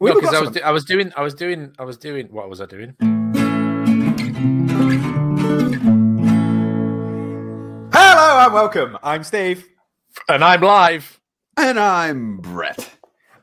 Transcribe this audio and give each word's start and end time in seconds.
We 0.00 0.10
No, 0.10 0.14
because 0.20 0.34
I 0.34 0.40
was 0.40 0.50
do- 0.50 0.60
I 0.62 0.70
was 0.70 0.84
doing 0.84 1.12
I 1.16 1.22
was 1.22 1.34
doing 1.34 1.74
I 1.78 1.84
was 1.84 1.96
doing 1.98 2.28
what 2.30 2.48
was 2.48 2.60
I 2.60 2.66
doing? 2.66 2.94
Hello 7.92 8.44
and 8.44 8.52
welcome. 8.54 8.96
I'm 9.02 9.24
Steve, 9.24 9.66
And 10.28 10.44
I'm 10.44 10.60
live. 10.60 11.20
And 11.56 11.78
I'm 11.78 12.38
Brett. 12.38 12.88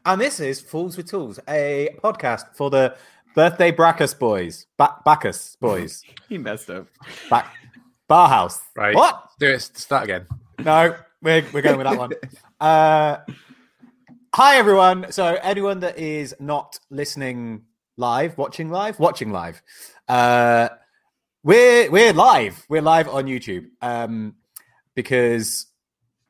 and 0.06 0.22
this 0.22 0.40
is 0.40 0.60
Fools 0.62 0.96
with 0.98 1.10
Tools, 1.10 1.40
a 1.50 1.90
podcast 2.04 2.56
for 2.56 2.70
the 2.70 2.96
birthday 3.36 3.72
Brackus 3.72 4.18
boys, 4.18 4.66
ba- 4.78 4.96
Bacchus 5.06 5.58
boys, 5.60 6.02
He 6.30 6.38
messed 6.38 6.70
up. 6.70 6.88
back 7.30 7.54
Barhouse. 8.10 8.60
Right. 8.76 8.96
What? 8.96 9.30
Do 9.40 9.48
it. 9.52 9.62
Start 9.62 10.06
again. 10.06 10.26
No, 10.60 10.96
we're 11.22 11.46
we're 11.54 11.62
going 11.62 11.78
with 11.78 11.88
that 11.88 11.98
one. 11.98 12.12
Uh, 12.60 13.18
hi 14.38 14.58
everyone. 14.58 15.12
So 15.12 15.40
anyone 15.42 15.80
that 15.80 15.98
is 15.98 16.36
not 16.40 16.78
listening 16.92 17.64
live, 17.98 18.38
watching 18.38 18.70
live, 18.70 19.00
watching 19.00 19.32
live, 19.32 19.64
uh, 20.08 20.70
we're 21.44 21.90
we're 21.90 22.14
live. 22.14 22.64
We're 22.70 22.84
live 22.84 23.10
on 23.10 23.26
YouTube 23.26 23.66
um, 23.82 24.36
because 24.94 25.66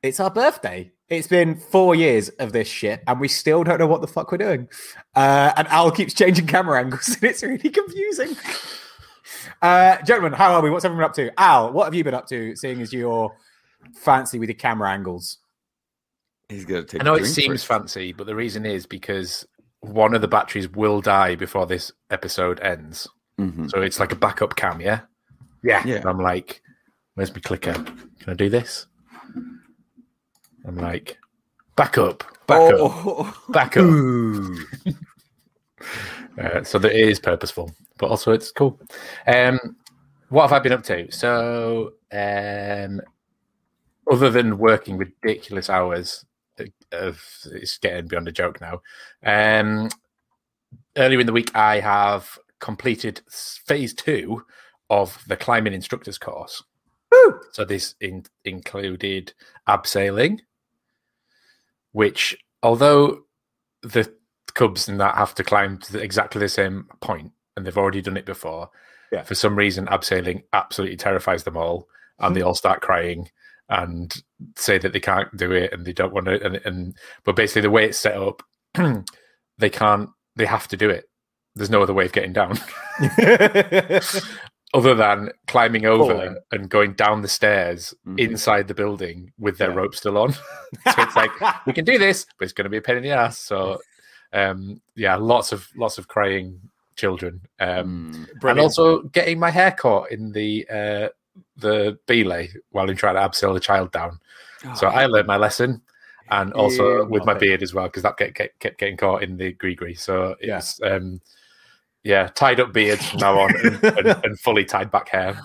it's 0.02 0.22
our 0.22 0.32
birthday. 0.32 0.94
It's 1.09 1.27
been 1.27 1.58
four 1.58 1.96
years 1.96 2.30
of 2.30 2.54
this 2.54 2.70
shit, 2.70 3.04
and 3.08 3.20
we 3.20 3.27
still 3.27 3.66
don't 3.66 3.77
know 3.77 3.88
what 3.88 3.99
the 3.99 4.08
fuck 4.08 4.32
we're 4.32 4.38
doing. 4.38 4.70
Uh, 5.13 5.52
and 5.58 5.68
Al 5.68 5.91
keeps 5.91 6.13
changing 6.13 6.48
camera 6.48 6.80
angles, 6.80 7.10
and 7.16 7.24
it's 7.26 7.44
really 7.44 7.70
confusing. 7.70 8.38
Uh, 9.62 10.02
gentlemen, 10.04 10.32
how 10.32 10.54
are 10.54 10.62
we? 10.62 10.70
What's 10.70 10.85
everyone 10.85 11.04
up 11.04 11.13
to? 11.16 11.38
Al, 11.38 11.74
what 11.74 11.84
have 11.84 11.94
you 11.94 12.05
been 12.05 12.13
up 12.13 12.27
to? 12.27 12.55
Seeing 12.55 12.80
as 12.80 12.94
you're 12.94 13.35
fancy 13.96 14.40
with 14.40 14.48
your 14.48 14.58
camera 14.58 14.91
angles. 14.91 15.40
He's 16.50 16.66
gonna 16.66 16.84
take. 16.84 17.02
I 17.02 17.04
know 17.04 17.16
a 17.16 17.18
it 17.18 17.26
seems 17.26 17.64
first. 17.64 17.68
fancy, 17.68 18.14
but 18.14 18.26
the 18.28 18.36
reason 18.36 18.66
is 18.66 18.86
because 18.86 19.46
one 19.82 20.14
of 20.16 20.22
the 20.22 20.28
batteries 20.28 20.70
will 20.70 21.02
die 21.02 21.36
before 21.36 21.66
this 21.66 21.92
episode 22.10 22.60
ends. 22.62 23.08
Mhm. 23.40 23.70
So 23.70 23.82
it's 23.82 23.99
like 23.99 24.12
a 24.12 24.16
backup 24.16 24.55
cam, 24.55 24.82
yeah? 24.82 25.02
Yeah. 25.63 25.82
Yeah. 25.86 25.96
And 25.98 26.05
I'm 26.05 26.20
like, 26.20 26.62
where's 27.16 27.34
my 27.34 27.40
clicker? 27.41 27.74
Can 27.74 28.30
I 28.30 28.34
do 28.34 28.49
this? 28.49 28.88
I'm 30.66 30.76
like, 30.77 31.18
back 31.76 31.98
up, 31.98 32.24
back 32.48 32.74
up, 32.74 32.80
Oh, 32.80 33.43
back 33.49 33.77
up. 33.77 33.86
Uh, 36.40 36.64
so 36.64 36.77
that 36.77 36.91
it 36.93 37.08
is 37.10 37.20
purposeful, 37.20 37.71
but 37.98 38.12
also 38.12 38.32
it's 38.32 38.52
cool. 38.52 38.80
Um, 39.26 39.60
what 40.30 40.43
have 40.43 40.54
I 40.54 40.60
been 40.60 40.71
up 40.74 40.84
to? 40.84 41.12
So, 41.12 41.93
um, 42.12 43.02
other 44.12 44.30
than 44.30 44.60
working 44.60 44.98
ridiculous 44.98 45.68
hours, 45.68 46.26
uh, 46.93 46.98
of 46.98 47.24
it's 47.46 47.77
getting 47.77 48.07
beyond 48.07 48.27
a 48.27 48.32
joke 48.32 48.60
now. 48.62 48.82
Um, 49.24 49.90
earlier 50.96 51.20
in 51.20 51.27
the 51.27 51.34
week, 51.34 51.55
I 51.55 51.80
have 51.80 52.38
completed 52.60 53.21
phase 53.30 53.93
two 53.93 54.43
of 54.90 55.24
the 55.27 55.38
climbing 55.38 55.74
instructors 55.74 56.18
course. 56.18 56.63
Woo! 57.12 57.40
So 57.52 57.65
this 57.65 57.96
in, 58.02 58.26
included 58.43 59.34
abseiling, 59.68 60.40
which 61.91 62.38
although 62.63 63.24
the 63.82 64.12
cubs 64.53 64.90
and 64.90 65.00
that 65.00 65.16
have 65.16 65.35
to 65.35 65.44
climb 65.44 65.78
to 65.78 65.94
the, 65.94 66.00
exactly 66.00 66.40
the 66.40 66.50
same 66.50 66.88
point, 67.00 67.31
and 67.56 67.66
they've 67.66 67.78
already 67.78 68.02
done 68.02 68.18
it 68.18 68.25
before. 68.25 68.69
Yeah. 69.12 69.24
For 69.24 69.35
some 69.35 69.56
reason, 69.56 69.85
abseiling 69.88 70.44
absolutely 70.52 70.97
terrifies 70.97 71.44
them 71.44 71.58
all, 71.58 71.88
and 72.19 72.35
they 72.35 72.41
all 72.44 72.56
start 72.56 72.81
crying 72.81 73.30
and 73.69 74.13
say 74.56 74.78
that 74.78 74.94
they 74.94 75.00
can't 75.00 75.35
do 75.35 75.51
it 75.51 75.73
and 75.73 75.85
they 75.85 75.94
don't 75.94 76.13
want 76.13 76.28
to. 76.28 76.41
And, 76.44 76.56
and 76.66 76.96
but 77.23 77.35
basically, 77.35 77.63
the 77.63 77.69
way 77.72 77.85
it's 77.85 77.97
set 78.00 78.16
up, 78.18 78.41
they 79.57 79.69
can't. 79.69 80.09
They 80.35 80.46
have 80.46 80.68
to 80.69 80.78
do 80.78 80.90
it. 80.90 81.06
There's 81.56 81.69
no 81.72 81.81
other 81.81 81.94
way 81.94 82.06
of 82.06 82.12
getting 82.12 82.34
down 82.34 82.59
other 84.74 84.94
than 84.94 85.29
climbing 85.47 85.85
over 85.85 86.13
Falling. 86.13 86.38
and 86.51 86.69
going 86.69 86.94
down 86.94 87.22
the 87.22 87.28
stairs 87.28 87.94
Mhm. 88.06 88.19
inside 88.19 88.68
the 88.68 88.74
building 88.74 89.31
with 89.40 89.58
their 89.58 89.69
Yeah. 89.69 89.75
rope 89.78 89.96
still 89.96 90.18
on. 90.18 90.34
so 90.34 90.40
it's 90.97 91.16
like 91.16 91.31
we 91.66 91.74
can 91.74 91.86
do 91.86 91.97
this, 91.97 92.25
but 92.38 92.44
it's 92.44 92.53
going 92.53 92.66
to 92.66 92.69
be 92.69 92.78
a 92.78 92.81
pain 92.81 92.97
in 92.97 93.03
the 93.03 93.12
ass. 93.12 93.40
So, 93.40 93.81
um, 94.34 94.81
yeah, 94.96 95.16
lots 95.16 95.52
of 95.52 95.68
lots 95.75 95.97
of 95.97 96.08
crying 96.08 96.59
children, 96.96 97.42
um, 97.59 98.28
Mm. 98.42 98.50
and 98.52 98.59
also 98.59 99.03
getting 99.03 99.40
my 99.40 99.50
hair 99.52 99.72
caught 99.72 100.12
in 100.12 100.31
the 100.31 100.68
uh, 100.69 101.09
the 101.57 101.97
belay 102.06 102.50
while 102.72 102.90
I'm 102.90 102.95
trying 102.95 103.16
to 103.16 103.22
abseil 103.22 103.53
the 103.53 103.59
child 103.59 103.91
down. 103.91 104.19
So 104.75 104.88
Oh, 104.88 104.91
I 104.91 105.06
learned 105.06 105.28
my 105.28 105.38
lesson, 105.38 105.81
and 106.29 106.53
also 106.53 107.06
with 107.06 107.25
my 107.25 107.34
it. 107.34 107.40
beard 107.40 107.63
as 107.63 107.73
well 107.73 107.85
because 107.88 108.03
that 108.03 108.18
get, 108.18 108.34
get, 108.35 108.59
kept 108.59 108.78
getting 108.79 108.97
caught 108.97 109.23
in 109.23 109.38
the 109.38 109.53
GriGri. 109.53 109.97
So 109.97 110.35
Yeah. 110.41 110.62
um, 110.84 111.22
yeah, 112.03 112.28
tied 112.28 112.59
up 112.59 112.73
beard 112.73 113.00
from 113.00 113.19
now 113.19 113.40
on, 113.40 113.56
and, 113.56 113.84
and, 113.84 114.07
and 114.23 114.40
fully 114.40 114.66
tied 114.66 114.91
back 114.91 115.09
hair. 115.09 115.40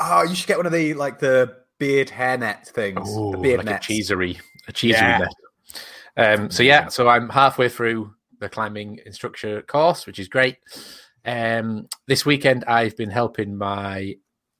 oh, 0.00 0.22
you 0.22 0.34
should 0.34 0.46
get 0.48 0.56
one 0.56 0.66
of 0.66 0.72
the 0.72 0.94
like 0.94 1.18
the 1.18 1.56
beard 1.78 2.08
hairnet 2.08 2.66
things. 2.66 3.08
Ooh, 3.16 3.32
the 3.32 3.38
beard 3.38 3.58
like 3.58 3.66
nets. 3.66 3.86
a 3.86 3.88
cheesery, 3.88 4.38
a 4.66 4.72
cheesery 4.72 5.00
Yeah. 5.00 5.18
net. 5.18 5.34
Um, 6.16 6.50
so 6.50 6.62
yeah, 6.62 6.88
so 6.88 7.08
I'm 7.08 7.28
halfway 7.28 7.68
through 7.68 8.12
the 8.40 8.48
climbing 8.48 9.00
instructor 9.06 9.62
course, 9.62 10.06
which 10.06 10.18
is 10.18 10.28
great. 10.28 10.56
Um, 11.24 11.88
this 12.06 12.24
weekend, 12.26 12.64
I've 12.64 12.96
been 12.96 13.10
helping 13.10 13.56
my 13.56 14.14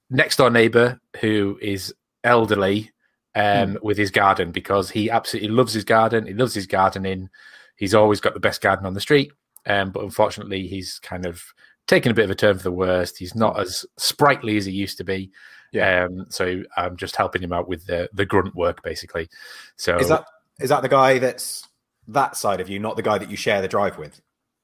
next 0.09 0.37
door 0.37 0.49
neighbour 0.49 0.99
who 1.21 1.57
is 1.61 1.93
elderly 2.23 2.91
um, 3.35 3.77
with 3.81 3.97
his 3.97 4.11
garden 4.11 4.51
because 4.51 4.89
he 4.89 5.09
absolutely 5.09 5.49
loves 5.49 5.73
his 5.73 5.83
garden. 5.83 6.25
He 6.25 6.33
loves 6.33 6.53
his 6.53 6.67
gardening. 6.67 7.29
He's 7.77 7.95
always 7.95 8.19
got 8.19 8.33
the 8.33 8.39
best 8.39 8.61
garden 8.61 8.85
on 8.85 8.93
the 8.93 9.01
street, 9.01 9.31
um, 9.65 9.91
but 9.91 10.03
unfortunately, 10.03 10.67
he's 10.67 10.99
kind 10.99 11.25
of 11.25 11.41
taken 11.87 12.11
a 12.11 12.15
bit 12.15 12.25
of 12.25 12.31
a 12.31 12.35
turn 12.35 12.57
for 12.57 12.63
the 12.63 12.71
worst. 12.71 13.17
He's 13.17 13.35
not 13.35 13.59
as 13.59 13.85
sprightly 13.97 14.57
as 14.57 14.65
he 14.65 14.71
used 14.73 14.97
to 14.97 15.03
be. 15.03 15.31
Yeah. 15.71 16.05
Um, 16.05 16.25
so 16.29 16.63
I'm 16.75 16.97
just 16.97 17.15
helping 17.15 17.41
him 17.43 17.53
out 17.53 17.67
with 17.69 17.85
the 17.85 18.09
the 18.13 18.25
grunt 18.25 18.55
work, 18.55 18.83
basically. 18.83 19.29
So 19.77 19.97
Is 19.97 20.09
that 20.09 20.25
is 20.59 20.69
that 20.69 20.81
the 20.81 20.89
guy 20.89 21.19
that's 21.19 21.67
that 22.07 22.35
side 22.35 22.59
of 22.59 22.67
you, 22.69 22.79
not 22.79 22.95
the 22.95 23.03
guy 23.03 23.17
that 23.19 23.29
you 23.29 23.37
share 23.37 23.61
the 23.61 23.67
drive 23.67 23.97
with? 23.97 24.19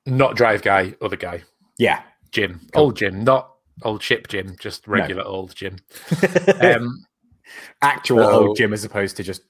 not 0.08 0.36
drive 0.36 0.62
guy, 0.62 0.94
other 1.02 1.16
guy, 1.16 1.44
Yeah. 1.80 2.02
Jim, 2.32 2.60
Cool. 2.74 2.84
old 2.84 2.96
Jim, 2.98 3.24
not 3.24 3.55
old 3.84 4.02
ship 4.04 4.28
Jim, 4.28 4.56
just 4.60 4.88
regular 4.88 5.24
old 5.24 5.56
Jim. 5.56 5.78
Um, 6.62 7.06
Actual 7.82 8.18
So- 8.20 8.32
old 8.48 8.58
Jim 8.58 8.74
as 8.74 8.84
opposed 8.84 9.18
to 9.18 9.24
just 9.24 9.42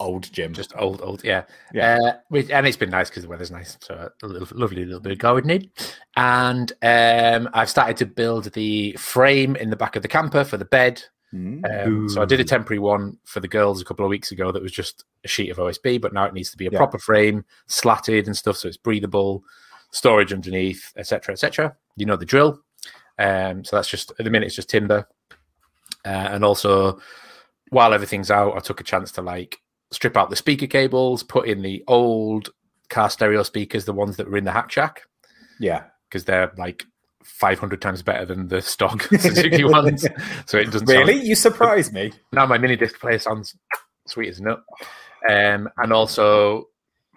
old 0.00 0.32
Jim. 0.32 0.52
just 0.54 0.72
old, 0.76 1.00
old, 1.02 1.22
yeah, 1.24 1.44
Yeah. 1.74 1.98
Uh, 2.02 2.12
which, 2.28 2.50
and 2.50 2.66
it's 2.66 2.76
been 2.76 2.90
nice 2.90 3.08
because 3.10 3.22
the 3.22 3.28
weather's 3.28 3.50
nice, 3.50 3.76
so 3.82 4.10
a 4.22 4.26
little, 4.26 4.48
lovely 4.58 4.84
little 4.84 5.00
bit 5.00 5.12
of 5.12 5.18
gardening. 5.18 5.70
And 6.16 6.72
um, 6.82 7.48
I've 7.52 7.68
started 7.70 7.96
to 7.98 8.06
build 8.06 8.52
the 8.54 8.92
frame 8.92 9.56
in 9.56 9.70
the 9.70 9.76
back 9.76 9.96
of 9.96 10.02
the 10.02 10.08
camper 10.08 10.42
for 10.42 10.56
the 10.56 10.64
bed. 10.64 11.02
Mm. 11.34 11.86
Um, 11.86 12.08
so 12.08 12.20
I 12.22 12.24
did 12.24 12.40
a 12.40 12.44
temporary 12.44 12.80
one 12.80 13.18
for 13.24 13.38
the 13.40 13.46
girls 13.48 13.80
a 13.80 13.84
couple 13.84 14.04
of 14.04 14.10
weeks 14.10 14.32
ago 14.32 14.50
that 14.50 14.62
was 14.62 14.72
just 14.72 15.04
a 15.24 15.28
sheet 15.28 15.50
of 15.50 15.58
OSB, 15.58 16.00
but 16.00 16.12
now 16.12 16.24
it 16.24 16.34
needs 16.34 16.50
to 16.50 16.56
be 16.56 16.66
a 16.66 16.70
Yeah. 16.70 16.78
proper 16.78 16.98
frame, 16.98 17.44
slatted 17.68 18.26
and 18.26 18.36
stuff, 18.36 18.56
so 18.56 18.66
it's 18.68 18.76
breathable, 18.78 19.44
storage 19.92 20.32
underneath, 20.32 20.92
etc., 20.96 21.32
etc. 21.34 21.76
You 21.96 22.06
know 22.06 22.16
the 22.16 22.26
drill. 22.26 22.58
Um, 23.20 23.64
so 23.64 23.76
that's 23.76 23.88
just 23.88 24.12
at 24.18 24.24
the 24.24 24.30
minute 24.30 24.46
it's 24.46 24.56
just 24.56 24.70
timber, 24.70 25.06
uh, 26.04 26.08
and 26.08 26.44
also 26.44 27.00
while 27.68 27.92
everything's 27.94 28.30
out, 28.30 28.56
I 28.56 28.60
took 28.60 28.80
a 28.80 28.84
chance 28.84 29.12
to 29.12 29.22
like 29.22 29.58
strip 29.92 30.16
out 30.16 30.30
the 30.30 30.36
speaker 30.36 30.66
cables, 30.66 31.22
put 31.22 31.46
in 31.48 31.62
the 31.62 31.84
old 31.86 32.50
car 32.88 33.10
stereo 33.10 33.42
speakers, 33.42 33.84
the 33.84 33.92
ones 33.92 34.16
that 34.16 34.28
were 34.28 34.36
in 34.36 34.44
the 34.44 34.52
hack 34.52 34.70
shack, 34.70 35.02
yeah. 35.60 35.84
because 36.08 36.24
they're 36.24 36.52
like 36.56 36.84
500 37.22 37.80
times 37.80 38.02
better 38.02 38.24
than 38.24 38.48
the 38.48 38.62
stock 38.62 39.02
Suzuki 39.18 39.64
ones. 39.64 40.06
So 40.46 40.58
it 40.58 40.64
doesn't 40.66 40.86
sound- 40.88 41.08
Really? 41.08 41.22
You 41.22 41.34
surprise 41.34 41.92
me. 41.92 42.12
now 42.32 42.46
my 42.46 42.58
mini 42.58 42.76
disc 42.76 42.98
player 42.98 43.18
sounds 43.18 43.54
sweet 44.06 44.28
as 44.30 44.40
a 44.40 44.42
nut. 44.42 44.62
Um, 45.28 45.68
and 45.76 45.92
also 45.92 46.64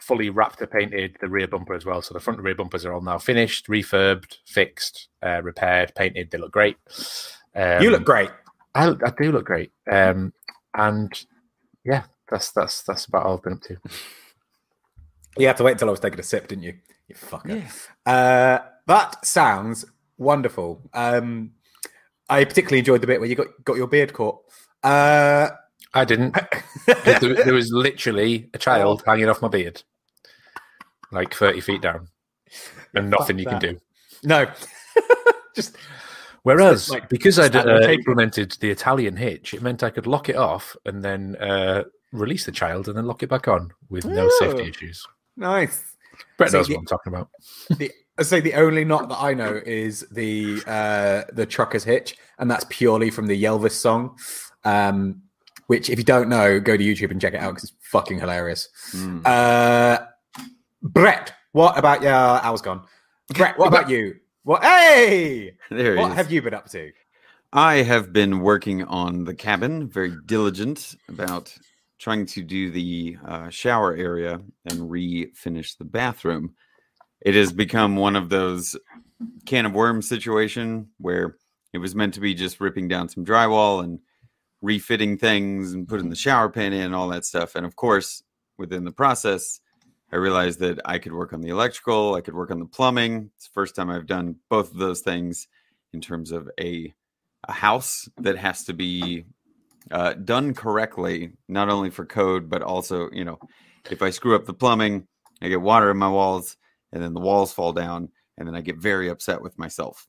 fully 0.03 0.29
wrapped 0.29 0.61
and 0.61 0.69
painted 0.69 1.17
the 1.21 1.29
rear 1.29 1.47
bumper 1.47 1.73
as 1.73 1.85
well. 1.85 2.01
So 2.01 2.13
the 2.13 2.19
front 2.19 2.37
and 2.37 2.45
rear 2.45 2.55
bumpers 2.55 2.85
are 2.85 2.93
all 2.93 3.01
now 3.01 3.17
finished, 3.17 3.67
refurbed, 3.67 4.37
fixed, 4.45 5.07
uh, 5.25 5.41
repaired, 5.41 5.93
painted. 5.95 6.31
They 6.31 6.37
look 6.37 6.51
great. 6.51 6.77
Um, 7.55 7.81
you 7.81 7.89
look 7.89 8.03
great. 8.03 8.29
I, 8.75 8.89
I 8.89 9.13
do 9.17 9.31
look 9.31 9.45
great. 9.45 9.71
Um, 9.89 10.33
and 10.73 11.25
yeah, 11.85 12.03
that's 12.29 12.51
that's 12.51 12.83
that's 12.83 13.05
about 13.05 13.25
all 13.25 13.37
I've 13.37 13.43
been 13.43 13.53
up 13.53 13.61
to. 13.63 13.77
You 15.37 15.47
had 15.47 15.57
to 15.57 15.63
wait 15.63 15.73
until 15.73 15.87
I 15.87 15.91
was 15.91 15.99
taking 15.99 16.19
a 16.19 16.23
sip, 16.23 16.47
didn't 16.47 16.63
you? 16.63 16.75
You 17.07 17.15
fucker. 17.15 17.63
Uh, 18.05 18.59
that 18.87 19.25
sounds 19.25 19.85
wonderful. 20.17 20.81
Um, 20.93 21.51
I 22.29 22.43
particularly 22.43 22.79
enjoyed 22.79 23.01
the 23.01 23.07
bit 23.07 23.19
where 23.19 23.29
you 23.29 23.35
got 23.35 23.47
got 23.63 23.77
your 23.77 23.87
beard 23.87 24.13
caught. 24.13 24.39
Uh, 24.83 25.49
I 25.93 26.05
didn't. 26.05 26.35
there, 27.05 27.19
there 27.19 27.53
was 27.53 27.71
literally 27.71 28.49
a 28.53 28.57
child 28.57 29.03
hanging 29.05 29.29
off 29.29 29.41
my 29.41 29.47
beard, 29.47 29.83
like 31.13 31.33
thirty 31.33 31.61
feet 31.61 31.81
down, 31.81 32.07
and 32.95 33.09
nothing 33.09 33.39
you 33.39 33.45
can 33.45 33.59
do. 33.59 33.79
no, 34.23 34.51
just 35.55 35.75
Whereas, 36.43 36.89
like 36.89 37.07
because 37.07 37.39
I'd 37.39 37.55
uh, 37.55 37.87
implemented 37.89 38.51
the 38.59 38.69
Italian 38.69 39.15
hitch, 39.15 39.53
it 39.53 39.61
meant 39.61 39.81
I 39.81 39.89
could 39.89 40.07
lock 40.07 40.27
it 40.27 40.35
off 40.35 40.75
and 40.85 41.01
then 41.03 41.37
uh, 41.37 41.83
release 42.11 42.45
the 42.45 42.51
child 42.51 42.89
and 42.89 42.97
then 42.97 43.05
lock 43.05 43.23
it 43.23 43.29
back 43.29 43.47
on 43.47 43.71
with 43.89 44.03
no 44.05 44.29
safety 44.39 44.63
Oh. 44.63 44.67
issues. 44.67 45.07
nice. 45.37 45.95
Brett 46.37 46.51
So 46.51 46.57
knows 46.57 46.67
the- 46.67 46.73
what 46.75 46.79
I'm 46.81 46.85
talking 46.85 47.13
about. 47.13 47.29
the 47.77 47.91
I 48.19 48.23
say 48.23 48.41
the 48.41 48.53
only 48.55 48.83
knot 48.85 49.09
that 49.09 49.19
I 49.21 49.33
know 49.33 49.59
is 49.65 50.05
the 50.11 50.61
uh 50.67 51.23
the 51.33 51.45
trucker's 51.45 51.83
hitch, 51.85 52.17
and 52.39 52.51
that's 52.51 52.65
purely 52.69 53.09
from 53.09 53.27
the 53.27 53.41
Yelvis 53.41 53.71
song. 53.71 54.17
Um, 54.65 55.21
which 55.67 55.89
if 55.89 55.97
you 55.97 56.03
don't 56.03 56.27
know, 56.27 56.59
go 56.59 56.75
to 56.75 56.83
YouTube 56.83 57.09
and 57.11 57.21
check 57.21 57.33
it 57.33 57.39
out 57.39 57.55
because 57.55 57.69
it's 57.69 57.77
fucking 57.89 58.19
hilarious. 58.19 58.67
Mm. 58.91 59.25
Uh, 59.25 60.05
Brett, 60.83 61.33
what 61.53 61.77
about 61.77 62.01
your? 62.01 62.13
I 62.13 62.49
was 62.49 62.61
gone. 62.61 62.85
Brett, 63.33 63.57
what 63.57 63.67
about 63.67 63.89
you? 63.89 64.15
What? 64.43 64.63
Hey, 64.63 65.53
There 65.69 65.95
he 65.95 66.01
what 66.01 66.11
is. 66.11 66.17
have 66.17 66.31
you 66.31 66.41
been 66.41 66.53
up 66.53 66.69
to? 66.71 66.91
I 67.53 67.75
have 67.75 68.11
been 68.11 68.39
working 68.41 68.83
on 68.83 69.23
the 69.25 69.33
cabin, 69.35 69.89
very 69.89 70.13
diligent 70.25 70.95
about 71.07 71.53
trying 71.99 72.25
to 72.25 72.43
do 72.43 72.69
the 72.71 73.17
uh, 73.25 73.49
shower 73.49 73.95
area 73.95 74.41
and 74.65 74.79
refinish 74.81 75.77
the 75.77 75.85
bathroom. 75.85 76.55
It 77.21 77.35
has 77.35 77.53
become 77.53 77.95
one 77.95 78.15
of 78.15 78.29
those 78.29 78.75
can 79.45 79.65
of 79.65 79.73
worms 79.73 80.09
situation 80.09 80.89
where 80.99 81.37
it 81.71 81.77
was 81.77 81.95
meant 81.95 82.15
to 82.15 82.19
be 82.19 82.33
just 82.33 82.59
ripping 82.59 82.87
down 82.89 83.07
some 83.09 83.23
drywall 83.25 83.83
and 83.83 83.99
refitting 84.61 85.17
things 85.17 85.73
and 85.73 85.87
putting 85.87 86.09
the 86.09 86.15
shower 86.15 86.49
pan 86.49 86.73
in, 86.73 86.81
and 86.81 86.95
all 86.95 87.09
that 87.09 87.25
stuff. 87.25 87.55
And 87.55 87.65
of 87.65 87.75
course, 87.75 88.23
within 88.57 88.83
the 88.83 88.91
process, 88.91 89.61
I 90.13 90.17
realized 90.17 90.59
that 90.59 90.79
I 90.85 90.99
could 90.99 91.11
work 91.11 91.33
on 91.33 91.41
the 91.41 91.49
electrical, 91.49 92.13
I 92.13 92.21
could 92.21 92.35
work 92.35 92.51
on 92.51 92.59
the 92.59 92.67
plumbing. 92.67 93.31
It's 93.35 93.47
the 93.47 93.53
first 93.53 93.75
time 93.75 93.89
I've 93.89 94.05
done 94.05 94.35
both 94.47 94.71
of 94.71 94.77
those 94.77 95.01
things 95.01 95.47
in 95.91 96.01
terms 96.01 96.31
of 96.31 96.51
a 96.59 96.93
a 97.45 97.51
house 97.51 98.07
that 98.17 98.37
has 98.37 98.63
to 98.65 98.73
be 98.73 99.25
uh, 99.91 100.13
done 100.13 100.53
correctly, 100.53 101.31
not 101.49 101.67
only 101.67 101.89
for 101.89 102.05
code, 102.05 102.47
but 102.47 102.61
also, 102.61 103.09
you 103.11 103.25
know, 103.25 103.39
if 103.89 104.03
I 104.03 104.11
screw 104.11 104.35
up 104.35 104.45
the 104.45 104.53
plumbing, 104.53 105.07
I 105.41 105.49
get 105.49 105.59
water 105.59 105.89
in 105.89 105.97
my 105.97 106.07
walls, 106.07 106.57
and 106.91 107.01
then 107.01 107.13
the 107.13 107.19
walls 107.19 107.51
fall 107.51 107.73
down, 107.73 108.09
and 108.37 108.47
then 108.47 108.55
I 108.55 108.61
get 108.61 108.77
very 108.77 109.09
upset 109.09 109.41
with 109.41 109.57
myself. 109.57 110.07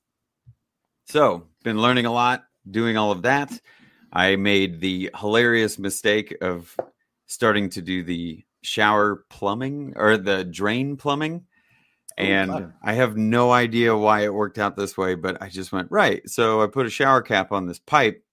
So, 1.07 1.49
been 1.65 1.81
learning 1.81 2.07
a 2.07 2.13
lot, 2.13 2.45
doing 2.71 2.97
all 2.99 3.11
of 3.11 3.23
that. 3.23 3.59
I 4.13 4.37
made 4.37 4.81
the 4.81 5.11
hilarious 5.19 5.79
mistake 5.79 6.37
of 6.41 6.77
starting 7.27 7.71
to 7.71 7.83
do 7.83 8.05
the 8.05 8.45
shower 8.65 9.25
plumbing 9.31 9.93
or 9.97 10.17
the 10.17 10.45
drain 10.45 10.97
plumbing 10.97 11.45
and 12.17 12.51
fun. 12.51 12.75
I 12.83 12.95
have 12.95 13.17
no 13.17 13.53
idea 13.53 13.97
why 13.97 14.23
it 14.25 14.35
worked 14.35 14.59
out 14.59 14.77
this 14.77 14.97
way, 14.97 15.15
but 15.15 15.41
I 15.43 15.49
just 15.49 15.73
went 15.73 15.91
right. 15.91 16.29
So 16.29 16.63
I 16.63 16.67
put 16.67 16.87
a 16.87 16.91
shower 16.91 17.23
cap 17.23 17.53
on 17.53 17.67
this 17.67 17.79
pipe, 17.79 18.25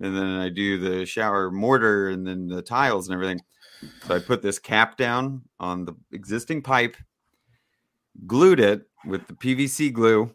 and 0.00 0.16
then 0.16 0.26
I 0.26 0.48
do 0.48 0.78
the 0.78 1.06
shower 1.06 1.50
mortar 1.50 2.08
and 2.10 2.26
then 2.26 2.48
the 2.48 2.62
tiles 2.62 3.08
and 3.08 3.14
everything. 3.14 3.40
So 4.06 4.14
I 4.14 4.18
put 4.18 4.42
this 4.42 4.58
cap 4.58 4.96
down 4.96 5.42
on 5.58 5.84
the 5.84 5.94
existing 6.12 6.62
pipe, 6.62 6.96
glued 8.26 8.60
it 8.60 8.82
with 9.06 9.26
the 9.26 9.34
PVC 9.34 9.92
glue, 9.92 10.34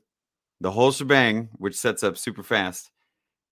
the 0.62 0.72
whole 0.72 0.92
shebang, 0.92 1.50
which 1.54 1.76
sets 1.76 2.04
up 2.04 2.18
super 2.18 2.44
fast, 2.44 2.90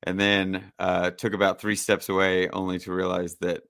and 0.04 0.20
then 0.20 0.72
uh, 0.80 1.12
took 1.12 1.34
about 1.34 1.60
three 1.60 1.76
steps 1.76 2.10
away, 2.10 2.50
only 2.50 2.80
to 2.80 2.94
realize 2.94 3.36
that 3.36 3.64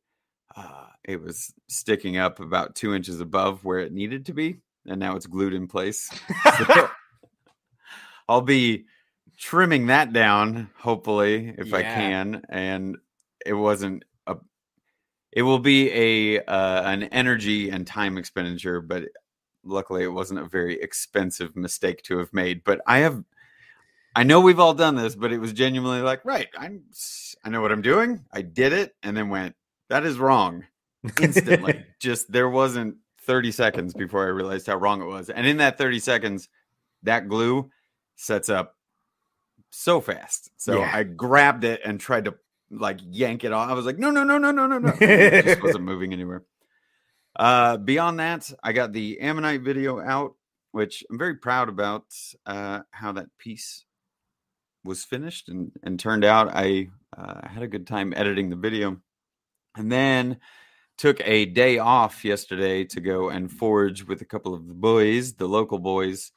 uh, 0.55 0.85
it 1.05 1.21
was 1.21 1.53
sticking 1.67 2.17
up 2.17 2.39
about 2.39 2.75
two 2.75 2.93
inches 2.93 3.19
above 3.19 3.63
where 3.65 3.79
it 3.79 3.91
needed 3.91 4.25
to 4.27 4.33
be 4.33 4.59
and 4.85 4.99
now 4.99 5.15
it's 5.15 5.27
glued 5.27 5.53
in 5.53 5.67
place. 5.67 6.09
So 6.57 6.89
I'll 8.29 8.41
be 8.41 8.85
trimming 9.37 9.87
that 9.87 10.13
down, 10.13 10.69
hopefully, 10.77 11.53
if 11.57 11.73
I 11.73 11.83
can. 11.83 12.41
And 12.47 12.97
it 13.45 13.53
wasn't 13.53 14.05
a. 14.27 14.37
It 15.31 15.41
will 15.41 15.59
be 15.59 15.91
a 15.91 16.43
uh, 16.45 16.83
an 16.83 17.03
energy 17.03 17.69
and 17.69 17.85
time 17.85 18.17
expenditure, 18.17 18.81
but 18.81 19.03
luckily 19.63 20.03
it 20.03 20.13
wasn't 20.13 20.39
a 20.39 20.45
very 20.45 20.81
expensive 20.81 21.55
mistake 21.55 22.01
to 22.03 22.17
have 22.19 22.33
made. 22.33 22.63
But 22.63 22.81
I 22.87 22.99
have. 22.99 23.23
I 24.15 24.23
know 24.23 24.39
we've 24.39 24.59
all 24.59 24.75
done 24.75 24.95
this, 24.95 25.15
but 25.15 25.33
it 25.33 25.39
was 25.39 25.53
genuinely 25.53 26.01
like, 26.01 26.23
right, 26.23 26.47
I'm, 26.57 26.83
I 27.43 27.49
know 27.49 27.61
what 27.61 27.71
I'm 27.71 27.81
doing. 27.81 28.23
I 28.31 28.43
did 28.43 28.71
it, 28.71 28.95
and 29.01 29.17
then 29.17 29.29
went, 29.29 29.55
that 29.89 30.05
is 30.05 30.19
wrong 30.19 30.65
instantly. 31.21 31.85
Just 31.99 32.31
there 32.31 32.49
wasn't 32.49 32.97
30 33.21 33.51
seconds 33.51 33.93
before 33.93 34.23
I 34.23 34.29
realized 34.29 34.67
how 34.67 34.75
wrong 34.75 35.01
it 35.01 35.05
was. 35.05 35.29
And 35.29 35.47
in 35.47 35.57
that 35.57 35.77
30 35.77 35.99
seconds, 35.99 36.49
that 37.03 37.27
glue 37.27 37.69
sets 38.15 38.49
up 38.49 38.75
so 39.71 40.01
fast. 40.01 40.51
So 40.57 40.79
Yeah. 40.79 40.91
I 40.93 41.03
grabbed 41.03 41.63
it 41.63 41.81
and 41.83 41.99
tried 41.99 42.25
to 42.25 42.35
like 42.69 42.99
yank 43.03 43.43
it 43.43 43.51
off. 43.53 43.69
I 43.69 43.73
was 43.73 43.85
like, 43.85 43.97
no, 43.97 44.09
no, 44.11 44.23
no, 44.23 44.37
no, 44.37 44.51
no, 44.51 44.67
no, 44.67 44.77
no. 44.77 44.93
It 44.99 45.45
just 45.45 45.63
wasn't 45.63 45.83
moving 45.85 46.13
anywhere. 46.13 46.43
Uh, 47.35 47.77
beyond 47.77 48.19
that, 48.19 48.51
I 48.63 48.73
got 48.73 48.93
the 48.93 49.19
Ammonite 49.19 49.61
video 49.61 49.99
out, 49.99 50.35
which 50.71 51.03
I'm 51.09 51.17
very 51.17 51.35
proud 51.35 51.69
about 51.69 52.05
uh, 52.45 52.81
how 52.91 53.11
that 53.13 53.27
piece 53.37 53.85
was 54.83 55.03
finished 55.03 55.49
and, 55.49 55.71
and 55.81 55.99
turned 55.99 56.25
out. 56.25 56.49
I 56.53 56.89
uh, 57.17 57.47
had 57.47 57.63
a 57.63 57.67
good 57.67 57.87
time 57.87 58.13
editing 58.15 58.49
the 58.49 58.55
video. 58.55 58.97
And 59.75 59.91
then 59.91 60.37
took 60.97 61.19
a 61.25 61.45
day 61.45 61.77
off 61.79 62.23
yesterday 62.23 62.83
to 62.85 63.01
go 63.01 63.29
and 63.29 63.51
forge 63.51 64.03
with 64.05 64.21
a 64.21 64.25
couple 64.25 64.53
of 64.53 64.67
the 64.67 64.73
boys, 64.73 65.33
the 65.33 65.47
local 65.47 65.79
boys, 65.79 66.31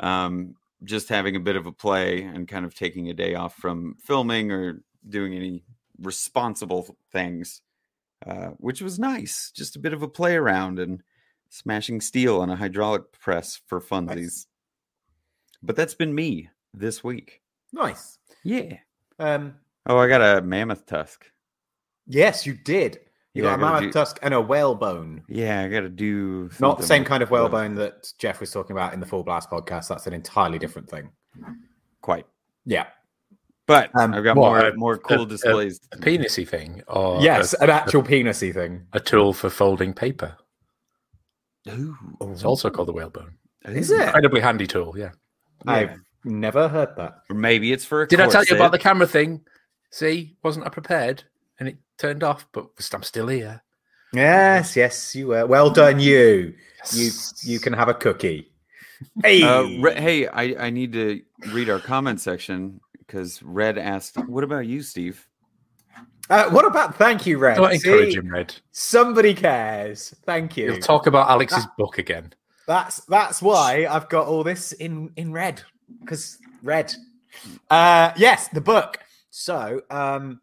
um, 0.00 0.54
just 0.84 1.08
having 1.08 1.34
a 1.36 1.40
bit 1.40 1.56
of 1.56 1.66
a 1.66 1.72
play 1.72 2.22
and 2.22 2.46
kind 2.46 2.64
of 2.66 2.74
taking 2.74 3.08
a 3.08 3.14
day 3.14 3.34
off 3.34 3.54
from 3.56 3.96
filming 4.02 4.52
or 4.52 4.82
doing 5.08 5.34
any 5.34 5.64
responsible 5.98 6.96
things, 7.10 7.62
uh, 8.26 8.48
which 8.58 8.82
was 8.82 8.98
nice. 8.98 9.50
Just 9.54 9.76
a 9.76 9.80
bit 9.80 9.94
of 9.94 10.02
a 10.02 10.08
play 10.08 10.36
around 10.36 10.78
and 10.78 11.02
smashing 11.48 12.00
steel 12.02 12.40
on 12.40 12.50
a 12.50 12.56
hydraulic 12.56 13.12
press 13.12 13.60
for 13.66 13.80
funsies. 13.80 14.46
But 15.62 15.76
that's 15.76 15.94
been 15.94 16.14
me 16.14 16.50
this 16.74 17.02
week. 17.02 17.40
nice. 17.72 18.18
Yeah. 18.44 18.78
Um, 19.18 19.56
Oh, 19.88 19.98
I 19.98 20.08
got 20.08 20.20
a 20.20 20.42
mammoth 20.42 20.84
tusk. 20.84 21.26
yes, 22.06 22.44
you 22.44 22.54
did. 22.54 22.98
You 23.36 23.42
Yeah, 23.44 23.48
I 23.54 23.56
got 23.56 23.60
a 23.60 23.64
mammoth 23.66 23.82
do- 23.82 23.92
tusk 23.92 24.18
and 24.22 24.32
a 24.32 24.40
whalebone. 24.40 25.22
Yeah, 25.28 25.60
I 25.62 25.68
got 25.68 25.80
to 25.80 25.88
do 25.90 26.48
Not 26.58 26.78
the 26.78 26.84
same 26.86 27.04
kind 27.04 27.22
of 27.22 27.28
the- 27.28 27.34
whalebone 27.34 27.74
that 27.74 28.12
Jeff 28.18 28.40
was 28.40 28.50
talking 28.50 28.72
about 28.74 28.94
in 28.94 29.00
the 29.00 29.06
Full 29.06 29.22
Blast 29.24 29.50
podcast. 29.50 29.88
That's 29.88 30.06
an 30.06 30.14
entirely 30.14 30.58
different 30.58 30.88
thing. 30.88 31.10
Quite. 32.00 32.26
Yeah. 32.64 32.86
But 33.66 33.90
Um, 33.94 34.14
I've 34.14 34.24
got 34.24 34.36
what, 34.36 34.48
more 34.48 34.58
a- 34.68 34.76
more 34.76 34.96
cool 34.98 35.22
a- 35.22 35.26
displays. 35.26 35.80
A 35.92 35.96
penisy 35.98 36.48
thing, 36.48 36.82
or 36.88 37.20
yes, 37.20 37.52
a, 37.52 37.64
an 37.64 37.70
actual 37.70 38.02
penisy 38.02 38.54
thing. 38.54 38.86
a 38.92 39.00
tool 39.00 39.32
for 39.34 39.50
folding 39.50 39.92
paper. 39.92 40.36
Ooh, 41.68 41.96
It's 42.22 42.44
also 42.44 42.70
called 42.70 42.88
the 42.88 42.92
whalebone. 42.92 43.34
Is 43.64 43.90
it? 43.90 44.00
Incredibly 44.00 44.40
handy 44.40 44.66
tool. 44.66 44.94
Yeah. 44.96 45.10
I've 45.66 45.98
never 46.24 46.68
heard 46.68 46.90
that. 46.96 47.18
Or 47.28 47.34
maybe 47.34 47.72
it's 47.72 47.84
for 47.84 48.02
a 48.02 48.06
Did 48.08 48.20
I 48.20 48.28
tell 48.28 48.44
you 48.44 48.54
about 48.54 48.70
the 48.72 48.78
camera 48.78 49.06
thing? 49.06 49.40
See, 49.90 50.36
wasn't 50.44 50.64
I 50.66 50.68
prepared? 50.68 51.24
And 51.58 51.68
it 51.70 51.76
turned 51.98 52.22
off, 52.22 52.46
but 52.52 52.66
I'm 52.92 53.02
still 53.02 53.28
here. 53.28 53.62
Yes, 54.12 54.76
yes, 54.76 55.14
you 55.14 55.28
were. 55.28 55.46
Well 55.46 55.70
done, 55.70 56.00
you. 56.00 56.54
You 56.92 57.10
you 57.42 57.58
can 57.58 57.72
have 57.72 57.88
a 57.88 57.94
cookie. 57.94 58.52
Hey, 59.22 59.42
Uh, 59.42 59.62
Re- 59.80 59.94
hey, 59.94 60.26
I, 60.28 60.66
I 60.66 60.70
need 60.70 60.92
to 60.92 61.20
read 61.52 61.68
our 61.68 61.80
comment 61.80 62.20
section 62.20 62.80
because 62.98 63.42
Red 63.42 63.76
asked, 63.78 64.16
"What 64.26 64.44
about 64.44 64.66
you, 64.66 64.82
Steve?" 64.82 65.26
Uh, 66.28 66.50
what 66.50 66.64
about 66.64 66.96
thank 66.96 67.26
you, 67.26 67.38
Red? 67.38 67.56
Don't 67.56 67.72
encourage 67.72 68.12
See? 68.12 68.18
him, 68.18 68.30
Red. 68.32 68.54
Somebody 68.72 69.34
cares. 69.34 70.14
Thank 70.24 70.56
you. 70.56 70.66
You'll 70.72 70.80
talk 70.80 71.06
about 71.06 71.28
Alex's 71.28 71.66
book 71.76 71.98
again. 71.98 72.32
That's 72.66 73.00
that's 73.04 73.40
why 73.42 73.86
I've 73.88 74.08
got 74.08 74.26
all 74.26 74.42
this 74.42 74.72
in 74.72 75.10
in 75.16 75.32
red 75.32 75.62
because 76.00 76.38
red. 76.62 76.92
Uh, 77.70 78.12
yes, 78.16 78.48
the 78.48 78.60
book. 78.60 78.98
So, 79.30 79.82
um, 79.90 80.40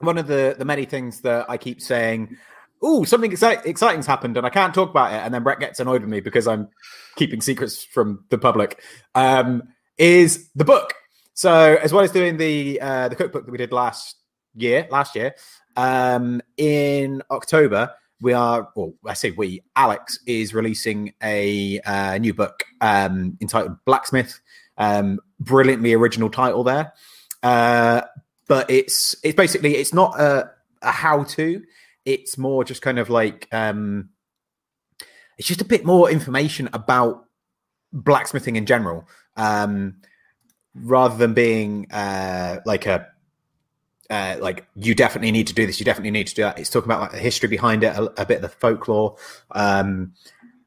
one 0.00 0.18
of 0.18 0.26
the 0.26 0.54
the 0.58 0.64
many 0.64 0.84
things 0.84 1.20
that 1.22 1.48
I 1.48 1.56
keep 1.56 1.80
saying, 1.80 2.36
"Oh, 2.82 3.04
something 3.04 3.30
exci- 3.30 3.64
exciting's 3.64 4.06
happened," 4.06 4.36
and 4.36 4.46
I 4.46 4.50
can't 4.50 4.74
talk 4.74 4.90
about 4.90 5.12
it, 5.12 5.18
and 5.18 5.32
then 5.32 5.42
Brett 5.42 5.60
gets 5.60 5.80
annoyed 5.80 6.02
with 6.02 6.10
me 6.10 6.20
because 6.20 6.46
I'm 6.46 6.68
keeping 7.16 7.40
secrets 7.40 7.84
from 7.84 8.24
the 8.30 8.38
public. 8.38 8.82
Um, 9.14 9.62
is 9.98 10.50
the 10.54 10.64
book. 10.64 10.94
So, 11.34 11.78
as 11.82 11.92
well 11.92 12.04
as 12.04 12.12
doing 12.12 12.36
the 12.36 12.80
uh, 12.80 13.08
the 13.08 13.16
cookbook 13.16 13.44
that 13.44 13.50
we 13.50 13.58
did 13.58 13.72
last 13.72 14.16
year, 14.54 14.86
last 14.90 15.16
year, 15.16 15.34
um, 15.76 16.40
in 16.56 17.22
October, 17.30 17.90
we 18.20 18.32
are, 18.32 18.68
well, 18.76 18.94
I 19.06 19.14
say 19.14 19.32
we, 19.32 19.62
Alex 19.76 20.18
is 20.26 20.54
releasing 20.54 21.12
a 21.22 21.80
uh, 21.80 22.18
new 22.18 22.32
book 22.32 22.64
um, 22.80 23.36
entitled 23.40 23.76
Blacksmith. 23.84 24.40
Um, 24.76 25.20
brilliantly 25.40 25.92
original 25.92 26.30
title 26.30 26.64
there. 26.64 26.92
Uh, 27.42 28.02
but 28.46 28.70
it's 28.70 29.16
it's 29.22 29.34
basically 29.34 29.76
it's 29.76 29.94
not 29.94 30.18
a, 30.18 30.50
a 30.82 30.90
how 30.90 31.24
to. 31.24 31.62
It's 32.04 32.36
more 32.36 32.64
just 32.64 32.82
kind 32.82 32.98
of 32.98 33.08
like 33.08 33.48
um, 33.52 34.10
it's 35.38 35.48
just 35.48 35.60
a 35.60 35.64
bit 35.64 35.84
more 35.84 36.10
information 36.10 36.68
about 36.72 37.24
blacksmithing 37.92 38.56
in 38.56 38.66
general, 38.66 39.08
um, 39.36 39.96
rather 40.74 41.16
than 41.16 41.34
being 41.34 41.90
uh, 41.90 42.60
like 42.66 42.86
a 42.86 43.06
uh, 44.10 44.36
like 44.40 44.66
you 44.76 44.94
definitely 44.94 45.32
need 45.32 45.46
to 45.46 45.54
do 45.54 45.66
this, 45.66 45.80
you 45.80 45.84
definitely 45.84 46.10
need 46.10 46.26
to 46.26 46.34
do 46.34 46.42
that. 46.42 46.58
It's 46.58 46.70
talking 46.70 46.88
about 46.88 47.00
like 47.00 47.12
the 47.12 47.18
history 47.18 47.48
behind 47.48 47.82
it, 47.84 47.96
a, 47.96 48.22
a 48.22 48.26
bit 48.26 48.36
of 48.36 48.42
the 48.42 48.48
folklore, 48.48 49.16
um, 49.52 50.12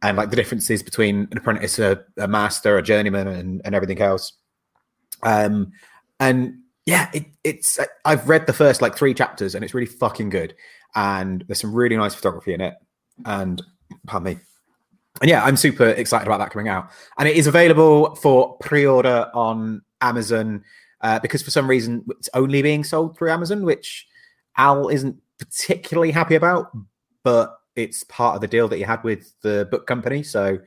and 0.01 0.17
like 0.17 0.31
the 0.31 0.35
differences 0.35 0.81
between 0.81 1.27
an 1.31 1.37
apprentice, 1.37 1.79
a, 1.79 2.03
a 2.17 2.27
master, 2.27 2.77
a 2.77 2.83
journeyman, 2.83 3.27
and, 3.27 3.61
and 3.63 3.75
everything 3.75 4.01
else. 4.01 4.33
Um, 5.23 5.71
and 6.19 6.59
yeah, 6.87 7.09
it, 7.13 7.25
it's 7.43 7.77
I've 8.05 8.29
read 8.29 8.47
the 8.47 8.53
first 8.53 8.81
like 8.81 8.95
three 8.95 9.13
chapters, 9.13 9.53
and 9.53 9.63
it's 9.63 9.73
really 9.73 9.85
fucking 9.85 10.29
good. 10.29 10.55
And 10.95 11.43
there's 11.45 11.59
some 11.59 11.73
really 11.73 11.97
nice 11.97 12.15
photography 12.15 12.53
in 12.53 12.61
it. 12.61 12.75
And 13.25 13.61
pardon 14.07 14.35
me. 14.35 14.39
And 15.21 15.29
yeah, 15.29 15.43
I'm 15.43 15.57
super 15.57 15.89
excited 15.89 16.27
about 16.27 16.39
that 16.39 16.51
coming 16.51 16.69
out. 16.69 16.89
And 17.19 17.27
it 17.27 17.35
is 17.35 17.45
available 17.45 18.15
for 18.15 18.57
pre-order 18.59 19.29
on 19.33 19.81
Amazon 19.99 20.63
uh, 21.01 21.19
because 21.19 21.41
for 21.41 21.51
some 21.51 21.69
reason 21.69 22.05
it's 22.19 22.29
only 22.33 22.61
being 22.61 22.85
sold 22.85 23.17
through 23.17 23.31
Amazon, 23.31 23.63
which 23.63 24.07
Al 24.55 24.87
isn't 24.87 25.17
particularly 25.39 26.11
happy 26.11 26.35
about, 26.35 26.71
but 27.23 27.59
it's 27.75 28.05
part 28.05 28.35
of 28.35 28.41
the 28.41 28.47
deal 28.47 28.69
that 28.69 28.77
he 28.77 28.83
had 28.83 29.03
with 29.03 29.33
the 29.41 29.67
book 29.69 29.87
company. 29.87 30.23
So 30.23 30.59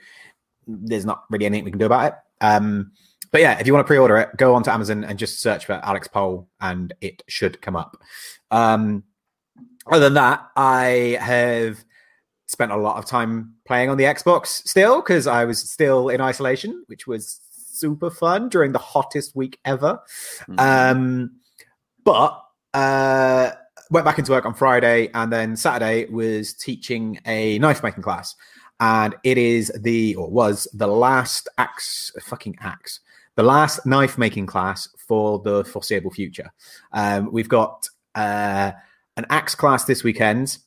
there's 0.67 1.07
not 1.07 1.25
really 1.31 1.47
anything 1.47 1.65
we 1.65 1.71
can 1.71 1.79
do 1.79 1.87
about 1.87 2.13
it. 2.13 2.19
Um, 2.43 2.93
but 3.31 3.41
yeah, 3.41 3.59
if 3.59 3.67
you 3.67 3.73
want 3.73 3.87
to 3.87 3.89
pre-order 3.89 4.17
it, 4.17 4.37
go 4.37 4.55
onto 4.55 4.71
Amazon 4.71 5.05
and 5.05 5.19
just 5.19 5.41
search 5.41 5.67
for 5.67 5.75
Alex 5.85 6.09
Pole, 6.09 6.49
and 6.61 6.93
it 7.01 7.23
should 7.29 7.61
come 7.63 7.77
up. 7.77 7.97
Um, 8.51 9.05
other 9.87 10.01
than 10.01 10.15
that, 10.15 10.49
I 10.57 11.19
have 11.21 11.85
spent 12.47 12.73
a 12.73 12.77
lot 12.77 12.97
of 12.97 13.07
time 13.07 13.55
playing 13.65 13.89
on 13.89 13.97
the 13.97 14.05
Xbox 14.05 14.47
still 14.67 15.01
because 15.01 15.29
I 15.29 15.45
was 15.45 15.71
still 15.71 16.09
in 16.09 16.21
isolation, 16.21 16.85
which 16.89 17.07
was 17.07 17.41
super 17.53 18.11
fun 18.11 18.49
during 18.49 18.73
the 18.73 18.79
hottest 18.79 19.37
week 19.37 19.59
ever. 19.65 20.01
Mm-hmm. 20.49 20.59
Um, 20.59 21.31
but 22.05 22.43
uh, 22.75 23.51
went 23.91 24.05
back 24.05 24.19
into 24.19 24.33
work 24.33 24.45
on 24.45 24.55
Friday, 24.55 25.11
and 25.15 25.33
then 25.33 25.57
Saturday 25.57 26.07
was 26.07 26.53
teaching 26.55 27.21
a 27.27 27.59
knife 27.61 27.83
making 27.85 28.03
class, 28.03 28.35
and 28.81 29.15
it 29.23 29.39
is 29.39 29.71
the 29.81 30.17
or 30.17 30.29
was 30.29 30.67
the 30.73 30.89
last 30.89 31.49
axe 31.59 32.11
fucking 32.21 32.57
axe 32.61 33.01
the 33.41 33.47
last 33.47 33.87
knife 33.87 34.19
making 34.19 34.45
class 34.45 34.87
for 34.99 35.39
the 35.39 35.65
foreseeable 35.65 36.11
future. 36.11 36.53
Um, 36.93 37.33
we've 37.33 37.49
got 37.49 37.89
uh, 38.15 38.73
an 39.17 39.25
axe 39.31 39.55
class 39.55 39.87
this 39.87 40.05
weekend, 40.05 40.59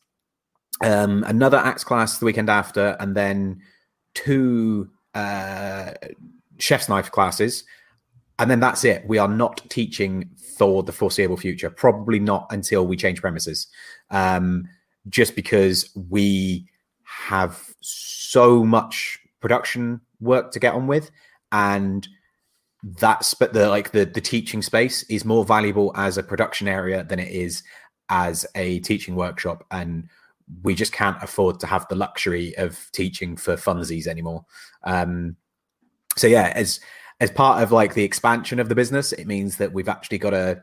um, 0.81 1.23
another 1.27 1.57
axe 1.57 1.83
class 1.83 2.17
the 2.17 2.25
weekend 2.25 2.49
after, 2.49 2.97
and 2.99 3.15
then 3.15 3.61
two 4.15 4.89
uh, 5.13 5.91
chef's 6.57 6.89
knife 6.89 7.11
classes. 7.11 7.63
And 8.39 8.49
then 8.49 8.59
that's 8.59 8.83
it. 8.83 9.07
We 9.07 9.19
are 9.19 9.27
not 9.27 9.61
teaching 9.69 10.31
for 10.57 10.81
the 10.81 10.91
foreseeable 10.91 11.37
future. 11.37 11.69
Probably 11.69 12.17
not 12.17 12.47
until 12.49 12.87
we 12.87 12.97
change 12.97 13.21
premises. 13.21 13.67
Um, 14.09 14.67
just 15.09 15.35
because 15.35 15.91
we 16.09 16.67
have 17.03 17.75
so 17.81 18.65
much 18.65 19.19
production 19.41 20.01
work 20.19 20.49
to 20.53 20.59
get 20.59 20.73
on 20.73 20.87
with. 20.87 21.11
And 21.51 22.07
that's 22.83 23.33
but 23.33 23.53
the 23.53 23.69
like 23.69 23.91
the 23.91 24.05
the 24.05 24.21
teaching 24.21 24.61
space 24.61 25.03
is 25.03 25.23
more 25.23 25.45
valuable 25.45 25.91
as 25.95 26.17
a 26.17 26.23
production 26.23 26.67
area 26.67 27.03
than 27.03 27.17
it 27.17 27.29
is 27.29 27.63
as 28.09 28.45
a 28.55 28.79
teaching 28.79 29.15
workshop 29.15 29.65
and 29.71 30.09
we 30.63 30.75
just 30.75 30.91
can't 30.91 31.21
afford 31.23 31.59
to 31.61 31.65
have 31.65 31.87
the 31.87 31.95
luxury 31.95 32.53
of 32.57 32.89
teaching 32.91 33.37
for 33.37 33.55
funsies 33.55 34.05
anymore. 34.05 34.43
Um 34.83 35.37
so 36.17 36.27
yeah 36.27 36.51
as 36.55 36.79
as 37.19 37.31
part 37.31 37.63
of 37.63 37.71
like 37.71 37.93
the 37.93 38.03
expansion 38.03 38.59
of 38.59 38.69
the 38.69 38.75
business 38.75 39.13
it 39.13 39.27
means 39.27 39.57
that 39.57 39.73
we've 39.73 39.89
actually 39.89 40.17
got 40.17 40.31
to 40.31 40.61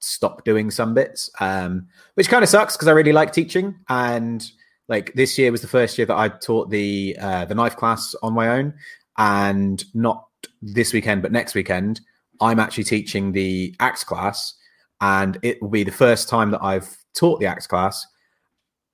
stop 0.00 0.44
doing 0.44 0.70
some 0.70 0.92
bits 0.92 1.30
um 1.40 1.86
which 2.14 2.28
kind 2.28 2.42
of 2.42 2.48
sucks 2.48 2.76
because 2.76 2.88
i 2.88 2.92
really 2.92 3.12
like 3.12 3.32
teaching 3.32 3.74
and 3.88 4.50
like 4.88 5.14
this 5.14 5.38
year 5.38 5.50
was 5.50 5.62
the 5.62 5.66
first 5.66 5.96
year 5.96 6.06
that 6.06 6.16
i 6.16 6.28
taught 6.28 6.68
the 6.68 7.16
uh 7.20 7.44
the 7.46 7.54
knife 7.54 7.76
class 7.76 8.14
on 8.22 8.34
my 8.34 8.48
own 8.48 8.74
and 9.16 9.84
not 9.94 10.26
this 10.62 10.92
weekend, 10.92 11.22
but 11.22 11.32
next 11.32 11.54
weekend, 11.54 12.00
I'm 12.40 12.60
actually 12.60 12.84
teaching 12.84 13.32
the 13.32 13.74
axe 13.80 14.04
class, 14.04 14.54
and 15.00 15.38
it 15.42 15.60
will 15.60 15.70
be 15.70 15.84
the 15.84 15.92
first 15.92 16.28
time 16.28 16.50
that 16.50 16.62
I've 16.62 16.96
taught 17.14 17.40
the 17.40 17.46
axe 17.46 17.66
class, 17.66 18.06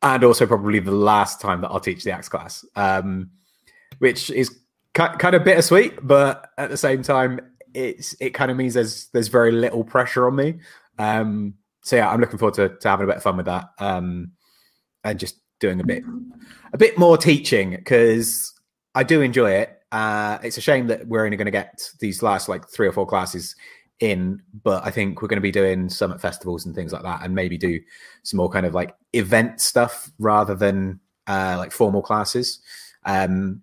and 0.03 0.25
also 0.25 0.47
probably 0.47 0.79
the 0.79 0.91
last 0.91 1.41
time 1.41 1.61
that 1.61 1.69
I'll 1.69 1.81
teach 1.81 2.05
the 2.05 2.13
axe 2.13 2.29
class, 2.29 2.65
um, 2.77 3.31
which 3.99 4.31
is 4.31 4.51
ki- 4.95 5.17
kind 5.19 5.35
of 5.35 5.45
bittersweet, 5.45 5.99
but 6.03 6.51
at 6.59 6.71
the 6.71 6.77
same 6.77 7.03
time, 7.03 7.41
it's 7.75 8.15
it 8.21 8.31
kind 8.31 8.51
of 8.51 8.57
means 8.57 8.75
there's 8.75 9.09
there's 9.09 9.29
very 9.29 9.53
little 9.53 9.85
pressure 9.85 10.27
on 10.27 10.37
me. 10.37 10.59
Um, 10.99 11.55
so 11.83 11.97
yeah, 11.97 12.11
I'm 12.11 12.21
looking 12.21 12.39
forward 12.39 12.55
to, 12.55 12.69
to 12.69 12.89
having 12.89 13.05
a 13.05 13.07
bit 13.09 13.17
of 13.17 13.23
fun 13.23 13.37
with 13.37 13.47
that, 13.47 13.69
um, 13.79 14.33
and 15.05 15.19
just 15.19 15.41
doing 15.61 15.81
a 15.81 15.85
bit 15.85 16.03
a 16.73 16.79
bit 16.79 16.99
more 16.99 17.17
teaching 17.17 17.71
because 17.71 18.53
I 18.95 19.03
do 19.03 19.21
enjoy 19.21 19.53
it 19.53 19.80
uh, 19.93 20.39
it's 20.43 20.59
a 20.59 20.61
shame 20.61 20.87
that 20.89 21.07
we're 21.07 21.25
only 21.25 21.37
going 21.37 21.47
to 21.47 21.51
get 21.51 21.91
these 21.99 22.23
last 22.23 22.49
like 22.49 22.69
three 22.69 22.87
or 22.87 22.93
four 22.93 23.07
classes 23.07 23.57
in, 23.99 24.43
but 24.63 24.85
I 24.85 24.91
think 24.91 25.21
we're 25.21 25.29
going 25.29 25.37
to 25.37 25.43
be 25.43 25.51
doing 25.51 25.89
summit 25.89 26.21
festivals 26.21 26.65
and 26.65 26.75
things 26.75 26.93
like 26.93 27.03
that, 27.03 27.23
and 27.23 27.35
maybe 27.35 27.59
do 27.59 27.81
some 28.23 28.39
more 28.39 28.49
kind 28.49 28.67
of 28.67 28.75
like 28.75 28.95
event 29.13 29.61
stuff 29.61 30.11
rather 30.19 30.55
than 30.55 31.01
uh, 31.27 31.57
like 31.59 31.73
formal 31.73 32.03
classes. 32.03 32.61
Um, 33.05 33.63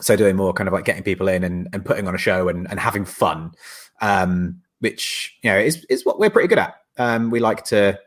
so 0.00 0.16
doing 0.16 0.36
more 0.36 0.52
kind 0.52 0.68
of 0.68 0.72
like 0.72 0.84
getting 0.84 1.02
people 1.02 1.28
in 1.28 1.42
and, 1.42 1.68
and 1.72 1.84
putting 1.84 2.06
on 2.06 2.14
a 2.14 2.18
show 2.18 2.48
and, 2.48 2.68
and 2.70 2.78
having 2.78 3.04
fun, 3.04 3.52
um, 4.00 4.60
which 4.78 5.36
you 5.42 5.50
know 5.50 5.58
is 5.58 5.84
is 5.86 6.04
what 6.04 6.18
we're 6.18 6.30
pretty 6.30 6.48
good 6.48 6.58
at. 6.58 6.76
Um, 6.96 7.30
we 7.30 7.40
like 7.40 7.64
to 7.66 7.98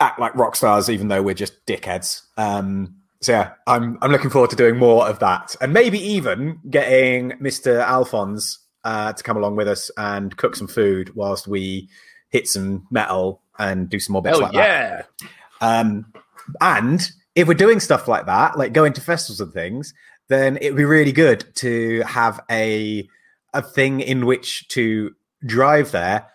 act 0.00 0.18
like 0.18 0.34
rock 0.34 0.56
stars, 0.56 0.90
even 0.90 1.08
though 1.08 1.22
we're 1.22 1.34
just 1.34 1.64
dickheads. 1.66 2.22
Um, 2.36 2.96
so 3.20 3.32
yeah, 3.32 3.52
I'm 3.66 3.98
I'm 4.02 4.12
looking 4.12 4.30
forward 4.30 4.50
to 4.50 4.56
doing 4.56 4.76
more 4.76 5.08
of 5.08 5.18
that, 5.20 5.56
and 5.60 5.72
maybe 5.72 5.98
even 5.98 6.60
getting 6.68 7.34
Mister 7.40 7.80
Alphonse 7.80 8.58
uh, 8.84 9.12
to 9.12 9.22
come 9.22 9.36
along 9.36 9.56
with 9.56 9.68
us 9.68 9.90
and 9.96 10.36
cook 10.36 10.56
some 10.56 10.68
food 10.68 11.14
whilst 11.14 11.48
we 11.48 11.88
hit 12.28 12.48
some 12.48 12.86
metal 12.90 13.42
and 13.58 13.88
do 13.88 13.98
some 13.98 14.12
more 14.12 14.22
bits 14.22 14.38
Hell 14.38 14.46
like 14.46 14.54
yeah. 14.54 15.02
that. 15.20 15.28
Um, 15.60 16.12
and 16.60 17.10
if 17.34 17.48
we're 17.48 17.54
doing 17.54 17.80
stuff 17.80 18.08
like 18.08 18.26
that, 18.26 18.58
like 18.58 18.72
going 18.72 18.92
to 18.94 19.00
festivals 19.00 19.40
and 19.40 19.52
things, 19.52 19.94
then 20.28 20.58
it 20.60 20.70
would 20.70 20.76
be 20.76 20.84
really 20.84 21.12
good 21.12 21.44
to 21.56 22.00
have 22.02 22.40
a 22.50 23.08
a 23.54 23.62
thing 23.62 24.00
in 24.00 24.26
which 24.26 24.68
to 24.68 25.14
drive 25.44 25.90
there 25.92 26.26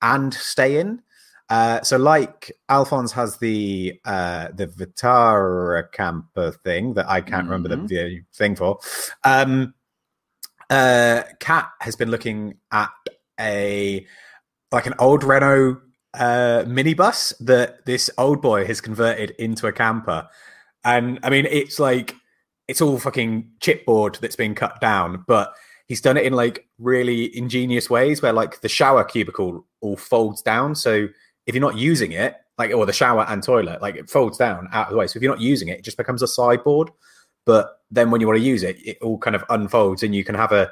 and 0.00 0.32
stay 0.32 0.78
in. 0.78 1.02
Uh, 1.50 1.80
so, 1.82 1.96
like 1.96 2.52
Alphonse 2.68 3.12
has 3.12 3.38
the 3.38 3.98
uh, 4.04 4.48
the 4.54 4.66
Vitara 4.66 5.90
camper 5.92 6.52
thing 6.52 6.94
that 6.94 7.08
I 7.08 7.20
can't 7.20 7.44
mm-hmm. 7.44 7.50
remember 7.50 7.68
the, 7.68 7.76
mm-hmm. 7.76 7.86
the, 7.86 8.22
thing 8.34 8.54
for. 8.54 8.78
Um, 9.24 9.74
uh, 10.68 11.22
Kat 11.40 11.70
has 11.80 11.96
been 11.96 12.10
looking 12.10 12.58
at 12.70 12.90
a 13.40 14.06
like 14.70 14.86
an 14.86 14.94
old 14.98 15.24
Renault 15.24 15.80
uh, 16.14 16.64
minibus 16.66 17.32
that 17.40 17.86
this 17.86 18.10
old 18.18 18.42
boy 18.42 18.66
has 18.66 18.82
converted 18.82 19.30
into 19.38 19.66
a 19.66 19.72
camper, 19.72 20.28
and 20.84 21.18
I 21.22 21.30
mean 21.30 21.46
it's 21.46 21.78
like 21.78 22.14
it's 22.66 22.82
all 22.82 22.98
fucking 22.98 23.52
chipboard 23.60 24.18
that's 24.20 24.36
been 24.36 24.54
cut 24.54 24.78
down, 24.82 25.24
but 25.26 25.54
he's 25.86 26.02
done 26.02 26.18
it 26.18 26.24
in 26.24 26.34
like 26.34 26.66
really 26.78 27.34
ingenious 27.36 27.88
ways 27.88 28.20
where 28.20 28.34
like 28.34 28.60
the 28.60 28.68
shower 28.68 29.02
cubicle 29.02 29.66
all 29.80 29.96
folds 29.96 30.42
down 30.42 30.74
so 30.74 31.08
if 31.48 31.54
you're 31.54 31.60
not 31.60 31.76
using 31.76 32.12
it, 32.12 32.36
like 32.58 32.72
or 32.72 32.86
the 32.86 32.92
shower 32.92 33.26
and 33.28 33.42
toilet, 33.42 33.82
like 33.82 33.96
it 33.96 34.08
folds 34.08 34.38
down 34.38 34.68
out 34.72 34.86
of 34.86 34.92
the 34.92 34.98
way. 34.98 35.08
So 35.08 35.16
if 35.16 35.22
you're 35.22 35.32
not 35.32 35.40
using 35.40 35.68
it, 35.68 35.78
it 35.78 35.84
just 35.84 35.96
becomes 35.96 36.22
a 36.22 36.28
sideboard. 36.28 36.90
But 37.44 37.80
then 37.90 38.10
when 38.12 38.20
you 38.20 38.28
want 38.28 38.38
to 38.38 38.44
use 38.44 38.62
it, 38.62 38.76
it 38.86 38.98
all 39.00 39.18
kind 39.18 39.34
of 39.34 39.44
unfolds 39.48 40.02
and 40.02 40.14
you 40.14 40.22
can 40.22 40.36
have 40.36 40.52
a 40.52 40.70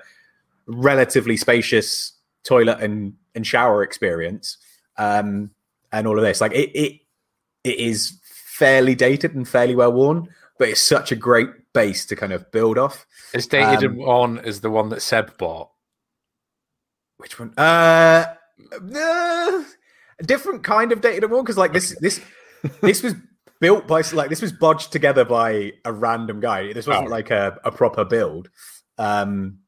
relatively 0.66 1.36
spacious 1.36 2.12
toilet 2.44 2.80
and, 2.80 3.14
and 3.34 3.44
shower 3.44 3.82
experience. 3.82 4.58
Um, 4.98 5.50
and 5.92 6.06
all 6.06 6.18
of 6.18 6.24
this. 6.24 6.40
Like 6.40 6.52
it, 6.52 6.70
it 6.78 7.00
it 7.64 7.78
is 7.78 8.18
fairly 8.22 8.94
dated 8.94 9.34
and 9.34 9.48
fairly 9.48 9.74
well 9.74 9.92
worn, 9.92 10.28
but 10.58 10.68
it's 10.68 10.80
such 10.80 11.12
a 11.12 11.16
great 11.16 11.48
base 11.72 12.06
to 12.06 12.16
kind 12.16 12.32
of 12.32 12.50
build 12.52 12.78
off. 12.78 13.06
As 13.34 13.46
dated 13.46 13.84
um, 13.84 13.92
and 13.92 13.96
worn 13.96 14.38
as 14.38 14.60
the 14.60 14.70
one 14.70 14.88
that 14.90 15.02
Seb 15.02 15.36
bought. 15.38 15.70
Which 17.18 17.38
one? 17.38 17.54
Uh, 17.56 18.34
uh 18.94 19.62
a 20.18 20.24
different 20.24 20.64
kind 20.64 20.92
of 20.92 21.00
data 21.00 21.28
one 21.28 21.42
because 21.42 21.58
like 21.58 21.72
this 21.72 21.96
this 22.00 22.20
this 22.80 23.02
was 23.02 23.14
built 23.60 23.86
by 23.86 24.02
like 24.12 24.28
this 24.28 24.42
was 24.42 24.52
bodged 24.52 24.90
together 24.90 25.24
by 25.24 25.72
a 25.84 25.92
random 25.92 26.40
guy. 26.40 26.72
This 26.72 26.86
wasn't 26.86 27.08
oh. 27.08 27.10
like 27.10 27.30
a, 27.30 27.58
a 27.64 27.72
proper 27.72 28.04
build. 28.04 28.50
Um 28.98 29.58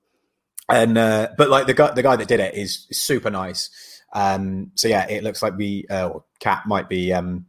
and 0.68 0.98
uh 0.98 1.28
but 1.36 1.48
like 1.48 1.66
the 1.66 1.74
guy 1.74 1.92
the 1.92 2.02
guy 2.02 2.16
that 2.16 2.28
did 2.28 2.40
it 2.40 2.54
is, 2.54 2.86
is 2.90 3.00
super 3.00 3.30
nice. 3.30 3.70
Um 4.12 4.72
so 4.74 4.88
yeah, 4.88 5.06
it 5.08 5.22
looks 5.22 5.42
like 5.42 5.56
we 5.56 5.86
uh 5.90 6.10
Cat 6.40 6.62
might 6.66 6.88
be 6.88 7.12
um 7.12 7.46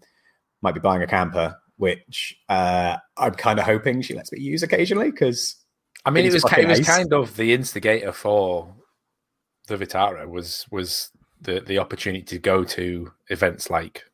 might 0.62 0.74
be 0.74 0.80
buying 0.80 1.04
a 1.04 1.08
camper, 1.08 1.58
which 1.78 2.38
uh 2.48 2.98
I'm 3.18 3.36
kind 3.36 3.60
of 3.60 3.66
hoping 3.66 4.02
she 4.02 4.14
lets 4.14 4.32
me 4.32 4.40
use 4.40 4.64
occasionally 4.64 5.12
because 5.12 5.56
I 6.06 6.12
mean 6.12 6.26
it 6.26 6.34
was 6.34 6.46
it 6.58 6.68
was 6.68 6.86
kind 6.86 7.14
of 7.14 7.36
the 7.36 7.54
instigator 7.54 8.12
for 8.12 8.76
the 9.68 9.78
Vitara 9.78 10.28
was 10.28 10.66
was 10.72 11.12
the 11.42 11.62
the 11.62 11.80
opportunity 11.80 12.24
to 12.24 12.40
go 12.40 12.64
to 12.64 13.12
events 13.30 13.70
like 13.70 14.06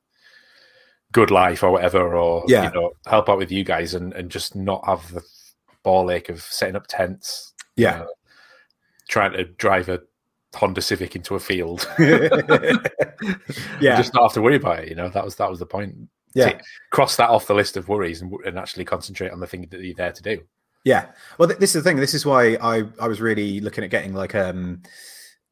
good 1.11 1.31
life 1.31 1.63
or 1.63 1.71
whatever, 1.71 2.15
or 2.15 2.43
Yeah. 2.47 2.65
you 2.65 2.73
know, 2.73 2.91
help 3.07 3.29
out 3.29 3.37
with 3.37 3.51
you 3.51 3.63
guys 3.63 3.93
and, 3.93 4.13
and 4.13 4.29
just 4.29 4.55
not 4.55 4.85
have 4.85 5.11
the 5.13 5.23
ball 5.83 6.11
ache 6.11 6.29
of 6.29 6.41
setting 6.41 6.75
up 6.75 6.87
tents, 6.87 7.53
Yeah. 7.77 8.05
trying 9.07 9.31
to 9.33 9.45
drive 9.45 9.87
a 9.89 10.01
Honda 10.55 10.81
Civic 10.81 11.15
into 11.15 11.35
a 11.35 11.39
field. 11.39 11.87
yeah, 11.99 13.97
just 13.97 14.13
not 14.13 14.23
have 14.23 14.33
to 14.33 14.41
worry 14.41 14.55
about 14.55 14.79
it. 14.79 14.89
You 14.89 14.95
know, 14.95 15.09
that 15.09 15.23
was 15.23 15.35
that 15.35 15.49
was 15.49 15.59
the 15.59 15.65
point. 15.65 15.95
yeah. 16.33 16.59
Cross 16.91 17.15
that 17.17 17.29
off 17.29 17.47
the 17.47 17.53
list 17.55 17.77
of 17.77 17.87
worries 17.87 18.21
and, 18.21 18.33
and 18.45 18.57
actually 18.59 18.85
concentrate 18.85 19.31
on 19.31 19.39
the 19.39 19.47
thing 19.47 19.67
that 19.71 19.81
you're 19.81 19.95
there 19.95 20.11
to 20.11 20.21
do. 20.23 20.41
Yeah. 20.83 21.07
Well, 21.37 21.47
th- 21.47 21.59
this 21.59 21.75
is 21.75 21.83
the 21.83 21.89
thing. 21.89 21.97
This 21.97 22.13
is 22.13 22.25
why 22.25 22.55
I 22.61 22.83
I 22.99 23.07
was 23.07 23.19
really 23.21 23.59
looking 23.59 23.83
at 23.83 23.89
getting 23.89 24.13
like 24.13 24.35
um 24.35 24.81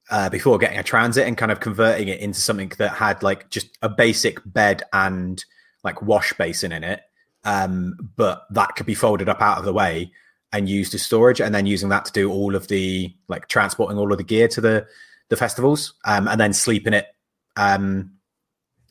uh 0.10 0.29
before 0.29 0.57
getting 0.57 0.79
a 0.79 0.83
transit 0.83 1.27
and 1.27 1.38
kind 1.38 1.51
of 1.51 1.60
converting 1.60 2.07
it 2.07 2.19
into 2.19 2.39
something 2.39 2.72
that 2.77 2.91
had 2.91 3.24
like 3.24 3.50
just 3.50 3.77
a 3.81 3.89
basic 3.89 4.39
bed 4.45 4.83
and 4.91 5.45
like 5.83 6.01
wash 6.01 6.33
basin 6.33 6.72
in 6.72 6.83
it. 6.83 7.01
Um, 7.43 7.98
but 8.15 8.45
that 8.51 8.75
could 8.75 8.86
be 8.86 8.95
folded 8.95 9.27
up 9.27 9.41
out 9.41 9.57
of 9.57 9.65
the 9.65 9.74
way 9.74 10.12
and 10.53 10.69
used 10.69 10.93
as 10.93 11.01
storage, 11.01 11.41
and 11.41 11.53
then 11.53 11.65
using 11.65 11.89
that 11.89 12.05
to 12.05 12.12
do 12.12 12.31
all 12.31 12.55
of 12.55 12.67
the 12.67 13.13
like 13.27 13.48
transporting 13.48 13.98
all 13.98 14.12
of 14.12 14.17
the 14.17 14.24
gear 14.24 14.48
to 14.50 14.62
the 14.62 14.88
the 15.29 15.36
festivals, 15.36 15.93
um, 16.05 16.27
and 16.27 16.39
then 16.39 16.53
sleep 16.53 16.88
in 16.88 16.93
it 16.93 17.07
um 17.57 18.12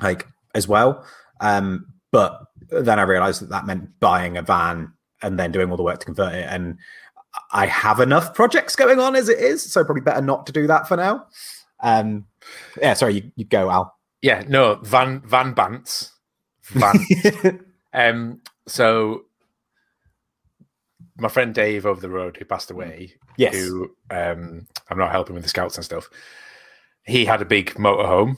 like 0.01 0.27
as 0.55 0.69
well. 0.69 1.07
Um, 1.41 1.87
but 2.11 2.47
then 2.71 2.99
I 2.99 3.03
realized 3.03 3.43
that 3.43 3.51
that 3.51 3.67
meant 3.67 3.99
buying 4.01 4.37
a 4.37 4.43
van 4.43 4.93
and 5.23 5.39
then 5.39 5.53
doing 5.53 5.71
all 5.71 5.77
the 5.77 5.83
work 5.83 6.01
to 6.01 6.07
convert 6.07 6.35
it. 6.35 6.47
And 6.49 6.79
I 7.53 7.67
have 7.67 8.01
enough 8.01 8.35
projects 8.35 8.77
going 8.77 8.99
on 9.01 9.17
as 9.17 9.29
it 9.29 9.39
is, 9.39 9.63
so 9.63 9.85
probably 9.85 10.03
better 10.03 10.21
not 10.23 10.47
to 10.47 10.53
do 10.53 10.67
that 10.67 10.87
for 10.89 10.97
now. 10.97 11.27
Um, 11.83 12.27
yeah, 12.81 12.95
sorry, 12.95 13.15
you, 13.15 13.33
you 13.37 13.45
go, 13.45 13.71
Al. 13.71 13.95
Yeah, 14.21 14.45
no, 14.49 14.77
Van 14.77 15.21
Van 15.27 15.55
Bants. 15.55 16.11
Van. 16.65 17.65
um, 17.93 18.41
so 18.67 19.23
my 21.19 21.29
friend 21.29 21.55
Dave 21.55 21.87
over 21.87 22.01
the 22.01 22.09
road 22.09 22.37
who 22.37 22.45
passed 22.45 22.71
away, 22.71 23.15
yes, 23.37 23.55
who 23.55 23.91
um, 24.11 24.67
I'm 24.91 24.99
not 24.99 25.11
helping 25.11 25.35
with 25.35 25.43
the 25.43 25.49
scouts 25.49 25.77
and 25.77 25.85
stuff. 25.85 26.09
He 27.05 27.25
had 27.25 27.43
a 27.43 27.47
big 27.47 27.75
motorhome 27.75 28.37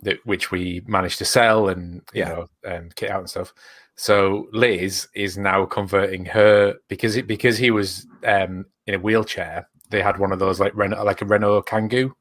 that 0.00 0.18
which 0.24 0.50
we 0.50 0.82
managed 0.86 1.18
to 1.18 1.24
sell 1.24 1.68
and 1.68 2.02
you 2.12 2.20
Yeah. 2.22 2.28
know 2.28 2.46
and 2.64 2.94
kit 2.96 3.10
out 3.10 3.20
and 3.20 3.30
stuff. 3.30 3.52
So 4.00 4.46
Liz 4.52 5.08
is 5.16 5.36
now 5.36 5.66
converting 5.66 6.24
her 6.26 6.76
because 6.88 7.16
it 7.16 7.26
because 7.26 7.58
he 7.58 7.72
was 7.72 8.06
um, 8.24 8.64
in 8.86 8.94
a 8.94 8.98
wheelchair. 8.98 9.68
They 9.90 10.00
had 10.02 10.18
one 10.18 10.30
of 10.30 10.38
those 10.38 10.60
like 10.60 10.72
Renault, 10.76 11.02
like 11.04 11.20
a 11.20 11.24
Renault 11.24 11.62
Kangoo, 11.62 12.12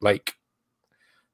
like 0.00 0.34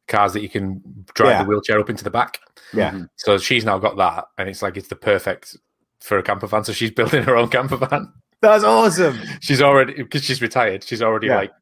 cars 0.06 0.34
that 0.34 0.42
you 0.42 0.48
can 0.50 0.82
drive 1.14 1.30
Yeah. 1.30 1.42
the 1.42 1.48
wheelchair 1.48 1.80
up 1.80 1.88
into 1.88 2.04
the 2.04 2.10
back. 2.10 2.38
yeah, 2.74 2.90
Mhm. 2.90 3.08
So 3.16 3.38
she's 3.38 3.64
now 3.64 3.78
got 3.78 3.96
that, 3.96 4.26
and 4.36 4.46
it's 4.48 4.60
like 4.60 4.76
it's 4.76 4.88
the 4.88 4.96
perfect 4.96 5.56
for 6.00 6.18
a 6.18 6.22
camper 6.22 6.46
van. 6.46 6.64
So 6.64 6.74
she's 6.74 6.90
building 6.98 7.22
her 7.22 7.34
own 7.36 7.48
camper 7.48 7.76
van. 7.78 8.12
that's 8.42 8.64
awesome. 8.64 9.18
She's 9.40 9.62
already 9.62 9.94
because 9.94 10.22
she's 10.22 10.42
retired. 10.42 10.84
She's 10.84 11.00
already 11.00 11.28
Yeah. 11.28 11.36
like 11.36 11.52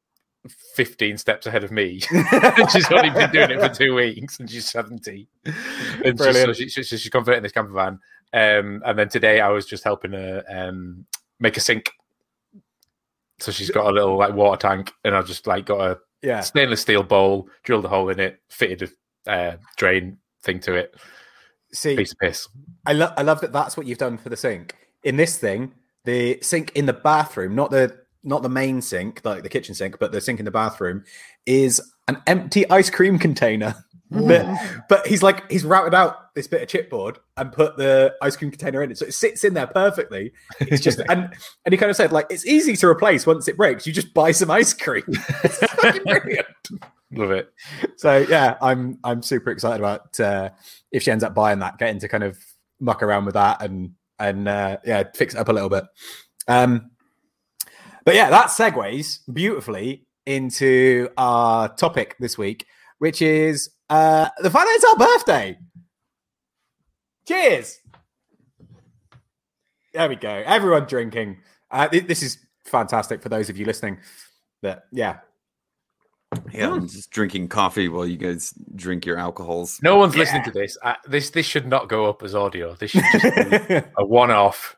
fifteen 0.75 1.17
steps 1.19 1.47
ahead 1.47 1.63
of 1.65 1.71
me. 1.71 2.01
she's 2.73 2.91
only 2.91 3.11
been 3.11 3.31
doing 3.31 3.51
it 3.53 3.61
for 3.61 3.69
two 3.69 3.95
weeks, 3.95 4.39
and 4.41 4.49
she's 4.51 4.69
seventy. 4.71 5.29
And 5.45 5.55
she's, 6.03 6.05
so 6.19 6.25
Brilliant. 6.33 6.57
she, 6.57 6.69
she, 6.69 6.83
so 6.83 6.97
she's 6.97 7.11
converting 7.11 7.43
this 7.43 7.53
camper 7.53 7.73
van. 7.73 7.99
Um, 8.37 8.83
and 8.85 8.99
then 8.99 9.09
today 9.09 9.41
I 9.41 9.49
was 9.49 9.65
just 9.65 9.83
helping 9.83 10.13
her 10.13 10.45
um, 10.47 11.07
make 11.41 11.57
a 11.57 11.61
sink. 11.61 11.91
So 13.39 13.51
she's 13.51 13.71
got 13.71 13.87
a 13.87 13.91
little 13.91 14.19
like 14.19 14.35
water 14.35 14.59
tank, 14.59 14.93
and 15.05 15.17
I 15.17 15.23
just 15.23 15.47
like 15.47 15.65
got 15.65 15.81
a 15.81 15.99
yeah, 16.23 16.41
stainless 16.41 16.83
steel 16.83 17.03
bowl, 17.03 17.49
drilled 17.63 17.87
a 17.87 17.89
hole 17.89 18.11
in 18.11 18.21
it, 18.21 18.41
fitted 18.51 18.91
a 19.27 19.33
uh, 19.33 19.57
drain 19.79 20.19
thing 20.43 20.61
to 20.61 20.75
it. 20.75 20.95
see, 21.73 21.97
Piece 21.97 22.13
of 22.13 22.19
piss. 22.19 22.49
I 22.85 22.93
love 22.93 23.15
I 23.17 23.23
love 23.23 23.41
that 23.41 23.55
that's 23.55 23.75
what 23.77 23.87
you've 23.87 23.99
done 23.99 24.19
for 24.19 24.29
the 24.29 24.37
sink. 24.37 24.75
In 25.03 25.17
this 25.17 25.39
thing, 25.39 25.73
the 26.05 26.39
sink 26.43 26.73
in 26.75 26.85
the 26.85 26.93
bathroom, 26.93 27.55
not 27.55 27.71
the 27.71 27.99
not 28.23 28.43
the 28.43 28.51
main 28.51 28.83
sink, 28.83 29.23
like 29.25 29.45
the 29.45 29.49
kitchen 29.49 29.75
sink, 29.75 29.99
but 29.99 30.13
the 30.13 30.21
sink 30.21 30.41
in 30.41 30.45
the 30.45 30.51
bathroom, 30.51 31.05
is 31.47 31.81
an 32.09 32.23
empty 32.27 32.69
ice 32.69 32.91
cream 32.91 33.19
container. 33.19 33.75
but, 34.11 34.47
but 34.89 35.07
he's 35.07 35.23
like 35.23 35.51
he's 35.51 35.65
routed 35.65 35.95
out 35.95 36.35
this 36.35 36.47
bit 36.47 36.63
of 36.63 36.69
chipboard 36.69 37.17
and 37.37 37.51
put 37.51 37.77
the 37.77 38.15
ice 38.23 38.37
cream 38.37 38.51
container 38.51 38.83
in 38.83 38.91
it, 38.91 38.99
so 38.99 39.07
it 39.07 39.15
sits 39.15 39.43
in 39.45 39.55
there 39.55 39.67
perfectly. 39.67 40.33
It's 40.61 40.83
just 40.83 41.01
and 41.09 41.35
and 41.65 41.73
he 41.73 41.77
kind 41.77 41.91
of 41.91 41.97
said 41.97 42.13
like 42.13 42.27
it's 42.31 42.47
easy 42.47 42.77
to 42.77 42.87
replace 42.87 43.27
once 43.27 43.49
it 43.49 43.57
breaks. 43.57 43.87
You 43.87 43.93
just 43.93 44.15
buy 44.15 44.31
some 44.31 44.51
ice 44.51 44.73
cream. 44.73 45.05
it's 45.09 45.59
fucking 45.59 46.05
brilliant. 46.05 46.47
Love 47.13 47.31
it. 47.33 47.53
So 47.97 48.19
yeah, 48.29 48.57
I'm 48.61 48.99
I'm 49.03 49.23
super 49.23 49.51
excited 49.51 49.81
about 49.81 50.19
uh, 50.21 50.51
if 50.93 51.03
she 51.03 51.11
ends 51.11 51.25
up 51.25 51.35
buying 51.35 51.59
that, 51.61 51.79
getting 51.79 52.01
to 52.01 52.09
kind 52.09 52.25
of 52.25 52.39
muck 52.81 53.03
around 53.03 53.25
with 53.25 53.35
that 53.35 53.63
and 53.63 53.93
and 54.19 54.49
uh, 54.49 54.79
yeah, 54.85 55.05
fix 55.15 55.35
it 55.35 55.39
up 55.39 55.49
a 55.49 55.53
little 55.53 55.69
bit. 55.69 55.85
Um, 56.49 56.91
but 58.05 58.15
yeah, 58.15 58.31
that 58.31 58.49
segues 58.49 59.19
beautifully 59.33 60.07
into 60.27 61.09
our 61.17 61.69
topic 61.75 62.17
this 62.21 62.39
week, 62.39 62.67
which 62.99 63.21
is 63.21 63.71
uh, 63.91 64.29
the 64.39 64.51
fact 64.51 64.67
that 64.67 64.75
it's 64.75 64.85
our 64.85 64.97
birthday. 64.97 65.59
Cheers! 67.27 67.79
There 69.95 70.09
we 70.09 70.17
go. 70.17 70.43
Everyone 70.45 70.85
drinking. 70.85 71.39
Uh, 71.71 71.89
th- 71.89 72.07
this 72.07 72.23
is 72.23 72.39
fantastic 72.65 73.23
for 73.23 73.29
those 73.29 73.49
of 73.49 73.57
you 73.57 73.65
listening. 73.65 73.99
That 74.63 74.85
yeah, 74.93 75.19
Yeah, 76.53 76.73
I'm 76.73 76.89
just 76.89 77.11
drinking 77.11 77.49
coffee 77.49 77.89
while 77.89 78.07
you 78.07 78.17
guys 78.17 78.53
drink 78.75 79.05
your 79.07 79.19
alcohols. 79.19 79.79
No 79.83 79.97
one's 79.97 80.15
Yeah. 80.15 80.21
listening 80.21 80.45
to 80.45 80.51
this. 80.51 80.77
Uh, 80.83 80.95
this 81.09 81.31
this 81.31 81.47
should 81.47 81.67
not 81.67 81.89
go 81.89 82.07
up 82.07 82.23
as 82.23 82.35
audio. 82.35 82.75
This 82.75 82.91
should 82.93 83.05
just 83.13 83.69
be 83.69 83.75
a 83.99 84.05
one-off, 84.05 84.77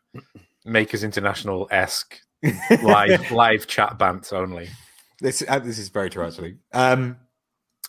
Makers 0.65 1.05
International 1.05 1.69
esque 1.71 2.21
live 2.83 3.31
live 3.31 3.67
chat 3.67 3.99
bants 3.99 4.33
only. 4.33 4.69
This 5.21 5.43
uh, 5.49 5.59
this 5.59 5.79
is 5.79 5.89
very 5.89 6.11
true 6.11 6.27
actually. 6.27 6.57
Um, 6.73 7.17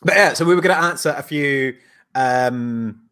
but 0.02 0.16
yeah, 0.16 0.34
so 0.34 0.46
we 0.46 0.56
were 0.56 0.62
going 0.62 0.76
to 0.76 0.82
answer 0.84 1.14
a 1.18 1.24
few 1.24 1.76
um, 2.16 3.10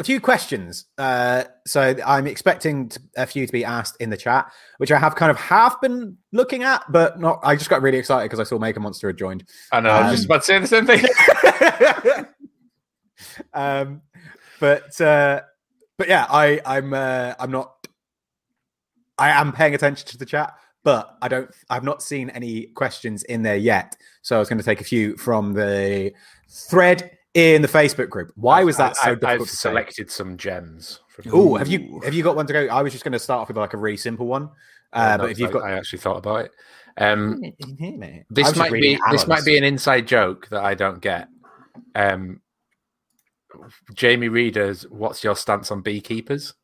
a 0.00 0.04
few 0.04 0.20
questions. 0.20 0.86
Uh, 0.98 1.44
so 1.66 1.94
I'm 2.04 2.26
expecting 2.26 2.88
to, 2.88 3.00
a 3.16 3.26
few 3.26 3.46
to 3.46 3.52
be 3.52 3.64
asked 3.64 3.96
in 4.00 4.10
the 4.10 4.16
chat, 4.16 4.50
which 4.78 4.90
I 4.90 4.98
have 4.98 5.14
kind 5.14 5.30
of 5.30 5.36
half 5.36 5.80
been 5.80 6.16
looking 6.32 6.64
at, 6.64 6.84
but 6.90 7.20
not. 7.20 7.40
I 7.42 7.54
just 7.54 7.70
got 7.70 7.82
really 7.82 7.98
excited 7.98 8.24
because 8.24 8.40
I 8.40 8.44
saw 8.44 8.58
Maker 8.58 8.80
Monster 8.80 9.08
had 9.08 9.16
joined. 9.16 9.44
I 9.70 9.80
know. 9.80 9.90
I 9.90 10.10
was 10.10 10.20
just 10.20 10.24
Um, 10.24 10.34
about 10.34 10.42
to 10.42 10.46
say 10.46 10.58
the 10.58 10.66
same 10.66 10.86
thing. 10.86 12.26
um, 13.54 14.02
but 14.58 15.00
uh, 15.00 15.42
but 15.96 16.08
yeah, 16.08 16.26
I 16.28 16.60
I'm 16.66 16.92
uh, 16.92 17.34
I'm 17.38 17.50
not. 17.50 17.72
I 19.16 19.30
am 19.30 19.52
paying 19.52 19.76
attention 19.76 20.08
to 20.08 20.18
the 20.18 20.26
chat, 20.26 20.54
but 20.84 21.16
I 21.20 21.28
don't. 21.28 21.50
I've 21.70 21.82
not 21.82 22.02
seen 22.02 22.30
any 22.30 22.66
questions 22.66 23.24
in 23.24 23.42
there 23.42 23.56
yet. 23.56 23.96
So 24.22 24.36
I 24.36 24.38
was 24.38 24.48
going 24.48 24.58
to 24.58 24.64
take 24.64 24.80
a 24.80 24.84
few 24.84 25.16
from 25.16 25.54
the 25.54 26.12
thread 26.48 27.18
in 27.32 27.62
the 27.62 27.68
Facebook 27.68 28.10
group. 28.10 28.30
Why 28.36 28.62
was 28.62 28.76
that 28.76 28.96
so 28.96 29.10
I, 29.10 29.14
difficult 29.14 29.32
I've 29.32 29.38
to 29.40 29.46
say? 29.56 29.68
selected 29.70 30.10
some 30.10 30.36
gems. 30.36 31.00
From 31.08 31.24
Oh, 31.32 31.56
have 31.56 31.68
you 31.68 32.00
have 32.04 32.14
you 32.14 32.22
got 32.22 32.36
one 32.36 32.46
to 32.46 32.52
go? 32.52 32.66
I 32.66 32.82
was 32.82 32.92
just 32.92 33.04
going 33.04 33.12
to 33.12 33.18
start 33.18 33.40
off 33.40 33.48
with 33.48 33.56
like 33.56 33.74
a 33.74 33.78
really 33.78 33.96
simple 33.96 34.26
one. 34.26 34.50
Uh, 34.92 35.18
but 35.18 35.30
if 35.30 35.38
you've 35.40 35.50
got, 35.50 35.64
I 35.64 35.72
actually 35.72 35.98
thought 35.98 36.18
about 36.18 36.44
it. 36.44 36.52
Um, 36.96 37.42
this 38.30 38.54
might 38.56 38.72
be 38.72 38.98
this 39.10 39.26
might 39.26 39.44
be 39.44 39.58
an 39.58 39.64
inside 39.64 40.06
joke 40.06 40.48
that 40.50 40.62
I 40.62 40.74
don't 40.74 41.00
get. 41.00 41.28
Um, 41.94 42.40
Jamie 43.94 44.28
Reader's 44.28 44.82
"What's 44.88 45.24
your 45.24 45.34
stance 45.34 45.70
on 45.72 45.82
beekeepers?" 45.82 46.54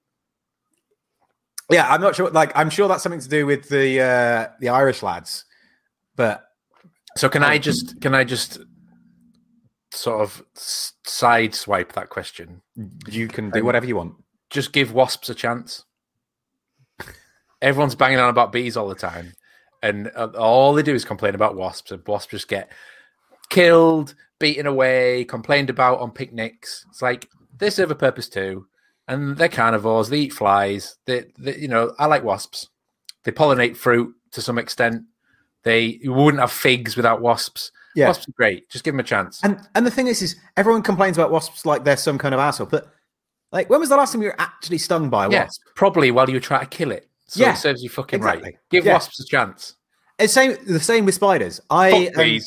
Yeah, 1.71 1.89
I'm 1.89 2.01
not 2.01 2.17
sure. 2.17 2.31
Like, 2.31 2.53
I'm 2.57 2.71
sure 2.71 2.89
that's 2.89 3.03
something 3.03 3.21
to 3.21 3.29
do 3.29 3.47
with 3.47 3.69
the 3.69 4.01
uh, 4.01 4.49
the 4.61 4.69
Irish 4.71 5.03
lads, 5.03 5.45
but 6.17 6.45
So 7.17 7.29
can 7.29 7.43
Oh. 7.45 7.49
I 7.49 7.59
just 7.59 8.01
can 8.01 8.15
I 8.15 8.25
just 8.25 8.59
sort 9.93 10.21
of 10.23 10.43
s- 10.57 10.93
side 11.05 11.55
swipe 11.55 11.93
that 11.93 12.09
question? 12.11 12.63
you 13.09 13.29
can 13.29 13.51
do 13.51 13.61
Um, 13.61 13.67
whatever 13.67 13.87
you 13.87 13.97
want. 13.97 14.15
Just 14.51 14.73
give 14.73 14.93
wasps 14.93 15.29
a 15.29 15.35
chance. 15.35 15.85
Everyone's 17.63 17.95
banging 17.95 18.19
on 18.19 18.31
about 18.31 18.53
bees 18.53 18.77
all 18.77 18.89
the 18.89 18.95
time, 18.95 19.35
and 19.83 20.11
uh, 20.17 20.29
all 20.39 20.73
they 20.73 20.83
do 20.83 20.95
is 20.95 21.05
complain 21.05 21.35
about 21.35 21.57
wasps, 21.57 21.91
and 21.93 22.03
wasps 22.07 22.31
just 22.31 22.49
get 22.49 22.73
killed, 23.51 24.15
beaten 24.39 24.67
away, 24.67 25.25
complained 25.25 25.69
about 25.69 26.01
on 26.01 26.11
picnics. 26.11 26.87
It's 26.89 27.03
like 27.03 27.29
they 27.59 27.69
serve 27.69 27.91
a 27.91 27.95
purpose 27.95 28.29
too, 28.31 28.67
and 29.11 29.37
they're 29.37 29.49
carnivores. 29.49 30.09
They 30.09 30.21
eat 30.21 30.33
flies. 30.33 30.97
They, 31.07 31.25
they 31.39 31.57
you 31.57 31.69
know, 31.69 31.95
I 31.99 32.07
like 32.07 32.25
wasps. 32.25 32.69
They 33.25 33.33
pollinate 33.33 33.77
fruit 33.77 34.15
to 34.33 34.41
some 34.41 34.59
extent. 34.59 35.03
They 35.65 35.99
you 36.03 36.13
wouldn't 36.13 36.41
have 36.41 36.53
figs 36.53 36.97
without 36.97 37.21
wasps. 37.21 37.71
Yeah. 37.95 38.07
Wasps 38.07 38.29
are 38.29 38.33
great. 38.33 38.71
Just 38.71 38.85
give 38.85 38.95
them 38.95 39.01
a 39.01 39.05
chance. 39.05 39.41
And 39.43 39.61
and 39.75 39.85
the 39.85 39.91
thing 39.91 40.07
is, 40.07 40.23
is 40.23 40.37
everyone 40.57 40.83
complains 40.83 41.19
about 41.19 41.31
wasps 41.31 41.67
like 41.67 41.85
they're 41.85 41.97
some 41.97 42.17
kind 42.19 42.33
of 42.35 42.41
asshole. 42.41 42.69
But 42.69 42.87
like, 43.53 43.69
when 43.69 43.81
was 43.81 43.89
the 43.89 43.97
last 43.97 44.13
time 44.13 44.23
you 44.23 44.29
were 44.29 44.41
actually 44.41 44.79
stung 44.79 45.11
by 45.11 45.27
a 45.27 45.31
yeah, 45.31 45.43
wasp? 45.45 45.61
probably 45.75 46.11
while 46.13 46.29
you 46.29 46.37
were 46.37 46.41
trying 46.41 46.61
to 46.61 46.67
kill 46.67 46.93
it. 46.93 47.09
So 47.27 47.41
Yeah, 47.43 47.53
it 47.53 47.57
serves 47.59 47.83
you 47.83 47.89
fucking 47.91 48.19
exactly. 48.21 48.43
right. 48.45 48.55
Give 48.71 48.85
Yeah. 48.87 48.95
wasps 48.95 49.21
a 49.21 49.25
chance. 49.27 49.75
It's 50.19 50.33
same 50.33 50.57
the 50.67 50.81
same 50.81 51.05
with 51.05 51.15
spiders. 51.17 51.61
I 51.69 52.11
am. 52.17 52.41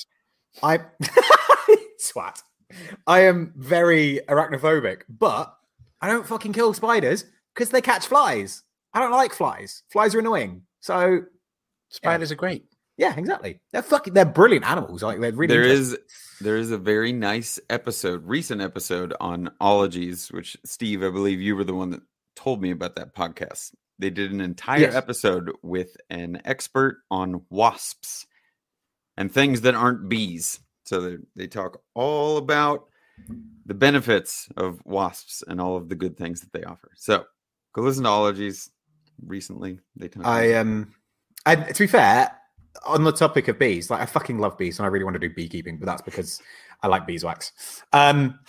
I 0.61 0.79
swat. 1.97 2.41
I 3.05 3.21
am 3.21 3.53
very 3.57 4.21
arachnophobic, 4.27 5.01
but 5.09 5.55
I 6.03 6.07
don't 6.07 6.27
fucking 6.27 6.51
kill 6.53 6.73
spiders 6.73 7.23
because 7.55 7.69
they 7.69 7.81
catch 7.81 8.07
flies. 8.07 8.63
I 8.93 8.99
don't 8.99 9.11
like 9.11 9.33
flies. 9.33 9.83
Flies 9.91 10.13
are 10.13 10.19
annoying. 10.19 10.63
So 10.81 11.21
Spiders 11.89 12.31
are 12.31 12.35
great. 12.35 12.65
yeah, 12.97 13.17
exactly. 13.17 13.59
They're 13.71 13.81
fucking. 13.83 14.13
They're 14.13 14.25
brilliant 14.25 14.65
animals. 14.69 15.01
Like 15.01 15.19
they're 15.21 15.31
really. 15.31 15.53
There 15.55 15.63
interesting. 15.63 15.99
is 16.05 16.41
there 16.41 16.57
is 16.57 16.71
a 16.71 16.77
very 16.77 17.13
nice 17.13 17.57
episode, 17.69 18.27
recent 18.27 18.61
episode 18.61 19.13
on 19.21 19.49
ologies, 19.61 20.29
which 20.31 20.57
Steve, 20.65 21.03
I 21.03 21.09
believe 21.09 21.39
you 21.39 21.55
were 21.55 21.63
the 21.63 21.73
one 21.73 21.91
that 21.91 22.01
told 22.35 22.61
me 22.61 22.71
about 22.71 22.95
that 22.97 23.15
podcast. 23.15 23.73
They 23.99 24.09
did 24.09 24.31
an 24.33 24.41
entire 24.41 24.81
Yes. 24.81 24.95
episode 24.95 25.51
with 25.61 25.95
an 26.09 26.41
expert 26.45 26.97
on 27.11 27.43
wasps 27.49 28.25
and 29.15 29.31
things 29.31 29.61
that 29.61 29.75
aren't 29.75 30.09
bees. 30.09 30.59
So 30.85 30.99
they, 30.99 31.17
they 31.35 31.47
talk 31.47 31.79
all 31.93 32.35
about 32.37 32.89
the 33.65 33.73
benefits 33.73 34.47
of 34.57 34.81
wasps 34.85 35.43
and 35.47 35.59
all 35.61 35.77
of 35.77 35.89
the 35.89 35.95
good 35.95 36.17
things 36.17 36.41
that 36.41 36.51
they 36.53 36.63
offer. 36.63 36.91
So 36.95 37.25
go 37.73 37.81
listen 37.81 38.03
to 38.03 38.09
ologies. 38.09 38.69
Recently, 39.25 39.79
they 39.95 40.07
talked. 40.07 40.25
I 40.25 40.53
um, 40.55 40.93
and 41.45 41.67
to 41.67 41.83
be 41.83 41.87
fair, 41.87 42.31
on 42.85 43.03
the 43.03 43.11
topic 43.11 43.47
of 43.47 43.59
bees, 43.59 43.89
like 43.89 44.01
I 44.01 44.05
fucking 44.05 44.39
love 44.39 44.57
bees, 44.57 44.79
and 44.79 44.85
I 44.85 44.89
really 44.89 45.05
want 45.05 45.15
to 45.15 45.19
do 45.19 45.33
beekeeping, 45.33 45.77
but 45.77 45.85
that's 45.85 46.01
because 46.01 46.41
I 46.81 46.87
like 46.87 47.05
beeswax. 47.05 47.83
Um, 47.93 48.39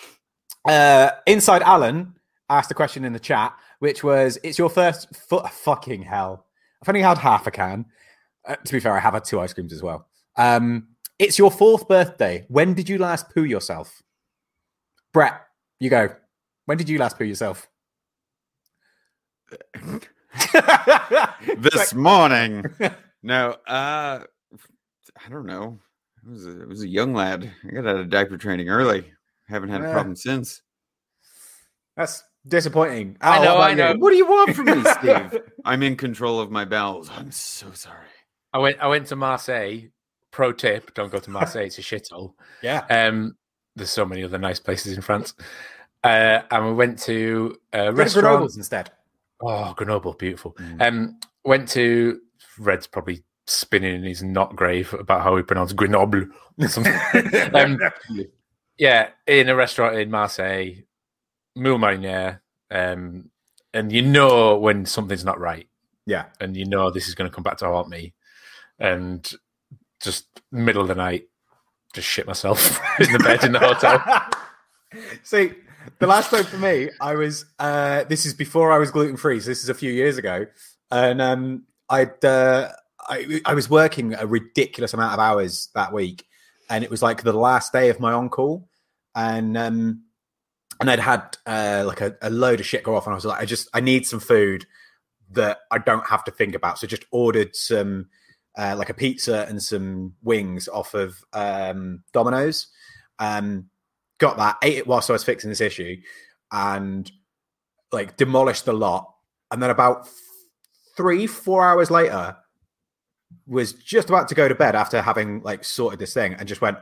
uh, 0.66 1.10
Inside 1.26 1.62
Alan 1.62 2.14
asked 2.48 2.70
a 2.70 2.74
question 2.74 3.04
in 3.04 3.12
the 3.12 3.20
chat, 3.20 3.54
which 3.78 4.02
was, 4.02 4.38
"It's 4.42 4.58
your 4.58 4.70
first 4.70 5.14
fu- 5.14 5.46
fucking 5.46 6.02
hell." 6.02 6.46
I've 6.82 6.88
only 6.88 7.02
had 7.02 7.18
half 7.18 7.46
a 7.46 7.50
can. 7.50 7.86
Uh, 8.46 8.56
to 8.56 8.72
be 8.72 8.80
fair, 8.80 8.96
I 8.96 9.00
have 9.00 9.14
had 9.14 9.24
two 9.24 9.40
ice 9.40 9.52
creams 9.52 9.72
as 9.72 9.82
well. 9.82 10.08
Um, 10.36 10.88
it's 11.18 11.38
your 11.38 11.50
fourth 11.50 11.88
birthday. 11.88 12.44
When 12.48 12.74
did 12.74 12.88
you 12.88 12.98
last 12.98 13.30
poo 13.30 13.44
yourself? 13.44 14.02
Brett, 15.14 15.40
you 15.80 15.88
go. 15.88 16.14
When 16.66 16.76
did 16.76 16.88
you 16.90 16.98
last 16.98 17.16
poo 17.16 17.24
yourself? 17.24 17.68
this 21.58 21.94
morning. 21.94 22.64
No, 23.26 23.52
uh, 23.66 24.20
I 25.24 25.28
don't 25.30 25.46
know. 25.46 25.78
I 26.26 26.30
was 26.30 26.46
a, 26.46 26.50
I 26.60 26.66
was 26.66 26.82
a 26.82 26.86
young 26.88 27.14
lad. 27.14 27.50
I 27.66 27.70
got 27.72 27.86
out 27.86 27.96
of 27.96 28.10
diaper 28.10 28.36
training 28.36 28.68
early. 28.68 29.10
Haven't 29.48 29.70
had 29.70 29.80
a 29.80 29.84
Yeah. 29.84 29.92
problem 29.92 30.14
since. 30.14 30.60
That's 31.96 32.22
disappointing. 32.46 33.16
I 33.22 33.38
Al, 33.38 33.42
know, 33.44 33.56
I 33.62 33.72
know. 33.72 33.92
you? 33.92 33.98
What 33.98 34.10
do 34.10 34.16
you 34.16 34.26
want 34.26 34.54
from 34.54 34.66
me, 34.66 34.84
Steve? 35.00 35.40
I'm 35.64 35.82
in 35.82 35.96
control 35.96 36.38
of 36.38 36.50
my 36.50 36.66
bowels. 36.66 37.08
I'm 37.10 37.30
so 37.30 37.70
sorry. 37.72 38.08
I 38.52 38.58
went. 38.58 38.76
I 38.78 38.88
went 38.88 39.06
to 39.06 39.16
Marseille. 39.16 39.84
Pro 40.30 40.52
tip: 40.52 40.92
Don't 40.92 41.10
go 41.10 41.18
to 41.18 41.30
Marseille. 41.30 41.64
It's 41.64 41.78
a 41.78 41.80
shithole. 41.80 42.34
Yeah. 42.60 42.84
Um, 42.90 43.38
there's 43.76 43.90
so 43.90 44.04
many 44.04 44.24
other 44.24 44.38
nice 44.38 44.60
places 44.60 44.94
in 44.96 45.02
France. 45.02 45.34
Uh, 46.02 46.42
and 46.50 46.66
we 46.66 46.72
went 46.72 46.98
to 47.00 47.58
a 47.72 47.92
restaurant. 47.92 48.54
Instead. 48.56 48.90
Oh, 49.40 49.72
Grenoble, 49.74 50.12
beautiful. 50.14 50.52
Mm. 50.54 50.82
Um, 50.82 51.20
went 51.44 51.68
to 51.70 52.20
Red's 52.58 52.86
probably 52.86 53.22
spinning 53.46 53.96
in 53.96 54.04
his 54.04 54.22
not 54.22 54.54
grave 54.56 54.92
about 54.94 55.22
how 55.22 55.36
he 55.36 55.42
pronounced 55.42 55.76
Grenoble. 55.76 56.26
or 56.60 56.68
something. 56.68 56.94
um, 57.54 57.78
yeah, 58.78 59.08
in 59.26 59.48
a 59.48 59.54
restaurant 59.56 59.96
in 59.96 60.10
Marseille, 60.10 60.72
Moule 61.56 61.78
Marinière, 61.78 62.40
um, 62.70 63.30
and 63.72 63.92
you 63.92 64.02
know 64.02 64.58
when 64.58 64.86
something's 64.86 65.24
not 65.24 65.40
right, 65.40 65.68
Yeah. 66.06 66.26
and 66.40 66.56
you 66.56 66.64
know 66.66 66.90
this 66.90 67.08
is 67.08 67.14
going 67.14 67.30
to 67.30 67.34
come 67.34 67.44
back 67.44 67.58
to 67.58 67.66
haunt 67.66 67.88
me, 67.88 68.14
and 68.78 69.30
just 70.00 70.26
middle 70.50 70.82
of 70.82 70.88
the 70.88 70.94
night, 70.94 71.28
just 71.94 72.08
shit 72.08 72.26
myself 72.26 72.78
in 73.00 73.10
the 73.12 73.18
bed 73.18 73.44
in 73.44 73.52
the 73.52 73.58
hotel. 73.58 74.02
See, 75.22 75.52
the 75.98 76.06
last 76.06 76.30
time 76.30 76.44
for 76.44 76.58
me, 76.58 76.90
I 77.00 77.14
was. 77.14 77.46
Uh, 77.58 78.04
this 78.04 78.26
is 78.26 78.34
before 78.34 78.72
I 78.72 78.78
was 78.78 78.90
gluten 78.90 79.16
free. 79.16 79.40
So 79.40 79.48
this 79.48 79.62
is 79.62 79.68
a 79.68 79.74
few 79.74 79.92
years 79.92 80.18
ago, 80.18 80.46
and 80.90 81.22
um, 81.22 81.64
I'd. 81.88 82.22
Uh, 82.24 82.70
I, 83.06 83.40
I 83.44 83.54
was 83.54 83.68
working 83.68 84.14
a 84.14 84.26
ridiculous 84.26 84.94
amount 84.94 85.12
of 85.12 85.18
hours 85.18 85.68
that 85.74 85.92
week, 85.92 86.24
and 86.70 86.84
it 86.84 86.90
was 86.90 87.02
like 87.02 87.22
the 87.22 87.32
last 87.32 87.72
day 87.72 87.90
of 87.90 88.00
my 88.00 88.12
on 88.12 88.28
call, 88.28 88.68
and 89.14 89.56
um, 89.56 90.04
and 90.80 90.90
I'd 90.90 91.00
had 91.00 91.36
uh, 91.46 91.84
like 91.86 92.00
a, 92.00 92.16
a 92.22 92.30
load 92.30 92.60
of 92.60 92.66
shit 92.66 92.82
go 92.82 92.96
off, 92.96 93.06
and 93.06 93.12
I 93.12 93.14
was 93.14 93.24
like, 93.24 93.40
I 93.40 93.44
just 93.44 93.68
I 93.74 93.80
need 93.80 94.06
some 94.06 94.20
food 94.20 94.66
that 95.30 95.60
I 95.70 95.78
don't 95.78 96.06
have 96.06 96.24
to 96.24 96.30
think 96.30 96.54
about. 96.54 96.78
So 96.78 96.86
just 96.86 97.04
ordered 97.10 97.54
some 97.56 98.08
uh, 98.56 98.74
like 98.76 98.90
a 98.90 98.94
pizza 98.94 99.46
and 99.48 99.62
some 99.62 100.14
wings 100.22 100.68
off 100.68 100.94
of 100.94 101.16
um, 101.32 102.02
Domino's. 102.12 102.68
Um, 103.18 103.68
got 104.18 104.36
that, 104.36 104.58
ate 104.62 104.78
it 104.78 104.86
whilst 104.86 105.10
I 105.10 105.12
was 105.12 105.24
fixing 105.24 105.50
this 105.50 105.60
issue, 105.60 105.96
and 106.52 107.10
like 107.92 108.16
demolished 108.16 108.64
the 108.64 108.72
lot. 108.72 109.12
And 109.50 109.62
then 109.62 109.70
about 109.70 110.08
three, 110.96 111.26
four 111.26 111.64
hours 111.64 111.90
later, 111.90 112.36
was 113.46 113.72
just 113.72 114.08
about 114.08 114.28
to 114.28 114.34
go 114.34 114.48
to 114.48 114.54
bed 114.54 114.74
after 114.74 115.02
having 115.02 115.42
like 115.42 115.64
sorted 115.64 115.98
this 115.98 116.14
thing, 116.14 116.34
and 116.34 116.48
just 116.48 116.60
went, 116.60 116.78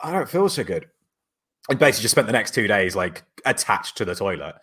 I 0.00 0.12
don't 0.12 0.28
feel 0.28 0.48
so 0.48 0.64
good. 0.64 0.86
And 1.68 1.78
basically 1.78 2.02
just 2.02 2.12
spent 2.12 2.26
the 2.26 2.32
next 2.32 2.54
two 2.54 2.66
days 2.66 2.96
like 2.96 3.22
attached 3.44 3.96
to 3.98 4.04
the 4.04 4.14
toilet. 4.14 4.54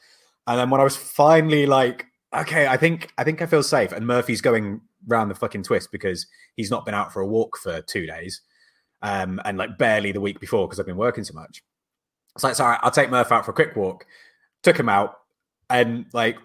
And 0.45 0.59
then 0.59 0.69
when 0.69 0.81
I 0.81 0.83
was 0.83 0.95
finally 0.95 1.65
like, 1.65 2.07
okay, 2.35 2.67
I 2.67 2.77
think 2.77 3.11
I 3.17 3.23
think 3.23 3.41
I 3.41 3.45
feel 3.45 3.63
safe. 3.63 3.91
And 3.91 4.07
Murphy's 4.07 4.41
going 4.41 4.81
round 5.07 5.31
the 5.31 5.35
fucking 5.35 5.63
twist 5.63 5.91
because 5.91 6.27
he's 6.55 6.71
not 6.71 6.85
been 6.85 6.93
out 6.93 7.11
for 7.11 7.21
a 7.21 7.27
walk 7.27 7.57
for 7.57 7.81
two 7.81 8.05
days. 8.05 8.41
Um, 9.01 9.39
and 9.45 9.57
like 9.57 9.77
barely 9.77 10.11
the 10.11 10.21
week 10.21 10.39
before 10.39 10.67
because 10.67 10.79
I've 10.79 10.85
been 10.85 10.97
working 10.97 11.23
so 11.23 11.33
much. 11.33 11.63
It's 12.35 12.43
like, 12.43 12.55
sorry, 12.55 12.77
I'll 12.81 12.91
take 12.91 13.09
Murph 13.09 13.31
out 13.31 13.45
for 13.45 13.51
a 13.51 13.55
quick 13.55 13.75
walk. 13.75 14.05
Took 14.63 14.79
him 14.79 14.89
out, 14.89 15.15
and 15.69 16.05
like 16.13 16.37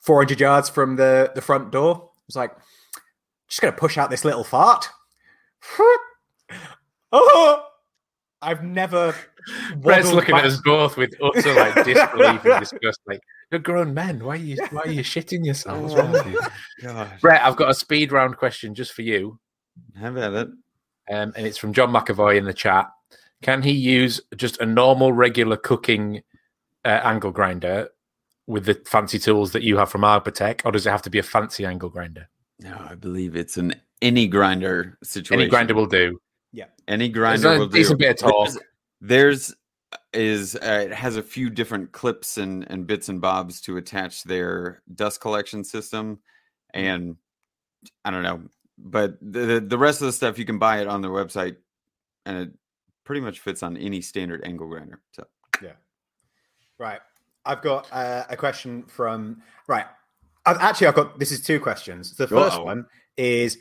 400 0.00 0.40
yards 0.40 0.68
from 0.68 0.96
the 0.96 1.30
the 1.34 1.40
front 1.40 1.70
door, 1.72 1.96
I 1.96 2.22
was 2.26 2.36
like, 2.36 2.52
just 3.48 3.60
gonna 3.60 3.76
push 3.76 3.98
out 3.98 4.10
this 4.10 4.24
little 4.24 4.44
fart. 4.44 4.88
oh, 7.12 7.66
I've 8.42 8.62
never. 8.62 9.14
Brett's 9.76 10.06
waddled 10.06 10.14
looking 10.14 10.36
at 10.36 10.44
us 10.44 10.60
both 10.64 10.96
with 10.96 11.14
utter 11.22 11.54
like 11.54 11.74
disbelief 11.84 12.44
and 12.44 12.60
disgust. 12.60 13.00
Like, 13.06 13.20
you're 13.50 13.60
grown 13.60 13.92
men. 13.94 14.24
Why 14.24 14.34
are 14.34 14.36
you 14.36 14.56
why 14.70 14.82
are 14.82 14.90
you 14.90 15.02
shitting 15.02 15.44
yourselves? 15.44 15.94
What's 15.94 16.02
wrong 16.02 16.12
with 16.12 16.26
you? 16.26 16.40
God, 16.82 17.10
Brett, 17.20 17.42
I've 17.42 17.56
got 17.56 17.70
a 17.70 17.74
speed 17.74 18.12
round 18.12 18.36
question 18.36 18.74
just 18.74 18.92
for 18.92 19.02
you. 19.02 19.38
have 19.98 20.16
at 20.16 20.32
it. 20.32 20.48
Um, 21.10 21.32
and 21.36 21.46
it's 21.46 21.58
from 21.58 21.72
John 21.72 21.92
McAvoy 21.92 22.36
in 22.38 22.44
the 22.44 22.54
chat. 22.54 22.90
Can 23.42 23.62
he 23.62 23.72
use 23.72 24.20
just 24.36 24.58
a 24.60 24.66
normal, 24.66 25.12
regular 25.12 25.58
cooking 25.58 26.22
uh, 26.84 27.00
angle 27.04 27.30
grinder 27.30 27.90
with 28.46 28.64
the 28.64 28.80
fancy 28.86 29.18
tools 29.18 29.52
that 29.52 29.62
you 29.62 29.76
have 29.76 29.90
from 29.90 30.00
Arbortech, 30.02 30.62
or 30.64 30.72
does 30.72 30.86
it 30.86 30.90
have 30.90 31.02
to 31.02 31.10
be 31.10 31.18
a 31.18 31.22
fancy 31.22 31.66
angle 31.66 31.90
grinder? 31.90 32.28
No, 32.60 32.74
I 32.88 32.94
believe 32.94 33.36
it's 33.36 33.56
an 33.58 33.74
any 34.00 34.26
grinder 34.26 34.96
situation. 35.02 35.40
Any 35.40 35.50
grinder 35.50 35.74
will 35.74 35.86
do. 35.86 36.18
Yeah, 36.52 36.66
any 36.88 37.08
There's 37.08 37.42
grinder 37.42 37.52
a 37.54 37.58
will 37.58 37.66
do. 37.68 37.76
decent 37.78 37.98
bit 37.98 38.22
of 38.22 38.30
torque. 38.30 38.48
There's, 38.48 38.58
there's 39.04 39.54
is 40.12 40.56
uh, 40.56 40.84
it 40.86 40.92
has 40.92 41.16
a 41.16 41.22
few 41.22 41.50
different 41.50 41.92
clips 41.92 42.38
and 42.38 42.68
and 42.70 42.86
bits 42.86 43.08
and 43.08 43.20
bobs 43.20 43.60
to 43.62 43.76
attach 43.76 44.24
their 44.24 44.82
dust 44.94 45.20
collection 45.20 45.62
system, 45.62 46.18
and 46.72 47.16
I 48.04 48.10
don't 48.10 48.22
know, 48.22 48.42
but 48.78 49.18
the 49.20 49.60
the- 49.60 49.78
rest 49.78 50.00
of 50.00 50.06
the 50.06 50.12
stuff 50.12 50.38
you 50.38 50.44
can 50.46 50.58
buy 50.58 50.80
it 50.80 50.88
on 50.88 51.02
their 51.02 51.10
website, 51.10 51.56
and 52.24 52.38
it 52.38 52.50
pretty 53.04 53.20
much 53.20 53.40
fits 53.40 53.62
on 53.62 53.76
any 53.76 54.00
standard 54.00 54.42
angle 54.44 54.68
grinder. 54.68 55.00
So 55.12 55.26
yeah, 55.62 55.72
Right. 56.78 57.00
I've 57.44 57.60
got 57.60 57.86
uh, 57.92 58.24
a 58.30 58.36
question 58.36 58.84
from. 58.84 59.42
Right. 59.68 59.84
I've, 60.46 60.56
actually, 60.58 60.86
I've 60.86 60.94
got. 60.94 61.18
This 61.18 61.30
is 61.30 61.42
two 61.42 61.60
questions. 61.60 62.16
The 62.16 62.26
first 62.26 62.56
Uh-oh. 62.56 62.64
one 62.64 62.86
is 63.18 63.58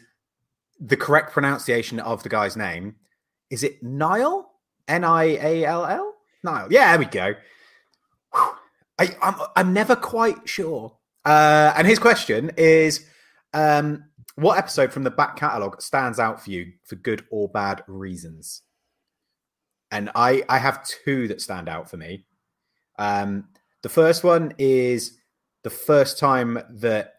the 0.79 0.95
correct 0.97 1.33
pronunciation 1.33 1.99
of 1.99 2.23
the 2.23 2.29
guy's 2.29 2.55
name. 2.55 2.95
Is 3.49 3.63
it 3.63 3.83
Niall? 3.83 4.52
N 4.87 5.03
I 5.03 5.23
A 5.23 5.65
L 5.65 5.85
L? 5.85 6.13
Niall. 6.43 6.67
Yeah, 6.69 6.91
there 6.91 6.99
we 6.99 7.05
go. 7.05 7.35
Whew. 8.33 8.51
I, 8.99 9.15
I'm, 9.21 9.35
I'm 9.55 9.73
never 9.73 9.95
quite 9.95 10.47
sure. 10.47 10.97
Uh, 11.25 11.73
and 11.75 11.87
his 11.87 11.99
question 11.99 12.51
is 12.57 13.05
um, 13.53 14.03
What 14.35 14.57
episode 14.57 14.91
from 14.91 15.03
the 15.03 15.11
back 15.11 15.37
catalogue 15.37 15.81
stands 15.81 16.19
out 16.19 16.43
for 16.43 16.51
you 16.51 16.73
for 16.83 16.95
good 16.95 17.25
or 17.31 17.47
bad 17.49 17.83
reasons? 17.87 18.61
And 19.91 20.09
I, 20.15 20.43
I 20.49 20.57
have 20.57 20.85
two 20.85 21.27
that 21.27 21.41
stand 21.41 21.69
out 21.69 21.89
for 21.89 21.97
me. 21.97 22.25
Um, 22.97 23.45
the 23.83 23.89
first 23.89 24.23
one 24.23 24.53
is 24.57 25.17
the 25.63 25.69
first 25.69 26.17
time 26.19 26.59
that 26.69 27.13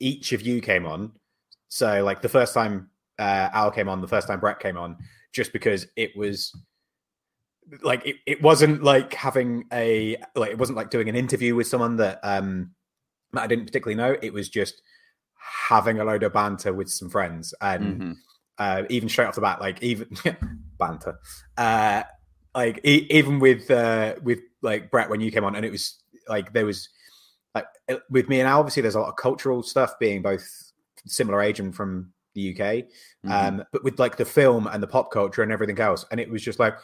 each 0.00 0.32
of 0.32 0.42
you 0.42 0.60
came 0.60 0.86
on. 0.86 1.12
So, 1.68 2.04
like 2.04 2.22
the 2.22 2.28
first 2.28 2.54
time 2.54 2.90
uh, 3.18 3.48
Al 3.52 3.70
came 3.70 3.88
on, 3.88 4.00
the 4.00 4.08
first 4.08 4.28
time 4.28 4.40
Brett 4.40 4.60
came 4.60 4.76
on, 4.76 4.96
just 5.32 5.52
because 5.52 5.86
it 5.96 6.16
was 6.16 6.52
like 7.82 8.04
it, 8.06 8.16
it 8.26 8.42
wasn't 8.42 8.82
like 8.82 9.14
having 9.14 9.64
a 9.72 10.16
like 10.34 10.50
it 10.50 10.58
wasn't 10.58 10.76
like 10.76 10.90
doing 10.90 11.08
an 11.08 11.16
interview 11.16 11.54
with 11.54 11.66
someone 11.66 11.96
that 11.96 12.20
um 12.22 12.72
that 13.32 13.42
I 13.42 13.46
didn't 13.46 13.66
particularly 13.66 13.96
know. 13.96 14.18
It 14.20 14.32
was 14.32 14.48
just 14.48 14.82
having 15.68 15.98
a 15.98 16.04
load 16.04 16.22
of 16.22 16.32
banter 16.32 16.72
with 16.72 16.90
some 16.90 17.10
friends 17.10 17.54
and 17.60 18.00
mhm. 18.00 18.16
uh, 18.58 18.82
even 18.90 19.08
straight 19.08 19.26
off 19.26 19.34
the 19.34 19.40
bat, 19.40 19.60
like 19.60 19.82
even 19.82 20.08
banter, 20.78 21.18
uh, 21.56 22.02
like 22.54 22.80
e- 22.84 23.06
even 23.10 23.40
with 23.40 23.70
uh, 23.70 24.14
with 24.22 24.40
like 24.60 24.90
Brett 24.90 25.10
when 25.10 25.20
you 25.20 25.30
came 25.32 25.44
on, 25.44 25.56
and 25.56 25.64
it 25.64 25.72
was 25.72 25.98
like 26.28 26.52
there 26.52 26.66
was 26.66 26.88
like 27.54 27.66
uh, 27.88 27.96
with 28.10 28.28
me 28.28 28.40
and 28.40 28.48
Al, 28.48 28.60
obviously 28.60 28.82
there's 28.82 28.94
a 28.94 29.00
lot 29.00 29.08
of 29.08 29.16
cultural 29.16 29.62
stuff 29.62 29.98
being 29.98 30.22
both 30.22 30.72
similar 31.06 31.42
age 31.42 31.58
and 31.58 31.74
from 31.74 32.12
the 32.34 32.50
UK, 32.50 32.84
Mhm. 33.26 33.30
um, 33.30 33.64
but 33.72 33.84
with 33.84 33.98
like 33.98 34.16
the 34.16 34.24
film 34.24 34.66
and 34.66 34.82
the 34.82 34.86
pop 34.86 35.10
culture 35.10 35.42
and 35.42 35.52
everything 35.52 35.78
else, 35.78 36.04
and 36.10 36.20
it 36.20 36.30
was 36.30 36.42
just 36.42 36.58
like, 36.58 36.74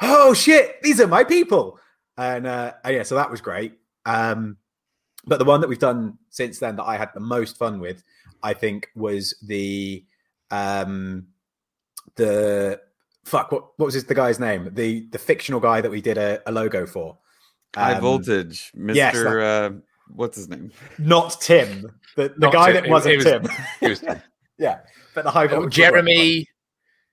oh 0.00 0.34
shit, 0.34 0.80
these 0.82 1.00
are 1.00 1.06
my 1.06 1.24
people, 1.24 1.78
and 2.16 2.46
uh, 2.46 2.72
yeah, 2.88 3.02
so 3.02 3.14
that 3.16 3.30
was 3.30 3.40
great. 3.40 3.78
Um, 4.06 4.56
but 5.26 5.38
the 5.38 5.44
one 5.44 5.60
that 5.60 5.68
we've 5.68 5.78
done 5.78 6.18
since 6.30 6.58
then 6.58 6.76
that 6.76 6.84
I 6.84 6.96
had 6.96 7.10
the 7.14 7.20
most 7.20 7.56
fun 7.58 7.80
with, 7.80 8.02
I 8.42 8.54
think, 8.54 8.88
was 8.94 9.34
the 9.46 10.04
um, 10.50 11.26
the 12.16 12.80
fuck 13.24 13.52
what 13.52 13.78
what 13.78 13.86
was 13.86 13.94
his, 13.94 14.04
the 14.04 14.14
guy's 14.14 14.40
name? 14.40 14.70
The 14.72 15.06
the 15.10 15.18
fictional 15.18 15.60
guy 15.60 15.80
that 15.80 15.90
we 15.90 16.00
did 16.00 16.18
a, 16.18 16.40
a 16.46 16.52
logo 16.52 16.86
for. 16.86 17.18
High 17.76 17.94
Um, 17.94 18.00
voltage, 18.00 18.72
Mister. 18.74 18.96
yes, 18.96 19.14
uh, 19.16 19.70
what's 20.08 20.36
his 20.36 20.48
name? 20.48 20.72
not 20.98 21.40
Tim, 21.40 21.82
the, 22.16 22.30
the 22.30 22.34
Not 22.38 22.52
guy 22.52 22.72
Tim, 22.72 22.82
that 22.82 22.90
wasn't 22.90 23.14
it 23.14 23.16
was- 23.18 23.24
Tim. 23.26 23.46
It 23.80 23.88
was 23.88 24.02
yeah, 24.58 24.78
but 25.14 25.24
the 25.24 25.30
high 25.30 25.44
oh, 25.44 25.48
voltage 25.48 25.74
Jeremy. 25.74 26.48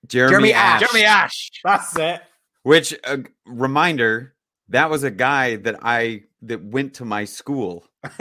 Jeremy, 0.07 0.31
Jeremy 0.31 0.53
Ash. 0.53 0.81
Ash. 0.81 0.89
Jeremy 0.89 1.05
Ash. 1.05 1.51
That's 1.63 1.97
it. 1.99 2.21
Which 2.67 2.93
uh, 3.05 3.19
reminder? 3.45 4.33
That 4.67 4.89
was 4.89 5.03
a 5.03 5.09
guy 5.09 5.55
that 5.55 5.77
I 5.83 6.23
that 6.41 6.61
went 6.61 6.95
to 6.95 7.05
my 7.05 7.23
school. 7.23 7.87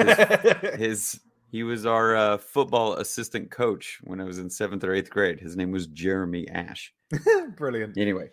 His 0.77 1.19
he 1.51 1.65
was 1.65 1.85
our 1.85 2.15
uh, 2.15 2.39
football 2.39 2.95
assistant 2.95 3.51
coach 3.51 3.99
when 4.05 4.21
I 4.21 4.25
was 4.25 4.39
in 4.39 4.49
seventh 4.49 4.85
or 4.85 4.95
eighth 4.95 5.11
grade. 5.11 5.41
His 5.41 5.57
name 5.57 5.73
was 5.73 5.89
Jeremy 5.89 6.47
Ash. 6.49 6.95
Brilliant. 7.57 7.99
Anyway, 7.99 8.31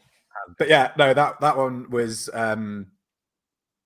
But 0.60 0.70
yeah, 0.70 0.92
no, 1.00 1.16
that 1.16 1.42
that 1.42 1.58
one 1.58 1.90
was 1.90 2.30
um 2.36 2.92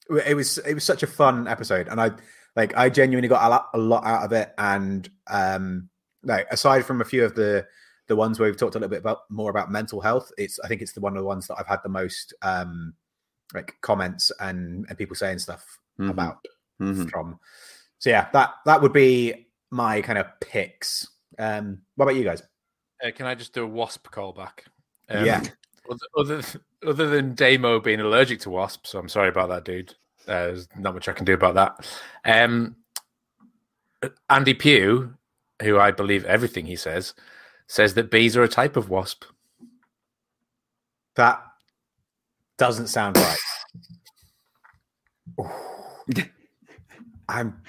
it 0.10 0.36
was 0.36 0.58
it 0.58 0.74
was 0.74 0.84
such 0.84 1.04
a 1.04 1.08
fun 1.08 1.48
episode 1.48 1.88
and 1.88 2.02
I 2.02 2.12
like 2.58 2.76
I 2.76 2.90
genuinely 2.90 3.30
got 3.30 3.46
a 3.46 3.50
lot, 3.50 3.70
a 3.74 3.78
lot 3.78 4.06
out 4.06 4.26
of 4.26 4.34
it 4.34 4.54
and 4.58 5.10
um 5.28 5.88
like 6.24 6.48
aside 6.52 6.86
from 6.86 7.00
a 7.00 7.06
few 7.06 7.24
of 7.24 7.36
the 7.36 7.66
the 8.08 8.16
ones 8.16 8.40
where 8.40 8.50
we've 8.50 8.58
talked 8.58 8.76
a 8.76 8.80
little 8.80 8.90
bit 8.90 9.00
about 9.00 9.30
more 9.30 9.50
about 9.50 9.72
mental 9.72 10.02
health, 10.02 10.32
it's 10.38 10.60
I 10.60 10.68
think 10.68 10.82
it's 10.82 10.94
the 10.94 11.02
one 11.02 11.14
of 11.16 11.22
the 11.22 11.28
ones 11.28 11.48
that 11.48 11.56
I've 11.60 11.68
had 11.68 11.80
the 11.84 11.90
most 11.90 12.34
um 12.42 12.94
like 13.54 13.76
comments 13.82 14.32
and 14.40 14.86
and 14.90 14.98
people 14.98 15.16
saying 15.16 15.40
stuff 15.40 15.80
Mhm, 16.00 16.12
about 16.12 16.46
mhm. 16.80 17.10
from. 17.10 17.40
So 18.00 18.10
yeah, 18.10 18.30
that 18.34 18.56
that 18.66 18.82
would 18.82 18.94
be 18.94 19.48
my 19.72 20.02
kind 20.02 20.20
of 20.20 20.28
picks. 20.40 21.08
Um 21.40 21.82
what 21.96 22.06
about 22.06 22.16
you 22.16 22.24
guys? 22.24 22.44
Uh, 23.04 23.12
can 23.12 23.26
I 23.26 23.36
just 23.36 23.54
do 23.54 23.64
a 23.64 23.68
wasp 23.68 24.08
callback? 24.08 24.60
Yeah. 25.10 25.42
Other, 25.90 26.08
other, 26.18 26.42
other 26.86 27.10
than 27.10 27.34
Damo 27.34 27.80
being 27.80 28.02
allergic 28.02 28.42
to 28.42 28.50
wasps, 28.50 28.90
so 28.90 29.00
I'm 29.00 29.08
sorry 29.08 29.30
about 29.30 29.50
that, 29.50 29.64
dude. 29.64 29.92
Uh, 30.28 30.48
there's 30.48 30.68
not 30.78 30.94
much 30.94 31.08
I 31.08 31.14
can 31.14 31.24
do 31.24 31.34
about 31.34 31.56
that. 31.56 31.88
Um, 32.26 32.76
Andy 34.30 34.54
Pugh, 34.54 35.14
who 35.62 35.80
I 35.80 35.92
believe 35.92 36.26
everything 36.26 36.66
he 36.66 36.76
says, 36.76 37.14
says 37.68 37.94
that 37.96 38.10
bees 38.12 38.36
are 38.38 38.44
a 38.44 38.48
type 38.48 38.76
of 38.78 38.90
wasp. 38.90 39.26
That 41.16 41.42
doesn't 42.58 42.88
sound 42.88 43.18
right. 43.18 43.38
I'm 47.30 47.62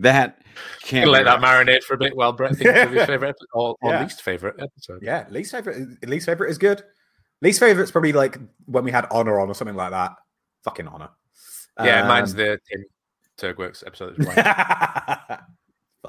that 0.00 0.42
can't 0.82 1.10
let 1.10 1.24
that 1.24 1.40
marinate 1.40 1.82
for 1.82 1.94
a 1.94 1.98
bit 1.98 2.14
while 2.14 2.32
Brett 2.32 2.56
thinks 2.56 2.80
of 2.82 2.90
his 2.92 3.06
favorite 3.06 3.30
episode, 3.30 3.46
or, 3.54 3.76
or 3.80 3.92
Yeah. 3.92 4.02
least 4.02 4.22
favorite 4.22 4.56
episode. 4.60 5.02
yeah, 5.02 5.26
least 5.30 5.50
favorite. 5.52 6.04
Least 6.06 6.26
favorite 6.26 6.50
is 6.50 6.58
good. 6.58 6.82
Least 7.42 7.60
favorite's 7.60 7.90
probably 7.90 8.12
like 8.12 8.38
when 8.66 8.84
we 8.84 8.90
had 8.90 9.06
honor 9.10 9.40
on 9.40 9.48
or 9.48 9.54
something 9.54 9.76
like 9.76 9.90
that. 9.90 10.12
Fucking 10.64 10.86
honor. 10.88 11.08
Yeah, 11.82 12.06
mine's 12.08 12.32
Um, 12.32 12.38
the 12.38 12.58
Tim 12.70 12.84
Turgworks 13.38 13.86
episode. 13.86 14.18
as 14.20 14.26
well. 14.26 15.38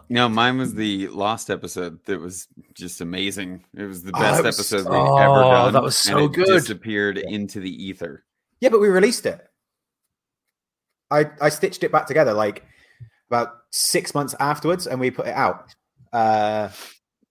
No, 0.10 0.30
mine 0.30 0.58
was 0.58 0.74
the 0.74 1.08
lost 1.10 1.50
episode. 1.50 2.00
That 2.06 2.20
was 2.22 2.48
just 2.74 3.02
amazing. 3.02 3.66
It 3.76 3.84
was 3.84 4.04
the 4.04 4.12
Oh, 4.16 4.20
best 4.20 4.40
it 4.40 4.46
was- 4.46 4.60
episode 4.60 4.90
we've 4.90 5.00
Oh, 5.00 5.18
ever 5.18 5.42
done. 5.42 5.74
that 5.74 5.84
was 5.84 6.06
and 6.08 6.18
so 6.20 6.26
it 6.26 6.34
good. 6.34 6.46
Disappeared 6.48 7.18
into 7.18 7.60
the 7.60 7.70
ether. 7.86 8.24
yeah, 8.62 8.70
but 8.70 8.80
we 8.80 8.88
released 8.88 9.26
it. 9.26 9.46
I 11.12 11.30
I 11.42 11.50
stitched 11.50 11.84
it 11.84 11.92
back 11.92 12.06
together 12.08 12.34
like 12.34 12.64
about 13.30 13.54
six 13.72 14.14
months 14.16 14.34
afterwards, 14.40 14.88
and 14.88 15.00
we 15.00 15.12
put 15.12 15.28
it 15.28 15.34
out. 15.36 15.74
Uh, 16.14 16.70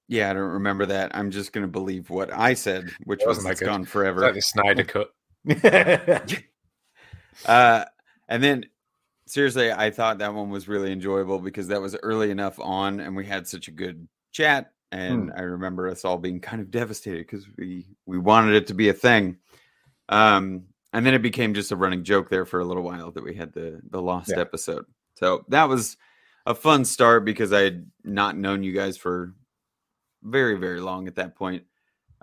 Yeah, 0.09 0.31
I 0.31 0.35
don't 0.35 0.43
remember 0.53 0.87
that. 0.87 1.17
I'm 1.17 1.31
just 1.31 1.53
gonna 1.53 1.67
believe 1.67 2.11
what 2.11 2.31
I 2.33 2.55
said, 2.55 2.91
which 3.05 3.21
was 3.27 3.39
wasn't 3.39 3.53
it's 3.53 3.61
good. 3.61 3.67
gone 3.67 3.83
It's 3.83 3.91
forever. 3.91 4.21
like 4.21 4.35
the 4.35 4.43
Snyder 4.43 4.85
cut. 4.85 5.11
Uh, 7.45 7.85
and 8.29 8.43
then 8.43 8.65
seriously, 9.27 9.73
I 9.73 9.91
thought 9.91 10.19
that 10.19 10.35
one 10.35 10.51
was 10.51 10.69
really 10.69 10.93
enjoyable 10.93 11.39
because 11.39 11.69
that 11.69 11.81
was 11.81 11.97
early 12.03 12.31
enough 12.31 12.59
on, 12.59 13.01
and 13.01 13.15
we 13.17 13.27
had 13.27 13.47
such 13.47 13.69
a 13.69 13.73
good 13.73 14.09
chat. 14.33 14.73
And 14.93 15.33
I 15.37 15.43
remember 15.43 15.89
us 15.89 16.05
all 16.05 16.17
being 16.17 16.41
kind 16.41 16.63
of 16.63 16.71
devastated 16.71 17.27
because 17.27 17.47
we 17.59 17.87
we 18.07 18.19
wanted 18.19 18.55
it 18.55 18.69
to 18.69 18.75
be 18.75 18.89
a 18.89 18.95
thing. 18.95 19.39
Um, 20.09 20.67
and 20.93 21.05
then 21.05 21.13
it 21.13 21.23
became 21.23 21.55
just 21.55 21.73
a 21.73 21.77
running 21.77 22.05
joke 22.05 22.31
there 22.31 22.47
for 22.47 22.61
a 22.61 22.65
little 22.65 22.85
while 22.85 23.11
that 23.11 23.25
we 23.25 23.35
had 23.35 23.53
the 23.53 23.81
the 23.91 24.01
lost 24.01 24.31
Yeah. 24.31 24.41
episode. 24.41 24.87
So 25.15 25.45
that 25.49 25.69
was 25.69 25.97
a 26.47 26.55
fun 26.55 26.85
start 26.85 27.25
because 27.25 27.53
I 27.53 27.63
had 27.63 27.91
not 28.05 28.37
known 28.37 28.63
you 28.63 28.73
guys 28.73 28.97
for 28.97 29.35
very 30.23 30.57
very 30.57 30.81
long 30.81 31.09
at 31.09 31.17
that 31.17 31.35
point. 31.35 31.65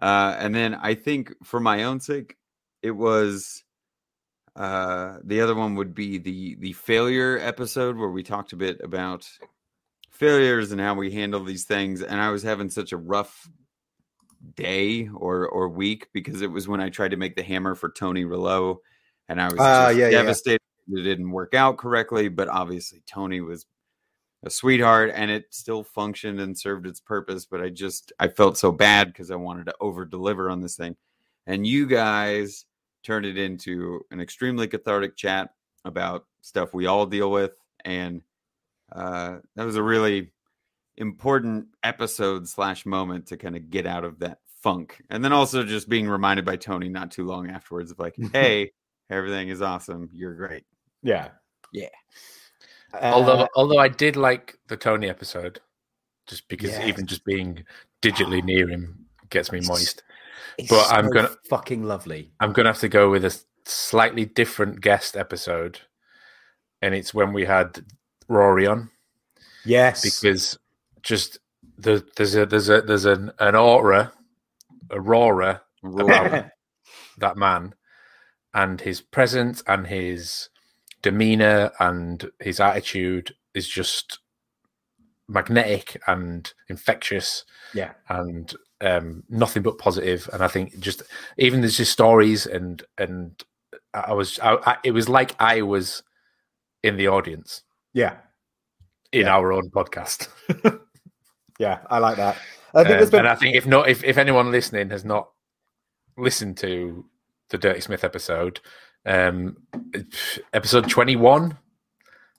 Uh, 0.01 0.35
and 0.39 0.55
then 0.55 0.73
I 0.73 0.95
think 0.95 1.33
for 1.43 1.59
my 1.59 1.83
own 1.83 1.99
sake, 1.99 2.37
it 2.81 2.91
was 2.91 3.63
uh 4.55 5.17
the 5.23 5.41
other 5.41 5.55
one 5.55 5.75
would 5.75 5.95
be 5.95 6.17
the 6.17 6.55
the 6.55 6.73
failure 6.73 7.39
episode 7.41 7.97
where 7.97 8.09
we 8.09 8.21
talked 8.21 8.53
a 8.53 8.55
bit 8.55 8.79
about 8.83 9.27
failures 10.11 10.71
and 10.71 10.79
how 10.79 10.93
we 10.93 11.11
handle 11.11 11.43
these 11.43 11.63
things 11.63 12.03
and 12.03 12.21
i 12.21 12.29
was 12.29 12.43
having 12.43 12.69
such 12.69 12.91
a 12.91 12.97
rough 12.97 13.49
day 14.55 15.09
or 15.15 15.47
or 15.47 15.69
week 15.69 16.07
because 16.13 16.41
it 16.41 16.51
was 16.51 16.67
when 16.67 16.79
i 16.79 16.89
tried 16.89 17.11
to 17.11 17.17
make 17.17 17.35
the 17.35 17.41
hammer 17.41 17.73
for 17.73 17.89
tony 17.89 18.25
rouleau 18.25 18.79
and 19.27 19.41
i 19.41 19.45
was 19.45 19.55
just 19.55 19.97
yeah, 19.97 20.09
yeah. 20.09 20.11
devastated 20.11 20.59
that 20.87 20.99
it 20.99 21.03
didn't 21.03 21.31
work 21.31 21.55
out 21.55 21.77
correctly 21.77 22.29
but 22.29 22.47
obviously 22.47 23.01
tony 23.07 23.41
was 23.41 23.65
a 24.43 24.49
sweetheart 24.49 25.11
and 25.15 25.31
it 25.31 25.45
still 25.49 25.83
functioned 25.83 26.39
and 26.39 26.59
served 26.59 26.85
its 26.85 26.99
purpose 26.99 27.45
but 27.45 27.61
i 27.61 27.69
just 27.69 28.11
i 28.19 28.27
felt 28.27 28.55
so 28.57 28.71
bad 28.71 29.07
because 29.07 29.31
i 29.31 29.35
wanted 29.35 29.65
to 29.65 29.73
over 29.79 30.05
deliver 30.05 30.49
on 30.49 30.61
this 30.61 30.75
thing 30.75 30.95
and 31.47 31.65
you 31.65 31.87
guys 31.87 32.65
turned 33.03 33.25
it 33.25 33.37
into 33.37 34.01
an 34.11 34.19
extremely 34.19 34.67
cathartic 34.67 35.15
chat 35.15 35.51
about 35.85 36.25
stuff 36.41 36.73
we 36.73 36.85
all 36.85 37.05
deal 37.05 37.31
with 37.31 37.51
and 37.85 38.21
uh, 38.91 39.37
that 39.55 39.65
was 39.65 39.75
a 39.75 39.83
really 39.83 40.31
important 40.97 41.67
episode 41.83 42.47
slash 42.47 42.85
moment 42.85 43.25
to 43.27 43.37
kind 43.37 43.55
of 43.55 43.69
get 43.69 43.85
out 43.87 44.03
of 44.03 44.19
that 44.19 44.39
funk 44.61 45.01
and 45.09 45.25
then 45.25 45.33
also 45.33 45.63
just 45.63 45.89
being 45.89 46.07
reminded 46.07 46.45
by 46.45 46.55
tony 46.55 46.87
not 46.87 47.11
too 47.11 47.25
long 47.25 47.49
afterwards 47.49 47.91
of 47.91 47.99
like 47.99 48.15
hey 48.33 48.71
everything 49.09 49.49
is 49.49 49.61
awesome 49.61 50.09
you're 50.13 50.35
great 50.35 50.63
yeah, 51.03 51.29
Yeah. 51.73 51.89
Uh, 52.93 53.11
although, 53.13 53.47
although 53.55 53.79
I 53.79 53.89
did 53.89 54.15
like 54.15 54.57
the 54.67 54.77
Tony 54.77 55.09
episode, 55.09 55.59
just 56.27 56.47
because 56.47 56.71
Yes. 56.71 56.87
even 56.87 57.05
just 57.05 57.25
being 57.25 57.65
digitally 58.01 58.43
near 58.43 58.69
him 58.69 59.05
gets 59.29 59.51
me 59.51 59.59
moist. 59.61 60.03
It's 60.57 60.69
but 60.69 60.91
I'm 60.91 61.09
gonna- 61.09 61.35
fucking 61.49 61.83
lovely. 61.83 62.31
I'm 62.39 62.53
gonna 62.53 62.69
have 62.69 62.79
to 62.79 62.89
go 62.89 63.09
with 63.09 63.25
a 63.25 63.37
slightly 63.65 64.25
different 64.25 64.81
guest 64.81 65.15
episode, 65.15 65.79
and 66.81 66.93
it's 66.93 67.13
when 67.13 67.33
we 67.33 67.45
had 67.45 67.85
Rory 68.27 68.67
on. 68.67 68.89
Yes, 69.65 70.03
because 70.03 70.57
just 71.01 71.39
the, 71.77 72.05
there's 72.15 72.35
a 72.35 72.45
there's 72.45 72.69
a 72.69 72.81
there's 72.81 73.05
an 73.05 73.31
an 73.39 73.55
aura, 73.55 74.11
aurora 74.91 75.61
about 75.83 76.45
that 77.17 77.37
man 77.37 77.73
and 78.53 78.81
his 78.81 79.01
presence 79.01 79.63
and 79.67 79.87
his 79.87 80.49
demeanor 81.01 81.71
and 81.79 82.29
his 82.39 82.59
attitude 82.59 83.35
is 83.53 83.67
just 83.67 84.19
magnetic 85.27 86.01
and 86.07 86.53
infectious 86.69 87.45
yeah, 87.73 87.91
and 88.09 88.53
um, 88.83 89.23
nothing 89.29 89.63
but 89.63 89.77
positive 89.77 90.29
and 90.33 90.43
i 90.43 90.47
think 90.47 90.77
just 90.79 91.01
even 91.37 91.61
there's 91.61 91.77
just 91.77 91.91
stories 91.93 92.45
and 92.45 92.83
and 92.97 93.43
i 93.93 94.13
was 94.13 94.37
I, 94.39 94.55
I, 94.65 94.77
it 94.83 94.91
was 94.91 95.07
like 95.09 95.35
i 95.39 95.61
was 95.61 96.03
in 96.83 96.97
the 96.97 97.07
audience 97.07 97.63
yeah, 97.93 98.17
in 99.11 99.21
Yeah. 99.27 99.35
our 99.35 99.53
own 99.53 99.69
podcast 99.69 100.27
yeah. 101.59 101.79
I 101.89 101.99
like 101.99 102.17
that. 102.17 102.35
I 102.73 102.79
think 102.83 102.91
Um, 102.93 102.97
there's 102.97 103.11
been 103.11 103.19
and 103.19 103.27
I 103.29 103.35
think 103.35 103.55
if 103.55 103.65
not, 103.67 103.87
if, 103.87 104.03
if 104.03 104.17
anyone 104.17 104.51
listening 104.51 104.89
has 104.89 105.05
not 105.05 105.29
listened 106.17 106.57
to 106.57 107.05
the 107.49 107.57
Dirty 107.59 107.81
Smith 107.81 108.03
episode, 108.03 108.59
um, 109.05 109.57
episode 110.53 110.89
twenty 110.89 111.15
one, 111.15 111.55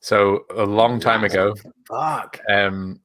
so 0.00 0.44
a 0.54 0.64
long 0.64 0.98
time 0.98 1.22
ago, 1.22 1.54
fuck. 1.88 2.40
um, 2.50 3.00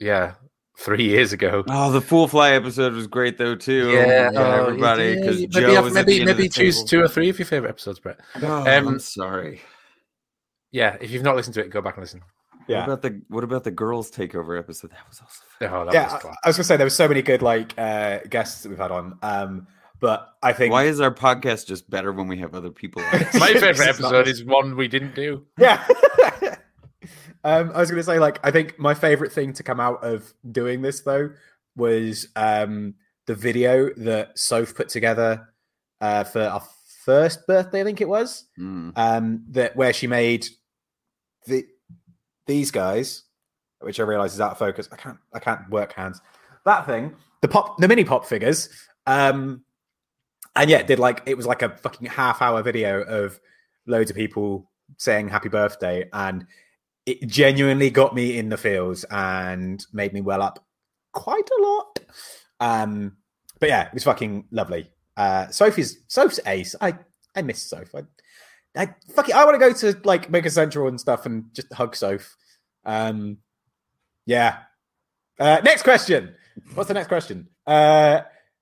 yeah, 0.00 0.34
three 0.80 1.04
years 1.04 1.32
ago. 1.32 1.62
oh 1.68 1.92
the 1.92 2.00
fool 2.00 2.26
fly 2.26 2.52
episode 2.52 2.92
was 2.94 3.06
great 3.06 3.36
though 3.38 3.54
too 3.54 3.90
Yeah, 3.92 4.30
oh, 4.34 4.66
everybody 4.66 5.16
because 5.16 5.36
maybe 5.40 5.46
joe 5.52 5.74
have- 5.82 5.92
maybe 5.92 6.14
the 6.14 6.20
end 6.22 6.30
of 6.30 6.36
maybe 6.38 6.48
choose 6.48 6.76
table. 6.78 6.88
two 6.88 7.00
or 7.02 7.08
three 7.08 7.28
of 7.28 7.38
your 7.38 7.46
favorite 7.46 7.68
episodes, 7.68 7.98
Brett. 8.00 8.18
Oh, 8.42 8.60
Um, 8.60 8.88
i'm 8.88 8.98
sorry 8.98 9.60
Yeah, 10.72 10.96
if 11.00 11.10
you've 11.10 11.22
not 11.22 11.36
listened 11.36 11.54
to 11.54 11.60
it, 11.60 11.70
go 11.70 11.80
back 11.82 11.96
and 11.96 12.02
listen. 12.04 12.22
Yeah. 12.68 12.80
What 12.80 12.84
about 12.86 13.02
the 13.02 13.22
What 13.28 13.44
about 13.44 13.64
the 13.64 13.70
girls 13.72 14.10
takeover 14.12 14.56
episode? 14.58 14.92
That 14.92 15.06
was 15.08 15.20
also. 15.20 15.42
Oh, 15.74 15.84
that 15.86 15.92
yeah, 15.94 16.14
was 16.14 16.24
I. 16.24 16.28
I 16.44 16.48
was 16.48 16.56
gonna 16.56 16.64
say 16.64 16.76
there 16.76 16.86
were 16.86 16.90
so 16.90 17.08
many 17.08 17.20
good 17.22 17.42
like 17.42 17.74
uh, 17.76 18.20
guests 18.28 18.62
that 18.62 18.68
we've 18.68 18.78
had 18.78 18.92
on, 18.92 19.18
um, 19.22 19.66
but 20.00 20.28
I 20.42 20.52
think 20.52 20.70
Why 20.72 20.84
is 20.84 21.00
our 21.00 21.10
podcast 21.12 21.66
just 21.66 21.90
better 21.90 22.12
when 22.12 22.28
we 22.28 22.38
have 22.38 22.54
other 22.54 22.70
people? 22.70 23.02
On? 23.02 23.10
My 23.40 23.52
favorite 23.54 23.80
episode 23.88 24.28
is 24.28 24.44
one 24.44 24.76
we 24.76 24.86
didn't 24.86 25.16
do. 25.16 25.44
yeah. 25.58 25.84
um, 27.44 27.72
I 27.74 27.80
was 27.80 27.90
gonna 27.90 28.02
say 28.02 28.18
like 28.18 28.38
I 28.44 28.50
think 28.50 28.78
my 28.78 28.94
favorite 28.94 29.32
thing 29.32 29.52
to 29.54 29.62
come 29.62 29.80
out 29.80 30.04
of 30.04 30.32
doing 30.50 30.82
this 30.82 31.00
though 31.00 31.30
was 31.76 32.28
um, 32.36 32.94
the 33.26 33.34
video 33.34 33.90
that 33.96 34.38
Soph 34.38 34.74
put 34.74 34.88
together 34.88 35.48
uh, 36.00 36.24
for 36.24 36.42
our 36.42 36.62
first 37.04 37.46
birthday, 37.46 37.80
I 37.80 37.84
think 37.84 38.00
it 38.00 38.08
was. 38.08 38.44
Mm. 38.58 38.92
um, 38.96 39.44
that 39.50 39.76
where 39.76 39.92
she 39.92 40.06
made 40.06 40.46
the 41.46 41.64
these 42.46 42.70
guys, 42.70 43.22
which 43.80 44.00
I 44.00 44.02
realize 44.02 44.34
is 44.34 44.40
out 44.40 44.52
of 44.52 44.58
focus. 44.58 44.88
I 44.92 44.96
can't 44.96 45.18
I 45.32 45.38
can't 45.38 45.68
work 45.70 45.92
hands. 45.92 46.20
That 46.64 46.86
thing, 46.86 47.14
the 47.40 47.48
pop, 47.48 47.78
the 47.78 47.88
mini 47.88 48.04
pop 48.04 48.26
figures, 48.26 48.68
um, 49.06 49.62
and 50.56 50.68
yeah, 50.68 50.82
did 50.82 50.98
like 50.98 51.22
it 51.26 51.36
was 51.36 51.46
like 51.46 51.62
a 51.62 51.70
fucking 51.70 52.06
half 52.06 52.42
hour 52.42 52.62
video 52.62 53.02
of 53.02 53.40
loads 53.86 54.10
of 54.10 54.16
people 54.16 54.70
saying 54.98 55.28
happy 55.28 55.48
birthday, 55.48 56.08
and 56.12 56.46
it 57.10 57.26
genuinely 57.26 57.90
got 57.90 58.14
me 58.14 58.38
in 58.38 58.48
the 58.48 58.56
feels 58.56 59.04
and 59.10 59.84
made 59.92 60.12
me 60.12 60.20
well 60.20 60.42
up 60.42 60.64
quite 61.12 61.48
a 61.58 61.62
lot. 61.62 61.98
Um, 62.60 63.16
but 63.58 63.68
yeah, 63.68 63.86
it 63.86 63.94
was 63.94 64.04
fucking 64.04 64.46
lovely. 64.50 64.90
Uh, 65.16 65.48
Sophie's 65.48 65.98
Soph's 66.06 66.38
ace. 66.46 66.74
I 66.80 66.94
I 67.34 67.42
miss 67.42 67.62
Soph. 67.62 67.94
I, 67.94 68.02
I. 68.80 68.94
I 69.34 69.44
want 69.44 69.54
to 69.54 69.58
go 69.58 69.72
to 69.72 70.00
like 70.04 70.30
Maker 70.30 70.50
Central 70.50 70.88
and 70.88 71.00
stuff 71.00 71.26
and 71.26 71.44
just 71.52 71.72
hug 71.72 71.96
Soph. 71.96 72.36
Um, 72.84 73.38
yeah. 74.26 74.58
Uh, 75.38 75.60
next 75.64 75.82
question. 75.82 76.34
What's 76.74 76.88
the 76.88 76.94
next 76.94 77.08
question? 77.08 77.48
Uh, 77.66 78.20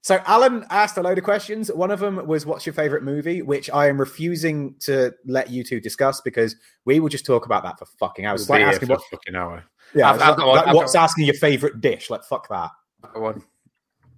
so 0.09 0.23
Alan 0.25 0.65
asked 0.71 0.97
a 0.97 1.03
load 1.03 1.19
of 1.19 1.25
questions. 1.25 1.71
One 1.71 1.91
of 1.91 2.01
them 2.01 2.27
was, 2.27 2.47
"What's 2.47 2.65
your 2.65 2.73
favorite 2.73 3.03
movie?" 3.03 3.43
Which 3.43 3.69
I 3.69 3.89
am 3.89 4.01
refusing 4.01 4.75
to 4.81 5.13
let 5.27 5.51
you 5.51 5.63
two 5.63 5.81
discuss 5.81 6.23
because 6.23 6.57
we 6.87 6.99
will 6.99 7.11
just 7.11 7.27
talk 7.27 7.45
about 7.45 7.63
that 7.65 7.79
for 7.79 7.85
fucking 7.85 8.25
hours. 8.25 8.41
It's 8.41 8.49
like 8.49 8.63
asking 8.63 8.89
what, 8.89 9.03
fucking 9.11 9.35
hour. 9.37 9.65
yeah, 9.95 10.11
I've- 10.11 10.23
I've 10.23 10.39
like- 10.39 10.47
one- 10.47 10.57
like 10.57 10.89
I've 10.89 10.95
asking 10.97 11.27
your 11.27 11.35
favorite 11.35 11.83
dish? 11.83 12.09
Like 12.09 12.25
fuck 12.25 12.49
that. 12.49 12.71
Go 13.13 13.27
on. 13.27 13.45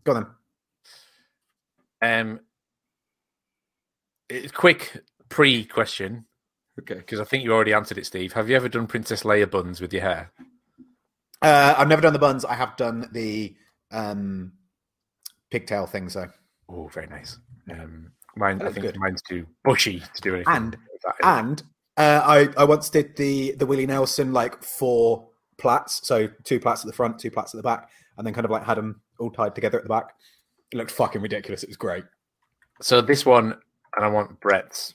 Go 0.04 0.12
on 0.14 0.26
then. 2.00 2.20
Um, 2.30 2.40
it's 4.28 4.52
quick 4.52 5.02
pre 5.28 5.64
question 5.64 6.26
Okay. 6.78 6.94
because 6.94 7.18
I 7.18 7.24
think 7.24 7.42
you 7.42 7.52
already 7.52 7.72
answered 7.74 7.98
it, 7.98 8.06
Steve. 8.06 8.32
Have 8.34 8.48
you 8.48 8.54
ever 8.54 8.68
done 8.68 8.86
Princess 8.86 9.24
Leia 9.24 9.50
buns 9.50 9.80
with 9.80 9.92
your 9.92 10.02
hair? 10.02 10.30
Uh, 11.42 11.74
I've 11.76 11.88
never 11.88 12.00
done 12.02 12.12
the 12.12 12.18
buns. 12.20 12.44
I 12.44 12.54
have 12.54 12.76
done 12.76 13.08
the 13.12 13.56
um, 13.90 14.52
pigtail 15.50 15.86
things 15.86 16.14
though. 16.14 16.30
Oh, 16.68 16.88
very 16.88 17.06
nice. 17.06 17.38
Um, 17.70 18.12
mine, 18.36 18.62
I 18.62 18.70
think 18.70 18.86
good. 18.86 18.96
mine's 18.98 19.22
too 19.22 19.46
bushy 19.64 20.00
to 20.00 20.22
do 20.22 20.34
anything. 20.34 20.54
And-. 20.54 20.76
And 21.22 21.62
uh, 21.96 22.22
I 22.24 22.48
I 22.56 22.64
once 22.64 22.90
did 22.90 23.16
the 23.16 23.52
the 23.52 23.66
Willie 23.66 23.86
Nelson 23.86 24.32
like 24.32 24.62
four 24.62 25.28
plaits, 25.58 26.06
so 26.06 26.28
two 26.44 26.60
plaits 26.60 26.82
at 26.82 26.86
the 26.86 26.92
front, 26.92 27.18
two 27.18 27.30
plaits 27.30 27.54
at 27.54 27.58
the 27.58 27.62
back, 27.62 27.90
and 28.16 28.26
then 28.26 28.34
kind 28.34 28.44
of 28.44 28.50
like 28.50 28.64
had 28.64 28.76
them 28.76 29.00
all 29.18 29.30
tied 29.30 29.54
together 29.54 29.78
at 29.78 29.84
the 29.84 29.88
back. 29.88 30.14
It 30.72 30.76
looked 30.76 30.90
fucking 30.90 31.22
ridiculous. 31.22 31.62
It 31.62 31.68
was 31.68 31.76
great. 31.76 32.04
so 32.80 33.00
this 33.00 33.26
one, 33.26 33.56
and 33.96 34.04
I 34.04 34.08
want 34.08 34.40
Brett's 34.40 34.94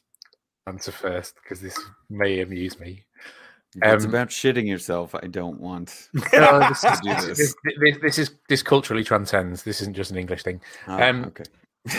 answer 0.67 0.91
first 0.91 1.35
because 1.43 1.61
this 1.61 1.77
may 2.09 2.41
amuse 2.41 2.79
me. 2.79 3.04
If 3.75 3.93
it's 3.93 4.03
Um, 4.05 4.09
about 4.09 4.29
shitting 4.29 4.67
yourself. 4.67 5.13
I 5.15 5.27
don't 5.27 5.59
want. 5.59 6.09
No, 6.33 6.59
this, 6.69 6.83
is, 6.83 6.99
do 7.01 7.09
this, 7.13 7.25
this. 7.25 7.37
this, 7.37 7.55
this, 7.79 7.97
this 8.01 8.17
is 8.19 8.31
this 8.49 8.63
culturally 8.63 9.03
transcends. 9.03 9.63
This 9.63 9.81
isn't 9.81 9.95
just 9.95 10.11
an 10.11 10.17
English 10.17 10.43
thing. 10.43 10.61
Oh, 10.87 11.01
Um, 11.01 11.25
okay. 11.25 11.43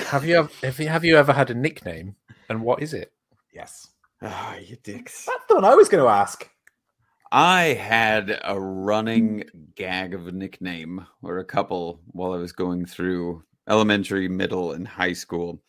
Have 0.09 0.25
you 0.25 0.39
ever, 0.39 0.51
have 0.63 0.81
you 0.81 0.89
have 0.89 1.05
you 1.05 1.17
ever 1.17 1.33
had 1.33 1.51
a 1.51 1.55
nickname, 1.55 2.17
and 2.49 2.63
what 2.63 2.83
is 2.83 2.93
it? 2.93 3.13
Yes, 3.55 3.89
Ah, 4.23 4.57
you 4.57 4.77
dicks. 4.83 5.27
that's 5.27 5.45
the 5.49 5.55
one 5.55 5.65
I 5.65 5.75
was 5.77 5.89
going 5.89 6.03
to 6.03 6.11
ask. 6.11 6.49
I 7.33 7.75
had 7.75 8.41
a 8.45 8.59
running 8.59 9.45
gag 9.75 10.15
of 10.15 10.27
a 10.27 10.33
nickname 10.33 11.07
or 11.23 11.39
a 11.39 11.45
couple 11.45 12.01
while 12.13 12.33
I 12.33 12.37
was 12.39 12.53
going 12.53 12.87
through 12.87 13.43
elementary, 13.69 14.29
middle, 14.29 14.73
and 14.73 14.87
high 14.89 15.13
school, 15.13 15.61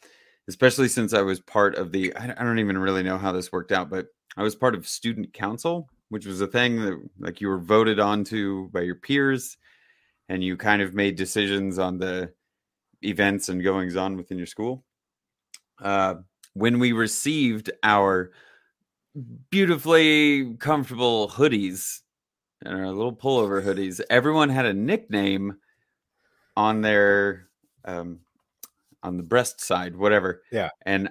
especially 0.48 0.88
since 0.88 1.13
I 1.13 1.22
was 1.22 1.39
part 1.39 1.76
of 1.76 1.91
the. 1.91 2.15
I 2.15 2.32
I 2.38 2.43
don't 2.43 2.60
even 2.60 2.78
really 2.78 3.04
know 3.04 3.17
how 3.17 3.32
this 3.32 3.52
worked 3.52 3.72
out, 3.72 3.89
but 3.89 4.08
I 4.36 4.43
was 4.43 4.56
part 4.56 4.76
of 4.76 4.88
student 4.88 5.34
council, 5.34 5.89
which 6.10 6.26
was 6.26 6.41
a 6.41 6.48
thing 6.48 6.82
that 6.82 7.10
like 7.20 7.41
you 7.41 7.48
were 7.48 7.60
voted 7.60 8.00
onto 8.00 8.70
by 8.70 8.82
your 8.82 8.96
peers, 8.96 9.58
and 10.30 10.43
you 10.43 10.58
kind 10.58 10.82
of 10.82 10.93
made 10.93 11.15
decisions 11.15 11.80
on 11.80 11.98
the 11.98 12.32
events 13.02 13.50
and 13.50 13.63
goings 13.63 13.96
on 13.96 14.17
within 14.17 14.38
your 14.38 14.48
school. 14.48 14.84
Uh, 15.82 16.15
when 16.54 16.80
we 16.80 16.91
received 16.91 17.72
our 17.84 18.32
beautifully 19.50 20.56
comfortable 20.56 21.30
hoodies 21.30 22.02
and 22.63 22.80
our 22.80 22.91
little 22.91 23.15
pullover 23.15 23.63
hoodies. 23.63 24.02
Everyone 24.10 24.50
had 24.50 24.65
a 24.65 24.74
nickname 24.74 25.58
on 26.56 26.82
their 26.82 27.48
um 27.86 28.20
on 29.04 29.17
the 29.17 29.24
breast 29.24 29.62
side, 29.62 29.96
whatever. 29.96 30.41
Yeah. 30.52 30.70
And 30.86 31.10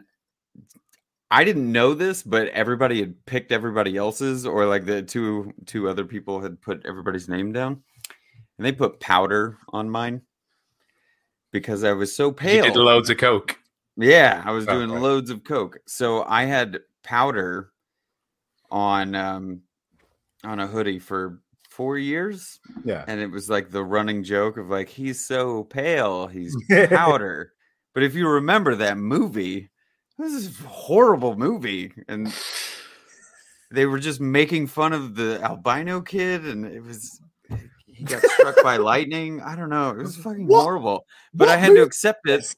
I 1.30 1.44
didn't 1.44 1.70
know 1.72 1.94
this, 1.94 2.22
but 2.22 2.48
everybody 2.48 3.00
had 3.00 3.24
picked 3.26 3.50
everybody 3.52 3.96
else's, 3.96 4.46
or 4.46 4.66
like 4.66 4.84
the 4.86 5.02
two 5.02 5.52
two 5.66 5.88
other 5.88 6.04
people 6.04 6.40
had 6.40 6.60
put 6.60 6.84
everybody's 6.86 7.28
name 7.28 7.52
down, 7.52 7.82
and 8.58 8.66
they 8.66 8.72
put 8.72 9.00
powder 9.00 9.58
on 9.70 9.90
mine 9.90 10.22
because 11.52 11.84
I 11.84 11.92
was 11.92 12.14
so 12.14 12.28
You 12.28 12.34
pale. 12.34 12.64
did 12.64 12.76
loads 12.76 13.10
of 13.10 13.18
coke. 13.18 13.58
Yeah, 13.96 14.42
I 14.44 14.50
was 14.52 14.66
Oh, 14.68 14.72
doing 14.74 14.90
right. 14.90 15.00
loads 15.02 15.30
of 15.30 15.42
coke. 15.44 15.78
So 15.86 16.22
I 16.24 16.44
had 16.44 16.80
powder 17.02 17.72
on 18.70 19.14
um 19.14 19.62
on 20.44 20.60
a 20.60 20.66
hoodie 20.66 20.98
for 20.98 21.40
4 21.70 21.98
years 21.98 22.60
Yeah, 22.84 23.04
and 23.08 23.20
it 23.20 23.30
was 23.30 23.48
like 23.50 23.70
the 23.70 23.84
running 23.84 24.24
joke 24.24 24.56
of 24.58 24.68
like 24.70 24.88
he's 24.88 25.24
so 25.26 25.64
pale, 25.64 26.26
he's 26.26 26.56
powder. 26.90 27.52
but 27.94 28.02
if 28.02 28.14
you 28.14 28.28
remember 28.28 28.74
that 28.76 28.98
movie, 28.98 29.70
this 30.18 30.32
is 30.32 30.60
a 30.60 30.68
horrible 30.68 31.36
movie 31.36 31.92
and 32.08 32.32
they 33.70 33.86
were 33.86 33.98
just 33.98 34.20
making 34.20 34.66
fun 34.66 34.92
of 34.92 35.14
the 35.14 35.40
albino 35.42 36.00
kid 36.00 36.44
and 36.46 36.64
it 36.64 36.82
was 36.82 37.20
he 37.86 38.04
got 38.04 38.22
struck 38.22 38.56
by 38.62 38.76
lightning. 38.92 39.40
I 39.40 39.56
don't 39.56 39.70
know. 39.70 39.90
It 39.90 39.98
was 39.98 40.16
fucking 40.16 40.46
What? 40.46 40.62
horrible. 40.62 41.06
But 41.32 41.48
What 41.48 41.54
I 41.54 41.56
had 41.58 41.74
to 41.74 41.82
accept 41.82 42.28
it. 42.28 42.54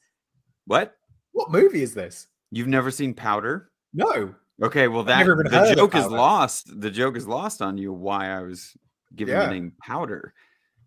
What? 0.65 0.93
What 1.31 1.49
movie 1.51 1.81
is 1.81 1.93
this? 1.93 2.27
You've 2.51 2.67
never 2.67 2.91
seen 2.91 3.13
Powder? 3.13 3.69
No. 3.93 4.35
Okay, 4.61 4.87
well 4.89 5.03
that 5.03 5.19
never 5.19 5.39
even 5.39 5.51
heard 5.51 5.69
the 5.69 5.75
joke 5.75 5.95
is 5.95 6.07
lost. 6.07 6.81
The 6.81 6.91
joke 6.91 7.15
is 7.15 7.25
lost 7.27 7.61
on 7.61 7.77
you 7.77 7.93
why 7.93 8.29
I 8.37 8.41
was 8.41 8.73
giving 9.15 9.33
Yeah. 9.33 9.45
the 9.45 9.51
name 9.53 9.73
Powder. 9.81 10.33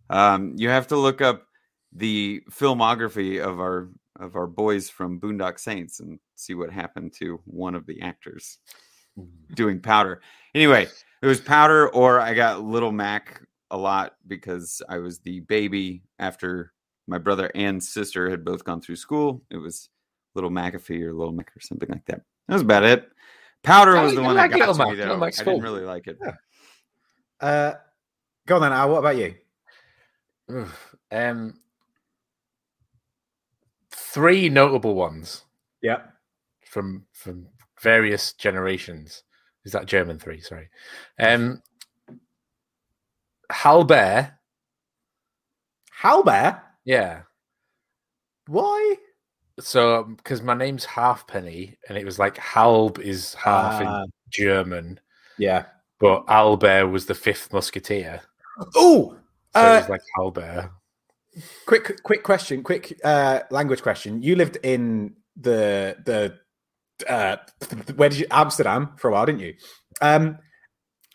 Um, 0.09 0.53
you 0.57 0.69
have 0.69 0.87
to 0.89 0.97
look 0.97 1.21
up 1.21 1.43
the 1.91 2.41
filmography 2.51 3.41
of 3.43 3.59
our 3.59 3.89
of 4.19 4.35
our 4.35 4.47
boys 4.47 4.89
from 4.89 5.19
Boondock 5.19 5.59
Saints 5.59 5.99
and 5.99 6.19
see 6.35 6.53
what 6.53 6.69
happened 6.71 7.13
to 7.19 7.39
one 7.45 7.75
of 7.75 7.85
the 7.85 8.01
actors 8.01 8.59
doing 9.55 9.79
Powder. 9.79 10.21
Anyway, 10.55 10.87
it 11.21 11.25
was 11.27 11.39
Powder 11.41 11.89
or 11.89 12.19
I 12.19 12.33
got 12.33 12.63
Little 12.63 12.91
Mac 12.91 13.41
a 13.71 13.77
lot 13.77 14.15
because 14.27 14.81
I 14.87 14.99
was 14.99 15.19
the 15.19 15.39
baby 15.41 16.03
after 16.19 16.73
my 17.07 17.17
brother 17.17 17.51
and 17.55 17.83
sister 17.83 18.29
had 18.29 18.45
both 18.45 18.63
gone 18.63 18.81
through 18.81 18.95
school. 18.97 19.41
It 19.49 19.57
was 19.57 19.89
Little 20.35 20.51
McAfee 20.51 21.01
or 21.01 21.13
Little 21.13 21.33
Mac 21.33 21.51
or 21.55 21.59
something 21.59 21.89
like 21.89 22.05
that. 22.05 22.21
That 22.47 22.53
was 22.53 22.61
about 22.61 22.83
it. 22.83 23.09
Powder 23.63 23.97
I 23.97 24.03
was 24.03 24.13
the 24.13 24.21
like- 24.21 24.25
I 24.25 24.27
one 24.27 24.35
like 24.35 24.51
that 24.51 24.57
got 24.59 24.67
Little 24.69 24.73
to 24.75 24.79
Mac. 24.79 24.89
me 24.89 24.95
though. 25.03 25.17
Mac's 25.17 25.41
I 25.41 25.43
didn't 25.45 25.61
really 25.61 25.81
like 25.83 26.07
it. 26.07 26.17
Yeah. 26.23 26.33
Uh, 27.41 27.73
go 28.47 28.55
on 28.55 28.61
then, 28.61 28.73
Al. 28.73 28.89
What 28.91 28.99
about 28.99 29.17
you? 29.17 29.35
Um, 31.11 31.53
three 34.13 34.49
notable 34.49 34.95
ones 34.95 35.45
Yeah. 35.81 36.01
from 36.65 37.05
from 37.13 37.47
various 37.81 38.33
generations. 38.33 39.23
Is 39.65 39.71
that 39.71 39.85
German 39.85 40.19
three? 40.19 40.39
Sorry. 40.41 40.69
Um, 41.19 41.61
Hal 43.49 43.83
Bear. 43.83 44.39
Halbear? 46.01 46.61
Yeah. 46.83 47.21
Why? 48.47 48.95
So 49.59 50.03
because 50.03 50.41
my 50.41 50.53
name's 50.53 50.85
Halfpenny, 50.85 51.77
and 51.87 51.97
it 51.97 52.03
was 52.05 52.19
like 52.19 52.37
Halb 52.37 52.99
is 52.99 53.33
half 53.35 53.81
Ah. 53.81 54.03
in 54.03 54.11
German, 54.29 54.99
Yeah. 55.37 55.65
but 55.99 56.25
Albert 56.27 56.87
was 56.87 57.05
the 57.05 57.15
fifth 57.15 57.53
musketeer. 57.53 58.21
Oh, 58.75 59.17
So 59.55 59.61
it 59.61 59.65
uh, 59.65 59.79
was 59.81 59.89
like 59.89 60.01
Albert. 60.17 60.71
Quick, 61.65 62.01
quick 62.03 62.23
question, 62.23 62.63
quick 62.63 62.99
uh, 63.03 63.41
language 63.51 63.81
question. 63.81 64.21
You 64.21 64.35
lived 64.35 64.57
in 64.63 65.15
the 65.35 65.97
the 66.05 66.37
uh, 67.09 67.37
where 67.95 68.09
did 68.09 68.19
you 68.19 68.27
Amsterdam 68.31 68.91
for 68.97 69.09
a 69.09 69.11
while, 69.11 69.25
didn't 69.25 69.41
you? 69.41 69.53
Um, 70.01 70.37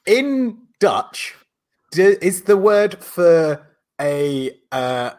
in 0.06 0.58
Dutch, 0.80 1.34
do, 1.92 2.16
is 2.20 2.42
the 2.42 2.56
word 2.56 3.02
for 3.02 3.66
a, 4.00 4.50
uh, 4.72 5.10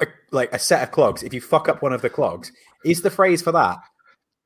a 0.00 0.06
like 0.30 0.52
a 0.52 0.58
set 0.58 0.82
of 0.82 0.90
clogs? 0.90 1.22
If 1.22 1.34
you 1.34 1.40
fuck 1.40 1.68
up 1.68 1.82
one 1.82 1.92
of 1.92 2.02
the 2.02 2.10
clogs, 2.10 2.52
is 2.84 3.02
the 3.02 3.10
phrase 3.10 3.42
for 3.42 3.52
that? 3.52 3.78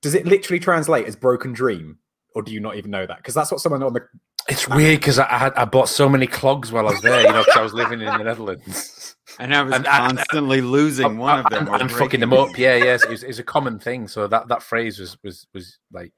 Does 0.03 0.15
it 0.15 0.27
literally 0.27 0.61
translate 0.61 1.07
as 1.07 1.17
broken 1.17 1.53
dream, 1.53 1.99
or 2.35 2.43
do 2.43 2.53
you 2.53 2.61
not 2.61 2.77
even 2.77 2.91
know 2.91 3.07
that? 3.07 3.19
Because 3.19 3.35
that's 3.35 3.51
what 3.51 3.61
someone 3.61 3.83
on 3.83 3.93
the 3.93 4.07
It's 4.49 4.69
weird 4.69 5.01
because 5.01 5.19
I 5.19 5.27
had 5.27 5.55
I 5.55 5.65
bought 5.65 5.89
so 5.89 6.09
many 6.09 6.27
clogs 6.27 6.73
while 6.73 6.89
I 6.89 6.93
was 6.93 7.03
there, 7.03 7.21
you 7.21 7.29
know, 7.33 7.41
because 7.45 7.57
I 7.57 7.63
was 7.63 7.75
living 7.75 8.01
in 8.01 8.07
the 8.07 8.19
Netherlands. 8.25 9.05
And 9.41 9.55
I 9.55 9.63
was 9.63 9.73
And- 9.73 9.87
and- 9.87 10.17
constantly 10.19 10.61
losing 10.63 11.17
one 11.17 11.39
of 11.39 11.51
them. 11.51 11.61
and, 11.61 11.69
or 11.69 11.81
and 11.81 11.93
fucking 11.93 12.19
them 12.19 12.33
up. 12.33 12.59
Yeah, 12.59 12.75
yes, 12.75 13.05
it's, 13.05 13.23
it's 13.23 13.39
a 13.39 13.45
common 13.45 13.79
thing. 13.79 14.09
So 14.09 14.27
that, 14.27 14.49
that 14.49 14.65
phrase 14.65 14.99
was 14.99 15.17
was 15.23 15.47
was 15.55 15.79
like 15.93 16.13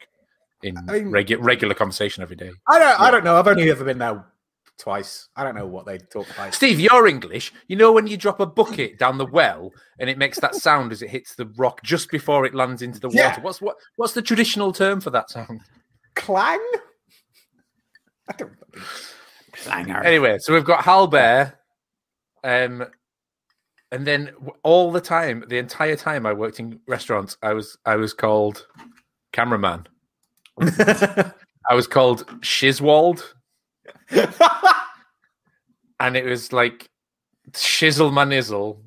in 0.62 0.74
I 0.89 0.93
mean- 0.93 1.11
regu- 1.11 1.37
regular 1.39 1.74
conversation 1.74 2.22
every 2.22 2.37
day. 2.37 2.51
I 2.66 2.78
don't 2.78 2.99
I 3.01 3.11
don't 3.11 3.22
know. 3.24 3.37
I've 3.37 3.47
only 3.49 3.70
ever 3.70 3.85
been 3.85 3.99
there 3.99 4.24
twice. 4.78 5.28
I 5.37 5.45
don't 5.45 5.55
know 5.55 5.66
what 5.66 5.85
they 5.85 5.99
talk 5.99 6.31
about. 6.31 6.55
Steve, 6.55 6.81
you're 6.81 7.07
English. 7.07 7.53
You 7.68 7.76
know 7.76 7.93
when 7.93 8.07
you 8.07 8.16
drop 8.16 8.41
a 8.41 8.47
bucket 8.47 8.99
down 8.99 9.18
the 9.18 9.26
well 9.26 9.70
and 9.99 10.09
it 10.09 10.16
makes 10.16 10.39
that 10.41 10.55
sound 10.55 10.91
as 10.91 11.03
it 11.03 11.11
hits 11.11 11.35
the 11.35 11.47
rock 11.59 11.83
just 11.83 12.11
before 12.11 12.47
it 12.47 12.55
lands 12.55 12.81
into 12.81 13.01
the 13.01 13.09
water. 13.09 13.18
Yeah. 13.18 13.41
What's 13.41 13.61
what? 13.61 13.76
What's 13.97 14.14
the 14.14 14.22
traditional 14.22 14.72
term 14.72 14.99
for 15.03 15.11
that 15.11 15.28
sound? 15.28 15.61
Clang. 16.14 16.64
I 18.31 18.33
don't. 18.37 18.53
Clanger. 19.53 20.03
Anyway, 20.05 20.39
so 20.39 20.55
we've 20.55 20.64
got 20.64 20.85
Hal 20.85 21.07
Bear, 21.09 21.59
um, 22.45 22.87
and 23.93 24.07
then 24.07 24.31
all 24.62 24.93
the 24.93 25.01
time, 25.01 25.45
the 25.49 25.59
entire 25.59 25.97
time 25.97 26.24
I 26.24 26.33
worked 26.33 26.61
in 26.61 26.78
restaurants, 26.87 27.37
I 27.43 27.53
was 27.53 27.76
I 27.85 27.97
was 27.97 28.14
called 28.14 28.66
cameraman. 29.33 29.87
I 30.61 31.74
was 31.74 31.87
called 31.87 32.26
Shizwald, 32.41 33.22
and 35.99 36.16
it 36.16 36.24
was 36.24 36.53
like 36.53 36.89
Shizzle 37.53 38.12
my 38.12 38.24
nizzle. 38.24 38.78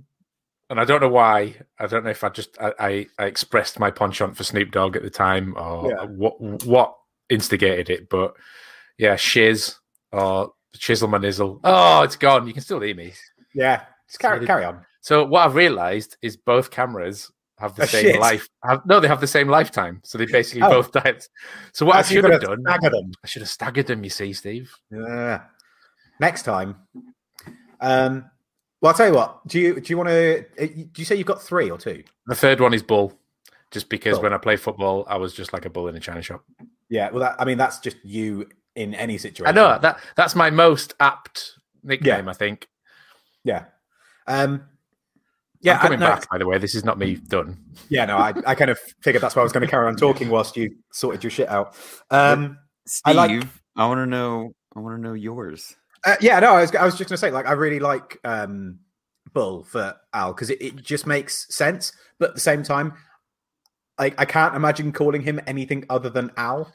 And 0.70 0.80
I 0.80 0.86
don't 0.86 1.02
know 1.02 1.10
why. 1.10 1.56
I 1.78 1.86
don't 1.86 2.04
know 2.04 2.10
if 2.10 2.24
I 2.24 2.30
just 2.30 2.58
I, 2.60 2.74
I, 2.80 3.08
I 3.20 3.26
expressed 3.26 3.80
my 3.80 3.92
penchant 3.92 4.36
for 4.38 4.44
Snoop 4.44 4.72
Dogg 4.72 4.96
at 4.96 5.04
the 5.04 5.10
time 5.10 5.54
or 5.58 5.92
Yeah. 5.92 6.06
what 6.06 6.40
what 6.66 6.96
instigated 7.30 7.90
it, 7.90 8.10
but 8.10 8.34
yeah, 8.98 9.16
shiz 9.16 9.76
or 10.12 10.54
chisel 10.76 11.08
my 11.08 11.18
nizzle. 11.18 11.60
Oh, 11.64 12.02
it's 12.04 12.16
gone. 12.16 12.48
You 12.48 12.54
can 12.54 12.62
still 12.64 12.80
hear 12.80 12.96
me. 12.96 13.14
yeah, 13.54 13.84
just 14.08 14.20
carry, 14.20 14.38
Sorry. 14.38 14.48
carry 14.48 14.66
on. 14.66 14.86
So 15.02 15.26
what 15.26 15.46
I've 15.46 15.56
realised 15.56 16.18
is 16.22 16.38
both 16.38 16.72
cameras 16.72 17.32
have 17.60 17.76
the 17.76 17.84
Are 17.84 17.88
same 17.88 18.06
shit. 18.14 18.20
life. 18.20 18.48
Have, 18.64 18.86
no, 18.86 19.00
they 19.00 19.08
have 19.08 19.22
the 19.22 19.28
same 19.28 19.48
lifetime. 19.48 20.02
So 20.04 20.18
they 20.18 20.26
basically 20.26 20.64
Oh. 20.64 20.70
both 20.70 20.92
died. 20.92 21.24
So 21.74 21.86
what 21.86 21.98
I 21.98 22.02
should 22.02 22.24
have 22.24 22.42
done, 22.42 22.62
stagger 22.66 22.90
them. 22.90 23.12
I 23.24 23.28
should 23.28 23.42
have 23.42 23.50
staggered 23.50 23.88
them. 23.88 24.04
You 24.04 24.10
see, 24.10 24.34
Steve. 24.34 24.74
Yeah. 24.92 25.42
Next 26.20 26.44
time. 26.44 26.76
Um. 27.82 28.30
Well, 28.82 28.92
I'll 28.92 28.98
tell 28.98 29.08
you 29.08 29.14
what. 29.14 29.48
Do 29.48 29.60
you 29.60 29.80
do 29.80 29.92
you 29.94 29.98
want 29.98 30.10
to? 30.10 30.46
Do 30.58 30.90
you 30.98 31.06
say 31.06 31.16
you've 31.16 31.28
got 31.28 31.42
three 31.42 31.70
or 31.70 31.78
two? 31.78 32.04
The 32.28 32.36
third 32.36 32.60
one 32.60 32.74
is 32.74 32.84
bull, 32.84 33.18
just 33.72 33.88
because 33.90 34.16
Bull. 34.18 34.24
when 34.24 34.34
I 34.34 34.38
play 34.38 34.56
football, 34.58 35.06
I 35.08 35.18
was 35.18 35.34
just 35.34 35.54
like 35.54 35.66
a 35.66 35.70
bull 35.70 35.88
in 35.88 35.96
a 35.96 36.00
china 36.00 36.22
shop. 36.22 36.44
Yeah. 36.90 37.10
Well, 37.12 37.22
that, 37.22 37.36
I 37.40 37.46
mean, 37.46 37.58
that's 37.58 37.80
just 37.80 37.98
you 38.04 38.48
in 38.76 38.94
any 38.94 39.18
situation. 39.18 39.48
I 39.48 39.52
know 39.52 39.80
that 39.80 40.00
that's 40.16 40.36
my 40.36 40.50
most 40.50 40.94
apt 41.00 41.52
nickname. 41.84 42.28
I 42.30 42.34
think. 42.34 42.68
Yeah. 43.44 43.66
Um. 44.28 44.66
Yeah. 45.62 45.76
I'm 45.76 45.80
coming 45.80 46.04
I, 46.04 46.08
no, 46.08 46.16
back. 46.16 46.30
By 46.30 46.38
the 46.38 46.46
way, 46.46 46.58
this 46.58 46.76
is 46.76 46.84
not 46.84 46.98
me 46.98 47.16
done. 47.16 47.58
Yeah. 47.90 48.06
No. 48.06 48.18
I, 48.18 48.34
I 48.46 48.56
kind 48.56 48.72
of 48.72 48.80
figured 49.02 49.22
that's 49.22 49.36
why 49.36 49.42
I 49.42 49.44
was 49.44 49.54
going 49.54 49.66
to 49.66 49.70
carry 49.70 49.88
on 49.88 49.96
talking 49.98 50.30
whilst 50.30 50.58
you 50.58 50.76
sorted 50.92 51.24
your 51.24 51.32
shit 51.32 51.50
out. 51.50 51.76
Um. 52.10 52.58
Steve, 52.86 53.18
I 53.18 53.82
I, 53.82 53.88
want 53.88 54.00
to 54.00 54.06
know. 54.06 54.52
I 54.76 54.80
want 54.80 54.98
to 54.98 55.02
know 55.02 55.14
yours. 55.14 55.76
Uh, 56.06 56.16
yeah, 56.20 56.40
no, 56.40 56.54
I 56.54 56.62
was, 56.62 56.76
I 56.76 56.84
was 56.84 56.98
just 56.98 57.10
going 57.10 57.16
to 57.16 57.18
say, 57.18 57.32
like, 57.32 57.48
I 57.48 57.54
really 57.54 57.80
like 57.80 58.20
um, 58.26 58.80
Bull 59.34 59.64
for 59.64 59.96
Al 60.14 60.34
because 60.34 60.50
it, 60.50 60.62
it 60.62 60.76
just 60.84 61.08
makes 61.08 61.54
sense. 61.56 61.94
But 62.20 62.30
at 62.30 62.36
the 62.36 62.42
same 62.42 62.64
time, 62.64 62.94
like, 63.98 64.20
I 64.20 64.26
can't 64.26 64.56
imagine 64.56 64.92
calling 64.92 65.22
him 65.22 65.40
anything 65.48 65.86
other 65.90 66.10
than 66.10 66.32
Al. 66.36 66.74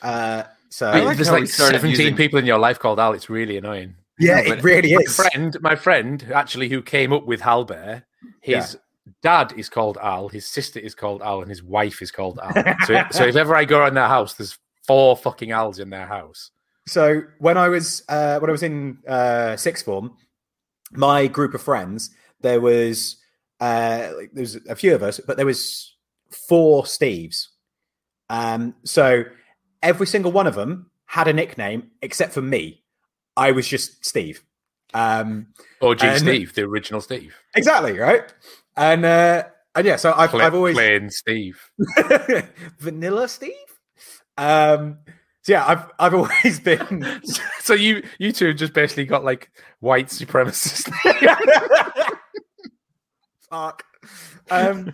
Uh, 0.00 0.44
so, 0.74 0.88
I 0.90 1.00
like 1.00 1.16
There's 1.16 1.30
like 1.30 1.46
17 1.46 1.90
using- 1.90 2.16
people 2.16 2.38
in 2.38 2.46
your 2.46 2.58
life 2.58 2.78
called 2.80 2.98
Al. 2.98 3.12
It's 3.12 3.30
really 3.30 3.56
annoying. 3.56 3.94
yeah, 4.18 4.40
No, 4.40 4.52
it 4.54 4.62
really 4.64 4.94
My 4.94 5.02
is. 5.06 5.14
friend, 5.14 5.56
my 5.60 5.76
friend, 5.76 6.30
actually, 6.34 6.68
who 6.68 6.82
came 6.82 7.12
up 7.12 7.26
with 7.26 7.40
Hal 7.40 7.64
Bear, 7.64 8.04
his 8.40 8.76
dad 9.22 9.52
is 9.56 9.68
called 9.68 9.98
Al, 10.02 10.28
his 10.28 10.46
sister 10.46 10.80
is 10.80 10.94
called 10.94 11.22
Al, 11.22 11.40
and 11.42 11.48
his 11.48 11.62
wife 11.62 12.02
is 12.02 12.10
called 12.10 12.38
Al. 12.42 12.52
so, 12.86 13.04
so 13.12 13.24
if 13.24 13.36
ever 13.36 13.54
I 13.54 13.64
go 13.64 13.78
around 13.78 13.94
their 13.94 14.08
house, 14.08 14.34
there's 14.34 14.58
four 14.86 15.16
fucking 15.16 15.52
Als 15.52 15.78
in 15.78 15.90
their 15.90 16.06
house. 16.06 16.50
So 16.86 17.22
when 17.38 17.56
I 17.56 17.68
was 17.68 18.02
uh, 18.08 18.38
when 18.40 18.50
I 18.50 18.52
was 18.52 18.62
in 18.62 18.98
uh, 19.08 19.56
sixth 19.56 19.84
form, 19.84 20.16
my 20.92 21.26
group 21.28 21.54
of 21.54 21.62
friends 21.62 22.10
there 22.40 22.60
was 22.60 23.16
uh, 23.60 24.10
there 24.32 24.42
was 24.42 24.56
a 24.68 24.76
few 24.76 24.94
of 24.94 25.02
us, 25.02 25.20
but 25.26 25.36
there 25.38 25.46
was 25.46 25.94
four 26.48 26.82
Steves. 26.82 27.46
Um, 28.28 28.74
so 28.84 29.24
every 29.84 30.06
single 30.08 30.32
one 30.32 30.48
of 30.48 30.56
them 30.56 30.90
had 31.06 31.28
a 31.28 31.32
nickname 31.32 31.90
except 32.02 32.32
for 32.32 32.42
me. 32.42 32.82
I 33.36 33.52
was 33.52 33.68
just 33.68 34.04
Steve. 34.04 34.42
Um, 34.94 35.48
OG 35.82 36.02
And- 36.04 36.18
Steve, 36.20 36.54
the 36.54 36.62
original 36.62 37.00
Steve. 37.00 37.34
exactly 37.54 37.98
right, 37.98 38.22
and 38.76 39.04
uh, 39.04 39.44
and 39.74 39.86
yeah, 39.86 39.96
so 39.96 40.12
I've, 40.16 40.30
Pla- 40.30 40.44
I've 40.44 40.54
always 40.54 40.74
plain 40.76 41.10
Steve. 41.10 41.60
vanilla 42.78 43.28
Steve. 43.28 43.52
Um, 44.38 44.98
so 45.42 45.52
yeah, 45.52 45.66
I've 45.66 45.90
I've 45.98 46.14
always 46.14 46.60
been 46.60 47.04
so 47.60 47.74
you 47.74 48.02
you 48.18 48.32
two 48.32 48.54
just 48.54 48.72
basically 48.72 49.04
got 49.04 49.24
like 49.24 49.50
white 49.80 50.08
supremacist. 50.08 50.90
Fuck. 53.50 53.84
Um, 54.50 54.92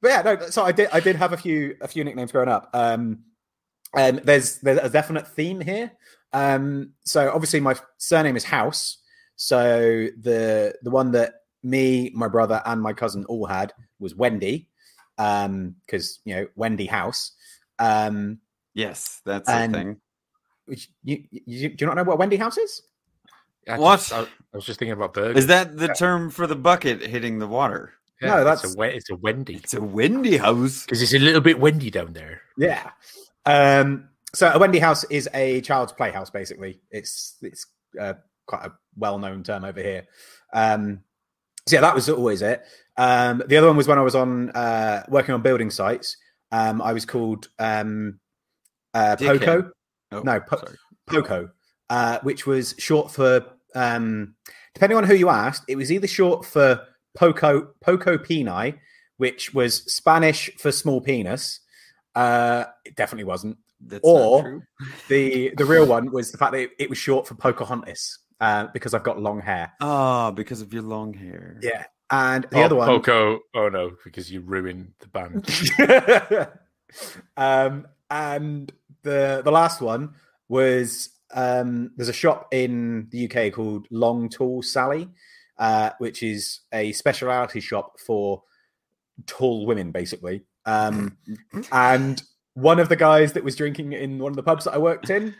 but 0.00 0.08
yeah, 0.08 0.22
no. 0.22 0.48
So 0.50 0.64
I 0.64 0.72
did. 0.72 0.88
I 0.92 1.00
did 1.00 1.16
have 1.16 1.32
a 1.32 1.36
few 1.36 1.76
a 1.80 1.88
few 1.88 2.04
nicknames 2.04 2.32
growing 2.32 2.48
up. 2.48 2.70
Um, 2.72 3.20
and 3.94 4.18
there's 4.20 4.58
there's 4.58 4.78
a 4.78 4.88
definite 4.88 5.26
theme 5.28 5.60
here. 5.60 5.92
Um, 6.32 6.90
so 7.04 7.30
obviously 7.32 7.60
my 7.60 7.74
surname 7.98 8.36
is 8.36 8.44
House. 8.44 8.98
So 9.36 10.08
the 10.20 10.74
the 10.82 10.90
one 10.90 11.12
that 11.12 11.34
me, 11.62 12.10
my 12.14 12.28
brother, 12.28 12.62
and 12.64 12.80
my 12.82 12.92
cousin 12.92 13.24
all 13.26 13.46
had 13.46 13.72
was 14.00 14.14
Wendy, 14.14 14.68
um, 15.18 15.74
because 15.86 16.20
you 16.24 16.34
know 16.34 16.46
Wendy 16.56 16.86
House. 16.86 17.32
Um, 17.78 18.38
Yes, 18.74 19.20
that's 19.26 19.48
And- 19.50 19.74
the 19.74 19.78
thing. 19.78 20.00
which 20.64 20.88
you, 21.04 21.24
you 21.30 21.68
do 21.68 21.76
you 21.80 21.86
not 21.86 21.96
know 21.96 22.04
what 22.04 22.18
Wendy 22.18 22.36
House 22.36 22.56
is? 22.56 22.82
I 23.68 23.78
What? 23.78 23.96
just- 23.98 24.12
I, 24.14 24.20
I 24.22 24.26
was 24.54 24.64
just 24.64 24.78
thinking 24.78 24.94
about 24.94 25.12
burgers. 25.12 25.36
Is 25.44 25.46
that 25.48 25.76
the 25.76 25.88
term 25.88 26.30
for 26.30 26.46
the 26.46 26.56
bucket 26.56 27.02
hitting 27.02 27.38
the 27.38 27.46
water? 27.46 27.92
Yeah, 28.22 28.28
No, 28.28 28.36
it's 28.38 28.44
that's- 28.62 28.74
a, 28.74 28.78
we- 28.78 28.88
it's 28.88 29.10
a 29.10 29.16
Wendy 29.16 29.56
It's 29.56 29.74
a 29.74 29.82
windy 29.82 30.38
house. 30.38 30.84
because 30.84 31.02
it's 31.02 31.12
a 31.12 31.18
little 31.18 31.42
bit 31.42 31.60
windy 31.60 31.90
down 31.90 32.14
there. 32.14 32.40
Yeah. 32.56 32.90
Um, 33.46 34.08
so 34.34 34.50
a 34.52 34.58
Wendy 34.58 34.78
House 34.78 35.04
is 35.04 35.28
a 35.34 35.60
child's 35.60 35.92
playhouse. 35.92 36.30
Basically, 36.30 36.80
it's 36.90 37.36
it's 37.42 37.66
uh, 38.00 38.14
quite 38.46 38.64
a 38.64 38.72
well 38.96 39.18
known 39.18 39.42
term 39.42 39.64
over 39.64 39.80
here. 39.80 40.06
Um, 40.52 41.02
so 41.66 41.76
yeah, 41.76 41.82
that 41.82 41.94
was 41.94 42.08
always 42.08 42.42
it. 42.42 42.62
Um, 42.96 43.42
the 43.46 43.56
other 43.56 43.66
one 43.68 43.76
was 43.76 43.88
when 43.88 43.98
I 43.98 44.02
was 44.02 44.14
on 44.14 44.50
uh, 44.50 45.04
working 45.08 45.34
on 45.34 45.42
building 45.42 45.70
sites. 45.70 46.16
Um, 46.50 46.82
I 46.82 46.92
was 46.92 47.06
called 47.06 47.48
um, 47.58 48.18
uh, 48.94 49.16
Poco. 49.16 49.70
Oh, 50.12 50.20
No, 50.20 50.40
po- 50.40 50.62
Poco, 51.06 51.50
uh, 51.88 52.18
which 52.22 52.46
was 52.46 52.74
short 52.78 53.10
for, 53.10 53.44
um, 53.74 54.34
depending 54.74 54.98
on 54.98 55.04
who 55.04 55.14
you 55.14 55.30
asked, 55.30 55.64
it 55.68 55.76
was 55.76 55.90
either 55.90 56.06
short 56.06 56.44
for 56.44 56.86
Poco 57.16 57.68
Poco 57.80 58.18
Peni, 58.18 58.78
which 59.16 59.54
was 59.54 59.90
Spanish 59.92 60.50
for 60.58 60.70
small 60.70 61.00
penis. 61.00 61.60
Uh, 62.14 62.64
it 62.84 62.96
definitely 62.96 63.24
wasn't. 63.24 63.56
That's 63.80 64.00
or- 64.04 64.42
not 64.42 64.48
true. 64.48 64.62
The 65.08 65.52
the 65.56 65.64
real 65.64 65.86
one 65.86 66.12
was 66.12 66.30
the 66.30 66.38
fact 66.38 66.52
that 66.52 66.60
it, 66.60 66.70
it 66.78 66.88
was 66.88 66.98
short 66.98 67.26
for 67.26 67.34
Pocahontas 67.34 68.18
uh, 68.40 68.66
because 68.72 68.94
I've 68.94 69.02
got 69.02 69.20
long 69.20 69.40
hair. 69.40 69.72
Ah, 69.80 70.30
because 70.30 70.60
of 70.60 70.72
your 70.72 70.82
long 70.82 71.14
hair. 71.14 71.58
Yeah, 71.62 71.84
and 72.10 72.44
the 72.50 72.60
oh, 72.60 72.64
other 72.64 72.76
one, 72.76 72.88
Poco. 72.88 73.40
Oh 73.54 73.68
no, 73.68 73.92
because 74.04 74.30
you 74.30 74.40
ruined 74.40 74.92
the 75.00 75.08
band. 75.08 76.48
um, 77.36 77.86
and 78.10 78.72
the 79.02 79.42
the 79.44 79.50
last 79.50 79.80
one 79.80 80.14
was 80.48 81.10
um, 81.32 81.92
there's 81.96 82.08
a 82.08 82.12
shop 82.12 82.48
in 82.52 83.08
the 83.10 83.30
UK 83.30 83.52
called 83.52 83.86
Long 83.90 84.28
Tall 84.28 84.62
Sally, 84.62 85.08
uh, 85.58 85.90
which 85.98 86.22
is 86.22 86.60
a 86.72 86.92
specialty 86.92 87.60
shop 87.60 87.98
for 87.98 88.42
tall 89.26 89.66
women, 89.66 89.90
basically. 89.92 90.42
Um, 90.66 91.16
and 91.72 92.22
one 92.54 92.78
of 92.78 92.88
the 92.88 92.96
guys 92.96 93.32
that 93.32 93.44
was 93.44 93.56
drinking 93.56 93.92
in 93.94 94.18
one 94.18 94.30
of 94.32 94.36
the 94.36 94.42
pubs 94.42 94.64
that 94.64 94.74
I 94.74 94.78
worked 94.78 95.10
in 95.10 95.34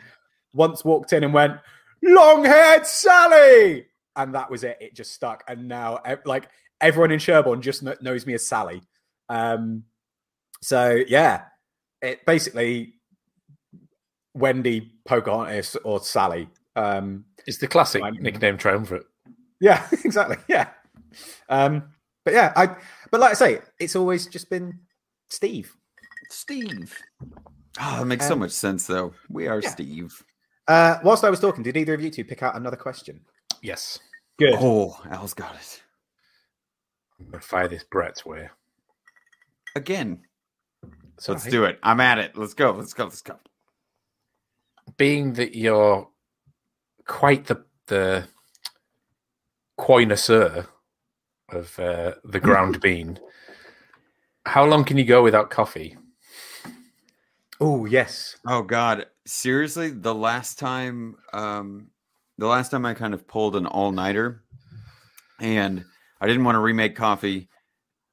once 0.53 0.83
walked 0.83 1.13
in 1.13 1.23
and 1.23 1.33
went, 1.33 1.57
"Long 2.03 2.43
haired 2.45 2.85
Sally," 2.85 3.85
and 4.15 4.33
that 4.35 4.49
was 4.51 4.63
it. 4.63 4.77
It 4.81 4.95
just 4.95 5.11
stuck, 5.13 5.43
and 5.47 5.67
now 5.67 5.99
like 6.25 6.49
everyone 6.81 7.11
in 7.11 7.19
Sherborne 7.19 7.61
just 7.61 7.81
kn- 7.83 7.97
knows 8.01 8.25
me 8.25 8.33
as 8.33 8.45
Sally. 8.45 8.81
Um, 9.29 9.83
so 10.61 11.01
yeah, 11.07 11.43
it 12.01 12.25
basically 12.25 12.95
Wendy, 14.33 14.91
Pocahontas, 15.05 15.75
or 15.83 15.99
Sally. 16.01 16.49
Um, 16.75 17.25
It's 17.45 17.57
the 17.59 17.67
classic 17.67 18.01
Right. 18.01 18.13
nickname 18.21 18.57
triumvirate. 18.57 19.05
yeah, 19.59 19.87
exactly. 20.03 20.37
Yeah. 20.47 20.69
Um, 21.49 21.83
but 22.25 22.33
yeah, 22.33 22.51
I. 22.55 22.75
But 23.11 23.19
like 23.21 23.31
I 23.31 23.35
say, 23.35 23.61
it's 23.79 23.95
always 23.95 24.25
just 24.27 24.49
been 24.49 24.79
Steve. 25.33 25.75
Steve. 26.29 26.95
Oh, 27.81 27.99
that 27.99 28.05
makes 28.05 28.27
so 28.27 28.33
Um, 28.33 28.39
much 28.39 28.51
sense, 28.51 28.85
though. 28.85 29.13
We 29.29 29.47
are 29.47 29.59
yeah. 29.61 29.69
Steve. 29.69 30.23
Uh, 30.67 30.99
whilst 31.03 31.23
I 31.23 31.29
was 31.31 31.39
talking, 31.39 31.63
did 31.63 31.75
either 31.75 31.95
of 31.95 32.01
you 32.01 32.11
two 32.11 32.23
pick 32.23 32.43
out 32.43 32.55
another 32.55 32.77
question? 32.77 33.19
Yes. 33.61 33.97
Good. 34.37 34.55
Oh, 34.59 34.95
Al's 35.09 35.33
got 35.33 35.55
it. 35.55 35.81
I'm 37.19 37.25
gonna 37.31 37.41
fire 37.41 37.67
this 37.67 37.83
Brett's 37.83 38.25
way. 38.25 38.47
Again. 39.75 40.21
So 41.19 41.31
Let's 41.33 41.45
do 41.45 41.63
it. 41.65 41.79
I'm 41.81 41.99
at 41.99 42.19
it. 42.19 42.37
Let's 42.37 42.53
go. 42.53 42.71
Let's 42.71 42.93
go. 42.93 43.05
Let's 43.05 43.21
go. 43.21 43.39
being 44.97 45.33
that 45.33 45.55
you're 45.55 46.07
quite 47.07 47.45
the 47.45 47.63
the 47.87 48.27
connoisseur 49.77 50.67
of 51.49 51.79
uh, 51.79 52.13
the 52.23 52.39
ground 52.39 52.81
bean, 52.85 53.19
how 54.45 54.65
long 54.65 54.83
can 54.83 54.97
you 54.97 55.05
go 55.05 55.23
without 55.23 55.49
coffee? 55.49 55.97
Oh 57.59 57.85
yes. 57.85 58.37
Oh 58.47 58.61
God. 58.61 59.05
Seriously, 59.25 59.89
the 59.89 60.13
last 60.13 60.59
time 60.59 61.15
um 61.33 61.87
the 62.37 62.47
last 62.47 62.69
time 62.71 62.85
I 62.85 62.93
kind 62.93 63.13
of 63.13 63.27
pulled 63.27 63.55
an 63.55 63.67
all-nighter 63.67 64.43
and 65.39 65.85
I 66.19 66.27
didn't 66.27 66.43
want 66.43 66.55
to 66.55 66.59
remake 66.59 66.95
coffee 66.95 67.47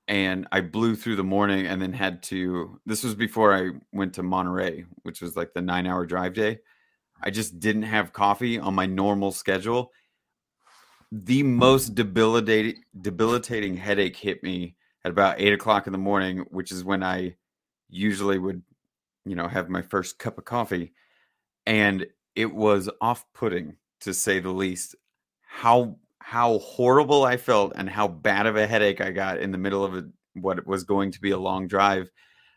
and 0.09 0.47
I 0.53 0.61
blew 0.61 0.95
through 0.95 1.17
the 1.17 1.25
morning 1.25 1.67
and 1.67 1.81
then 1.81 1.93
had 1.93 2.23
to 2.25 2.79
this 2.87 3.03
was 3.03 3.15
before 3.15 3.55
I 3.55 3.71
went 3.93 4.15
to 4.15 4.23
Monterey, 4.23 4.85
which 5.03 5.21
was 5.21 5.37
like 5.37 5.53
the 5.55 5.61
9-hour 5.61 6.07
drive 6.07 6.35
day. 6.35 6.61
I 7.23 7.31
just 7.31 7.61
didn't 7.61 7.83
have 7.83 8.13
coffee 8.13 8.59
on 8.59 8.75
my 8.75 8.87
normal 8.87 9.33
schedule. 9.33 9.93
The 11.13 11.43
most 11.43 11.95
debilitating 11.95 12.85
debilitating 13.01 13.77
headache 13.77 14.17
hit 14.17 14.43
me 14.43 14.77
at 15.05 15.11
about 15.11 15.41
eight 15.41 15.53
o'clock 15.53 15.87
in 15.87 15.93
the 15.93 15.99
morning, 15.99 16.45
which 16.51 16.73
is 16.73 16.85
when 16.85 17.03
I 17.03 17.37
usually 17.89 18.39
would, 18.39 18.63
you 19.25 19.35
know, 19.35 19.49
have 19.49 19.69
my 19.69 19.83
first 19.83 20.19
cup 20.19 20.39
of 20.39 20.45
coffee. 20.45 20.93
And 21.67 22.07
it 22.35 22.53
was 22.53 22.89
off-putting 23.01 23.77
to 24.01 24.15
say 24.15 24.41
the 24.41 24.51
least. 24.51 24.95
How 25.43 25.97
how 26.21 26.59
horrible 26.59 27.25
I 27.25 27.37
felt 27.37 27.73
and 27.75 27.89
how 27.89 28.07
bad 28.07 28.47
of 28.47 28.57
a 28.57 28.67
headache 28.67 29.01
I 29.01 29.11
got 29.11 29.39
in 29.39 29.51
the 29.51 29.59
middle 29.59 29.85
of 29.85 29.95
a, 29.95 30.05
what 30.35 30.65
was 30.67 30.85
going 30.85 31.11
to 31.13 31.21
be 31.21 31.33
a 31.33 31.39
long 31.39 31.67
drive. 31.67 32.09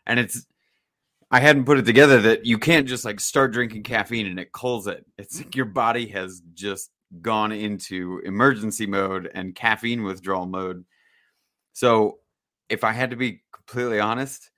And 0.06 0.20
it's 0.20 0.46
I 1.30 1.40
hadn't 1.40 1.64
put 1.64 1.78
it 1.78 1.86
together 1.86 2.20
that 2.22 2.46
you 2.46 2.58
can't 2.58 2.86
just 2.86 3.04
like 3.04 3.18
start 3.18 3.52
drinking 3.52 3.82
caffeine 3.82 4.26
and 4.26 4.38
it 4.38 4.52
culls 4.52 4.86
it. 4.86 5.04
It's 5.18 5.38
like 5.38 5.56
your 5.56 5.64
body 5.64 6.06
has 6.08 6.42
just 6.52 6.90
gone 7.20 7.52
into 7.52 8.20
emergency 8.24 8.86
mode 8.86 9.30
and 9.34 9.54
caffeine 9.54 10.04
withdrawal 10.04 10.46
mode. 10.46 10.84
So, 11.72 12.18
if 12.68 12.84
I 12.84 12.92
had 12.92 13.10
to 13.10 13.16
be 13.16 13.42
completely 13.52 14.00
honest, 14.00 14.50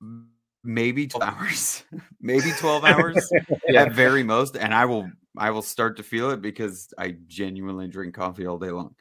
maybe 0.64 1.06
12 1.06 1.22
hours, 1.36 1.84
maybe 2.20 2.52
12 2.58 2.84
hours 2.84 3.32
at 3.74 3.92
very 3.92 4.22
most 4.22 4.56
and 4.56 4.74
I 4.74 4.84
will 4.84 5.10
I 5.36 5.50
will 5.50 5.62
start 5.62 5.96
to 5.98 6.02
feel 6.02 6.30
it 6.30 6.42
because 6.42 6.92
I 6.98 7.16
genuinely 7.28 7.88
drink 7.88 8.14
coffee 8.14 8.46
all 8.46 8.58
day 8.58 8.70
long. 8.70 8.94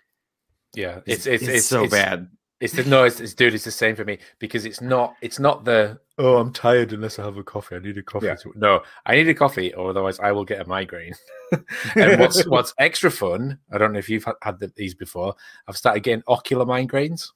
Yeah, 0.75 0.99
It's, 1.05 1.25
it's 1.25 1.43
it's, 1.43 1.47
it's, 1.51 1.65
so 1.65 1.83
it's- 1.83 1.91
bad. 1.91 2.29
It's 2.59 2.73
the 2.73 2.83
no, 2.83 3.05
it's, 3.05 3.21
it's 3.21 3.33
dude. 3.33 3.53
It's 3.53 3.63
the 3.63 3.71
same 3.71 3.95
for 3.95 4.03
me 4.03 4.17
because 4.37 4.65
it's 4.65 4.81
not. 4.81 5.15
It's 5.21 5.39
not 5.39 5.63
the 5.63 5.97
oh, 6.17 6.39
I'm 6.39 6.51
tired 6.51 6.91
unless 6.91 7.17
I 7.17 7.23
have 7.23 7.37
a 7.37 7.43
coffee. 7.43 7.77
I 7.77 7.79
need 7.79 7.97
a 7.97 8.03
coffee. 8.03 8.25
Yeah. 8.25 8.35
To, 8.35 8.51
no, 8.57 8.81
I 9.05 9.15
need 9.15 9.29
a 9.29 9.33
coffee, 9.33 9.73
or 9.73 9.91
otherwise 9.91 10.19
I 10.19 10.33
will 10.33 10.43
get 10.43 10.59
a 10.59 10.67
migraine. 10.67 11.13
and 11.95 12.19
what's 12.19 12.45
what's 12.47 12.73
extra 12.77 13.09
fun? 13.09 13.59
I 13.71 13.77
don't 13.77 13.93
know 13.93 13.99
if 13.99 14.09
you've 14.09 14.25
had, 14.25 14.35
had 14.41 14.59
the, 14.59 14.73
these 14.75 14.93
before. 14.93 15.35
I've 15.69 15.77
started 15.77 16.03
getting 16.03 16.21
ocular 16.27 16.65
migraines, 16.65 17.29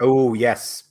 Oh 0.00 0.34
yes. 0.34 0.84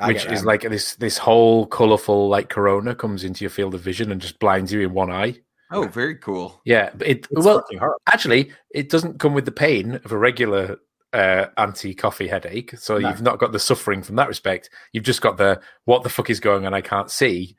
I 0.00 0.08
which 0.08 0.26
is 0.26 0.44
like 0.44 0.62
this 0.62 0.96
this 0.96 1.18
whole 1.18 1.66
colorful 1.66 2.28
like 2.28 2.48
corona 2.48 2.94
comes 2.96 3.22
into 3.22 3.44
your 3.44 3.50
field 3.50 3.74
of 3.74 3.80
vision 3.80 4.10
and 4.10 4.20
just 4.20 4.40
blinds 4.40 4.72
you 4.72 4.80
in 4.80 4.92
one 4.92 5.10
eye. 5.10 5.36
Oh, 5.70 5.86
very 5.86 6.16
cool. 6.16 6.60
Yeah, 6.64 6.90
but 6.94 7.06
it 7.06 7.26
It's 7.30 7.44
well 7.44 7.64
actually 8.12 8.50
it 8.70 8.88
doesn't 8.90 9.20
come 9.20 9.34
with 9.34 9.44
the 9.44 9.52
pain 9.52 10.00
of 10.04 10.10
a 10.12 10.18
regular 10.18 10.78
uh, 11.12 11.46
anti-coffee 11.58 12.26
headache. 12.26 12.76
So 12.76 12.98
No. 12.98 13.08
you've 13.08 13.22
not 13.22 13.38
got 13.38 13.52
the 13.52 13.60
suffering 13.60 14.02
from 14.02 14.16
that 14.16 14.26
respect. 14.28 14.68
You've 14.92 15.04
just 15.04 15.20
got 15.20 15.36
the 15.36 15.60
what 15.84 16.02
the 16.02 16.08
fuck 16.08 16.28
is 16.28 16.40
going 16.40 16.66
on? 16.66 16.74
I 16.74 16.80
can't 16.80 17.10
see. 17.10 17.56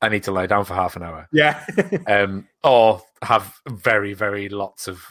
I 0.00 0.08
need 0.08 0.24
to 0.24 0.32
lie 0.32 0.46
down 0.46 0.64
for 0.64 0.74
half 0.74 0.96
an 0.96 1.04
hour, 1.04 1.28
Yeah. 1.32 1.64
um, 2.08 2.48
or 2.64 3.00
have 3.22 3.54
very 3.68 4.14
very 4.14 4.48
lots 4.48 4.88
of 4.88 5.04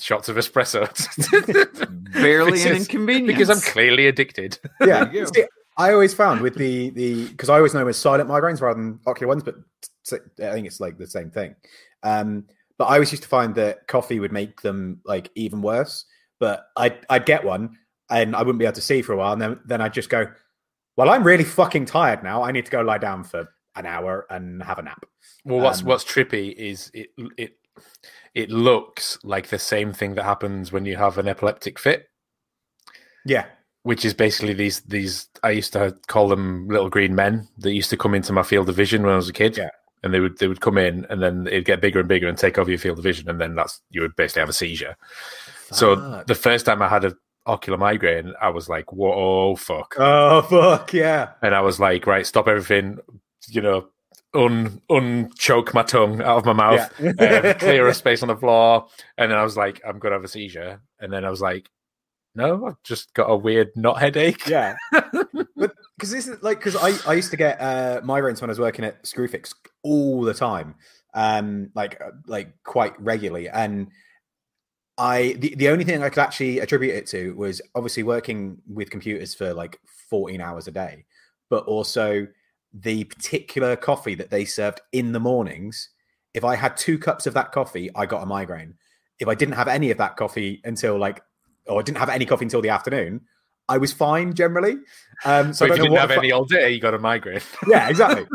shots 0.00 0.28
of 0.28 0.36
espresso. 0.36 0.88
Barely 2.12 2.62
an 2.62 2.68
Because- 2.68 2.88
inconvenience. 2.88 3.26
because 3.26 3.50
I'm 3.50 3.72
clearly 3.72 4.06
addicted. 4.06 4.58
yeah. 4.80 5.04
There 5.04 5.12
you 5.14 5.20
go. 5.26 5.30
See, 5.34 5.44
I 5.76 5.92
always 5.92 6.14
found 6.14 6.40
with 6.40 6.54
the 6.54 6.90
the 6.90 7.28
because 7.28 7.48
I 7.50 7.56
always 7.56 7.74
know 7.74 7.80
them 7.80 7.88
as 7.88 7.96
silent 7.96 8.28
migraines 8.28 8.60
rather 8.60 8.80
than 8.80 9.00
ocular 9.06 9.28
ones, 9.28 9.42
but 9.42 9.56
I 10.12 10.52
think 10.52 10.66
it's 10.66 10.80
like 10.80 10.98
the 10.98 11.06
same 11.06 11.30
thing. 11.30 11.56
Um, 12.02 12.44
but 12.78 12.84
I 12.86 12.94
always 12.94 13.10
used 13.12 13.22
to 13.24 13.28
find 13.28 13.54
that 13.56 13.86
coffee 13.88 14.20
would 14.20 14.32
make 14.32 14.60
them 14.62 15.00
like 15.04 15.30
even 15.34 15.62
worse. 15.62 16.04
But 16.38 16.66
I'd 16.76 17.04
I'd 17.10 17.26
get 17.26 17.44
one 17.44 17.76
and 18.10 18.36
I 18.36 18.40
wouldn't 18.40 18.58
be 18.58 18.64
able 18.66 18.74
to 18.74 18.80
see 18.80 19.02
for 19.02 19.12
a 19.12 19.16
while, 19.16 19.32
and 19.32 19.42
then 19.42 19.60
then 19.64 19.80
I'd 19.80 19.94
just 19.94 20.10
go, 20.10 20.26
well, 20.96 21.10
I'm 21.10 21.24
really 21.24 21.44
fucking 21.44 21.86
tired 21.86 22.22
now. 22.22 22.42
I 22.44 22.52
need 22.52 22.66
to 22.66 22.70
go 22.70 22.82
lie 22.82 22.98
down 22.98 23.24
for 23.24 23.48
an 23.76 23.86
hour 23.86 24.26
and 24.30 24.62
have 24.62 24.78
a 24.78 24.82
nap. 24.82 25.04
Well, 25.44 25.58
what's 25.60 25.80
Um, 25.80 25.86
what's 25.86 26.04
trippy 26.04 26.52
is 26.54 26.90
it 26.94 27.08
it 27.36 27.56
it 28.34 28.50
looks 28.50 29.18
like 29.22 29.48
the 29.48 29.58
same 29.58 29.92
thing 29.92 30.14
that 30.14 30.24
happens 30.24 30.72
when 30.72 30.84
you 30.84 30.96
have 30.96 31.18
an 31.18 31.28
epileptic 31.28 31.78
fit. 31.78 32.08
Yeah. 33.24 33.46
which 33.84 34.04
is 34.04 34.14
basically 34.14 34.54
these 34.54 34.80
these 34.80 35.28
I 35.42 35.50
used 35.50 35.72
to 35.74 35.96
call 36.08 36.28
them 36.28 36.68
little 36.68 36.90
green 36.90 37.14
men 37.14 37.48
that 37.58 37.72
used 37.72 37.90
to 37.90 37.96
come 37.96 38.14
into 38.14 38.32
my 38.32 38.42
field 38.42 38.68
of 38.68 38.74
vision 38.74 39.02
when 39.02 39.12
I 39.12 39.16
was 39.16 39.28
a 39.28 39.32
kid. 39.32 39.56
Yeah. 39.56 39.70
And 40.02 40.12
they 40.12 40.20
would 40.20 40.38
they 40.38 40.48
would 40.48 40.60
come 40.60 40.76
in 40.78 41.06
and 41.08 41.22
then 41.22 41.46
it'd 41.46 41.64
get 41.64 41.80
bigger 41.80 42.00
and 42.00 42.08
bigger 42.08 42.28
and 42.28 42.36
take 42.36 42.58
over 42.58 42.70
your 42.70 42.78
field 42.78 42.98
of 42.98 43.04
vision 43.04 43.28
and 43.30 43.40
then 43.40 43.54
that's 43.54 43.80
you 43.90 44.02
would 44.02 44.16
basically 44.16 44.40
have 44.40 44.48
a 44.48 44.54
seizure. 44.54 44.96
So 45.70 46.22
the 46.26 46.34
first 46.34 46.66
time 46.66 46.82
I 46.82 46.88
had 46.88 47.04
a 47.04 47.14
ocular 47.46 47.78
migraine, 47.78 48.32
I 48.40 48.48
was 48.50 48.68
like, 48.68 48.92
whoa 48.92 49.54
fuck. 49.56 49.94
Oh 49.98 50.42
fuck 50.42 50.92
yeah. 50.92 51.30
And 51.42 51.54
I 51.54 51.60
was 51.62 51.78
like, 51.80 52.06
right, 52.06 52.26
stop 52.26 52.48
everything, 52.48 52.98
you 53.48 53.60
know, 53.62 53.88
un 54.34 54.80
unchoke 54.90 55.72
my 55.74 55.82
tongue 55.82 56.20
out 56.22 56.38
of 56.38 56.44
my 56.44 56.52
mouth, 56.52 56.92
Yeah. 57.00 57.10
um, 57.10 57.58
clear 57.58 57.86
a 57.88 57.94
space 57.94 58.22
on 58.22 58.28
the 58.28 58.36
floor. 58.36 58.86
And 59.18 59.30
then 59.30 59.38
I 59.38 59.42
was 59.44 59.56
like, 59.56 59.80
I'm 59.86 59.98
gonna 59.98 60.14
have 60.14 60.24
a 60.24 60.28
seizure. 60.28 60.80
And 61.00 61.12
then 61.12 61.24
I 61.24 61.30
was 61.30 61.40
like, 61.40 61.68
no, 62.34 62.66
I've 62.66 62.82
just 62.82 63.14
got 63.14 63.30
a 63.30 63.36
weird 63.36 63.70
knot 63.76 64.00
headache. 64.00 64.46
Yeah, 64.46 64.76
but 64.92 65.72
because 65.96 66.10
this 66.10 66.26
is 66.26 66.42
like 66.42 66.58
because 66.58 66.76
I, 66.76 67.10
I 67.10 67.14
used 67.14 67.30
to 67.30 67.36
get 67.36 67.60
uh, 67.60 68.00
migraines 68.02 68.40
when 68.40 68.50
I 68.50 68.52
was 68.52 68.58
working 68.58 68.84
at 68.84 69.02
Screwfix 69.04 69.54
all 69.84 70.22
the 70.22 70.34
time, 70.34 70.74
um, 71.14 71.70
like 71.74 72.00
uh, 72.00 72.10
like 72.26 72.52
quite 72.64 73.00
regularly, 73.00 73.48
and 73.48 73.88
I 74.98 75.36
the, 75.38 75.54
the 75.54 75.68
only 75.68 75.84
thing 75.84 76.02
I 76.02 76.08
could 76.08 76.20
actually 76.20 76.58
attribute 76.58 76.94
it 76.94 77.06
to 77.08 77.34
was 77.36 77.60
obviously 77.74 78.02
working 78.02 78.58
with 78.68 78.90
computers 78.90 79.34
for 79.34 79.54
like 79.54 79.78
fourteen 80.10 80.40
hours 80.40 80.66
a 80.66 80.72
day, 80.72 81.04
but 81.50 81.64
also 81.66 82.26
the 82.74 83.04
particular 83.04 83.76
coffee 83.76 84.16
that 84.16 84.30
they 84.30 84.44
served 84.44 84.80
in 84.92 85.12
the 85.12 85.20
mornings. 85.20 85.90
If 86.34 86.44
I 86.44 86.56
had 86.56 86.76
two 86.76 86.98
cups 86.98 87.26
of 87.26 87.34
that 87.34 87.52
coffee, 87.52 87.90
I 87.94 88.06
got 88.06 88.22
a 88.22 88.26
migraine. 88.26 88.74
If 89.20 89.28
I 89.28 89.34
didn't 89.34 89.54
have 89.54 89.68
any 89.68 89.92
of 89.92 89.98
that 89.98 90.16
coffee 90.16 90.60
until 90.64 90.98
like, 90.98 91.22
or 91.66 91.78
I 91.78 91.82
didn't 91.82 91.98
have 91.98 92.08
any 92.08 92.26
coffee 92.26 92.44
until 92.44 92.60
the 92.60 92.70
afternoon, 92.70 93.20
I 93.68 93.78
was 93.78 93.92
fine 93.92 94.34
generally. 94.34 94.76
Um, 95.24 95.52
so 95.52 95.66
So 95.66 95.66
I 95.66 95.68
if 95.68 95.76
you 95.78 95.84
didn't 95.84 95.98
have 95.98 96.10
fu- 96.10 96.18
any 96.18 96.32
all 96.32 96.44
day, 96.44 96.72
you 96.72 96.80
got 96.80 96.94
a 96.94 96.98
migraine. 96.98 97.40
yeah, 97.68 97.88
exactly. 97.88 98.26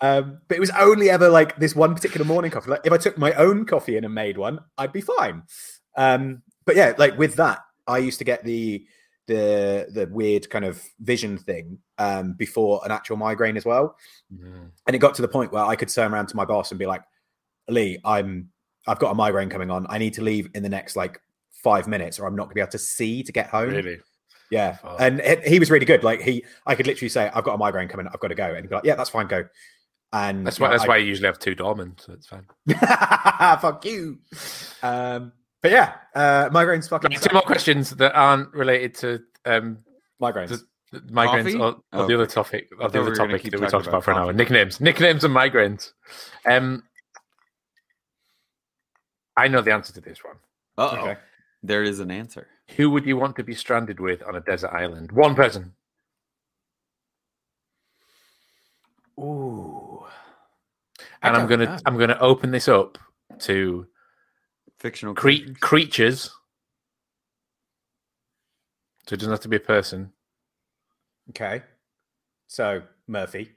um, 0.00 0.40
but 0.48 0.56
it 0.56 0.60
was 0.60 0.70
only 0.70 1.08
ever 1.08 1.28
like 1.28 1.56
this 1.56 1.76
one 1.76 1.94
particular 1.94 2.26
morning 2.26 2.50
coffee. 2.50 2.70
Like 2.70 2.80
if 2.84 2.92
I 2.92 2.98
took 2.98 3.16
my 3.16 3.32
own 3.34 3.64
coffee 3.64 3.96
in 3.96 4.04
and 4.04 4.12
made 4.12 4.36
one, 4.36 4.58
I'd 4.76 4.92
be 4.92 5.00
fine. 5.00 5.44
Um, 5.96 6.42
but 6.66 6.74
yeah, 6.74 6.94
like 6.98 7.16
with 7.16 7.36
that, 7.36 7.60
I 7.86 7.98
used 7.98 8.18
to 8.18 8.24
get 8.24 8.44
the 8.44 8.84
the 9.30 9.86
the 9.92 10.06
weird 10.10 10.50
kind 10.50 10.64
of 10.64 10.82
vision 11.00 11.38
thing 11.38 11.78
um, 11.98 12.34
before 12.34 12.80
an 12.84 12.90
actual 12.90 13.16
migraine 13.16 13.56
as 13.56 13.64
well, 13.64 13.96
and 14.86 14.96
it 14.96 14.98
got 14.98 15.14
to 15.14 15.22
the 15.22 15.28
point 15.28 15.52
where 15.52 15.64
I 15.64 15.76
could 15.76 15.88
turn 15.88 16.12
around 16.12 16.26
to 16.28 16.36
my 16.36 16.44
boss 16.44 16.72
and 16.72 16.78
be 16.78 16.86
like, 16.86 17.02
"Lee, 17.68 17.98
I'm 18.04 18.48
I've 18.88 18.98
got 18.98 19.10
a 19.12 19.14
migraine 19.14 19.48
coming 19.48 19.70
on. 19.70 19.86
I 19.88 19.98
need 19.98 20.14
to 20.14 20.22
leave 20.22 20.48
in 20.54 20.62
the 20.62 20.68
next 20.68 20.96
like 20.96 21.20
five 21.52 21.86
minutes, 21.86 22.18
or 22.18 22.26
I'm 22.26 22.34
not 22.34 22.44
going 22.44 22.50
to 22.50 22.54
be 22.56 22.60
able 22.60 22.72
to 22.72 22.78
see 22.78 23.22
to 23.22 23.32
get 23.32 23.46
home." 23.48 23.70
Really? 23.70 24.00
Yeah, 24.50 24.72
Fuck. 24.78 24.96
and 24.98 25.20
it, 25.20 25.46
he 25.46 25.60
was 25.60 25.70
really 25.70 25.86
good. 25.86 26.02
Like 26.02 26.20
he, 26.22 26.44
I 26.66 26.74
could 26.74 26.86
literally 26.88 27.08
say, 27.08 27.30
"I've 27.32 27.44
got 27.44 27.54
a 27.54 27.58
migraine 27.58 27.86
coming. 27.88 28.08
I've 28.12 28.18
got 28.18 28.28
to 28.28 28.34
go," 28.34 28.46
and 28.46 28.56
he'd 28.56 28.68
be 28.68 28.74
like, 28.74 28.84
"Yeah, 28.84 28.96
that's 28.96 29.10
fine. 29.10 29.28
Go." 29.28 29.44
And 30.12 30.44
That's 30.44 30.58
why. 30.58 30.66
know, 30.66 30.72
That's 30.72 30.84
I- 30.84 30.88
why 30.88 30.96
you 30.96 31.06
usually 31.06 31.26
have 31.28 31.38
two 31.38 31.54
dormant. 31.54 32.00
So 32.00 32.14
it's 32.14 32.26
fine. 32.26 32.44
Fuck 33.60 33.84
you. 33.84 34.18
Um, 34.82 35.30
but 35.62 35.70
yeah, 35.70 35.94
uh, 36.14 36.48
migraines. 36.50 36.88
Fucking 36.88 37.10
Two 37.12 37.32
more 37.32 37.42
questions 37.42 37.90
that 37.96 38.14
aren't 38.14 38.52
related 38.54 38.94
to 38.96 39.20
um, 39.44 39.78
migraines. 40.20 40.48
the- 40.48 40.66
the 40.92 40.98
migraines 41.02 41.44
Coffee? 41.44 41.54
or, 41.58 41.66
or 41.68 41.82
Oh, 41.92 42.06
the 42.08 42.14
other 42.14 42.26
topic 42.26 42.68
I 42.80 42.84
or 42.86 42.88
the 42.90 43.00
other 43.00 43.10
were 43.10 43.14
topic 43.16 43.42
that 43.44 43.60
we 43.60 43.66
talked 43.68 43.86
about 43.86 43.88
about 43.88 44.04
for 44.04 44.10
an 44.10 44.16
hour. 44.18 44.32
Nicknames, 44.32 44.80
nicknames, 44.80 45.22
and 45.22 45.32
migraines. 45.32 45.92
Um, 46.44 46.82
I 49.36 49.46
know 49.46 49.60
the 49.62 49.72
answer 49.72 49.92
to 49.92 50.00
this 50.00 50.24
one. 50.24 50.34
Oh. 50.78 50.96
Okay. 50.96 51.16
There 51.62 51.84
is 51.84 52.00
an 52.00 52.10
answer. 52.10 52.48
Who 52.76 52.90
would 52.90 53.06
you 53.06 53.16
want 53.16 53.36
to 53.36 53.44
be 53.44 53.54
stranded 53.54 54.00
with 54.00 54.20
on 54.24 54.34
a 54.34 54.40
desert 54.40 54.70
island? 54.72 55.12
One 55.12 55.36
person. 55.36 55.74
Ooh. 59.18 60.04
And 61.22 61.36
I'm 61.36 61.46
gonna 61.46 61.66
know. 61.66 61.78
I'm 61.86 61.98
gonna 61.98 62.18
open 62.20 62.50
this 62.50 62.66
up 62.68 62.98
to 63.40 63.86
Fictional 64.80 65.14
cre- 65.14 65.28
creatures. 65.30 65.56
creatures. 65.60 66.30
So 69.06 69.14
it 69.14 69.18
doesn't 69.18 69.32
have 69.32 69.40
to 69.40 69.48
be 69.48 69.56
a 69.56 69.60
person 69.60 70.12
Okay. 71.30 71.62
So 72.48 72.82
Murphy. 73.06 73.52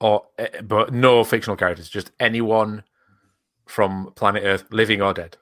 or 0.00 0.26
eh, 0.38 0.60
but 0.62 0.92
no 0.92 1.24
fictional 1.24 1.56
characters, 1.56 1.88
just 1.88 2.12
anyone 2.20 2.84
from 3.66 4.12
planet 4.14 4.44
Earth, 4.44 4.64
living 4.70 5.02
or 5.02 5.12
dead. 5.12 5.36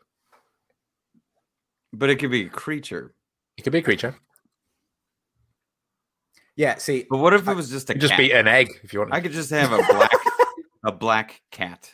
But 1.92 2.08
it 2.10 2.16
could 2.16 2.30
be 2.30 2.46
a 2.46 2.48
creature. 2.48 3.14
It 3.58 3.62
could 3.62 3.72
be 3.72 3.78
a 3.80 3.82
creature. 3.82 4.14
Yeah. 6.56 6.76
See. 6.76 7.06
But 7.10 7.18
what 7.18 7.34
if 7.34 7.46
it 7.46 7.54
was 7.54 7.68
just 7.70 7.90
a 7.90 7.94
You 7.94 8.00
just 8.00 8.12
cat? 8.12 8.18
be 8.18 8.32
an 8.32 8.48
egg 8.48 8.68
if 8.82 8.92
you 8.94 9.00
want. 9.00 9.12
I 9.12 9.20
could 9.20 9.32
just 9.32 9.50
have 9.50 9.72
a 9.72 9.82
black 9.92 10.10
a 10.84 10.92
black 10.92 11.42
cat. 11.50 11.92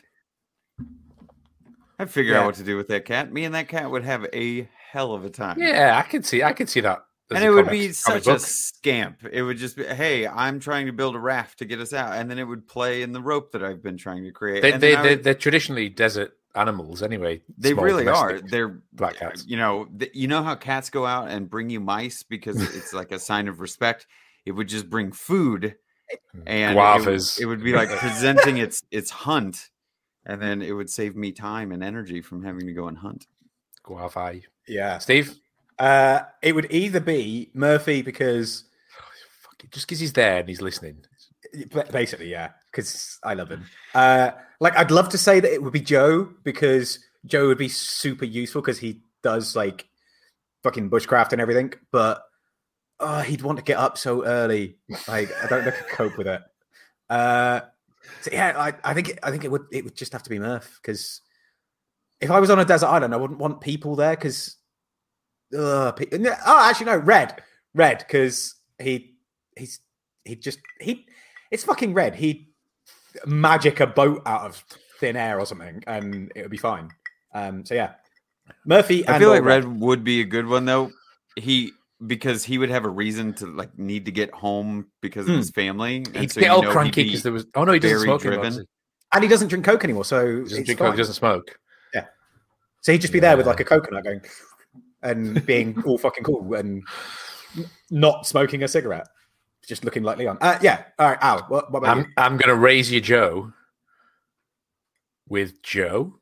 I'd 1.99 2.09
figure 2.09 2.33
Yeah. 2.33 2.41
out 2.41 2.45
what 2.47 2.55
to 2.55 2.63
do 2.63 2.75
with 2.77 2.87
that 2.89 3.05
cat. 3.05 3.31
Me 3.31 3.43
and 3.45 3.53
that 3.55 3.67
cat 3.67 3.89
would 3.89 4.03
have 4.03 4.25
a 4.33 4.67
hell 4.91 5.13
of 5.13 5.23
a 5.25 5.29
time. 5.29 5.57
yeah, 5.59 5.97
I 5.97 6.07
could 6.07 6.25
see. 6.25 6.43
I 6.43 6.53
could 6.53 6.69
see 6.69 6.81
that. 6.81 7.03
as 7.31 7.37
and 7.37 7.45
it 7.45 7.49
would 7.49 7.65
comic- 7.65 7.71
be 7.79 7.85
comic 7.87 7.95
such 7.95 8.25
book. 8.25 8.37
a 8.37 8.39
scamp. 8.39 9.19
It 9.31 9.41
would 9.41 9.57
just 9.57 9.75
be, 9.77 9.85
hey, 9.85 10.27
I'm 10.27 10.59
trying 10.59 10.85
to 10.87 10.91
build 10.93 11.15
a 11.15 11.19
raft 11.19 11.59
to 11.59 11.65
get 11.65 11.79
us 11.79 11.93
out, 11.93 12.13
and 12.13 12.29
then 12.29 12.37
it 12.37 12.43
would 12.43 12.67
play 12.67 13.01
in 13.01 13.11
the 13.11 13.21
rope 13.21 13.51
that 13.53 13.63
I've 13.63 13.81
been 13.81 13.97
trying 13.97 14.23
to 14.25 14.31
create. 14.31 14.61
They, 14.61 14.73
and 14.73 14.81
they, 14.83 14.95
I 14.95 15.01
they, 15.01 15.09
would- 15.15 15.23
they're 15.23 15.33
traditionally 15.33 15.89
desert 15.89 16.37
animals 16.55 17.01
anyway. 17.01 17.41
they 17.57 17.73
really 17.73 18.07
are. 18.07 18.39
They're 18.39 18.81
black 18.91 19.15
cats. 19.15 19.45
You 19.47 19.57
know, 19.57 19.87
th- 19.97 20.11
you 20.13 20.27
know 20.27 20.43
how 20.43 20.53
cats 20.55 20.89
go 20.91 21.05
out 21.07 21.29
and 21.29 21.49
bring 21.49 21.69
you 21.71 21.79
mice 21.79 22.21
because 22.21 22.57
it's 22.75 22.93
like 22.93 23.11
a 23.11 23.17
sign 23.19 23.47
of 23.47 23.59
respect. 23.61 24.05
It 24.45 24.51
would 24.51 24.67
just 24.67 24.87
bring 24.89 25.11
food, 25.11 25.75
mm, 26.35 26.43
and 26.45 26.77
it. 27.07 27.41
It, 27.41 27.45
would 27.47 27.63
be 27.63 27.73
like 27.81 27.89
presenting 27.89 28.57
its 28.57 28.83
its 28.91 29.09
hunt, 29.09 29.69
and 30.25 30.41
then 30.41 30.61
it 30.61 30.71
would 30.71 30.89
save 30.89 31.15
me 31.15 31.31
time 31.31 31.71
and 31.71 31.83
energy 31.83 32.21
from 32.21 32.43
having 32.43 32.65
to 32.67 32.73
go 32.73 32.87
and 32.87 32.97
hunt. 32.97 33.27
Guava. 33.83 34.39
Yeah. 34.67 34.97
Steve? 34.99 35.35
Uh, 35.79 36.21
it 36.41 36.53
would 36.53 36.71
either 36.71 36.99
be 36.99 37.49
Murphy 37.53 38.01
because 38.01 38.65
Fuck 39.41 39.63
it. 39.63 39.71
Just 39.71 39.87
because 39.87 39.99
he's 39.99 40.13
there 40.13 40.39
and 40.39 40.49
he's 40.49 40.61
listening. 40.61 40.97
basically, 41.91 42.29
yeah, 42.29 42.49
because 42.71 43.19
I 43.23 43.33
love 43.33 43.49
him. 43.49 43.65
Uh, 43.93 44.31
like 44.59 44.77
I'd 44.77 44.91
love 44.91 45.09
to 45.09 45.17
say 45.17 45.39
that 45.39 45.51
it 45.51 45.61
would 45.61 45.73
be 45.73 45.81
Joe 45.81 46.29
because 46.43 46.99
Joe 47.25 47.47
would 47.47 47.57
be 47.57 47.69
super 47.69 48.25
useful 48.25 48.61
because 48.61 48.79
he 48.79 49.01
does 49.21 49.55
like 49.55 49.87
fucking 50.63 50.89
bushcraft 50.89 51.33
and 51.33 51.41
everything, 51.41 51.73
but 51.91 52.23
oh, 52.99 53.19
he'd 53.21 53.41
want 53.41 53.57
to 53.57 53.63
get 53.63 53.77
up 53.77 53.97
so 53.97 54.23
early. 54.25 54.77
Like 55.07 55.29
I 55.43 55.47
don't 55.47 55.63
know 55.63 55.69
if 55.69 55.75
I 55.75 55.77
could 55.77 55.89
cope 55.89 56.17
with 56.17 56.27
it. 56.27 56.41
Uh, 57.09 57.61
so 58.21 58.31
yeah, 58.31 58.53
I, 58.57 58.73
I 58.83 58.93
think 58.93 59.17
I 59.23 59.31
think 59.31 59.43
it 59.43 59.51
would 59.51 59.65
it 59.71 59.83
would 59.83 59.95
just 59.95 60.13
have 60.13 60.23
to 60.23 60.29
be 60.29 60.39
Murph 60.39 60.79
because 60.81 61.21
if 62.21 62.31
I 62.31 62.39
was 62.39 62.49
on 62.49 62.59
a 62.59 62.65
desert 62.65 62.87
island, 62.87 63.13
I 63.13 63.17
wouldn't 63.17 63.39
want 63.39 63.61
people 63.61 63.95
there 63.95 64.15
because. 64.15 64.57
Oh, 66.45 66.67
actually, 66.67 66.87
no, 66.87 66.97
red, 66.97 67.43
red, 67.75 67.99
because 67.99 68.55
he 68.79 69.15
he's 69.55 69.79
he 70.25 70.35
just 70.35 70.59
he 70.79 71.05
it's 71.51 71.63
fucking 71.63 71.93
red. 71.93 72.15
He 72.15 72.49
magic 73.25 73.79
a 73.79 73.87
boat 73.87 74.23
out 74.25 74.41
of 74.41 74.63
thin 74.99 75.15
air 75.15 75.39
or 75.39 75.45
something, 75.45 75.83
and 75.85 76.31
it 76.35 76.41
would 76.41 76.51
be 76.51 76.57
fine. 76.57 76.89
Um, 77.33 77.65
so 77.65 77.75
yeah, 77.75 77.91
Murphy. 78.65 79.07
I 79.07 79.19
feel 79.19 79.29
like 79.29 79.43
Red 79.43 79.65
would 79.65 80.03
be 80.03 80.21
a 80.21 80.25
good 80.25 80.47
one 80.47 80.65
though. 80.65 80.91
He 81.35 81.71
because 82.07 82.43
he 82.43 82.57
would 82.57 82.69
have 82.69 82.85
a 82.85 82.89
reason 82.89 83.33
to 83.35 83.45
like 83.45 83.77
need 83.77 84.05
to 84.05 84.11
get 84.11 84.31
home 84.31 84.87
because 85.01 85.25
of 85.27 85.33
Hmm. 85.33 85.37
his 85.39 85.49
family. 85.51 85.97
And 85.97 86.15
He'd 86.17 86.31
so 86.31 86.41
get 86.41 86.49
all 86.49 86.61
know 86.61 86.69
he'd 86.69 86.73
cranky 86.73 87.03
be- 87.03 87.09
because 87.09 87.23
there 87.23 87.31
was. 87.33 87.45
Oh 87.55 87.63
no, 87.63 87.71
he 87.73 87.79
doesn't 87.79 87.99
smoke 88.01 88.25
anymore. 88.25 88.45
and 89.13 89.23
he 89.23 89.29
doesn't 89.29 89.47
drink 89.49 89.63
coke 89.65 89.83
anymore, 89.83 90.05
so 90.05 90.25
He 90.25 90.41
doesn't 90.43 90.57
it's 90.59 90.65
drink 90.65 90.79
coke, 90.79 90.93
he 90.93 90.97
doesn't 90.97 91.13
smoke. 91.15 91.57
Yeah, 91.93 92.05
so 92.81 92.91
he'd 92.91 93.01
just 93.01 93.13
be 93.13 93.19
there 93.19 93.37
with 93.37 93.45
like 93.47 93.59
a 93.59 93.63
coconut 93.65 94.03
going 94.03 94.21
and 95.01 95.45
being 95.45 95.81
all 95.85 95.97
fucking 95.97 96.23
cool 96.23 96.53
and 96.55 96.81
not 97.91 98.25
smoking 98.25 98.63
a 98.63 98.67
cigarette, 98.67 99.07
just 99.67 99.83
looking 99.85 100.03
like 100.03 100.17
Leon. 100.17 100.37
Uh, 100.41 100.57
yeah. 100.61 100.83
All 100.97 101.09
right, 101.09 101.17
Al. 101.21 101.39
What, 101.49 101.71
what 101.71 101.79
about 101.79 101.97
you? 101.97 102.03
I'm 102.17 102.33
I'm 102.33 102.37
gonna 102.37 102.55
raise 102.55 102.91
you 102.91 102.99
Joe 103.01 103.53
with 105.27 105.61
Joe. 105.63 106.19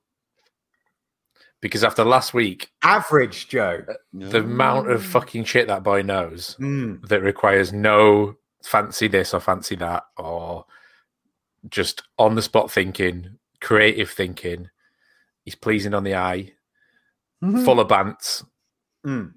Because 1.61 1.83
after 1.83 2.03
last 2.03 2.33
week, 2.33 2.71
Average 2.81 3.47
Joe. 3.49 3.85
the 4.11 4.39
amount 4.39 4.89
of 4.89 5.05
fucking 5.05 5.43
shit 5.45 5.67
that 5.67 5.83
boy 5.83 6.01
knows 6.01 6.55
Mm. 6.59 7.07
that 7.07 7.21
requires 7.21 7.71
no 7.71 8.35
fancy 8.63 9.07
this 9.07 9.33
or 9.33 9.39
fancy 9.39 9.75
that 9.75 10.03
or 10.17 10.65
just 11.69 12.01
on 12.17 12.33
the 12.35 12.41
spot 12.41 12.71
thinking, 12.71 13.37
creative 13.59 14.09
thinking. 14.09 14.69
He's 15.45 15.53
pleasing 15.55 15.93
on 15.93 16.03
the 16.03 16.15
eye, 16.15 16.53
full 17.41 17.79
of 17.79 17.87
bants. 17.87 18.43
Mm. 19.05 19.33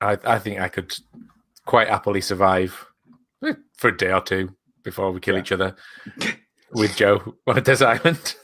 I, 0.00 0.18
I 0.24 0.38
think 0.38 0.60
I 0.60 0.68
could 0.68 0.96
quite 1.66 1.88
happily 1.88 2.20
survive 2.20 2.86
eh, 3.44 3.54
for 3.76 3.88
a 3.88 3.96
day 3.96 4.12
or 4.12 4.20
two 4.20 4.54
before 4.84 5.10
we 5.12 5.20
kill 5.20 5.34
Yeah. 5.36 5.40
each 5.40 5.52
other 5.52 5.76
with 6.72 6.96
Joe 6.96 7.36
on 7.48 7.58
a 7.58 7.60
desert 7.60 8.00
island. 8.04 8.34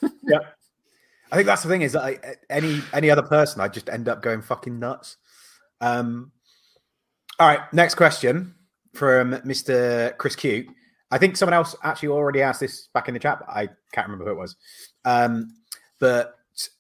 I 1.30 1.36
think 1.36 1.46
that's 1.46 1.62
the 1.62 1.68
thing 1.68 1.82
is 1.82 1.92
that 1.92 2.02
I, 2.02 2.18
any 2.48 2.80
any 2.92 3.10
other 3.10 3.22
person, 3.22 3.60
I 3.60 3.68
just 3.68 3.88
end 3.88 4.08
up 4.08 4.22
going 4.22 4.42
fucking 4.42 4.78
nuts. 4.78 5.16
Um, 5.80 6.32
all 7.38 7.48
right, 7.48 7.60
next 7.72 7.94
question 7.94 8.54
from 8.94 9.32
Mr. 9.32 10.16
Chris 10.16 10.34
Q. 10.34 10.68
I 11.10 11.18
think 11.18 11.36
someone 11.36 11.54
else 11.54 11.74
actually 11.82 12.08
already 12.08 12.42
asked 12.42 12.60
this 12.60 12.88
back 12.92 13.08
in 13.08 13.14
the 13.14 13.20
chat. 13.20 13.40
But 13.40 13.48
I 13.48 13.68
can't 13.92 14.08
remember 14.08 14.24
who 14.24 14.32
it 14.32 14.38
was. 14.38 14.56
Um, 15.04 15.48
but 16.00 16.34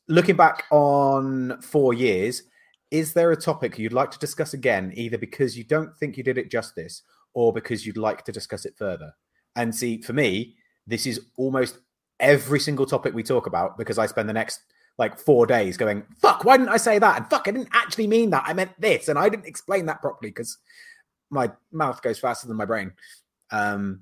looking 0.08 0.36
back 0.36 0.64
on 0.70 1.60
four 1.60 1.94
years, 1.94 2.42
is 2.90 3.12
there 3.12 3.30
a 3.32 3.36
topic 3.36 3.78
you'd 3.78 3.92
like 3.92 4.10
to 4.10 4.18
discuss 4.18 4.54
again, 4.54 4.92
either 4.96 5.18
because 5.18 5.56
you 5.56 5.64
don't 5.64 5.94
think 5.96 6.16
you 6.16 6.24
did 6.24 6.38
it 6.38 6.50
justice 6.50 7.02
or 7.34 7.52
because 7.52 7.86
you'd 7.86 7.96
like 7.96 8.24
to 8.24 8.32
discuss 8.32 8.64
it 8.64 8.76
further? 8.76 9.12
And 9.56 9.74
see, 9.74 10.00
for 10.00 10.12
me, 10.12 10.56
this 10.86 11.06
is 11.06 11.20
almost 11.36 11.78
every 12.20 12.60
single 12.60 12.86
topic 12.86 13.14
we 13.14 13.22
talk 13.22 13.46
about 13.46 13.78
because 13.78 13.98
I 13.98 14.06
spend 14.06 14.28
the 14.28 14.32
next 14.32 14.60
like 14.98 15.18
four 15.18 15.46
days 15.46 15.76
going, 15.76 16.04
fuck, 16.20 16.44
why 16.44 16.56
didn't 16.56 16.70
I 16.70 16.76
say 16.76 16.98
that? 16.98 17.16
And 17.16 17.30
fuck, 17.30 17.46
I 17.46 17.52
didn't 17.52 17.68
actually 17.72 18.08
mean 18.08 18.30
that. 18.30 18.44
I 18.46 18.52
meant 18.52 18.72
this. 18.80 19.08
And 19.08 19.18
I 19.18 19.28
didn't 19.28 19.46
explain 19.46 19.86
that 19.86 20.00
properly 20.00 20.30
because 20.30 20.58
my 21.30 21.50
mouth 21.70 22.02
goes 22.02 22.18
faster 22.18 22.48
than 22.48 22.56
my 22.56 22.64
brain. 22.64 22.92
Um, 23.50 24.00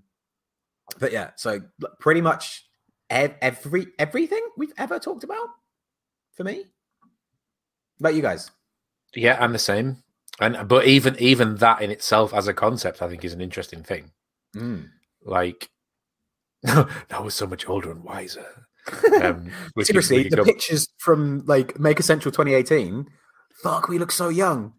but 0.98 1.12
yeah, 1.12 1.30
so 1.36 1.60
pretty 2.00 2.20
much 2.20 2.66
ev- 3.10 3.36
every 3.42 3.88
everything 3.98 4.40
we've 4.56 4.72
ever 4.78 4.98
talked 4.98 5.24
about 5.24 5.48
for 6.34 6.44
me. 6.44 6.64
About 8.00 8.14
you 8.14 8.22
guys. 8.22 8.50
yeah, 9.14 9.36
I'm 9.40 9.52
the 9.52 9.58
same. 9.58 10.02
And 10.40 10.68
but 10.68 10.86
even 10.86 11.16
even 11.18 11.56
that 11.56 11.82
in 11.82 11.90
itself 11.90 12.34
as 12.34 12.46
a 12.46 12.54
concept, 12.54 13.02
I 13.02 13.08
think 13.08 13.24
is 13.24 13.32
an 13.32 13.40
interesting 13.40 13.82
thing. 13.82 14.12
Mm. 14.54 14.90
Like 15.24 15.70
now 16.64 16.86
we're 17.22 17.30
so 17.30 17.46
much 17.46 17.68
older 17.68 17.90
and 17.90 18.02
wiser. 18.04 18.46
Um, 19.22 19.50
we 19.76 19.82
could- 19.84 19.86
Seriously, 19.86 20.22
we 20.24 20.28
the 20.28 20.36
go- 20.36 20.44
pictures 20.44 20.88
from 20.98 21.44
like 21.46 21.78
Maker 21.78 22.02
Central 22.02 22.32
2018. 22.32 23.06
Fuck, 23.62 23.88
we 23.88 23.98
look 23.98 24.12
so 24.12 24.28
young. 24.28 24.74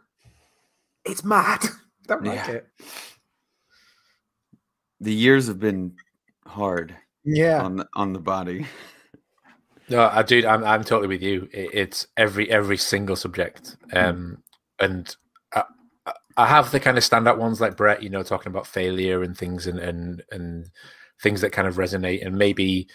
It's 1.06 1.24
mad. 1.24 1.64
Don't 2.08 2.24
like 2.24 2.36
Yeah. 2.48 2.52
it. 2.52 2.68
The 5.00 5.14
years 5.14 5.48
have 5.48 5.60
been 5.60 5.96
hard 6.46 6.96
Yeah. 7.24 7.62
on 7.64 7.78
the, 7.78 7.88
on 7.96 8.14
the 8.14 8.20
body. 8.20 8.66
No, 9.90 10.10
I 10.12 10.22
do. 10.24 10.46
I'm 10.46 10.66
I'm 10.66 10.84
totally 10.84 11.08
with 11.08 11.22
you. 11.22 11.48
It, 11.54 11.70
it's 11.74 12.08
every 12.18 12.52
every 12.52 12.76
single 12.76 13.16
subject, 13.16 13.78
um, 13.94 14.44
and 14.82 15.16
I, 15.54 15.64
I- 16.06 16.14
I 16.36 16.46
have 16.46 16.72
the 16.72 16.80
kind 16.82 16.98
of 16.98 17.06
standout 17.06 17.38
ones 17.38 17.62
like 17.62 17.78
Brett, 17.78 18.04
you 18.04 18.10
know, 18.10 18.22
talking 18.22 18.50
about 18.52 18.68
failure 18.68 19.24
and 19.24 19.38
things, 19.38 19.66
and 19.66 19.80
and 19.80 20.24
and 20.30 20.70
things 21.22 21.42
that 21.42 21.52
kind 21.52 21.68
of 21.68 21.76
resonate, 21.76 22.26
and 22.26 22.38
maybe 22.38 22.88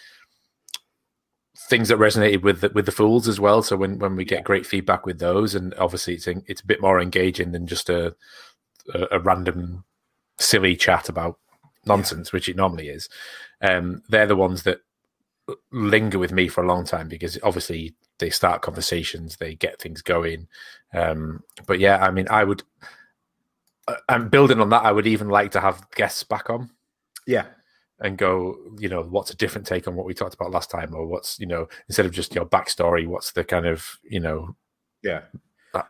things 1.69 1.87
that 1.89 1.99
resonated 1.99 2.41
with 2.41 2.61
the, 2.61 2.69
with 2.69 2.85
the 2.85 2.91
fools 2.91 3.27
as 3.27 3.39
well. 3.39 3.61
So 3.61 3.75
when 3.75 3.99
when 3.99 4.15
we 4.15 4.25
get 4.25 4.43
great 4.43 4.65
feedback 4.65 5.05
with 5.05 5.19
those, 5.19 5.55
and 5.55 5.73
obviously 5.75 6.15
it's 6.15 6.27
it's 6.27 6.61
a 6.61 6.65
bit 6.65 6.81
more 6.81 6.99
engaging 6.99 7.51
than 7.51 7.67
just 7.67 7.89
a 7.89 8.15
a, 8.93 9.07
a 9.11 9.19
random 9.19 9.83
silly 10.39 10.75
chat 10.75 11.09
about 11.09 11.39
nonsense, 11.85 12.31
which 12.31 12.49
it 12.49 12.55
normally 12.55 12.89
is. 12.89 13.09
Um, 13.61 14.01
they're 14.09 14.27
the 14.27 14.35
ones 14.35 14.63
that 14.63 14.79
linger 15.71 16.19
with 16.19 16.31
me 16.31 16.47
for 16.47 16.63
a 16.63 16.67
long 16.67 16.85
time 16.85 17.07
because 17.07 17.37
obviously 17.43 17.95
they 18.19 18.29
start 18.29 18.61
conversations, 18.61 19.37
they 19.37 19.55
get 19.55 19.81
things 19.81 20.01
going. 20.01 20.47
Um, 20.93 21.43
but 21.67 21.79
yeah, 21.79 21.97
I 21.97 22.11
mean, 22.11 22.27
I 22.29 22.43
would, 22.43 22.63
uh, 23.87 23.95
and 24.07 24.31
building 24.31 24.61
on 24.61 24.69
that, 24.69 24.83
I 24.83 24.91
would 24.91 25.07
even 25.07 25.29
like 25.29 25.51
to 25.51 25.61
have 25.61 25.89
guests 25.91 26.23
back 26.23 26.49
on. 26.49 26.69
Yeah. 27.27 27.45
And 27.99 28.17
go, 28.17 28.55
you 28.79 28.89
know, 28.89 29.03
what's 29.03 29.31
a 29.31 29.35
different 29.35 29.67
take 29.67 29.87
on 29.87 29.95
what 29.95 30.05
we 30.05 30.13
talked 30.13 30.33
about 30.33 30.51
last 30.51 30.69
time, 30.69 30.93
or 30.93 31.05
what's 31.05 31.39
you 31.39 31.45
know, 31.45 31.67
instead 31.87 32.05
of 32.05 32.11
just 32.11 32.35
your 32.35 32.45
backstory, 32.45 33.07
what's 33.07 33.31
the 33.31 33.43
kind 33.43 33.65
of 33.65 33.97
you 34.03 34.19
know, 34.19 34.55
yeah, 35.03 35.21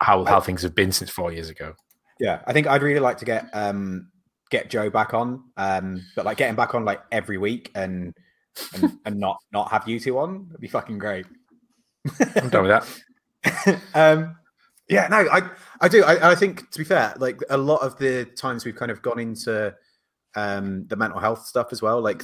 how 0.00 0.24
how 0.24 0.40
things 0.40 0.62
have 0.62 0.74
been 0.74 0.92
since 0.92 1.10
four 1.10 1.32
years 1.32 1.48
ago. 1.48 1.74
Yeah, 2.20 2.42
I 2.46 2.52
think 2.52 2.66
I'd 2.66 2.82
really 2.82 3.00
like 3.00 3.18
to 3.18 3.24
get 3.24 3.48
um 3.52 4.08
get 4.50 4.70
Joe 4.70 4.90
back 4.90 5.14
on, 5.14 5.44
um, 5.56 6.04
but 6.14 6.24
like 6.24 6.36
getting 6.36 6.56
back 6.56 6.74
on 6.74 6.84
like 6.84 7.00
every 7.10 7.38
week 7.38 7.70
and 7.74 8.14
and, 8.74 8.98
and 9.04 9.18
not 9.18 9.38
not 9.52 9.70
have 9.70 9.88
you 9.88 9.98
two 9.98 10.18
on 10.18 10.48
would 10.50 10.60
be 10.60 10.68
fucking 10.68 10.98
great. 10.98 11.26
I'm 12.36 12.50
done 12.50 12.66
with 12.66 12.84
that. 13.44 13.80
um, 13.94 14.36
yeah, 14.88 15.08
no, 15.08 15.26
I 15.30 15.50
I 15.80 15.88
do. 15.88 16.04
I, 16.04 16.32
I 16.32 16.34
think 16.34 16.70
to 16.70 16.78
be 16.78 16.84
fair, 16.84 17.14
like 17.18 17.40
a 17.50 17.56
lot 17.56 17.82
of 17.82 17.98
the 17.98 18.26
times 18.36 18.64
we've 18.64 18.76
kind 18.76 18.90
of 18.90 19.02
gone 19.02 19.18
into 19.18 19.74
um 20.36 20.86
the 20.88 20.96
mental 20.96 21.20
health 21.20 21.46
stuff 21.46 21.68
as 21.72 21.82
well. 21.82 22.00
Like 22.00 22.22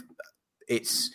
it's 0.68 1.10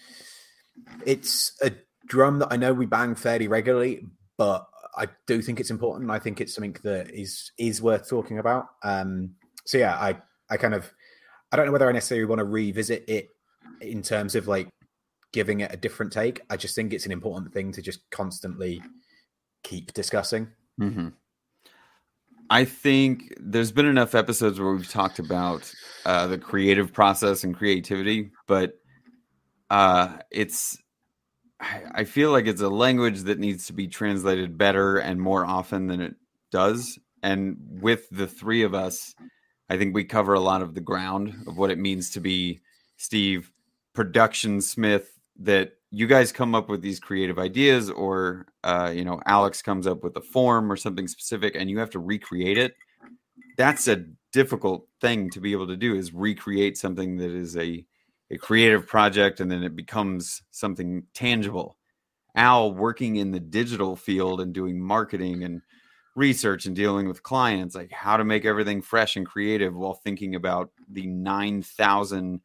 it's 1.06 1.54
a 1.62 1.72
drum 2.06 2.40
that 2.40 2.50
I 2.52 2.58
know 2.58 2.74
we 2.74 2.86
bang 2.86 3.16
fairly 3.16 3.48
regularly, 3.48 4.06
but 4.38 4.68
I 4.98 5.08
do 5.28 5.42
think 5.42 5.60
it's 5.60 5.72
important. 5.72 6.12
I 6.12 6.20
think 6.20 6.40
it's 6.40 6.54
something 6.54 6.76
that 6.84 7.12
is 7.12 7.52
is 7.58 7.82
worth 7.82 8.10
talking 8.10 8.40
about. 8.40 8.68
Um, 8.84 9.36
so 9.66 9.78
yeah, 9.78 9.96
I 9.96 10.18
I 10.50 10.58
kind 10.58 10.74
of 10.74 10.92
I 11.52 11.58
don't 11.58 11.66
know 11.66 11.72
whether 11.72 11.90
I 11.90 11.94
necessarily 11.94 12.26
want 12.26 12.40
to 12.40 12.46
revisit 12.46 13.06
it 13.08 13.30
in 13.82 14.02
terms 14.02 14.36
of 14.36 14.48
like 14.48 14.70
giving 15.34 15.60
it 15.60 15.74
a 15.74 15.78
different 15.78 16.14
take. 16.14 16.42
I 16.50 16.58
just 16.58 16.76
think 16.76 16.94
it's 16.94 17.06
an 17.06 17.12
important 17.12 17.54
thing 17.54 17.72
to 17.74 17.82
just 17.82 18.10
constantly 18.10 18.82
keep 19.64 19.94
discussing. 19.94 20.50
Mm-hmm. 20.80 21.10
I 22.50 22.66
think 22.66 23.34
there's 23.40 23.72
been 23.72 23.86
enough 23.86 24.14
episodes 24.14 24.60
where 24.60 24.72
we've 24.72 24.90
talked 24.90 25.20
about 25.20 25.72
uh, 26.06 26.28
the 26.28 26.38
creative 26.38 26.94
process 26.94 27.44
and 27.44 27.56
creativity, 27.56 28.32
but 28.48 28.80
uh, 29.70 30.18
it's 30.32 30.78
I 31.60 32.04
feel 32.04 32.32
like 32.32 32.48
it's 32.48 32.62
a 32.62 32.70
language 32.70 33.22
that 33.22 33.40
needs 33.40 33.68
to 33.68 33.74
be 33.74 33.88
translated 33.88 34.58
better 34.58 34.98
and 34.98 35.20
more 35.20 35.46
often 35.46 35.88
than 35.88 36.02
it 36.02 36.16
does. 36.52 37.00
And 37.24 37.58
with 37.82 38.08
the 38.12 38.28
three 38.28 38.62
of 38.62 38.74
us, 38.76 39.16
I 39.70 39.78
think 39.78 39.96
we 39.96 40.04
cover 40.04 40.34
a 40.34 40.40
lot 40.40 40.62
of 40.62 40.76
the 40.76 40.82
ground 40.82 41.34
of 41.48 41.58
what 41.58 41.72
it 41.72 41.80
means 41.80 42.12
to 42.12 42.20
be 42.20 42.60
Steve, 42.98 43.52
production 43.94 44.62
Smith, 44.62 45.18
that 45.40 45.72
you 45.96 46.08
guys 46.08 46.34
come 46.34 46.54
up 46.54 46.68
with 46.68 46.82
these 46.82 47.00
creative 47.00 47.40
ideas, 47.40 47.90
or, 47.90 48.48
uh, 48.66 48.92
you 48.94 49.06
know, 49.06 49.22
Alex 49.26 49.62
comes 49.62 49.88
up 49.88 50.04
with 50.04 50.18
a 50.18 50.22
form 50.22 50.70
or 50.70 50.76
something 50.76 51.08
specific 51.08 51.56
and 51.56 51.70
you 51.70 51.80
have 51.80 51.90
to 51.92 52.00
recreate 52.00 52.58
it. 52.58 52.76
That's 53.56 53.88
a 53.88 54.04
difficult 54.34 54.90
thing 55.00 55.30
to 55.30 55.40
be 55.40 55.54
able 55.54 55.68
to 55.68 55.78
do 55.78 55.96
is 55.96 56.14
recreate 56.14 56.78
something 56.78 57.16
that 57.18 57.32
is 57.32 57.56
a 57.56 57.86
a 58.32 58.38
creative 58.38 58.88
project 58.88 59.40
and 59.40 59.50
then 59.50 59.64
it 59.64 59.76
becomes 59.76 60.42
something 60.52 61.04
tangible. 61.14 61.78
Al 62.36 62.74
working 62.74 63.16
in 63.16 63.32
the 63.32 63.40
digital 63.40 63.96
field 63.96 64.42
and 64.42 64.54
doing 64.54 64.78
marketing 64.78 65.44
and 65.44 65.62
research 66.16 66.66
and 66.66 66.76
dealing 66.76 67.08
with 67.08 67.24
clients, 67.24 67.76
like 67.76 67.92
how 67.92 68.18
to 68.18 68.26
make 68.26 68.44
everything 68.44 68.82
fresh 68.82 69.16
and 69.16 69.26
creative 69.26 69.74
while 69.74 69.94
thinking 69.94 70.36
about 70.36 70.72
the 70.90 71.06
9,000 71.06 72.42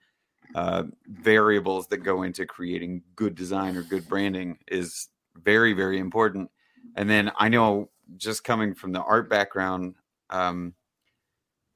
uh, 0.54 0.84
variables 1.06 1.86
that 1.88 1.98
go 1.98 2.22
into 2.22 2.46
creating 2.46 3.02
good 3.16 3.34
design 3.34 3.76
or 3.76 3.82
good 3.82 4.08
branding 4.08 4.58
is 4.68 5.08
very, 5.36 5.72
very 5.72 5.98
important. 5.98 6.50
And 6.96 7.08
then 7.08 7.30
I 7.38 7.48
know 7.48 7.90
just 8.16 8.44
coming 8.44 8.74
from 8.74 8.92
the 8.92 9.02
art 9.02 9.30
background, 9.30 9.94
um, 10.30 10.74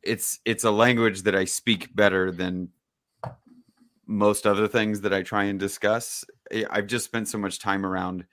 it's 0.02 0.40
it's 0.44 0.64
a 0.64 0.70
language 0.70 1.22
that 1.22 1.34
I 1.34 1.44
speak 1.44 1.94
better 1.94 2.30
than 2.30 2.68
most 4.06 4.46
other 4.46 4.68
things 4.68 5.00
that 5.00 5.14
I 5.14 5.22
try 5.22 5.44
and 5.44 5.58
discuss. 5.58 6.24
I've 6.70 6.86
just 6.86 7.06
spent 7.06 7.28
so 7.28 7.38
much 7.38 7.58
time 7.58 7.86
around 7.86 8.24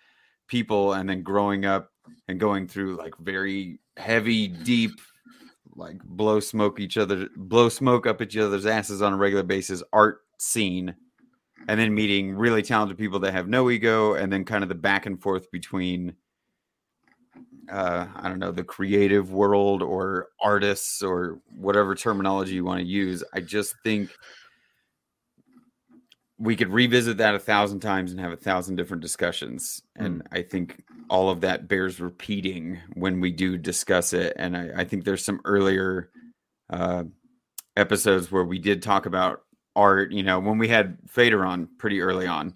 people 0.47 0.93
and 0.93 1.09
then 1.09 1.23
growing 1.23 1.65
up 1.65 1.91
and 2.27 2.39
going 2.39 2.67
through 2.67 2.97
like 2.97 3.15
very 3.19 3.79
heavy, 3.95 4.47
deep, 4.49 4.99
like 5.75 6.03
blow 6.03 6.41
smoke 6.41 6.79
each 6.79 6.97
other, 6.97 7.29
blow 7.37 7.69
smoke 7.69 8.05
up 8.05 8.21
each 8.21 8.35
other's 8.35 8.65
asses 8.65 9.01
on 9.01 9.13
a 9.13 9.17
regular 9.17 9.43
basis 9.43 9.81
art 9.93 10.23
scene. 10.41 10.95
And 11.67 11.79
then 11.79 11.93
meeting 11.93 12.33
really 12.33 12.63
talented 12.63 12.97
people 12.97 13.19
that 13.19 13.33
have 13.33 13.47
no 13.47 13.69
ego, 13.69 14.15
and 14.15 14.33
then 14.33 14.45
kind 14.45 14.63
of 14.63 14.69
the 14.69 14.75
back 14.75 15.05
and 15.05 15.21
forth 15.21 15.51
between, 15.51 16.15
uh, 17.71 18.07
I 18.15 18.27
don't 18.27 18.39
know, 18.39 18.51
the 18.51 18.63
creative 18.63 19.31
world 19.31 19.83
or 19.83 20.29
artists 20.41 21.03
or 21.03 21.39
whatever 21.55 21.93
terminology 21.93 22.55
you 22.55 22.65
want 22.65 22.79
to 22.79 22.87
use. 22.87 23.23
I 23.31 23.41
just 23.41 23.75
think 23.83 24.09
we 26.39 26.55
could 26.55 26.69
revisit 26.69 27.17
that 27.17 27.35
a 27.35 27.39
thousand 27.39 27.81
times 27.81 28.09
and 28.09 28.19
have 28.19 28.31
a 28.31 28.37
thousand 28.37 28.75
different 28.75 29.03
discussions. 29.03 29.83
And 29.95 30.23
mm. 30.23 30.27
I 30.31 30.41
think 30.41 30.83
all 31.07 31.29
of 31.29 31.41
that 31.41 31.67
bears 31.67 31.99
repeating 31.99 32.79
when 32.95 33.21
we 33.21 33.31
do 33.31 33.55
discuss 33.55 34.13
it. 34.13 34.33
And 34.35 34.57
I, 34.57 34.69
I 34.77 34.83
think 34.85 35.05
there's 35.05 35.23
some 35.23 35.41
earlier 35.45 36.09
uh, 36.71 37.03
episodes 37.77 38.31
where 38.31 38.43
we 38.43 38.57
did 38.57 38.81
talk 38.81 39.05
about 39.05 39.43
art. 39.75 40.11
You 40.11 40.23
know, 40.23 40.39
when 40.39 40.57
we 40.57 40.67
had 40.67 40.97
Fader 41.07 41.45
on 41.45 41.67
pretty 41.77 42.01
early 42.01 42.27
on, 42.27 42.55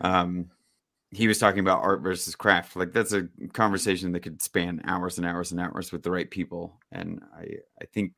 um, 0.00 0.50
he 1.10 1.28
was 1.28 1.38
talking 1.38 1.60
about 1.60 1.82
art 1.82 2.02
versus 2.02 2.34
craft. 2.34 2.76
Like 2.76 2.92
that's 2.92 3.12
a 3.12 3.28
conversation 3.52 4.12
that 4.12 4.20
could 4.20 4.42
span 4.42 4.82
hours 4.84 5.18
and 5.18 5.26
hours 5.26 5.52
and 5.52 5.60
hours 5.60 5.92
with 5.92 6.02
the 6.02 6.10
right 6.10 6.30
people. 6.30 6.80
And 6.92 7.22
I, 7.36 7.46
I 7.80 7.86
think 7.92 8.12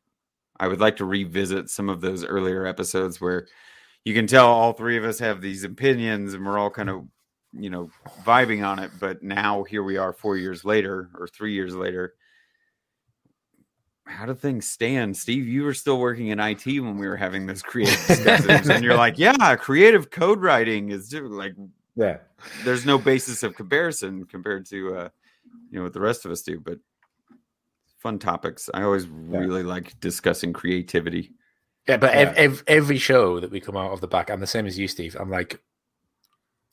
I 0.58 0.68
would 0.68 0.80
like 0.80 0.96
to 0.96 1.04
revisit 1.04 1.70
some 1.70 1.88
of 1.88 2.00
those 2.00 2.24
earlier 2.24 2.66
episodes 2.66 3.20
where 3.20 3.46
you 4.04 4.14
can 4.14 4.26
tell 4.26 4.48
all 4.48 4.72
three 4.72 4.96
of 4.96 5.04
us 5.04 5.18
have 5.18 5.40
these 5.40 5.64
opinions 5.64 6.34
and 6.34 6.44
we're 6.44 6.58
all 6.58 6.70
kind 6.70 6.90
of 6.90 7.06
you 7.52 7.70
know 7.70 7.90
vibing 8.24 8.66
on 8.66 8.78
it 8.78 8.90
but 9.00 9.22
now 9.22 9.62
here 9.64 9.82
we 9.82 9.96
are 9.96 10.12
four 10.12 10.36
years 10.36 10.64
later 10.64 11.10
or 11.18 11.26
three 11.26 11.54
years 11.54 11.74
later 11.74 12.14
how 14.08 14.26
do 14.26 14.34
things 14.34 14.66
stand 14.66 15.16
steve 15.16 15.46
you 15.46 15.62
were 15.62 15.74
still 15.74 15.98
working 15.98 16.28
in 16.28 16.40
it 16.40 16.66
when 16.66 16.98
we 16.98 17.06
were 17.06 17.16
having 17.16 17.46
those 17.46 17.62
creative 17.62 18.06
discussions 18.06 18.68
and 18.68 18.82
you're 18.82 18.96
like 18.96 19.18
yeah 19.18 19.56
creative 19.56 20.10
code 20.10 20.40
writing 20.40 20.90
is 20.90 21.12
like 21.12 21.54
yeah 21.96 22.18
there's 22.64 22.86
no 22.86 22.98
basis 22.98 23.42
of 23.42 23.54
comparison 23.54 24.24
compared 24.24 24.66
to 24.66 24.94
uh 24.94 25.08
you 25.70 25.78
know 25.78 25.84
what 25.84 25.92
the 25.92 26.00
rest 26.00 26.24
of 26.24 26.30
us 26.30 26.42
do 26.42 26.58
but 26.58 26.78
fun 27.98 28.18
topics 28.18 28.70
i 28.74 28.82
always 28.82 29.04
yeah. 29.04 29.38
really 29.38 29.62
like 29.62 29.98
discussing 30.00 30.52
creativity 30.52 31.32
yeah, 31.88 31.96
but 31.96 32.14
yeah. 32.14 32.34
Ev- 32.36 32.64
every 32.66 32.98
show 32.98 33.40
that 33.40 33.50
we 33.50 33.60
come 33.60 33.76
out 33.76 33.92
of 33.92 34.02
the 34.02 34.06
back, 34.06 34.30
I'm 34.30 34.40
the 34.40 34.46
same 34.46 34.66
as 34.66 34.78
you, 34.78 34.86
Steve. 34.86 35.16
I'm 35.18 35.30
like, 35.30 35.58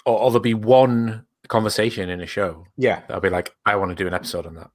or, 0.05 0.19
or 0.19 0.29
there'll 0.29 0.41
be 0.41 0.53
one 0.53 1.25
conversation 1.47 2.09
in 2.09 2.19
a 2.19 2.25
show. 2.25 2.67
Yeah, 2.77 3.01
I'll 3.09 3.21
be 3.21 3.29
like, 3.29 3.55
I 3.65 3.77
want 3.77 3.91
to 3.91 3.95
do 3.95 4.07
an 4.07 4.13
episode 4.13 4.45
on 4.45 4.55
that. 4.55 4.69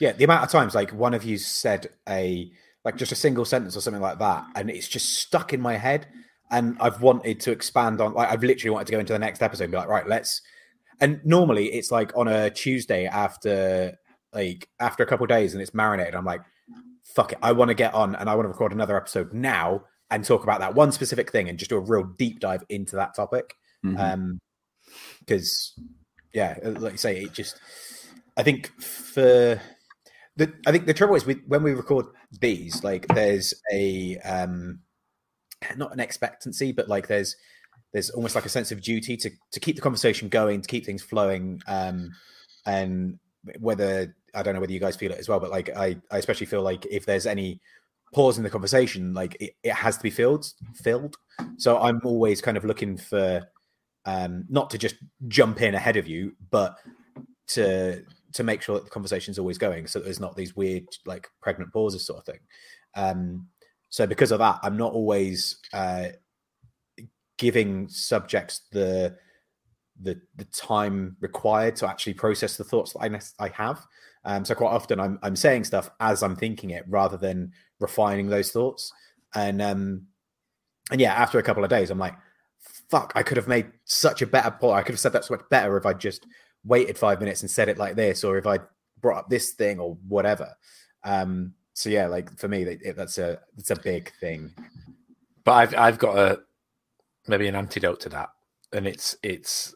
Yeah. 0.00 0.12
The 0.12 0.24
amount 0.24 0.44
of 0.44 0.50
times 0.50 0.74
like 0.74 0.90
one 0.90 1.14
of 1.14 1.24
you 1.24 1.38
said 1.38 1.88
a 2.08 2.50
like 2.84 2.96
just 2.96 3.12
a 3.12 3.16
single 3.16 3.44
sentence 3.44 3.76
or 3.76 3.80
something 3.80 4.02
like 4.02 4.20
that, 4.20 4.46
and 4.54 4.70
it's 4.70 4.88
just 4.88 5.14
stuck 5.14 5.52
in 5.52 5.60
my 5.60 5.76
head, 5.76 6.06
and 6.50 6.76
I've 6.80 7.02
wanted 7.02 7.40
to 7.40 7.50
expand 7.50 8.00
on. 8.00 8.14
Like 8.14 8.30
I've 8.30 8.44
literally 8.44 8.70
wanted 8.70 8.86
to 8.86 8.92
go 8.92 9.00
into 9.00 9.12
the 9.12 9.18
next 9.18 9.42
episode 9.42 9.64
and 9.64 9.72
be 9.72 9.76
like, 9.76 9.88
right, 9.88 10.06
let's. 10.06 10.40
And 11.00 11.20
normally 11.24 11.66
it's 11.66 11.90
like 11.90 12.16
on 12.16 12.28
a 12.28 12.48
Tuesday 12.48 13.06
after 13.06 13.98
like 14.32 14.68
after 14.78 15.02
a 15.02 15.06
couple 15.06 15.26
days 15.26 15.52
and 15.52 15.60
it's 15.60 15.74
marinated. 15.74 16.14
I'm 16.14 16.24
like, 16.24 16.42
fuck 17.02 17.32
it, 17.32 17.38
I 17.42 17.52
want 17.52 17.70
to 17.70 17.74
get 17.74 17.94
on 17.94 18.14
and 18.14 18.30
I 18.30 18.34
want 18.34 18.44
to 18.44 18.50
record 18.50 18.72
another 18.72 18.96
episode 18.96 19.32
now 19.32 19.84
and 20.10 20.24
talk 20.24 20.42
about 20.44 20.60
that 20.60 20.74
one 20.74 20.92
specific 20.92 21.32
thing 21.32 21.48
and 21.48 21.58
just 21.58 21.70
do 21.70 21.76
a 21.76 21.80
real 21.80 22.04
deep 22.04 22.40
dive 22.40 22.62
into 22.68 22.96
that 22.96 23.14
topic. 23.14 23.54
Mm-hmm. 23.84 23.98
Um, 23.98 24.38
because 25.20 25.74
yeah, 26.32 26.58
like 26.62 26.92
you 26.92 26.98
say, 26.98 27.22
it 27.22 27.32
just 27.32 27.58
I 28.36 28.42
think 28.42 28.68
for 28.80 29.60
the 30.36 30.52
I 30.66 30.72
think 30.72 30.86
the 30.86 30.94
trouble 30.94 31.14
is 31.14 31.26
we 31.26 31.34
when 31.46 31.62
we 31.62 31.72
record 31.72 32.06
these, 32.40 32.84
like 32.84 33.06
there's 33.08 33.54
a 33.72 34.18
um 34.18 34.80
not 35.76 35.92
an 35.92 36.00
expectancy, 36.00 36.72
but 36.72 36.88
like 36.88 37.08
there's 37.08 37.36
there's 37.92 38.10
almost 38.10 38.34
like 38.34 38.44
a 38.44 38.50
sense 38.50 38.72
of 38.72 38.82
duty 38.82 39.16
to 39.16 39.30
to 39.52 39.60
keep 39.60 39.76
the 39.76 39.82
conversation 39.82 40.28
going, 40.28 40.60
to 40.60 40.68
keep 40.68 40.84
things 40.84 41.02
flowing, 41.02 41.60
um, 41.66 42.10
and 42.66 43.18
whether 43.60 44.14
I 44.34 44.42
don't 44.42 44.54
know 44.54 44.60
whether 44.60 44.72
you 44.72 44.80
guys 44.80 44.96
feel 44.96 45.12
it 45.12 45.18
as 45.18 45.28
well, 45.28 45.40
but 45.40 45.50
like 45.50 45.70
I, 45.74 45.96
I 46.10 46.18
especially 46.18 46.46
feel 46.46 46.62
like 46.62 46.84
if 46.90 47.06
there's 47.06 47.26
any 47.26 47.60
pause 48.12 48.36
in 48.36 48.44
the 48.44 48.50
conversation, 48.50 49.14
like 49.14 49.36
it, 49.40 49.54
it 49.62 49.72
has 49.72 49.96
to 49.96 50.02
be 50.02 50.10
filled, 50.10 50.46
filled. 50.74 51.16
So 51.56 51.78
I'm 51.78 52.00
always 52.04 52.40
kind 52.40 52.56
of 52.56 52.64
looking 52.64 52.98
for 52.98 53.48
um, 54.04 54.44
not 54.48 54.70
to 54.70 54.78
just 54.78 54.96
jump 55.28 55.62
in 55.62 55.74
ahead 55.74 55.96
of 55.96 56.06
you, 56.06 56.36
but 56.50 56.76
to 57.48 58.04
to 58.36 58.44
make 58.44 58.62
sure 58.62 58.76
that 58.76 58.84
the 58.84 58.90
conversation 58.90 59.32
is 59.32 59.38
always 59.38 59.58
going, 59.58 59.86
so 59.86 59.98
there's 59.98 60.20
not 60.20 60.36
these 60.36 60.56
weird 60.56 60.84
like 61.04 61.28
pregnant 61.42 61.72
pauses 61.72 62.06
sort 62.06 62.20
of 62.20 62.24
thing. 62.24 62.40
Um, 62.94 63.48
so 63.88 64.06
because 64.06 64.32
of 64.32 64.38
that, 64.38 64.60
I'm 64.62 64.76
not 64.76 64.92
always 64.92 65.58
uh, 65.72 66.08
giving 67.38 67.88
subjects 67.88 68.62
the 68.72 69.16
the 70.02 70.20
the 70.36 70.44
time 70.46 71.16
required 71.20 71.76
to 71.76 71.88
actually 71.88 72.14
process 72.14 72.56
the 72.56 72.64
thoughts 72.64 72.92
that 72.92 73.00
I 73.00 73.44
I 73.44 73.48
have. 73.48 73.86
Um, 74.24 74.44
so 74.44 74.54
quite 74.54 74.72
often 74.72 75.00
I'm 75.00 75.18
I'm 75.22 75.36
saying 75.36 75.64
stuff 75.64 75.90
as 76.00 76.22
I'm 76.22 76.36
thinking 76.36 76.70
it 76.70 76.84
rather 76.88 77.16
than 77.16 77.52
refining 77.80 78.28
those 78.28 78.50
thoughts. 78.50 78.92
And 79.34 79.62
um, 79.62 80.06
and 80.90 81.00
yeah, 81.00 81.14
after 81.14 81.38
a 81.38 81.42
couple 81.42 81.64
of 81.64 81.70
days, 81.70 81.90
I'm 81.90 81.98
like, 81.98 82.14
fuck, 82.90 83.12
I 83.14 83.22
could 83.22 83.36
have 83.36 83.48
made 83.48 83.70
such 83.84 84.22
a 84.22 84.26
better 84.26 84.50
point. 84.50 84.76
I 84.76 84.82
could 84.82 84.92
have 84.92 85.00
said 85.00 85.12
that 85.12 85.24
so 85.24 85.34
much 85.34 85.44
better 85.50 85.76
if 85.76 85.86
I 85.86 85.92
just 85.92 86.26
waited 86.66 86.98
five 86.98 87.20
minutes 87.20 87.42
and 87.42 87.50
said 87.50 87.68
it 87.68 87.78
like 87.78 87.96
this, 87.96 88.24
or 88.24 88.36
if 88.38 88.46
I 88.46 88.58
brought 89.00 89.18
up 89.18 89.28
this 89.30 89.52
thing 89.52 89.78
or 89.78 89.96
whatever. 90.08 90.54
Um, 91.04 91.54
so 91.74 91.88
yeah, 91.90 92.06
like 92.06 92.36
for 92.38 92.48
me, 92.48 92.64
that, 92.64 92.96
that's 92.96 93.18
a 93.18 93.38
it's 93.56 93.70
a 93.70 93.76
big 93.80 94.12
thing. 94.20 94.52
But 95.44 95.52
I've 95.52 95.74
I've 95.76 95.98
got 95.98 96.18
a 96.18 96.40
maybe 97.28 97.46
an 97.48 97.54
antidote 97.56 98.00
to 98.00 98.08
that, 98.10 98.30
and 98.72 98.86
it's 98.86 99.16
it's 99.22 99.74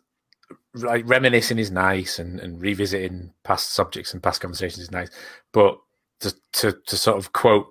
like 0.74 1.09
reminiscing 1.09 1.59
is 1.59 1.70
nice, 1.70 2.18
and 2.18 2.41
and 2.41 2.61
revisiting 2.61 3.32
past 3.45 3.72
subjects 3.72 4.12
and 4.14 4.22
past 4.22 4.41
conversations 4.41 4.82
is 4.82 4.91
nice, 4.91 5.11
but 5.53 5.78
to 6.20 6.34
to, 6.53 6.72
to 6.86 6.97
sort 6.97 7.18
of 7.18 7.32
quote 7.32 7.68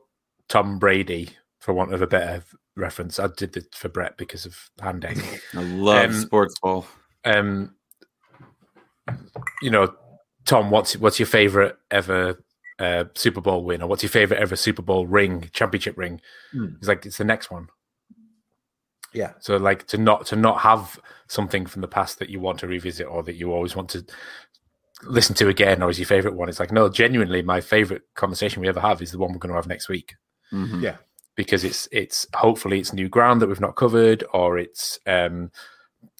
Tom 0.47 0.79
Brady 0.79 1.29
for 1.59 1.73
want 1.73 1.93
of 1.93 2.01
a 2.01 2.07
better 2.07 2.43
reference, 2.75 3.19
I 3.19 3.27
did 3.35 3.57
it 3.57 3.73
for 3.75 3.89
Brett 3.89 4.15
because 4.17 4.45
of 4.45 4.57
handing. 4.79 5.19
I 5.53 5.61
love 5.63 6.11
Um, 6.11 6.13
sports 6.13 6.57
ball. 6.59 6.85
um, 7.25 7.75
you 9.61 9.69
know, 9.71 9.93
Tom, 10.45 10.71
what's 10.71 10.97
what's 10.97 11.19
your 11.19 11.27
favorite 11.27 11.77
ever 11.91 12.43
uh, 12.79 13.05
Super 13.15 13.41
Bowl 13.41 13.63
win, 13.63 13.81
or 13.81 13.87
what's 13.87 14.03
your 14.03 14.09
favorite 14.09 14.39
ever 14.39 14.55
Super 14.55 14.81
Bowl 14.81 15.05
ring, 15.07 15.49
championship 15.53 15.97
ring? 15.97 16.21
Hmm. 16.51 16.67
He's 16.79 16.87
like, 16.87 17.05
it's 17.05 17.17
the 17.17 17.23
next 17.25 17.51
one. 17.51 17.67
Yeah. 19.13 19.33
So 19.39 19.57
like 19.57 19.87
to 19.87 19.97
not 19.97 20.25
to 20.27 20.35
not 20.35 20.59
have 20.61 20.99
something 21.27 21.65
from 21.65 21.81
the 21.81 21.87
past 21.87 22.19
that 22.19 22.29
you 22.29 22.39
want 22.39 22.59
to 22.59 22.67
revisit 22.67 23.07
or 23.07 23.23
that 23.23 23.35
you 23.35 23.51
always 23.51 23.75
want 23.75 23.89
to 23.89 24.05
listen 25.03 25.35
to 25.35 25.47
again 25.47 25.81
or 25.81 25.89
is 25.89 25.97
your 25.99 26.05
favorite 26.05 26.35
one. 26.35 26.49
It's 26.49 26.59
like 26.59 26.71
no, 26.71 26.89
genuinely, 26.89 27.41
my 27.41 27.61
favorite 27.61 28.03
conversation 28.15 28.61
we 28.61 28.67
ever 28.69 28.79
have 28.81 29.01
is 29.01 29.11
the 29.11 29.17
one 29.17 29.31
we're 29.31 29.39
going 29.39 29.49
to 29.51 29.55
have 29.55 29.67
next 29.67 29.89
week 29.89 30.13
Mhm. 30.53 30.81
Yeah. 30.81 30.97
because 31.35 31.63
it's 31.63 31.87
it's 31.91 32.27
hopefully 32.33 32.79
it's 32.79 32.93
new 32.93 33.09
ground 33.09 33.41
that 33.41 33.47
we've 33.47 33.59
not 33.61 33.75
covered 33.75 34.23
or 34.33 34.57
it's 34.57 34.99
um 35.07 35.51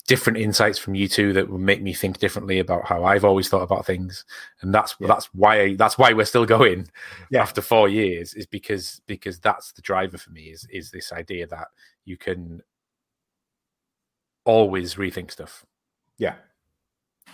different 0.09 0.37
insights 0.39 0.79
from 0.79 0.95
you 0.95 1.07
two 1.07 1.31
that 1.33 1.47
will 1.47 1.59
make 1.59 1.81
me 1.83 1.93
think 1.93 2.17
differently 2.17 2.57
about 2.59 2.83
how 2.85 3.03
I've 3.03 3.23
always 3.23 3.47
thought 3.47 3.61
about 3.61 3.85
things 3.85 4.25
and 4.61 4.73
that's 4.73 4.95
Yeah. 4.99 5.07
that's 5.07 5.27
why 5.35 5.75
that's 5.75 5.97
why 5.99 6.13
we're 6.13 6.25
still 6.25 6.45
going 6.45 6.89
Yeah. 7.29 7.41
after 7.43 7.61
4 7.61 7.87
years 7.89 8.33
is 8.33 8.47
because 8.47 9.01
because 9.05 9.39
that's 9.39 9.71
the 9.71 9.81
driver 9.83 10.17
for 10.17 10.31
me 10.31 10.45
is 10.49 10.65
is 10.71 10.89
this 10.91 11.13
idea 11.13 11.45
that 11.47 11.67
you 12.05 12.17
can 12.17 12.61
always 14.45 14.95
rethink 14.95 15.31
stuff 15.31 15.65
Yeah. 16.17 16.35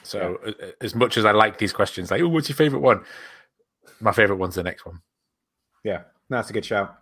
so 0.03 0.37
a- 0.45 0.83
as 0.83 0.93
much 0.95 1.17
as 1.17 1.25
I 1.25 1.31
like 1.31 1.57
these 1.57 1.73
questions 1.73 2.11
like 2.11 2.21
oh 2.21 2.27
what's 2.27 2.49
your 2.49 2.55
favorite 2.57 2.81
one 2.81 3.03
my 4.01 4.11
favorite 4.11 4.37
one's 4.37 4.55
the 4.55 4.63
next 4.63 4.85
one 4.85 5.01
Yeah, 5.83 6.01
no, 6.29 6.37
that's 6.37 6.49
a 6.49 6.53
good 6.53 6.65
shout. 6.65 6.97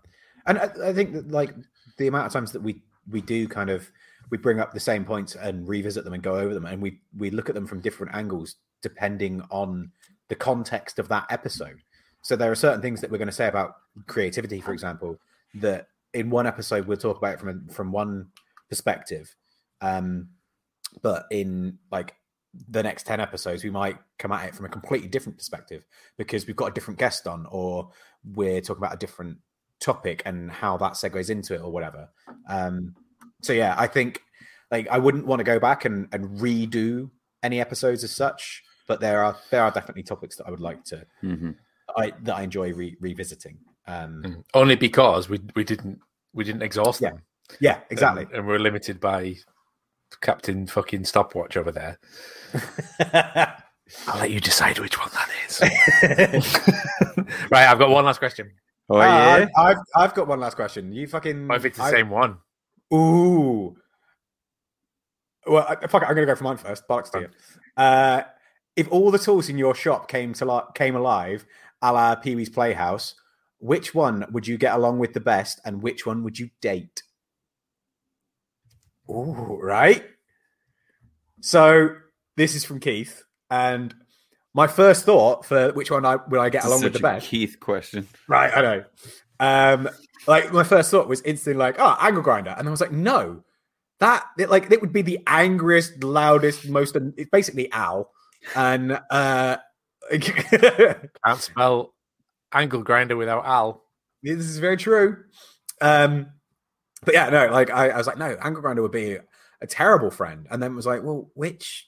And 0.45 0.59
I, 0.59 0.69
I 0.89 0.93
think 0.93 1.13
that 1.13 1.31
like 1.31 1.51
the 1.97 2.07
amount 2.07 2.27
of 2.27 2.33
times 2.33 2.51
that 2.51 2.61
we 2.61 2.81
we 3.09 3.21
do 3.21 3.47
kind 3.47 3.69
of 3.69 3.89
we 4.33 4.37
bring 4.37 4.59
up 4.59 4.73
the 4.73 4.79
same 4.79 5.05
points 5.05 5.35
and 5.35 5.67
revisit 5.67 6.03
them 6.03 6.13
and 6.15 6.23
go 6.23 6.37
over 6.37 6.55
them, 6.55 6.65
and 6.65 6.81
we 6.81 6.99
we 7.15 7.29
look 7.29 7.49
at 7.49 7.55
them 7.55 7.67
from 7.67 7.81
different 7.81 8.15
angles 8.15 8.55
depending 8.81 9.43
on 9.51 9.91
the 10.27 10.33
context 10.33 10.97
of 10.97 11.07
that 11.07 11.27
episode. 11.29 11.77
So 12.23 12.35
there 12.35 12.51
are 12.51 12.55
certain 12.55 12.81
things 12.81 12.99
that 13.01 13.11
we're 13.11 13.19
going 13.19 13.27
to 13.27 13.31
say 13.31 13.47
about 13.47 13.75
creativity, 14.07 14.59
for 14.59 14.73
example, 14.73 15.19
that 15.53 15.85
in 16.15 16.31
one 16.31 16.47
episode 16.47 16.87
we'll 16.87 16.97
talk 16.97 17.19
about 17.19 17.35
it 17.35 17.39
from 17.39 17.49
a, 17.49 17.71
from 17.71 17.91
one 17.91 18.29
perspective, 18.69 19.35
um, 19.81 20.29
but 21.03 21.27
in 21.29 21.77
like 21.91 22.15
the 22.69 22.81
next 22.81 23.05
10 23.05 23.19
episodes 23.19 23.63
we 23.63 23.69
might 23.69 23.99
come 24.17 24.31
at 24.31 24.47
it 24.47 24.55
from 24.55 24.65
a 24.65 24.69
completely 24.69 25.07
different 25.07 25.37
perspective 25.37 25.83
because 26.17 26.47
we've 26.47 26.55
got 26.55 26.71
a 26.71 26.73
different 26.73 26.99
guest 26.99 27.27
on 27.27 27.45
or 27.51 27.89
we're 28.33 28.61
talking 28.61 28.81
about 28.81 28.95
a 28.95 28.97
different 28.97 29.37
topic 29.79 30.23
and 30.25 30.51
how 30.51 30.75
that 30.77 30.93
segues 30.93 31.31
into 31.31 31.55
it 31.55 31.61
or 31.61 31.71
whatever 31.71 32.07
um 32.47 32.95
so 33.43 33.53
yeah 33.53 33.75
i 33.77 33.85
think 33.87 34.21
like 34.71 34.87
i 34.89 34.97
wouldn't 34.97 35.25
want 35.27 35.39
to 35.39 35.43
go 35.43 35.59
back 35.59 35.85
and, 35.85 36.07
and 36.11 36.39
redo 36.39 37.09
any 37.43 37.59
episodes 37.59 38.03
as 38.03 38.11
such 38.11 38.63
but 38.87 38.99
there 38.99 39.23
are 39.23 39.35
there 39.51 39.61
are 39.63 39.71
definitely 39.71 40.03
topics 40.03 40.35
that 40.37 40.47
i 40.47 40.51
would 40.51 40.61
like 40.61 40.83
to 40.85 41.05
Mhm. 41.23 41.55
i 41.97 42.11
that 42.23 42.35
i 42.35 42.41
enjoy 42.41 42.73
re- 42.73 42.97
revisiting 42.99 43.57
um 43.87 44.23
Mm. 44.25 44.43
only 44.53 44.75
because 44.75 45.29
we 45.29 45.39
we 45.55 45.63
didn't 45.63 45.99
we 46.33 46.43
didn't 46.43 46.61
exhaust 46.63 47.01
Yeah. 47.01 47.09
them 47.09 47.21
yeah 47.59 47.79
exactly 47.89 48.23
and, 48.23 48.31
and 48.33 48.47
we're 48.47 48.59
limited 48.59 48.99
by 48.99 49.35
Captain 50.21 50.67
fucking 50.67 51.05
stopwatch 51.05 51.57
over 51.57 51.71
there. 51.71 51.97
I'll 54.07 54.19
let 54.19 54.29
you 54.31 54.39
decide 54.39 54.77
which 54.79 54.97
one 54.99 55.09
that 55.13 55.29
is. 55.47 55.59
right, 57.51 57.67
I've 57.67 57.79
got 57.79 57.89
one 57.89 58.05
last 58.05 58.19
question. 58.19 58.51
Oh 58.89 58.97
Uh, 58.97 59.01
yeah. 59.03 59.47
I've 59.57 59.77
I've 59.95 60.13
got 60.13 60.27
one 60.27 60.39
last 60.39 60.55
question. 60.55 60.91
You 60.93 61.07
fucking. 61.07 61.47
What 61.47 61.57
if 61.57 61.65
it's 61.65 61.77
the 61.77 61.83
I- 61.85 61.91
same 61.91 62.09
one? 62.11 62.37
Ooh. 62.91 63.75
Well, 65.45 65.65
I- 65.67 65.87
fuck 65.87 66.01
it. 66.03 66.05
I'm 66.07 66.15
gonna 66.15 66.25
go 66.25 66.35
for 66.35 66.43
mine 66.45 66.57
first. 66.57 66.87
Bollocks 66.87 67.11
to 67.11 67.19
you. 67.21 67.29
Uh, 67.77 68.23
if 68.75 68.87
all 68.91 69.11
the 69.11 69.19
tools 69.19 69.49
in 69.49 69.57
your 69.57 69.75
shop 69.75 70.07
came 70.07 70.33
to 70.33 70.45
li- 70.45 70.71
came 70.73 70.95
alive, 70.95 71.45
a 71.81 71.91
la 71.93 72.15
Pee 72.15 72.35
Wee's 72.35 72.49
Playhouse, 72.49 73.15
which 73.59 73.93
one 73.93 74.25
would 74.31 74.47
you 74.47 74.57
get 74.57 74.73
along 74.73 74.99
with 74.99 75.13
the 75.13 75.19
best, 75.19 75.59
and 75.65 75.81
which 75.83 76.05
one 76.05 76.23
would 76.23 76.39
you 76.39 76.49
date? 76.61 77.03
Ooh, 79.09 79.59
right. 79.61 80.03
So 81.41 81.89
this 82.37 82.55
is 82.55 82.63
from 82.63 82.79
Keith, 82.79 83.23
and 83.51 83.93
my 84.53 84.67
first 84.67 85.05
thought 85.05 85.45
for 85.45 85.71
which 85.73 85.91
one 85.91 86.05
I 86.05 86.15
would 86.15 86.39
I 86.39 86.49
get 86.49 86.59
This 86.63 86.65
is 86.65 86.71
along 86.71 86.83
with 86.83 86.93
the 86.93 86.99
best. 86.99 87.27
Keith 87.27 87.59
question. 87.59 88.07
Right, 88.27 88.51
I 88.55 88.61
know. 88.61 88.85
Um, 89.39 89.89
like 90.27 90.53
my 90.53 90.63
first 90.63 90.91
thought 90.91 91.07
was 91.07 91.21
instantly 91.21 91.59
like, 91.59 91.75
oh, 91.79 91.97
angle 91.99 92.23
grinder, 92.23 92.55
and 92.57 92.67
I 92.67 92.71
was 92.71 92.81
like, 92.81 92.91
no, 92.91 93.43
that 93.99 94.25
it, 94.37 94.49
like 94.49 94.71
it 94.71 94.81
would 94.81 94.93
be 94.93 95.01
the 95.01 95.19
angriest, 95.27 96.03
loudest, 96.03 96.67
most. 96.69 96.95
It's 97.17 97.29
basically 97.29 97.71
Al, 97.71 98.11
and 98.55 98.99
uh, 99.09 99.57
Can't 100.11 101.09
spell 101.39 101.93
angle 102.53 102.83
grinder 102.83 103.15
without 103.15 103.45
Al. 103.45 103.83
this 104.21 104.37
is 104.39 104.59
very 104.59 104.77
true. 104.77 105.23
Um, 105.81 106.27
but 107.03 107.13
yeah, 107.13 107.29
no, 107.29 107.47
like 107.47 107.69
I, 107.69 107.89
I 107.89 107.97
was 107.97 108.07
like, 108.07 108.17
no, 108.17 108.37
angle 108.41 108.61
grinder 108.61 108.81
would 108.81 108.91
be 108.91 109.17
a 109.61 109.67
terrible 109.67 110.11
friend, 110.11 110.47
and 110.51 110.61
then 110.61 110.75
was 110.75 110.85
like, 110.85 111.03
well, 111.03 111.29
which, 111.33 111.87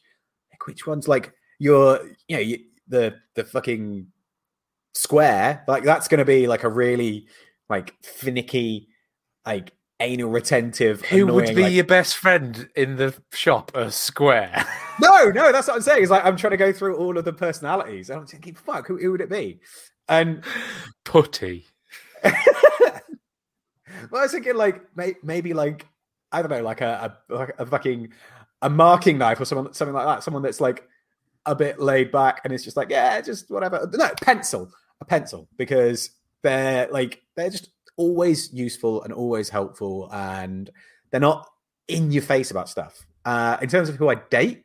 like, 0.52 0.68
which 0.68 0.88
one's 0.88 1.08
like 1.08 1.34
your, 1.60 2.02
you 2.28 2.36
know, 2.36 2.42
you, 2.42 2.60
the 2.88 3.16
the 3.36 3.44
fucking 3.44 4.08
square, 4.96 5.64
like 5.68 5.84
that's 5.84 6.08
going 6.08 6.20
to 6.20 6.26
be 6.26 6.48
like 6.48 6.64
a 6.64 6.70
really 6.70 7.28
like 7.70 7.94
finicky, 8.04 8.88
like 9.46 9.72
anal 10.00 10.30
retentive. 10.30 11.02
Who 11.04 11.28
would 11.28 11.56
be 11.56 11.64
like- 11.64 11.74
your 11.74 11.84
best 11.84 12.18
friend 12.18 12.68
in 12.76 12.96
the 12.96 13.16
shop? 13.34 13.72
A 13.76 13.92
square. 13.92 14.66
No, 14.98 15.30
no, 15.30 15.52
that's 15.52 15.68
what 15.68 15.76
I'm 15.76 15.82
saying. 15.82 16.04
Is 16.04 16.10
like 16.10 16.24
I'm 16.24 16.38
trying 16.38 16.52
to 16.52 16.58
go 16.58 16.72
through 16.72 16.96
all 16.96 17.18
of 17.18 17.26
the 17.26 17.34
personalities. 17.34 18.10
I'm 18.10 18.26
thinking, 18.26 18.56
fuck, 18.56 18.88
who, 18.88 18.98
who 18.98 19.12
would 19.12 19.20
it 19.20 19.30
be? 19.30 19.60
And 20.08 20.42
Putty. 21.04 21.66
well, 22.24 22.34
I 24.14 24.22
was 24.22 24.32
thinking 24.32 24.56
like 24.56 24.82
may, 24.96 25.16
maybe 25.22 25.54
like 25.54 25.86
I 26.32 26.42
don't 26.42 26.50
know, 26.50 26.64
like 26.64 26.80
a, 26.80 27.14
a 27.30 27.48
a 27.60 27.66
fucking 27.66 28.14
a 28.62 28.70
marking 28.70 29.18
knife 29.18 29.42
or 29.42 29.44
someone 29.44 29.74
something 29.74 29.94
like 29.94 30.06
that. 30.06 30.24
Someone 30.24 30.44
that's 30.44 30.62
like 30.62 30.88
a 31.46 31.54
bit 31.56 31.80
laid 31.82 32.10
back 32.10 32.40
and 32.46 32.54
it's 32.54 32.64
just 32.64 32.78
like 32.78 32.90
yeah, 32.90 33.20
just 33.20 33.52
whatever. 33.52 33.90
No, 33.92 34.10
pencil, 34.22 34.72
a 35.02 35.06
pencil 35.06 35.48
because 35.58 36.10
they're 36.44 36.88
like 36.92 37.22
they're 37.36 37.50
just 37.50 37.70
always 37.98 38.52
useful 38.54 39.04
and 39.04 39.14
always 39.14 39.50
helpful 39.50 40.10
and 40.12 40.70
they're 41.12 41.20
not 41.20 41.48
in 41.88 42.12
your 42.12 42.24
face 42.24 42.52
about 42.52 42.70
stuff. 42.70 43.06
Uh, 43.26 43.58
in 43.62 43.70
terms 43.70 43.90
of 43.90 43.96
who 43.96 44.10
I 44.10 44.16
date, 44.16 44.64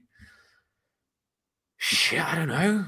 shit, 1.77 2.21
I 2.25 2.35
don't 2.37 2.49
know. 2.49 2.85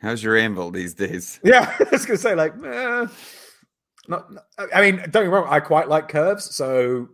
How's 0.00 0.22
your 0.22 0.36
anvil 0.36 0.70
these 0.70 0.94
days? 0.94 1.38
Yeah, 1.44 1.74
I 1.78 1.86
was 1.92 2.06
gonna 2.06 2.18
say 2.18 2.34
like, 2.34 2.54
eh, 2.64 3.06
not, 4.08 4.32
not- 4.32 4.44
I 4.74 4.80
mean, 4.80 4.96
don't 4.96 5.10
get 5.12 5.22
me 5.24 5.28
wrong, 5.28 5.46
I 5.48 5.60
quite 5.60 5.88
like 5.88 6.08
curves, 6.08 6.54
so 6.56 7.08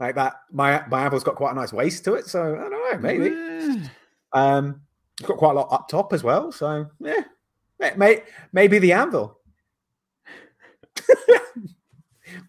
like 0.00 0.14
that. 0.16 0.34
My 0.52 0.84
my 0.88 1.02
apple's 1.02 1.24
got 1.24 1.36
quite 1.36 1.52
a 1.52 1.54
nice 1.54 1.72
waist 1.72 2.04
to 2.04 2.14
it, 2.14 2.26
so 2.26 2.54
I 2.54 2.68
don't 2.68 2.70
know, 2.70 2.98
maybe. 2.98 3.34
Eh, 3.34 3.88
Um, 4.32 4.82
it's 5.18 5.26
got 5.28 5.38
quite 5.38 5.52
a 5.52 5.54
lot 5.54 5.72
up 5.72 5.88
top 5.88 6.12
as 6.12 6.22
well, 6.22 6.52
so 6.52 6.86
yeah, 7.00 7.22
may, 7.78 7.92
may, 7.96 8.22
maybe 8.52 8.78
the 8.78 8.92
anvil. 8.92 9.38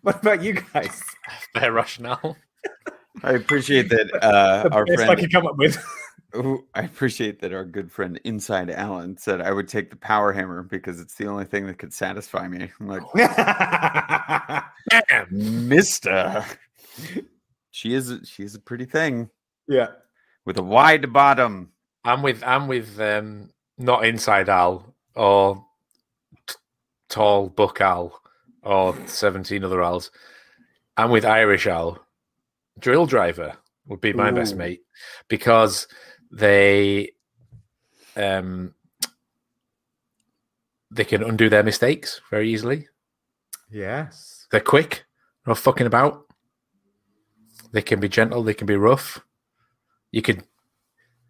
what 0.01 0.21
about 0.21 0.41
you 0.43 0.53
guys? 0.53 1.01
Fair 1.53 1.71
rationale. 1.71 2.35
I 3.23 3.33
appreciate 3.33 3.89
that 3.89 4.23
uh, 4.23 4.63
The 4.63 4.73
our 4.73 4.85
best 4.85 5.01
I 5.01 5.05
friend. 5.05 5.19
could 5.19 5.31
come 5.31 5.47
up 5.47 5.57
with. 5.57 5.83
Ooh, 6.35 6.67
I 6.75 6.81
appreciate 6.81 7.41
that 7.41 7.53
our 7.53 7.65
good 7.65 7.91
friend 7.91 8.19
Inside 8.23 8.69
Alan 8.69 9.17
said 9.17 9.41
I 9.41 9.51
would 9.51 9.67
take 9.67 9.89
the 9.89 9.95
power 9.95 10.31
hammer 10.31 10.61
because 10.61 10.99
it's 10.99 11.15
the 11.15 11.25
only 11.25 11.45
thing 11.45 11.65
that 11.65 11.79
could 11.79 11.91
satisfy 11.91 12.47
me. 12.47 12.69
I'm 12.79 12.87
like, 12.87 13.01
Mister. 15.31 16.45
She 17.71 17.93
is 17.95 18.13
she 18.25 18.43
is 18.43 18.53
a 18.55 18.59
pretty 18.59 18.85
thing 18.85 19.29
yeah, 19.67 19.87
with 20.45 20.57
a 20.57 20.63
wide 20.63 21.11
bottom. 21.13 21.71
I'm 22.03 22.21
with 22.21 22.43
I'm 22.43 22.67
with 22.67 22.99
um 22.99 23.49
not 23.77 24.05
inside 24.05 24.49
Al 24.49 24.95
or 25.19 25.65
t- 26.47 26.55
tall 27.09 27.49
buck 27.49 27.81
Al 27.81 28.21
or 28.63 28.95
seventeen 29.05 29.63
other 29.63 29.83
Als. 29.83 30.11
I'm 30.95 31.11
with 31.11 31.25
Irish 31.25 31.67
Al 31.67 31.99
drill 32.79 33.05
driver 33.05 33.57
would 33.87 33.99
be 33.99 34.13
my 34.13 34.31
best 34.31 34.55
mate 34.55 34.81
because 35.27 35.87
they 36.31 37.11
um 38.15 38.73
they 40.91 41.03
can 41.03 41.23
undo 41.23 41.49
their 41.49 41.63
mistakes 41.63 42.21
very 42.29 42.51
easily. 42.51 42.87
Yes. 43.69 44.47
They're 44.51 44.59
quick, 44.61 45.05
not 45.45 45.57
fucking 45.57 45.85
about. 45.85 46.25
They 47.71 47.81
can 47.81 47.99
be 47.99 48.09
gentle, 48.09 48.43
they 48.43 48.55
can 48.55 48.67
be 48.67 48.75
rough. 48.75 49.19
You 50.11 50.21
can 50.21 50.43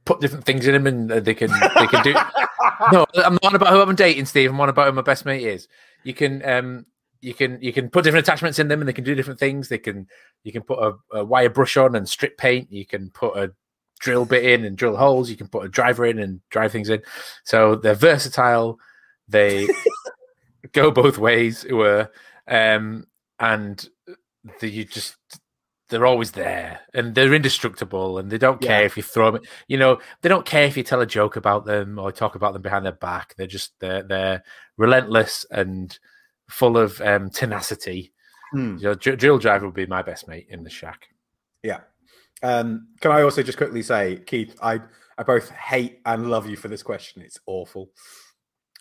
put 0.05 0.21
different 0.21 0.45
things 0.45 0.65
in 0.67 0.73
them 0.73 0.87
and 0.87 1.11
uh, 1.11 1.19
they 1.19 1.33
can 1.33 1.51
they 1.79 1.87
can 1.87 2.03
do 2.03 2.13
no, 2.91 3.05
I'm 3.15 3.37
not 3.43 3.55
about 3.55 3.69
who 3.69 3.81
I'm 3.81 3.95
dating, 3.95 4.25
Steve. 4.25 4.49
I'm 4.49 4.61
on 4.61 4.69
about 4.69 4.87
who 4.87 4.93
my 4.93 5.01
best 5.01 5.25
mate 5.25 5.43
is. 5.43 5.67
You 6.03 6.13
can 6.13 6.47
um 6.47 6.85
you 7.21 7.33
can 7.33 7.61
you 7.61 7.73
can 7.73 7.89
put 7.89 8.03
different 8.03 8.25
attachments 8.25 8.59
in 8.59 8.67
them 8.67 8.79
and 8.81 8.87
they 8.87 8.93
can 8.93 9.03
do 9.03 9.15
different 9.15 9.39
things. 9.39 9.67
They 9.67 9.77
can 9.77 10.07
you 10.43 10.51
can 10.51 10.61
put 10.61 10.79
a, 10.79 11.17
a 11.17 11.25
wire 11.25 11.49
brush 11.49 11.77
on 11.77 11.95
and 11.95 12.07
strip 12.07 12.37
paint. 12.37 12.71
You 12.71 12.85
can 12.85 13.09
put 13.09 13.37
a 13.37 13.51
drill 13.99 14.25
bit 14.25 14.45
in 14.45 14.63
and 14.63 14.77
drill 14.77 14.95
holes. 14.95 15.29
You 15.29 15.35
can 15.35 15.49
put 15.49 15.65
a 15.65 15.69
driver 15.69 16.05
in 16.05 16.19
and 16.19 16.39
drive 16.49 16.71
things 16.71 16.89
in. 16.89 17.01
So 17.43 17.75
they're 17.75 17.95
versatile. 17.95 18.79
They 19.27 19.67
go 20.71 20.91
both 20.91 21.17
ways. 21.17 21.65
Were 21.69 22.09
um 22.47 23.07
and 23.39 23.87
the, 24.59 24.69
you 24.69 24.85
just 24.85 25.17
they're 25.89 26.05
always 26.05 26.31
there 26.31 26.79
and 26.93 27.15
they're 27.15 27.33
indestructible 27.33 28.17
and 28.19 28.29
they 28.31 28.37
don't 28.37 28.61
care 28.61 28.81
Yeah. 28.81 28.85
if 28.85 28.95
you 28.97 29.03
throw 29.03 29.31
them 29.31 29.41
you 29.67 29.77
know 29.77 29.99
they 30.21 30.29
don't 30.29 30.45
care 30.45 30.65
if 30.65 30.77
you 30.77 30.83
tell 30.83 31.01
a 31.01 31.05
joke 31.05 31.35
about 31.35 31.65
them 31.65 31.97
or 31.99 32.11
talk 32.11 32.35
about 32.35 32.53
them 32.53 32.61
behind 32.61 32.85
their 32.85 32.91
back 32.93 33.35
they're 33.35 33.47
just 33.47 33.73
they're, 33.79 34.03
they're 34.03 34.43
relentless 34.77 35.45
and 35.51 35.97
full 36.49 36.77
of 36.77 37.01
um, 37.01 37.29
tenacity 37.29 38.13
Hmm. 38.51 38.77
you 38.77 38.83
know, 38.85 38.95
Dr- 38.95 39.17
drill 39.19 39.37
driver 39.37 39.65
would 39.67 39.75
be 39.75 39.85
my 39.85 40.01
best 40.01 40.27
mate 40.27 40.47
in 40.49 40.63
the 40.63 40.69
shack 40.71 41.07
Yeah. 41.61 41.81
Um, 42.41 42.87
can 43.01 43.11
I 43.11 43.21
also 43.21 43.43
just 43.43 43.57
quickly 43.57 43.81
say, 43.83 44.21
Keith, 44.25 44.55
I, 44.61 44.79
I 45.17 45.23
both 45.23 45.49
hate 45.49 45.99
and 46.05 46.31
love 46.31 46.49
you 46.49 46.55
for 46.55 46.67
this 46.69 46.81
question. 46.81 47.21
It's 47.21 47.37
awful. 47.45 47.91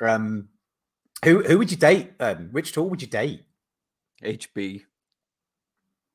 Um, 0.00 0.48
who 1.24 1.42
who 1.42 1.58
would 1.58 1.70
you 1.72 1.76
date? 1.76 2.12
Um, 2.20 2.50
which 2.52 2.72
tool 2.72 2.88
would 2.88 3.02
you 3.02 3.08
date? 3.08 3.42
HB. 4.24 4.82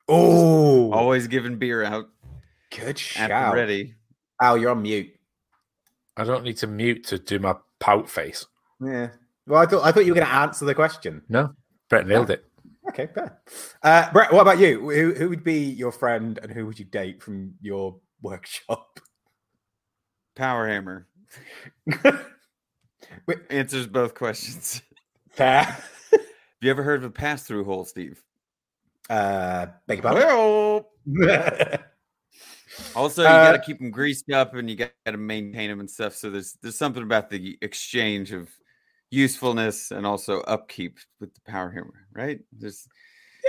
Oh, 0.07 0.91
Always 0.91 1.27
giving 1.27 1.57
beer 1.57 1.83
out 1.83 2.09
good 2.71 2.89
at 2.89 2.99
shout. 2.99 3.51
the 3.53 3.55
ready. 3.59 3.95
Al, 4.41 4.57
you're 4.57 4.71
on 4.71 4.81
mute. 4.81 5.11
i 6.17 6.23
don't 6.23 6.43
need 6.43 6.57
to 6.57 6.67
mute 6.67 7.05
to 7.05 7.17
do 7.19 7.39
my 7.39 7.55
pout 7.79 8.09
face 8.09 8.45
Yeah. 8.81 9.09
Well, 9.47 9.61
I 9.61 9.65
thought 9.65 9.83
I 9.83 9.91
thought 9.91 10.05
you 10.05 10.11
were 10.13 10.19
going 10.19 10.27
to 10.27 10.33
answer 10.33 10.65
the 10.65 10.75
question. 10.75 11.21
no 11.29 11.53
brett 11.89 12.07
nailed 12.07 12.29
it 12.31 12.45
Okay, 12.89 13.07
fair. 13.15 13.39
Uh, 13.81 14.11
Brett, 14.11 14.33
what 14.33 14.41
about 14.41 14.59
you? 14.59 14.81
Who 14.91 15.13
who 15.13 15.29
would 15.29 15.43
be 15.43 15.59
your 15.59 15.91
friend 15.93 16.37
and 16.43 16.51
who 16.51 16.65
would 16.65 16.77
you 16.77 16.83
date 16.83 17.23
from 17.23 17.53
your 17.61 17.95
workshop? 18.21 18.99
Power 20.35 20.67
hammer. 20.67 21.07
Wait. 23.25 23.37
Answers 23.49 23.87
both 23.87 24.13
questions. 24.15 24.81
Fair. 25.31 25.63
Have 25.63 25.81
you 26.61 26.71
ever 26.71 26.83
heard 26.83 26.99
of 26.99 27.09
a 27.09 27.09
pass 27.13 27.43
through 27.43 27.63
hole, 27.63 27.85
Steve? 27.85 28.21
Uh, 29.09 29.67
beg 29.87 29.99
your 29.99 30.03
pardon? 30.03 30.23
Well, 30.25 30.89
also 32.95 33.27
you 33.27 33.27
Uh, 33.27 33.43
got 33.43 33.53
to 33.53 33.59
keep 33.59 33.79
them 33.79 33.91
greased 33.91 34.29
up 34.31 34.53
and 34.55 34.69
you 34.69 34.75
got 34.75 34.91
to 35.05 35.17
maintain 35.17 35.69
them 35.69 35.79
and 35.79 35.89
stuff. 35.89 36.15
So 36.15 36.29
there's 36.29 36.57
there's 36.61 36.77
something 36.77 37.03
about 37.03 37.29
the 37.29 37.57
exchange 37.61 38.31
of 38.31 38.49
usefulness 39.11 39.91
and 39.91 40.05
also 40.05 40.41
upkeep 40.41 40.97
with 41.19 41.33
the 41.33 41.41
power 41.41 41.69
hammer, 41.69 42.07
right? 42.13 42.39
Just 42.59 42.87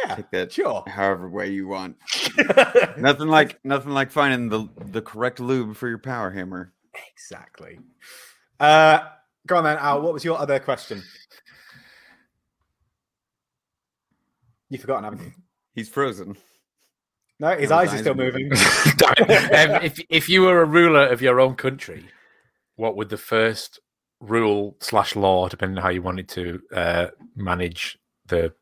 yeah, 0.04 0.16
take 0.16 0.30
that 0.32 0.52
sure. 0.52 0.84
however 0.86 1.28
way 1.28 1.50
you 1.50 1.68
want. 1.68 1.96
Nothing 2.98 3.28
like 3.28 3.60
nothing 3.64 3.92
like 3.92 4.10
finding 4.10 4.48
the 4.48 4.68
the 4.90 5.02
correct 5.02 5.40
lube 5.40 5.76
for 5.76 5.88
your 5.88 5.98
power 5.98 6.30
hammer. 6.30 6.72
exactly. 7.12 7.78
Uh, 8.60 9.00
go 9.46 9.56
on 9.56 9.64
then, 9.64 9.78
Al. 9.78 10.02
What 10.02 10.12
was 10.12 10.24
your 10.24 10.38
other 10.38 10.58
question? 10.60 11.02
You've 14.74 14.80
forgotten, 14.80 15.04
haven't 15.04 15.24
you? 15.24 15.32
He's 15.72 15.88
frozen. 15.88 16.36
No, 17.38 17.50
his 17.50 17.60
his 17.60 17.70
eyes 17.70 17.94
are 17.94 17.98
still 17.98 18.14
moving. 18.14 18.50
Um, 19.16 19.84
if 19.84 20.00
if 20.08 20.28
you 20.28 20.42
were 20.42 20.62
a 20.62 20.64
ruler 20.64 21.06
of 21.06 21.22
your 21.22 21.38
own 21.38 21.54
country, 21.54 22.06
what 22.74 22.96
would 22.96 23.08
the 23.08 23.16
first 23.16 23.78
rule 24.18 24.76
slash 24.80 25.14
law, 25.14 25.48
depending 25.48 25.78
on 25.78 25.84
how 25.84 25.90
you 25.90 26.02
wanted 26.02 26.28
to 26.30 26.60
uh, 26.74 27.06
manage 27.36 27.96
the 28.26 28.52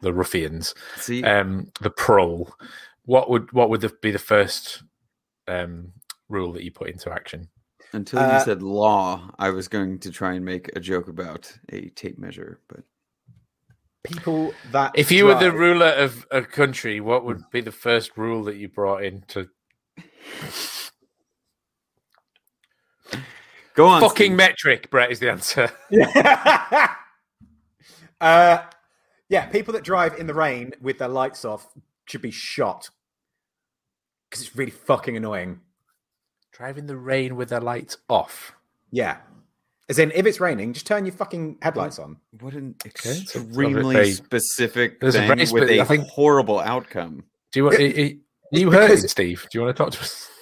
the 0.00 0.14
ruffians, 0.14 0.74
See, 0.96 1.22
um, 1.24 1.70
the 1.82 1.90
prole? 1.90 2.54
What 3.04 3.28
would 3.28 3.52
what 3.52 3.68
would 3.68 3.82
the, 3.82 3.92
be 4.00 4.10
the 4.10 4.18
first 4.18 4.82
um, 5.46 5.92
rule 6.30 6.52
that 6.52 6.64
you 6.64 6.70
put 6.70 6.88
into 6.88 7.12
action? 7.12 7.50
until 7.92 8.20
uh, 8.20 8.38
you 8.38 8.44
said 8.44 8.62
law, 8.62 9.30
I 9.38 9.50
was 9.50 9.68
going 9.68 9.98
to 10.00 10.10
try 10.10 10.34
and 10.34 10.44
make 10.44 10.70
a 10.76 10.80
joke 10.80 11.08
about 11.08 11.52
a 11.70 11.88
tape 11.90 12.18
measure, 12.18 12.60
but 12.68 12.80
People 14.02 14.54
that 14.72 14.92
If 14.94 15.12
you 15.12 15.26
were 15.26 15.34
the 15.34 15.52
ruler 15.52 15.88
of 15.88 16.26
a 16.30 16.42
country, 16.42 17.00
what 17.00 17.24
would 17.24 17.42
be 17.50 17.60
the 17.60 17.72
first 17.72 18.16
rule 18.16 18.44
that 18.44 18.56
you 18.56 18.68
brought 18.68 19.04
in 19.04 19.22
to 19.28 19.48
go 23.74 23.86
on. 23.86 24.00
fucking 24.00 24.28
Steve. 24.28 24.36
metric? 24.36 24.90
Brett 24.90 25.10
is 25.10 25.20
the 25.20 25.30
answer. 25.30 25.70
Yeah. 25.90 26.94
uh, 28.20 28.62
yeah, 29.28 29.46
people 29.46 29.74
that 29.74 29.84
drive 29.84 30.18
in 30.18 30.26
the 30.26 30.34
rain 30.34 30.72
with 30.80 30.98
their 30.98 31.08
lights 31.08 31.44
off 31.44 31.68
should 32.06 32.22
be 32.22 32.30
shot 32.30 32.90
because 34.28 34.46
it's 34.46 34.56
really 34.56 34.70
fucking 34.70 35.16
annoying. 35.16 35.60
Driving 36.52 36.86
the 36.86 36.96
rain 36.96 37.36
with 37.36 37.48
their 37.48 37.60
lights 37.60 37.96
off. 38.08 38.52
Yeah. 38.90 39.18
As 39.90 39.98
in, 39.98 40.10
if 40.14 40.24
it's 40.24 40.40
raining, 40.40 40.72
just 40.72 40.86
turn 40.86 41.04
your 41.04 41.12
fucking 41.12 41.58
headlights 41.60 41.98
on. 41.98 42.16
What 42.40 42.54
an 42.54 42.76
Okay, 42.86 43.10
so- 43.12 43.40
extremely 43.40 43.94
very- 43.94 44.12
specific 44.12 45.00
there's 45.00 45.16
a 45.16 45.18
thing 45.18 45.26
very 45.28 45.40
with 45.40 45.68
spe- 45.68 45.70
a 45.72 45.80
I 45.80 45.84
think- 45.84 46.06
horrible 46.06 46.60
outcome. 46.60 47.24
Do 47.52 47.60
you 47.60 47.64
want? 47.64 47.78
It- 47.80 48.18
are 48.54 48.58
you 48.58 48.70
heard 48.70 48.92
it, 48.92 49.10
Steve? 49.10 49.46
Do 49.50 49.58
you 49.58 49.64
want 49.64 49.76
to 49.76 49.82
talk 49.82 49.92
to 49.92 50.00
us? 50.00 50.28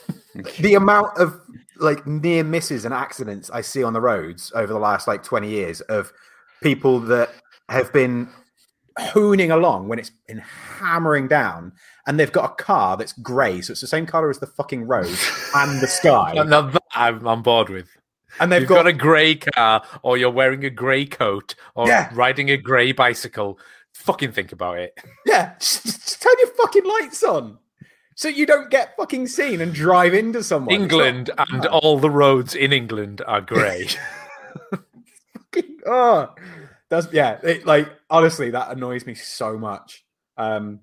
The 0.60 0.74
amount 0.74 1.18
of 1.18 1.40
like 1.78 2.06
near 2.06 2.44
misses 2.44 2.84
and 2.84 2.94
accidents 2.94 3.50
I 3.50 3.60
see 3.62 3.82
on 3.82 3.92
the 3.94 4.00
roads 4.00 4.52
over 4.54 4.72
the 4.72 4.78
last 4.78 5.08
like 5.08 5.22
20 5.24 5.48
years 5.48 5.80
of 5.82 6.12
people 6.62 7.00
that 7.00 7.30
have 7.68 7.92
been 7.92 8.28
hooning 8.98 9.50
along 9.52 9.88
when 9.88 9.98
it's 9.98 10.10
been 10.28 10.38
hammering 10.78 11.28
down 11.28 11.72
and 12.06 12.18
they've 12.20 12.32
got 12.32 12.50
a 12.52 12.62
car 12.62 12.96
that's 12.96 13.12
grey, 13.14 13.60
so 13.60 13.72
it's 13.72 13.80
the 13.80 13.86
same 13.86 14.06
colour 14.06 14.28
as 14.30 14.38
the 14.38 14.46
fucking 14.46 14.84
road 14.86 15.06
and 15.54 15.80
the 15.80 15.86
sky. 15.88 16.32
Now 16.34 16.62
that 16.62 16.82
I'm 16.92 17.26
on 17.26 17.42
board 17.42 17.68
with. 17.68 17.88
And 18.40 18.52
they've 18.52 18.60
You've 18.62 18.68
got, 18.68 18.76
got, 18.84 18.86
a 18.86 18.92
grey 18.92 19.34
car, 19.36 19.82
or 20.02 20.16
you're 20.16 20.30
wearing 20.30 20.64
a 20.64 20.70
grey 20.70 21.06
coat, 21.06 21.54
or 21.74 21.88
Yeah. 21.88 22.10
riding 22.12 22.50
a 22.50 22.56
grey 22.56 22.92
bicycle. 22.92 23.58
Fucking 23.94 24.32
think 24.32 24.52
about 24.52 24.78
it. 24.78 24.96
yeah, 25.26 25.54
just, 25.58 25.84
just 25.84 26.22
turn 26.22 26.34
your 26.38 26.48
fucking 26.54 26.84
lights 26.84 27.22
on. 27.22 27.58
So 28.14 28.28
you 28.28 28.46
don't 28.46 28.70
get 28.70 28.96
fucking 28.96 29.28
seen 29.28 29.60
and 29.60 29.72
drive 29.72 30.12
into 30.12 30.42
someone. 30.42 30.74
It's 30.74 30.80
not 30.80 30.84
England 31.06 31.30
and 31.38 31.62
bad. 31.62 31.66
all 31.70 31.98
the 31.98 32.10
roads 32.10 32.54
in 32.54 32.72
England 32.72 33.22
are 33.26 33.40
grey. 33.40 33.88
oh, 35.86 36.34
that's 36.88 37.08
yeah. 37.12 37.38
It, 37.42 37.64
like 37.66 37.88
honestly, 38.10 38.50
that 38.50 38.70
annoys 38.70 39.06
me 39.06 39.14
so 39.14 39.56
much. 39.58 40.04
Um, 40.36 40.80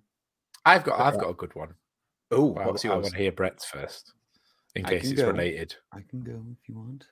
I've 0.65 0.83
got, 0.83 0.99
I've 0.99 1.19
got 1.19 1.29
a 1.29 1.33
good 1.33 1.53
one. 1.55 1.75
oh, 2.31 2.45
Well, 2.45 2.67
what's 2.71 2.85
I 2.85 2.89
want 2.89 3.05
to 3.05 3.17
hear 3.17 3.31
Brett's 3.31 3.65
first, 3.65 4.13
in 4.75 4.85
I 4.85 4.89
case 4.89 5.11
it's 5.11 5.21
go. 5.21 5.27
related. 5.27 5.75
I 5.93 5.99
can 6.09 6.21
go 6.21 6.41
if 6.51 6.69
you 6.69 6.75
want. 6.75 7.05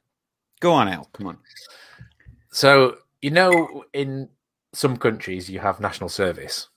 Go 0.64 0.72
on, 0.72 0.88
Al. 0.88 1.10
Come 1.12 1.28
on. 1.28 1.38
So 2.50 3.00
you 3.22 3.32
know, 3.32 3.84
in 3.92 4.30
some 4.74 4.96
countries, 4.96 5.50
you 5.50 5.60
have 5.60 5.82
national 5.82 6.08
service. 6.10 6.70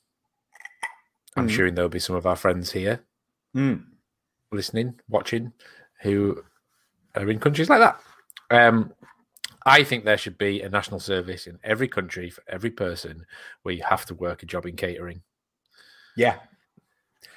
I'm 1.37 1.47
Mhm. 1.49 1.51
sure 1.55 1.71
there'll 1.71 1.89
be 1.89 2.01
some 2.01 2.17
of 2.17 2.27
our 2.27 2.35
friends 2.37 2.73
here 2.73 3.05
Mm. 3.55 3.85
listening, 4.51 4.99
watching, 5.09 5.53
who 6.03 6.43
are 7.15 7.31
in 7.31 7.39
countries 7.39 7.69
like 7.71 7.79
that. 7.81 8.01
Um, 8.51 8.93
I 9.65 9.85
think 9.85 10.05
there 10.05 10.19
should 10.19 10.37
be 10.39 10.63
a 10.63 10.69
national 10.69 10.99
service 11.01 11.47
in 11.47 11.59
every 11.63 11.89
country 11.89 12.29
for 12.31 12.43
every 12.49 12.71
person 12.71 13.25
where 13.63 13.75
you 13.75 13.85
have 13.85 14.05
to 14.07 14.15
work 14.15 14.43
a 14.43 14.47
job 14.47 14.67
in 14.67 14.75
catering. 14.77 15.23
Yeah, 16.17 16.41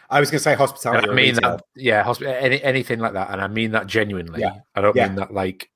I 0.09 0.19
was 0.19 0.31
going 0.31 0.39
to 0.39 0.43
say 0.43 0.55
hospitality. 0.55 1.09
I 1.09 1.13
mean 1.13 1.35
retail. 1.35 1.57
that, 1.57 1.65
yeah, 1.75 2.03
hosp- 2.03 2.25
any, 2.25 2.61
anything 2.63 2.99
like 2.99 3.13
that, 3.13 3.29
and 3.29 3.39
I 3.39 3.47
mean 3.47 3.71
that 3.71 3.85
genuinely. 3.85 4.41
Yeah. 4.41 4.61
I 4.73 4.81
don't 4.81 4.95
Yeah. 4.95 5.07
mean 5.07 5.15
that 5.17 5.31
like 5.33 5.69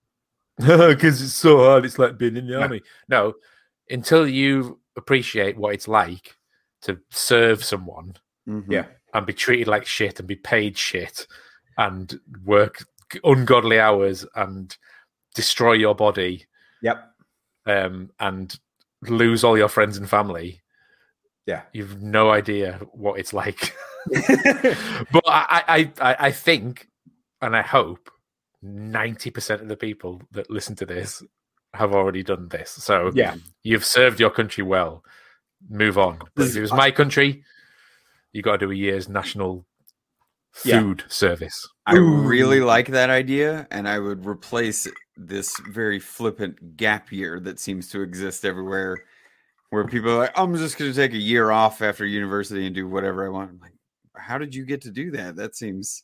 because 0.57 1.21
it's 1.21 1.33
so 1.33 1.57
hard. 1.59 1.85
It's 1.85 1.97
like 1.99 2.17
being 2.17 2.37
in 2.37 2.47
the 2.47 2.53
No. 2.53 2.61
army. 2.61 2.81
No, 3.09 3.33
until 3.89 4.27
you 4.27 4.79
appreciate 4.95 5.57
what 5.57 5.73
it's 5.73 5.87
like 5.87 6.35
to 6.83 6.99
serve 7.09 7.63
someone 7.63 8.13
Mhm. 8.47 8.65
Yeah. 8.69 8.85
and 9.13 9.25
be 9.25 9.33
treated 9.33 9.67
like 9.67 9.85
shit 9.85 10.19
and 10.19 10.27
be 10.27 10.35
paid 10.35 10.77
shit 10.77 11.25
and 11.77 12.19
work 12.45 12.85
ungodly 13.23 13.79
hours 13.79 14.25
and 14.35 14.75
destroy 15.33 15.73
your 15.73 15.95
body 15.95 16.45
Yep. 16.81 17.11
um, 17.65 18.11
and 18.19 18.59
lose 19.01 19.43
all 19.43 19.57
your 19.57 19.69
friends 19.69 19.97
and 19.97 20.09
family, 20.09 20.61
Yeah. 21.45 21.63
You've 21.73 22.01
no 22.01 22.29
idea 22.31 22.79
what 22.93 23.19
it's 23.19 23.33
like. 23.33 23.75
but 25.11 25.23
I, 25.27 25.63
I, 25.67 25.91
I, 26.01 26.15
I 26.27 26.31
think 26.31 26.87
and 27.41 27.55
I 27.55 27.61
hope 27.61 28.09
90% 28.63 29.61
of 29.61 29.67
the 29.67 29.77
people 29.77 30.21
that 30.31 30.49
listen 30.49 30.75
to 30.77 30.85
this 30.85 31.21
have 31.73 31.93
already 31.93 32.23
done 32.23 32.47
this. 32.49 32.71
So 32.71 33.11
Yeah. 33.13 33.35
you've 33.63 33.85
served 33.85 34.19
your 34.19 34.29
country 34.29 34.63
well. 34.63 35.03
Move 35.69 35.97
on. 35.97 36.19
But 36.35 36.47
if 36.47 36.55
it 36.55 36.61
was 36.61 36.73
my 36.73 36.91
country, 36.91 37.43
you 38.31 38.41
got 38.41 38.53
to 38.53 38.65
do 38.67 38.71
a 38.71 38.75
year's 38.75 39.09
national 39.09 39.65
Yeah. 40.63 40.81
food 40.81 41.03
service. 41.07 41.67
I 41.85 41.95
Ooh. 41.95 42.21
really 42.21 42.59
like 42.59 42.87
that 42.89 43.09
idea, 43.09 43.67
and 43.71 43.87
I 43.89 43.99
would 43.99 44.25
replace 44.25 44.87
this 45.17 45.59
very 45.69 45.99
flippant 45.99 46.77
gap 46.77 47.11
year 47.11 47.39
that 47.39 47.59
seems 47.59 47.89
to 47.89 48.01
exist 48.01 48.45
everywhere, 48.45 49.03
where 49.71 49.85
people 49.85 50.11
are 50.11 50.17
like, 50.17 50.37
"I'm 50.37 50.55
just 50.55 50.77
going 50.77 50.91
to 50.91 50.95
take 50.95 51.13
a 51.13 51.17
year 51.17 51.49
off 51.49 51.81
after 51.81 52.05
university 52.05 52.65
and 52.67 52.75
do 52.75 52.87
whatever 52.87 53.25
I 53.25 53.29
want." 53.29 53.49
I'm 53.51 53.59
like, 53.59 53.73
how 54.15 54.37
did 54.37 54.53
you 54.53 54.63
get 54.65 54.81
to 54.81 54.91
do 54.91 55.09
that? 55.11 55.35
That 55.35 55.55
seems 55.55 56.03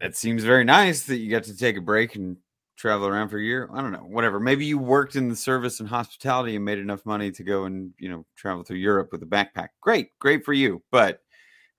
that 0.00 0.16
seems 0.16 0.44
very 0.44 0.64
nice 0.64 1.02
that 1.04 1.18
you 1.18 1.30
got 1.30 1.44
to 1.44 1.56
take 1.56 1.76
a 1.76 1.80
break 1.80 2.14
and 2.14 2.36
travel 2.76 3.06
around 3.06 3.30
for 3.30 3.38
a 3.38 3.42
year. 3.42 3.68
I 3.72 3.80
don't 3.80 3.92
know, 3.92 3.98
whatever. 3.98 4.38
Maybe 4.38 4.66
you 4.66 4.78
worked 4.78 5.16
in 5.16 5.28
the 5.28 5.36
service 5.36 5.80
and 5.80 5.88
hospitality 5.88 6.56
and 6.56 6.64
made 6.64 6.78
enough 6.78 7.04
money 7.06 7.30
to 7.32 7.42
go 7.42 7.64
and 7.64 7.92
you 7.98 8.08
know 8.08 8.24
travel 8.36 8.62
through 8.62 8.78
Europe 8.78 9.08
with 9.12 9.22
a 9.22 9.26
backpack. 9.26 9.68
Great, 9.80 10.10
great 10.18 10.44
for 10.44 10.52
you, 10.52 10.82
but. 10.90 11.20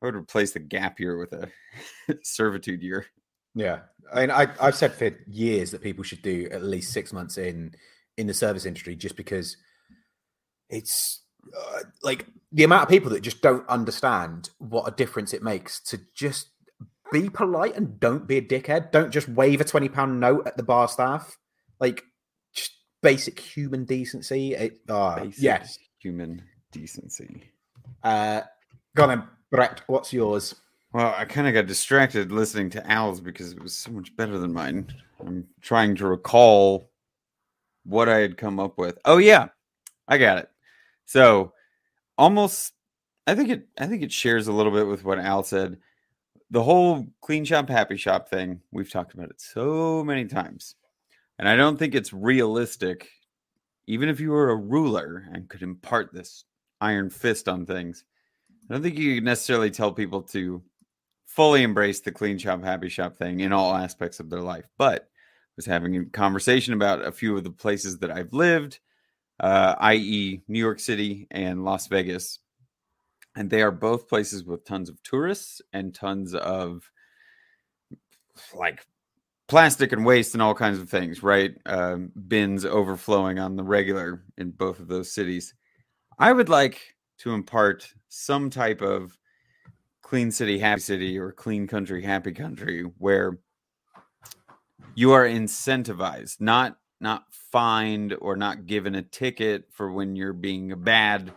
I 0.02 0.06
would 0.06 0.16
replace 0.16 0.54
the 0.54 0.60
gap 0.60 1.00
year 1.00 1.18
with 1.18 1.34
a 1.34 1.50
servitude 2.24 2.82
year. 2.84 3.08
Yeah, 3.56 3.80
I 4.14 4.22
mean, 4.22 4.32
I, 4.32 4.48
I've 4.62 4.76
said 4.76 4.94
for 4.94 5.12
years 5.28 5.72
that 5.72 5.82
people 5.82 6.04
should 6.04 6.22
do 6.22 6.48
at 6.52 6.64
least 6.64 6.94
six 6.94 7.12
months 7.12 7.38
in 7.38 7.74
in 8.18 8.28
the 8.28 8.34
service 8.34 8.66
industry, 8.66 8.96
just 8.96 9.16
because 9.16 9.58
it's 10.70 11.24
uh, 11.56 11.80
like 12.04 12.28
the 12.52 12.64
amount 12.64 12.84
of 12.84 12.90
people 12.90 13.10
that 13.12 13.22
just 13.22 13.42
don't 13.42 13.68
understand 13.68 14.50
what 14.60 14.88
a 14.88 14.96
difference 14.96 15.34
it 15.34 15.42
makes 15.42 15.80
to 15.82 16.00
just 16.14 16.50
be 17.12 17.30
polite 17.30 17.76
and 17.76 18.00
don't 18.00 18.28
be 18.28 18.38
a 18.38 18.42
dickhead. 18.42 18.92
Don't 18.92 19.12
just 19.12 19.30
wave 19.30 19.62
a 19.62 19.64
twenty 19.64 19.90
pound 19.90 20.20
note 20.20 20.48
at 20.48 20.58
the 20.58 20.64
bar 20.64 20.88
staff. 20.88 21.38
Like 21.80 22.04
just 22.54 22.72
basic 23.02 23.40
human 23.40 23.86
decency. 23.86 24.54
It, 24.54 24.80
uh, 24.90 25.24
Basic 25.24 25.42
yes. 25.42 25.80
human 26.00 26.42
decency. 26.72 27.44
Uh, 28.04 28.42
go 28.96 29.04
on 29.04 29.10
then, 29.10 29.24
Brett. 29.52 29.82
What's 29.88 30.14
yours? 30.14 30.56
Well, 30.94 31.14
I 31.18 31.26
kind 31.26 31.48
of 31.48 31.54
got 31.54 31.68
distracted 31.68 32.32
listening 32.32 32.70
to 32.72 32.92
Al's 32.92 33.20
because 33.20 33.52
it 33.52 33.62
was 33.62 33.74
so 33.74 33.92
much 33.92 34.16
better 34.16 34.40
than 34.40 34.54
mine. 34.54 34.88
I'm 35.20 35.46
trying 35.62 35.96
to 35.98 36.08
recall 36.08 36.90
what 37.84 38.10
I 38.10 38.18
had 38.18 38.38
come 38.38 38.60
up 38.60 38.78
with. 38.78 38.98
Oh 39.06 39.18
yeah, 39.18 39.50
I 40.08 40.18
got 40.18 40.40
it. 40.40 40.50
So 41.06 41.54
almost, 42.18 42.74
I 43.26 43.36
think 43.36 43.50
it. 43.50 43.68
I 43.78 43.88
think 43.88 44.04
it 44.04 44.12
shares 44.12 44.48
a 44.48 44.54
little 44.54 44.72
bit 44.72 44.88
with 44.88 45.04
what 45.04 45.20
Al 45.20 45.44
said. 45.44 45.78
The 46.50 46.64
whole 46.64 47.06
clean 47.22 47.44
shop, 47.44 47.68
happy 47.70 47.98
shop 47.98 48.30
thing. 48.30 48.62
We've 48.72 48.90
talked 48.90 49.14
about 49.14 49.30
it 49.30 49.42
so 49.42 50.04
many 50.04 50.26
times, 50.26 50.76
and 51.38 51.48
I 51.48 51.56
don't 51.56 51.78
think 51.78 51.94
it's 51.94 52.14
realistic. 52.14 53.10
Even 53.88 54.10
if 54.10 54.20
you 54.20 54.32
were 54.32 54.52
a 54.52 54.56
ruler 54.56 55.26
and 55.32 55.50
could 55.50 55.62
impart 55.62 56.14
this 56.14 56.46
iron 56.80 57.10
fist 57.10 57.48
on 57.48 57.66
things, 57.66 58.06
I 58.70 58.74
don't 58.74 58.84
think 58.84 58.98
you 58.98 59.16
could 59.16 59.24
necessarily 59.24 59.72
tell 59.72 59.92
people 59.92 60.22
to 60.24 60.62
fully 61.26 61.64
embrace 61.64 62.00
the 62.00 62.12
clean 62.12 62.38
shop, 62.38 62.64
happy 62.64 62.90
shop 62.90 63.16
thing 63.16 63.42
in 63.42 63.54
all 63.54 63.76
aspects 63.76 64.20
of 64.20 64.30
their 64.30 64.42
life. 64.42 64.66
But 64.78 65.04
I 65.04 65.54
was 65.56 65.66
having 65.66 65.96
a 65.96 66.06
conversation 66.06 66.74
about 66.74 67.06
a 67.06 67.12
few 67.12 67.38
of 67.38 67.44
the 67.44 67.52
places 67.52 68.00
that 68.00 68.12
I've 68.12 68.34
lived, 68.34 68.80
uh, 69.40 69.76
i.e., 69.80 70.42
New 70.48 70.60
York 70.60 70.80
City 70.80 71.28
and 71.30 71.64
Las 71.64 71.88
Vegas. 71.88 72.40
And 73.38 73.52
they 73.52 73.62
are 73.62 73.72
both 73.72 74.10
places 74.10 74.44
with 74.44 74.66
tons 74.66 74.90
of 74.90 75.02
tourists 75.04 75.62
and 75.72 75.94
tons 75.94 76.34
of 76.34 76.90
like 78.56 78.86
plastic 79.48 79.92
and 79.92 80.04
waste 80.04 80.34
and 80.34 80.42
all 80.42 80.56
kinds 80.56 80.80
of 80.80 80.90
things, 80.90 81.22
right? 81.22 81.54
Um, 81.68 82.12
bins 82.28 82.66
overflowing 82.66 83.38
on 83.38 83.56
the 83.56 83.64
regular 83.64 84.24
in 84.38 84.50
both 84.50 84.80
of 84.80 84.88
those 84.88 85.12
cities. 85.12 85.54
I 86.18 86.34
would 86.34 86.50
like 86.50 86.82
to 87.20 87.34
impart 87.34 87.88
some 88.10 88.50
type 88.50 88.82
of 88.82 89.16
clean 90.02 90.32
city, 90.32 90.58
happy 90.58 90.82
city, 90.82 91.20
or 91.20 91.32
clean 91.32 91.68
country, 91.68 92.02
happy 92.02 92.32
country 92.32 92.84
where 92.98 93.38
you 94.96 95.12
are 95.12 95.26
incentivized, 95.26 96.42
not 96.42 96.78
not 97.00 97.26
fined 97.52 98.16
or 98.20 98.36
not 98.36 98.66
given 98.66 98.96
a 98.96 99.04
ticket 99.04 99.66
for 99.72 99.92
when 99.92 100.16
you're 100.16 100.34
being 100.34 100.72
a 100.72 100.76
bad 100.76 101.32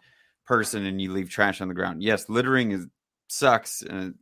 person 0.50 0.84
and 0.84 1.00
you 1.00 1.12
leave 1.12 1.30
trash 1.30 1.60
on 1.60 1.68
the 1.68 1.74
ground. 1.74 2.02
Yes, 2.02 2.28
littering 2.28 2.72
is 2.72 2.88
sucks. 3.28 3.82
And 3.82 4.16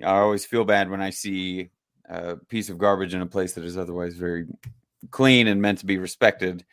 I 0.00 0.20
always 0.20 0.46
feel 0.46 0.64
bad 0.64 0.88
when 0.88 1.00
I 1.00 1.10
see 1.10 1.70
a 2.08 2.36
piece 2.36 2.70
of 2.70 2.78
garbage 2.78 3.12
in 3.12 3.22
a 3.22 3.26
place 3.26 3.54
that 3.54 3.64
is 3.64 3.76
otherwise 3.76 4.14
very 4.14 4.46
clean 5.10 5.48
and 5.48 5.60
meant 5.60 5.80
to 5.80 5.86
be 5.86 5.98
respected. 5.98 6.64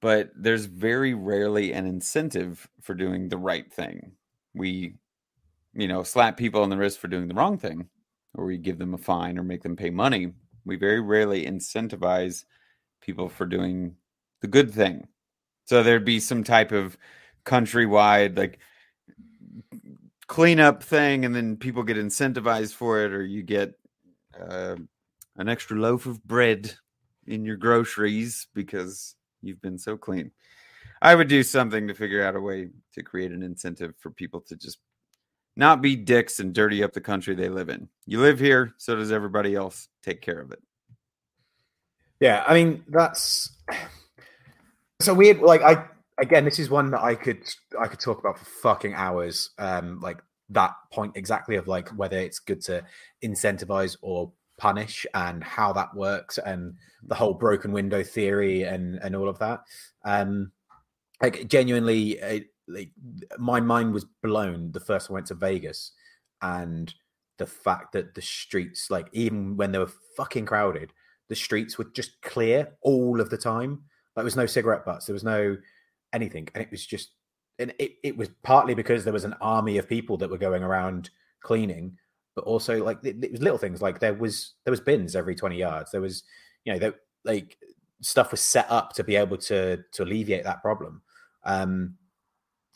But 0.00 0.30
there's 0.34 0.64
very 0.64 1.14
rarely 1.14 1.72
an 1.72 1.86
incentive 1.86 2.68
for 2.80 2.92
doing 2.92 3.28
the 3.28 3.38
right 3.38 3.72
thing. 3.72 4.16
We, 4.52 4.96
you 5.74 5.86
know, 5.86 6.02
slap 6.02 6.36
people 6.36 6.62
on 6.62 6.70
the 6.70 6.76
wrist 6.76 6.98
for 6.98 7.06
doing 7.06 7.28
the 7.28 7.34
wrong 7.34 7.56
thing, 7.56 7.88
or 8.34 8.46
we 8.46 8.58
give 8.58 8.78
them 8.78 8.94
a 8.94 8.98
fine 8.98 9.38
or 9.38 9.44
make 9.44 9.62
them 9.62 9.76
pay 9.76 9.90
money. 9.90 10.32
We 10.64 10.74
very 10.74 10.98
rarely 10.98 11.46
incentivize 11.46 12.46
people 13.00 13.28
for 13.28 13.46
doing 13.46 13.94
the 14.40 14.48
good 14.48 14.74
thing. 14.74 15.06
So 15.64 15.82
there'd 15.82 16.04
be 16.04 16.20
some 16.20 16.44
type 16.44 16.72
of 16.72 16.96
countrywide 17.44 18.36
like 18.36 18.58
cleanup 20.26 20.82
thing, 20.82 21.24
and 21.24 21.34
then 21.34 21.56
people 21.56 21.82
get 21.82 21.96
incentivized 21.96 22.74
for 22.74 23.04
it, 23.04 23.12
or 23.12 23.24
you 23.24 23.42
get 23.42 23.74
uh, 24.40 24.76
an 25.36 25.48
extra 25.48 25.76
loaf 25.76 26.06
of 26.06 26.22
bread 26.24 26.74
in 27.26 27.44
your 27.44 27.56
groceries 27.56 28.48
because 28.54 29.14
you've 29.42 29.60
been 29.60 29.78
so 29.78 29.96
clean. 29.96 30.30
I 31.00 31.14
would 31.14 31.28
do 31.28 31.42
something 31.42 31.88
to 31.88 31.94
figure 31.94 32.24
out 32.24 32.36
a 32.36 32.40
way 32.40 32.68
to 32.94 33.02
create 33.02 33.32
an 33.32 33.42
incentive 33.42 33.94
for 33.98 34.10
people 34.10 34.40
to 34.42 34.56
just 34.56 34.78
not 35.56 35.82
be 35.82 35.96
dicks 35.96 36.40
and 36.40 36.54
dirty 36.54 36.82
up 36.82 36.92
the 36.92 37.00
country 37.00 37.34
they 37.34 37.48
live 37.48 37.68
in. 37.68 37.88
You 38.06 38.20
live 38.20 38.38
here, 38.38 38.72
so 38.78 38.96
does 38.96 39.12
everybody 39.12 39.54
else. 39.54 39.88
Take 40.02 40.22
care 40.22 40.40
of 40.40 40.52
it. 40.52 40.62
Yeah, 42.20 42.44
I 42.46 42.54
mean 42.54 42.84
that's 42.88 43.50
so 45.02 45.14
weird. 45.14 45.40
Like 45.40 45.62
I 45.62 45.84
again, 46.18 46.44
this 46.44 46.58
is 46.58 46.70
one 46.70 46.90
that 46.90 47.02
I 47.02 47.14
could 47.14 47.42
I 47.78 47.86
could 47.86 48.00
talk 48.00 48.18
about 48.18 48.38
for 48.38 48.44
fucking 48.44 48.94
hours. 48.94 49.50
Um, 49.58 50.00
like 50.00 50.18
that 50.50 50.72
point 50.92 51.16
exactly 51.16 51.56
of 51.56 51.66
like 51.66 51.88
whether 51.90 52.18
it's 52.18 52.38
good 52.38 52.60
to 52.62 52.84
incentivize 53.24 53.96
or 54.02 54.32
punish 54.58 55.06
and 55.14 55.42
how 55.42 55.72
that 55.72 55.94
works 55.94 56.38
and 56.38 56.74
the 57.02 57.14
whole 57.14 57.34
broken 57.34 57.72
window 57.72 58.02
theory 58.02 58.62
and 58.62 58.98
and 59.02 59.16
all 59.16 59.28
of 59.28 59.38
that. 59.38 59.60
Um, 60.04 60.52
like 61.20 61.46
genuinely, 61.48 62.46
like 62.68 62.90
my 63.38 63.60
mind 63.60 63.92
was 63.92 64.04
blown 64.22 64.72
the 64.72 64.80
first 64.80 65.10
I 65.10 65.14
went 65.14 65.26
to 65.26 65.34
Vegas 65.34 65.92
and 66.40 66.92
the 67.38 67.46
fact 67.46 67.92
that 67.92 68.14
the 68.14 68.22
streets, 68.22 68.90
like 68.90 69.08
even 69.12 69.56
when 69.56 69.72
they 69.72 69.78
were 69.78 69.92
fucking 70.16 70.46
crowded, 70.46 70.92
the 71.28 71.36
streets 71.36 71.78
were 71.78 71.90
just 71.92 72.20
clear 72.22 72.72
all 72.82 73.20
of 73.20 73.30
the 73.30 73.38
time. 73.38 73.82
Like, 74.14 74.22
there 74.22 74.24
was 74.24 74.36
no 74.36 74.46
cigarette 74.46 74.84
butts, 74.84 75.06
there 75.06 75.14
was 75.14 75.24
no 75.24 75.56
anything, 76.12 76.48
and 76.54 76.62
it 76.62 76.70
was 76.70 76.84
just, 76.84 77.10
and 77.58 77.72
it, 77.78 77.92
it 78.02 78.16
was 78.16 78.28
partly 78.42 78.74
because 78.74 79.04
there 79.04 79.12
was 79.12 79.24
an 79.24 79.36
army 79.40 79.78
of 79.78 79.88
people 79.88 80.16
that 80.18 80.30
were 80.30 80.38
going 80.38 80.62
around 80.62 81.10
cleaning, 81.42 81.96
but 82.34 82.44
also 82.44 82.82
like 82.82 82.98
it, 83.04 83.22
it 83.22 83.32
was 83.32 83.42
little 83.42 83.58
things 83.58 83.82
like 83.82 83.98
there 83.98 84.14
was 84.14 84.54
there 84.64 84.70
was 84.70 84.80
bins 84.80 85.14
every 85.14 85.34
twenty 85.34 85.56
yards. 85.56 85.90
There 85.90 86.00
was, 86.00 86.24
you 86.64 86.72
know, 86.72 86.78
there, 86.78 86.94
like 87.24 87.58
stuff 88.00 88.30
was 88.30 88.40
set 88.40 88.66
up 88.70 88.92
to 88.94 89.04
be 89.04 89.16
able 89.16 89.36
to 89.36 89.82
to 89.92 90.02
alleviate 90.02 90.44
that 90.44 90.62
problem. 90.62 91.02
Um, 91.44 91.96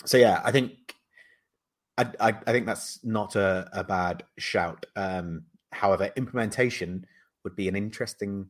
so 0.05 0.19
yeah, 0.19 0.41
I 0.45 0.53
think 0.53 0.95
I, 1.99 2.11
I, 2.21 2.29
I 2.29 2.53
think 2.53 2.67
that's 2.67 3.03
not 3.05 3.37
a, 3.37 3.69
a 3.73 3.83
bad 3.83 4.25
shout. 4.39 4.85
Um, 4.95 5.45
however, 5.73 6.13
implementation 6.17 7.07
would 7.45 7.57
be 7.57 7.69
an 7.69 7.77
interesting 7.77 8.49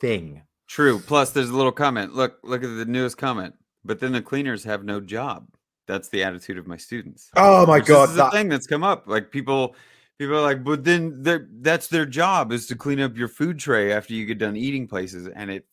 thing. 0.00 0.42
True. 0.66 0.98
Plus, 0.98 1.30
there's 1.30 1.50
a 1.50 1.56
little 1.56 1.72
comment. 1.72 2.14
Look, 2.14 2.38
look 2.42 2.62
at 2.62 2.76
the 2.76 2.84
newest 2.84 3.18
comment. 3.18 3.54
But 3.84 4.00
then 4.00 4.12
the 4.12 4.22
cleaners 4.22 4.64
have 4.64 4.84
no 4.84 5.00
job. 5.00 5.48
That's 5.86 6.08
the 6.08 6.24
attitude 6.24 6.58
of 6.58 6.66
my 6.66 6.76
students. 6.76 7.30
Oh 7.36 7.64
my 7.66 7.78
Which 7.78 7.86
god, 7.86 8.10
is 8.10 8.16
that, 8.16 8.32
thing 8.32 8.48
that's 8.48 8.66
come 8.66 8.82
up. 8.82 9.04
Like 9.06 9.30
people, 9.30 9.76
people 10.18 10.36
are 10.36 10.42
like, 10.42 10.64
but 10.64 10.82
then 10.82 11.22
that's 11.60 11.86
their 11.86 12.06
job 12.06 12.50
is 12.50 12.66
to 12.66 12.74
clean 12.74 12.98
up 12.98 13.16
your 13.16 13.28
food 13.28 13.58
tray 13.60 13.92
after 13.92 14.12
you 14.12 14.26
get 14.26 14.38
done 14.38 14.56
eating 14.56 14.88
places, 14.88 15.28
and 15.28 15.48
it 15.50 15.64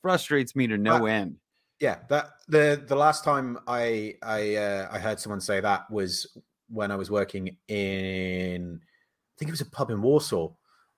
frustrates 0.00 0.56
me 0.56 0.66
to 0.68 0.78
no 0.78 1.04
end. 1.04 1.36
yeah, 1.80 1.98
that 2.08 2.30
the 2.48 2.82
the 2.86 2.96
last 2.96 3.24
time 3.24 3.58
I 3.66 4.14
I 4.22 4.56
uh, 4.56 4.88
I 4.90 4.98
heard 4.98 5.20
someone 5.20 5.40
say 5.40 5.60
that 5.60 5.90
was 5.90 6.38
when 6.68 6.90
I 6.90 6.96
was 6.96 7.10
working 7.10 7.56
in 7.68 8.80
I 8.82 9.34
think 9.38 9.48
it 9.48 9.52
was 9.52 9.60
a 9.60 9.66
pub 9.66 9.90
in 9.90 10.00
Warsaw, 10.00 10.50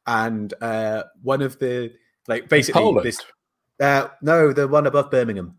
and 0.07 0.53
uh, 0.61 1.05
one 1.23 1.43
of 1.43 1.59
the 1.59 1.93
like 2.29 2.49
basically 2.49 2.83
Poland. 2.83 3.07
this 3.07 3.21
uh, 3.81 4.09
no 4.23 4.53
the 4.53 4.69
one 4.69 4.87
above 4.87 5.11
Birmingham, 5.11 5.57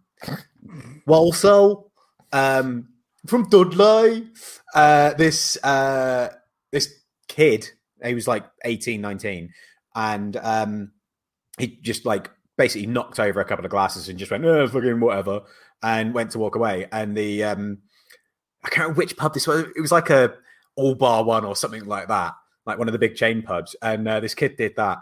Walsall. 1.08 1.92
um, 2.32 2.90
from 3.28 3.50
Dudley. 3.50 4.30
Uh, 4.74 5.14
this 5.14 5.58
uh, 5.64 6.30
this 6.72 6.94
kid, 7.28 7.70
he 8.04 8.14
was 8.14 8.28
like 8.28 8.46
18, 8.66 9.02
19, 9.02 9.50
and 9.96 10.38
um, 10.38 10.92
he 11.58 11.80
just 11.82 12.06
like 12.06 12.32
basically 12.58 12.88
knocked 12.88 13.20
over 13.20 13.40
a 13.40 13.46
couple 13.46 13.66
of 13.66 13.72
glasses 13.72 14.10
and 14.10 14.20
just 14.20 14.32
went, 14.32 14.46
oh, 14.46 14.68
fucking 14.68 15.00
whatever, 15.00 15.42
and 15.82 16.14
went 16.14 16.32
to 16.32 16.40
walk 16.40 16.56
away. 16.56 16.88
And 16.92 17.16
the 17.16 17.44
um, 17.44 17.80
I 18.64 18.70
can't 18.70 18.84
remember 18.84 19.00
which 19.00 19.18
pub 19.18 19.34
this 19.34 19.48
was. 19.48 19.66
It 19.76 19.82
was 19.82 19.92
like 19.92 20.10
a 20.10 20.36
all 20.76 20.96
bar 20.96 21.24
one 21.24 21.46
or 21.46 21.56
something 21.56 21.86
like 21.86 22.08
that, 22.08 22.34
like 22.66 22.78
one 22.78 22.88
of 22.88 22.94
the 22.94 23.00
big 23.00 23.16
chain 23.16 23.42
pubs. 23.42 23.76
And 23.82 24.08
uh, 24.08 24.20
this 24.20 24.36
kid 24.36 24.58
did 24.58 24.76
that, 24.78 25.00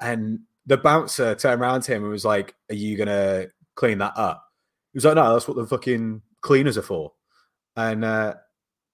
and 0.00 0.40
the 0.66 0.76
bouncer 0.76 1.34
turned 1.34 1.60
around 1.60 1.82
to 1.82 1.94
him 1.94 2.02
and 2.02 2.12
was 2.12 2.24
like, 2.24 2.54
"Are 2.70 2.74
you 2.74 2.96
gonna 2.96 3.46
clean 3.74 3.98
that 3.98 4.16
up?" 4.16 4.44
He 4.92 4.96
was 4.96 5.04
like, 5.04 5.16
"No, 5.16 5.32
that's 5.32 5.48
what 5.48 5.56
the 5.56 5.66
fucking 5.66 6.22
cleaners 6.40 6.78
are 6.78 6.82
for." 6.82 7.12
And 7.76 8.04
uh, 8.04 8.34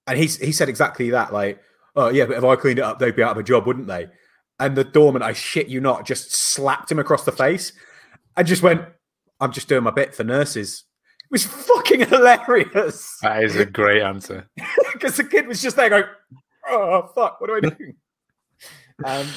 and 0.07 0.17
he 0.17 0.25
he 0.25 0.51
said 0.51 0.69
exactly 0.69 1.11
that, 1.11 1.33
like, 1.33 1.61
"Oh 1.95 2.09
yeah, 2.09 2.25
but 2.25 2.37
if 2.37 2.43
I 2.43 2.55
cleaned 2.55 2.79
it 2.79 2.85
up, 2.85 2.99
they'd 2.99 3.15
be 3.15 3.23
out 3.23 3.31
of 3.31 3.37
a 3.37 3.43
job, 3.43 3.65
wouldn't 3.65 3.87
they?" 3.87 4.09
And 4.59 4.75
the 4.75 4.83
doorman, 4.83 5.23
I 5.23 5.33
shit 5.33 5.67
you 5.67 5.79
not, 5.81 6.05
just 6.05 6.33
slapped 6.33 6.91
him 6.91 6.99
across 6.99 7.25
the 7.25 7.31
face 7.31 7.73
and 8.35 8.47
just 8.47 8.63
went, 8.63 8.83
"I'm 9.39 9.51
just 9.51 9.67
doing 9.69 9.83
my 9.83 9.91
bit 9.91 10.13
for 10.13 10.23
nurses." 10.23 10.83
It 11.23 11.31
was 11.31 11.45
fucking 11.45 12.01
hilarious 12.09 13.17
That 13.21 13.43
is 13.43 13.55
a 13.55 13.65
great 13.65 14.01
answer. 14.01 14.49
because 14.93 15.15
the 15.15 15.23
kid 15.23 15.47
was 15.47 15.61
just 15.61 15.77
there 15.77 15.89
going, 15.89 16.03
"Oh 16.67 17.09
fuck, 17.15 17.39
what 17.39 17.47
do 17.47 17.55
I 17.55 17.69
do?" 17.69 17.93
um, 19.05 19.27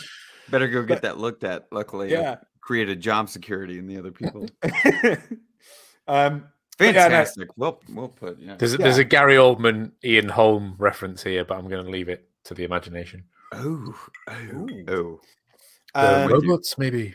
Better 0.51 0.69
go 0.69 0.83
get 0.83 0.97
But- 0.97 1.03
that 1.03 1.19
looked 1.19 1.45
at. 1.45 1.67
Luckily, 1.73 2.11
yeah. 2.11 2.37
created 2.61 3.01
job 3.01 3.29
security 3.29 3.79
in 3.79 3.87
the 3.87 3.99
other 3.99 4.11
people. 4.13 4.47
um, 6.09 6.47
But 6.79 6.87
yeah, 6.87 6.93
no. 6.93 7.01
Fantastic. 7.01 7.49
Well, 7.57 7.81
well 7.93 8.09
put. 8.09 8.39
Yeah. 8.39 8.57
There's 8.57 8.75
a, 8.75 8.79
there's 8.79 8.99
a 8.99 9.05
Gary 9.05 9.37
Oldman, 9.37 9.93
Ian 10.05 10.29
Holm 10.29 10.75
reference 10.79 11.23
here, 11.23 11.45
but 11.45 11.57
I'm 11.57 11.69
going 11.69 11.85
to 11.85 11.91
leave 11.91 12.09
it 12.09 12.29
to 12.45 12.55
the 12.55 12.65
imagination. 12.65 13.25
Oh, 13.53 13.95
oh, 14.29 14.69
oh. 14.89 15.21
um, 15.95 16.31
robots, 16.31 16.77
maybe. 16.77 17.15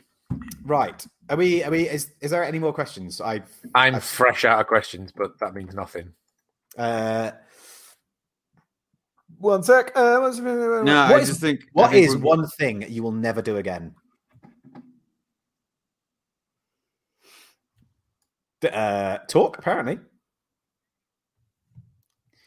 right. 0.64 1.06
Are 1.30 1.36
we? 1.38 1.64
Are 1.64 1.72
we? 1.72 1.90
Is, 1.90 2.12
is 2.22 2.32
there 2.32 2.44
any 2.44 2.60
more 2.60 2.74
questions? 2.74 3.20
I. 3.22 3.44
I'm 3.76 4.00
fresh 4.00 4.46
out 4.46 4.60
of 4.60 4.68
questions, 4.68 5.12
but 5.16 5.38
that 5.40 5.54
means 5.54 5.76
nothing. 5.76 6.14
Uh, 6.78 7.32
one 9.40 9.64
sec. 9.64 9.92
Uh, 9.96 10.20
what's, 10.20 10.38
No, 10.38 10.80
what 10.84 10.88
I 10.90 11.20
is- 11.20 11.30
just 11.30 11.42
think. 11.42 11.62
I 11.62 11.66
what 11.74 11.92
think 11.92 12.08
is 12.08 12.16
we- 12.16 12.22
one 12.22 12.48
thing 12.48 12.86
you 12.88 13.02
will 13.04 13.12
never 13.12 13.42
do 13.42 13.58
again? 13.58 13.96
D- 18.62 18.68
Uh, 18.70 19.20
talk 19.28 19.58
apparently. 19.58 20.00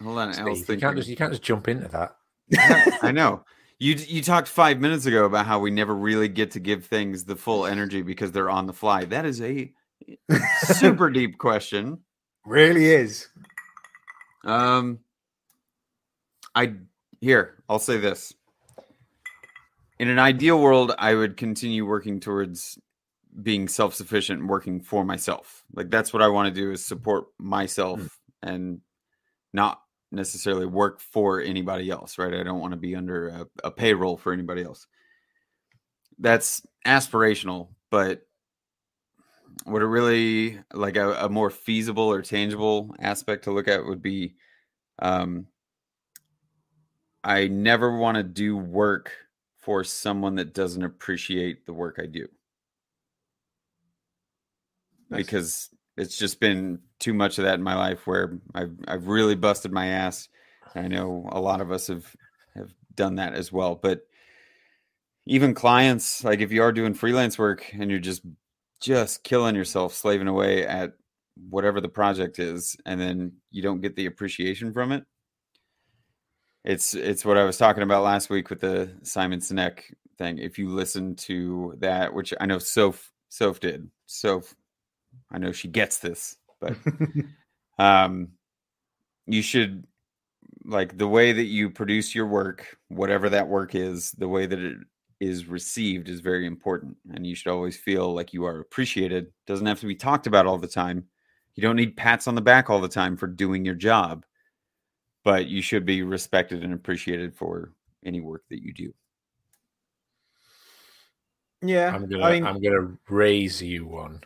Hold 0.02 0.18
on, 0.18 0.34
I 0.34 0.44
was 0.44 0.64
Steve, 0.64 0.76
you 0.76 0.80
can't 0.80 0.96
just 0.96 1.08
you 1.08 1.16
can't 1.16 1.30
just 1.32 1.42
jump 1.42 1.68
into 1.68 1.88
that. 1.88 2.16
I 3.02 3.12
know. 3.12 3.44
You 3.78 3.94
you 3.94 4.22
talked 4.22 4.48
five 4.48 4.80
minutes 4.80 5.06
ago 5.06 5.24
about 5.24 5.46
how 5.46 5.58
we 5.58 5.70
never 5.70 5.94
really 5.94 6.28
get 6.28 6.50
to 6.52 6.60
give 6.60 6.84
things 6.86 7.24
the 7.24 7.36
full 7.36 7.66
energy 7.66 8.02
because 8.02 8.32
they're 8.32 8.50
on 8.50 8.66
the 8.66 8.72
fly. 8.72 9.04
That 9.04 9.24
is 9.24 9.40
a 9.40 9.72
super 10.64 11.08
deep 11.18 11.38
question. 11.38 12.00
Really 12.44 12.86
is. 12.86 13.28
Um, 14.44 14.98
I 16.54 16.74
here 17.20 17.62
I'll 17.68 17.78
say 17.78 17.98
this. 17.98 18.34
In 19.98 20.08
an 20.08 20.18
ideal 20.18 20.60
world, 20.60 20.92
I 20.98 21.14
would 21.14 21.36
continue 21.36 21.86
working 21.86 22.18
towards 22.18 22.78
being 23.42 23.68
self-sufficient 23.68 24.40
and 24.40 24.48
working 24.48 24.80
for 24.80 25.04
myself. 25.04 25.64
Like 25.74 25.90
that's 25.90 26.12
what 26.12 26.22
I 26.22 26.28
want 26.28 26.52
to 26.52 26.60
do 26.60 26.72
is 26.72 26.84
support 26.84 27.26
myself 27.38 28.18
and 28.42 28.80
not 29.52 29.80
necessarily 30.10 30.66
work 30.66 31.00
for 31.00 31.40
anybody 31.40 31.88
else, 31.90 32.18
right? 32.18 32.34
I 32.34 32.42
don't 32.42 32.60
want 32.60 32.72
to 32.72 32.78
be 32.78 32.94
under 32.94 33.28
a, 33.28 33.46
a 33.64 33.70
payroll 33.70 34.16
for 34.16 34.32
anybody 34.32 34.62
else. 34.62 34.86
That's 36.18 36.62
aspirational, 36.86 37.68
but 37.90 38.26
what 39.64 39.82
it 39.82 39.86
really 39.86 40.58
like 40.74 40.96
a, 40.96 41.12
a 41.14 41.28
more 41.28 41.50
feasible 41.50 42.10
or 42.10 42.22
tangible 42.22 42.94
aspect 42.98 43.44
to 43.44 43.52
look 43.52 43.68
at 43.68 43.84
would 43.84 44.02
be 44.02 44.34
um 44.98 45.46
I 47.24 47.48
never 47.48 47.96
want 47.96 48.16
to 48.16 48.22
do 48.22 48.56
work 48.56 49.12
for 49.58 49.84
someone 49.84 50.34
that 50.36 50.54
doesn't 50.54 50.82
appreciate 50.82 51.66
the 51.66 51.72
work 51.72 51.98
I 52.02 52.06
do. 52.06 52.26
Nice. 55.08 55.24
Because 55.24 55.70
it's 55.96 56.18
just 56.18 56.40
been 56.40 56.80
too 56.98 57.14
much 57.14 57.38
of 57.38 57.44
that 57.44 57.54
in 57.54 57.62
my 57.62 57.76
life 57.76 58.06
where 58.06 58.38
I've 58.54 58.74
I've 58.88 59.06
really 59.06 59.34
busted 59.34 59.72
my 59.72 59.86
ass. 59.86 60.28
I 60.74 60.88
know 60.88 61.28
a 61.30 61.40
lot 61.40 61.60
of 61.60 61.70
us 61.70 61.88
have 61.88 62.06
have 62.56 62.74
done 62.94 63.16
that 63.16 63.34
as 63.34 63.52
well, 63.52 63.74
but 63.74 64.00
even 65.26 65.54
clients 65.54 66.24
like 66.24 66.40
if 66.40 66.50
you 66.50 66.62
are 66.62 66.72
doing 66.72 66.94
freelance 66.94 67.38
work 67.38 67.72
and 67.72 67.90
you're 67.90 68.00
just 68.00 68.22
just 68.80 69.22
killing 69.22 69.54
yourself 69.54 69.94
slaving 69.94 70.26
away 70.28 70.66
at 70.66 70.92
whatever 71.48 71.80
the 71.80 71.88
project 71.88 72.38
is 72.38 72.76
and 72.84 73.00
then 73.00 73.32
you 73.50 73.62
don't 73.62 73.80
get 73.80 73.94
the 73.96 74.06
appreciation 74.06 74.72
from 74.72 74.92
it 74.92 75.04
it's 76.64 76.94
it's 76.94 77.24
what 77.24 77.36
i 77.36 77.44
was 77.44 77.56
talking 77.56 77.82
about 77.82 78.04
last 78.04 78.30
week 78.30 78.50
with 78.50 78.60
the 78.60 78.90
simon 79.02 79.40
sinek 79.40 79.82
thing. 80.18 80.38
If 80.38 80.58
you 80.58 80.68
listen 80.68 81.16
to 81.16 81.74
that 81.78 82.12
which 82.12 82.32
i 82.40 82.46
know 82.46 82.58
soph 82.58 83.10
soph 83.28 83.60
did. 83.60 83.90
Soph 84.06 84.54
i 85.30 85.38
know 85.38 85.52
she 85.52 85.68
gets 85.68 85.98
this 85.98 86.36
but 86.60 86.76
um 87.78 88.28
you 89.26 89.42
should 89.42 89.84
like 90.64 90.96
the 90.96 91.08
way 91.08 91.32
that 91.32 91.44
you 91.44 91.70
produce 91.70 92.14
your 92.14 92.26
work 92.26 92.76
whatever 92.88 93.28
that 93.30 93.48
work 93.48 93.74
is 93.74 94.12
the 94.12 94.28
way 94.28 94.46
that 94.46 94.58
it 94.58 94.78
is 95.22 95.46
received 95.46 96.08
is 96.08 96.20
very 96.20 96.46
important 96.46 96.96
and 97.14 97.24
you 97.24 97.34
should 97.36 97.52
always 97.52 97.76
feel 97.76 98.12
like 98.12 98.32
you 98.32 98.44
are 98.44 98.58
appreciated. 98.58 99.28
Doesn't 99.46 99.66
have 99.66 99.78
to 99.78 99.86
be 99.86 99.94
talked 99.94 100.26
about 100.26 100.46
all 100.46 100.58
the 100.58 100.66
time. 100.66 101.04
You 101.54 101.62
don't 101.62 101.76
need 101.76 101.96
pats 101.96 102.26
on 102.26 102.34
the 102.34 102.40
back 102.40 102.68
all 102.68 102.80
the 102.80 102.88
time 102.88 103.16
for 103.16 103.28
doing 103.28 103.64
your 103.64 103.76
job 103.76 104.24
but 105.24 105.46
you 105.46 105.62
should 105.62 105.84
be 105.86 106.02
respected 106.02 106.64
and 106.64 106.74
appreciated 106.74 107.34
for 107.34 107.72
any 108.04 108.20
work 108.20 108.42
that 108.50 108.62
you 108.62 108.72
do 108.72 108.92
yeah. 111.62 111.92
I'm 111.94 112.08
gonna 112.08 112.24
I 112.24 112.32
mean, 112.32 112.44
I'm 112.44 112.60
gonna 112.60 112.92
raise 113.08 113.62
you 113.62 113.86
one. 113.86 114.22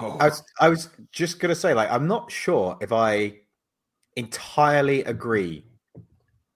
oh, 0.00 0.16
I 0.20 0.28
was, 0.28 0.42
I 0.60 0.68
was 0.68 0.88
just 1.12 1.40
gonna 1.40 1.54
say, 1.54 1.74
like, 1.74 1.90
I'm 1.90 2.06
not 2.06 2.30
sure 2.30 2.78
if 2.80 2.92
I 2.92 3.40
entirely 4.16 5.02
agree 5.04 5.64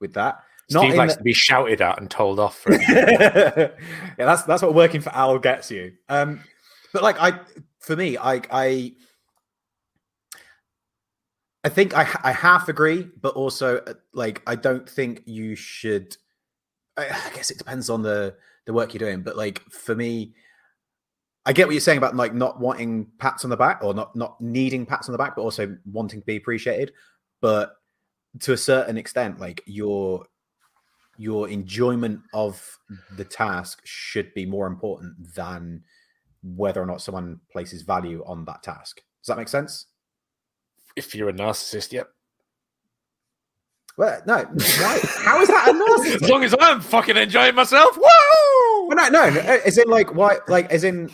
with 0.01 0.15
that. 0.15 0.43
Not 0.71 0.83
Steve 0.83 0.93
in 0.93 0.99
likes 0.99 1.15
the- 1.15 1.19
to 1.19 1.25
be 1.25 1.33
shouted 1.33 1.83
at 1.83 1.99
and 1.99 2.09
told 2.09 2.39
off 2.39 2.59
for 2.59 2.73
it. 2.73 2.81
yeah, 2.89 4.25
that's 4.25 4.45
that's 4.45 4.63
what 4.63 4.75
working 4.75 5.01
for 5.01 5.13
Owl 5.15 5.39
gets 5.41 5.71
you. 5.71 5.93
Um, 6.09 6.41
but 6.93 7.03
like 7.03 7.21
I, 7.21 7.41
for 7.81 7.97
me, 7.97 8.17
I 8.17 8.41
I 8.53 8.93
I 11.63 11.69
think 11.69 11.95
I 11.95 12.09
I 12.23 12.33
half 12.33 12.69
agree, 12.69 13.09
but 13.21 13.35
also 13.35 13.79
uh, 13.79 13.95
like 14.15 14.43
I 14.47 14.57
don't 14.57 14.89
think 14.89 15.23
you 15.27 15.55
should. 15.55 16.17
I, 16.97 17.05
I 17.05 17.31
guess 17.35 17.51
it 17.51 17.59
depends 17.59 17.91
on 17.91 18.03
the 18.03 18.37
the 18.67 18.73
work 18.73 18.95
you're 18.95 18.99
doing, 18.99 19.23
but 19.23 19.37
like 19.37 19.61
for 19.71 19.95
me, 19.95 20.35
I 21.45 21.53
get 21.53 21.67
what 21.67 21.73
you're 21.73 21.81
saying 21.81 21.99
about 21.99 22.17
like 22.17 22.35
not 22.35 22.61
wanting 22.61 23.09
pats 23.19 23.45
on 23.45 23.51
the 23.51 23.57
back 23.57 23.81
or 23.83 23.93
not 23.93 24.17
not 24.17 24.41
needing 24.41 24.87
pats 24.87 25.09
on 25.09 25.13
the 25.13 25.19
back, 25.19 25.37
but 25.37 25.43
also 25.43 25.77
wanting 25.85 26.21
to 26.21 26.27
be 26.27 26.37
appreciated. 26.37 26.93
But 27.41 27.77
to 28.41 28.53
a 28.53 28.57
certain 28.57 28.97
extent, 28.97 29.39
like 29.39 29.63
your 29.67 30.25
your 31.19 31.49
enjoyment 31.51 32.21
of 32.33 32.79
the 33.17 33.25
task 33.25 33.83
should 33.85 34.33
be 34.33 34.47
more 34.47 34.67
important 34.67 35.35
than 35.35 35.83
whether 36.43 36.81
or 36.81 36.87
not 36.87 37.03
someone 37.03 37.41
places 37.53 37.83
value 37.83 38.25
on 38.25 38.47
that 38.47 38.63
task. 38.63 39.03
Does 39.23 39.27
that 39.29 39.37
make 39.37 39.49
sense? 39.49 39.87
If 40.97 41.15
you're 41.15 41.29
a 41.29 41.33
narcissist, 41.33 41.93
yep. 41.93 42.09
Well, 43.97 44.21
no. 44.27 44.37
Why? 44.37 45.01
How 45.25 45.41
is 45.43 45.49
that 45.49 45.69
a 45.69 45.73
narcissist? 45.73 46.23
As 46.23 46.31
long 46.31 46.45
as 46.45 46.55
I'm 46.59 46.81
fucking 46.81 47.17
enjoying 47.17 47.55
myself, 47.55 47.97
woo! 47.97 48.89
Well, 48.89 48.97
no, 48.97 49.09
no. 49.09 49.41
As 49.41 49.79
in, 49.79 49.89
like, 49.89 50.15
why? 50.15 50.39
Like, 50.49 50.71
as 50.73 50.85
in, 50.85 51.11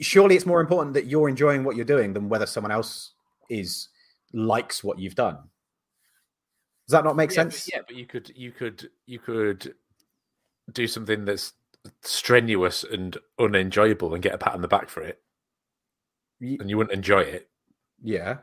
surely 0.00 0.36
it's 0.36 0.46
more 0.46 0.60
important 0.60 0.94
that 0.94 1.06
you're 1.06 1.28
enjoying 1.28 1.64
what 1.64 1.76
you're 1.76 1.84
doing 1.84 2.12
than 2.12 2.28
whether 2.28 2.46
someone 2.46 2.70
else 2.70 3.14
is 3.48 3.88
likes 4.32 4.84
what 4.84 4.98
you've 4.98 5.14
done. 5.14 5.34
Does 6.86 6.92
that 6.92 7.04
not 7.04 7.16
make 7.16 7.30
yeah, 7.34 7.44
but- 7.44 7.52
sense? 7.52 7.70
yeah, 7.72 7.80
but 7.86 7.96
you 7.96 8.06
could 8.06 8.30
you 8.36 8.52
could 8.52 8.90
you 9.06 9.18
could 9.18 9.74
do 10.72 10.86
something 10.86 11.24
that's 11.24 11.52
strenuous 12.02 12.84
and 12.84 13.16
unenjoyable 13.38 14.14
and 14.14 14.22
get 14.22 14.34
a 14.34 14.38
pat 14.38 14.54
on 14.54 14.62
the 14.62 14.68
back 14.68 14.88
for 14.88 15.02
it, 15.02 15.20
and 16.40 16.68
you 16.68 16.76
wouldn't 16.76 16.94
enjoy 16.94 17.20
it. 17.20 17.48
Yeah. 18.02 18.38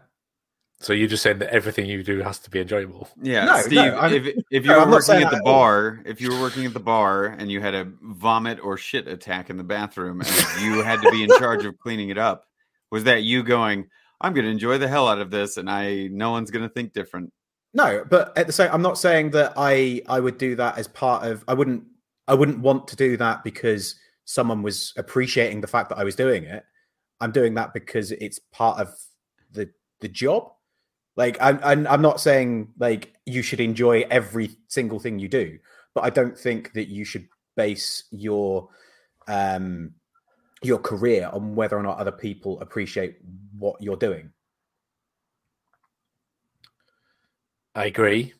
So 0.81 0.93
you're 0.93 1.07
just 1.07 1.21
saying 1.23 1.39
that 1.39 1.53
everything 1.53 1.85
you 1.85 2.03
do 2.03 2.19
has 2.21 2.39
to 2.39 2.49
be 2.49 2.59
enjoyable. 2.59 3.07
yeah 3.21 3.45
No, 3.45 3.55
no, 3.57 3.61
steve 3.61 3.79
I'm- 3.79 4.13
if, 4.13 4.27
if 4.51 4.63
you 4.65 4.71
no, 4.71 4.77
were 4.77 4.81
I'm 4.83 4.89
working 4.91 5.15
at 5.23 5.29
the 5.31 5.37
at 5.37 5.41
all. 5.45 5.53
bar 5.53 6.01
if 6.05 6.19
you 6.21 6.31
were 6.31 6.41
working 6.41 6.65
at 6.65 6.73
the 6.73 6.79
bar 6.79 7.25
and 7.25 7.51
you 7.51 7.61
had 7.61 7.75
a 7.75 7.87
vomit 8.01 8.59
or 8.63 8.77
shit 8.77 9.07
attack 9.07 9.49
in 9.49 9.57
the 9.57 9.63
bathroom 9.63 10.21
and 10.21 10.29
you 10.63 10.81
had 10.83 11.01
to 11.01 11.11
be 11.11 11.23
in 11.23 11.29
charge 11.37 11.65
of 11.65 11.77
cleaning 11.77 12.09
it 12.09 12.17
up 12.17 12.45
was 12.91 13.03
that 13.05 13.23
you 13.23 13.43
going 13.43 13.87
I'm 14.23 14.33
going 14.33 14.45
to 14.45 14.51
enjoy 14.51 14.77
the 14.77 14.87
hell 14.87 15.07
out 15.07 15.17
of 15.17 15.31
this, 15.31 15.57
and 15.57 15.67
I 15.67 16.07
no 16.11 16.29
one's 16.29 16.51
going 16.51 16.61
to 16.61 16.69
think 16.71 16.93
different. 16.93 17.33
No, 17.73 18.05
but 18.07 18.37
at 18.37 18.45
the 18.45 18.53
same, 18.53 18.69
I'm 18.71 18.83
not 18.83 18.99
saying 18.99 19.31
that 19.31 19.53
I 19.57 20.03
I 20.07 20.19
would 20.19 20.37
do 20.37 20.55
that 20.57 20.77
as 20.77 20.87
part 20.87 21.23
of. 21.25 21.43
I 21.47 21.55
wouldn't 21.55 21.85
I 22.27 22.35
wouldn't 22.35 22.59
want 22.59 22.87
to 22.89 22.95
do 22.95 23.17
that 23.17 23.43
because 23.43 23.95
someone 24.25 24.61
was 24.61 24.93
appreciating 24.95 25.61
the 25.61 25.67
fact 25.67 25.89
that 25.89 25.97
I 25.97 26.03
was 26.03 26.15
doing 26.15 26.43
it. 26.43 26.63
I'm 27.19 27.31
doing 27.31 27.55
that 27.55 27.73
because 27.73 28.11
it's 28.11 28.37
part 28.51 28.79
of 28.79 28.89
the 29.51 29.71
the 30.01 30.07
job. 30.07 30.51
Like 31.15 31.37
I'm 31.41 31.59
I'm, 31.63 31.87
I'm 31.87 32.01
not 32.01 32.21
saying 32.21 32.69
like 32.79 33.13
you 33.25 33.41
should 33.41 33.59
enjoy 33.59 34.05
every 34.09 34.51
single 34.67 34.99
thing 34.99 35.19
you 35.19 35.27
do, 35.27 35.59
but 35.93 36.03
I 36.03 36.09
don't 36.09 36.37
think 36.37 36.73
that 36.73 36.87
you 36.87 37.03
should 37.05 37.27
base 37.55 38.05
your 38.11 38.69
um 39.27 39.91
your 40.63 40.77
career 40.79 41.29
on 41.33 41.55
whether 41.55 41.77
or 41.77 41.83
not 41.83 41.97
other 41.97 42.11
people 42.11 42.59
appreciate 42.61 43.17
what 43.57 43.81
you're 43.81 43.97
doing. 43.97 44.31
I 47.75 47.85
agree. 47.85 48.33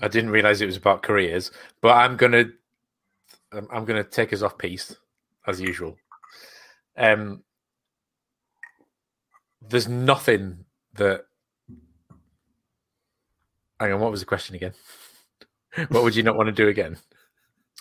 I 0.00 0.08
didn't 0.08 0.30
realize 0.30 0.60
it 0.60 0.66
was 0.66 0.76
about 0.76 1.02
careers, 1.02 1.50
but 1.80 1.96
I'm 1.96 2.16
gonna 2.16 2.46
I'm 3.52 3.84
gonna 3.84 4.04
take 4.04 4.32
us 4.32 4.42
off 4.42 4.58
piece 4.58 4.96
as 5.46 5.60
usual. 5.60 5.96
Um, 6.96 7.44
there's 9.62 9.88
nothing 9.88 10.64
that. 10.94 11.27
Hang 13.80 13.92
on, 13.92 14.00
what 14.00 14.10
was 14.10 14.20
the 14.20 14.26
question 14.26 14.54
again? 14.54 14.72
what 15.88 16.02
would 16.02 16.16
you 16.16 16.22
not 16.22 16.36
want 16.36 16.48
to 16.48 16.52
do 16.52 16.68
again? 16.68 16.96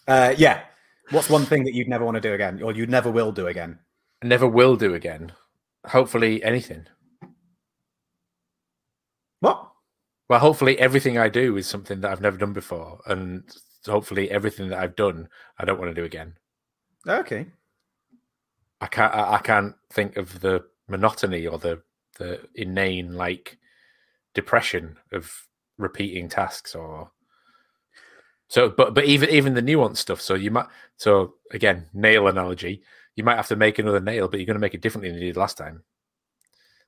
Uh, 0.07 0.33
yeah. 0.37 0.61
What's 1.09 1.29
one 1.29 1.45
thing 1.45 1.63
that 1.63 1.73
you'd 1.73 1.87
never 1.87 2.05
want 2.05 2.15
to 2.15 2.21
do 2.21 2.33
again, 2.33 2.61
or 2.61 2.73
you 2.73 2.85
never 2.85 3.09
will 3.09 3.31
do 3.31 3.47
again? 3.47 3.79
Never 4.23 4.47
will 4.47 4.75
do 4.75 4.93
again. 4.93 5.31
Hopefully, 5.85 6.43
anything. 6.43 6.85
What? 9.39 9.71
Well, 10.27 10.39
hopefully, 10.39 10.77
everything 10.79 11.17
I 11.17 11.29
do 11.29 11.55
is 11.55 11.67
something 11.67 12.01
that 12.01 12.11
I've 12.11 12.21
never 12.21 12.37
done 12.37 12.51
before, 12.51 12.99
and 13.05 13.43
hopefully, 13.85 14.29
everything 14.29 14.69
that 14.69 14.79
I've 14.79 14.97
done, 14.97 15.29
I 15.57 15.63
don't 15.63 15.79
want 15.79 15.91
to 15.91 16.01
do 16.01 16.03
again. 16.03 16.33
Okay. 17.07 17.47
I 18.81 18.87
can't. 18.87 19.13
I 19.15 19.39
can't 19.39 19.75
think 19.89 20.17
of 20.17 20.41
the 20.41 20.65
monotony 20.89 21.47
or 21.47 21.57
the 21.57 21.81
the 22.17 22.41
inane 22.55 23.13
like 23.13 23.57
depression 24.33 24.97
of 25.11 25.47
repeating 25.77 26.27
tasks 26.29 26.75
or 26.75 27.11
so 28.47 28.69
but 28.69 28.93
but 28.93 29.05
even 29.05 29.29
even 29.29 29.53
the 29.53 29.61
nuanced 29.61 29.97
stuff 29.97 30.21
so 30.21 30.33
you 30.33 30.49
might 30.51 30.67
so 30.95 31.35
again 31.51 31.85
nail 31.93 32.27
analogy 32.27 32.81
you 33.15 33.23
might 33.23 33.35
have 33.35 33.47
to 33.47 33.55
make 33.55 33.77
another 33.79 33.99
nail 33.99 34.27
but 34.27 34.39
you're 34.39 34.45
going 34.47 34.55
to 34.55 34.59
make 34.61 34.73
it 34.73 34.81
differently 34.81 35.09
than 35.09 35.19
you 35.19 35.27
did 35.27 35.37
last 35.37 35.57
time 35.57 35.83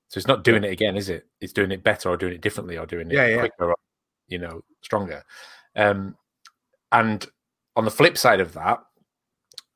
so 0.08 0.18
it's 0.18 0.28
not 0.28 0.44
doing 0.44 0.64
it 0.64 0.72
again 0.72 0.96
is 0.96 1.10
it 1.10 1.28
it's 1.42 1.54
doing 1.54 1.72
it 1.72 1.84
better 1.84 2.10
or 2.10 2.18
doing 2.18 2.34
it 2.34 2.42
differently 2.42 2.78
or 2.78 2.86
doing 2.86 3.10
it 3.12 3.14
Yeah, 3.16 3.28
yeah. 3.28 3.40
quicker 3.40 3.70
or 3.72 3.76
you 4.28 4.38
know 4.40 4.62
stronger 4.82 5.24
um 5.76 6.16
and 6.92 7.28
on 7.76 7.86
the 7.86 7.92
flip 7.92 8.18
side 8.18 8.40
of 8.40 8.54
that 8.54 8.80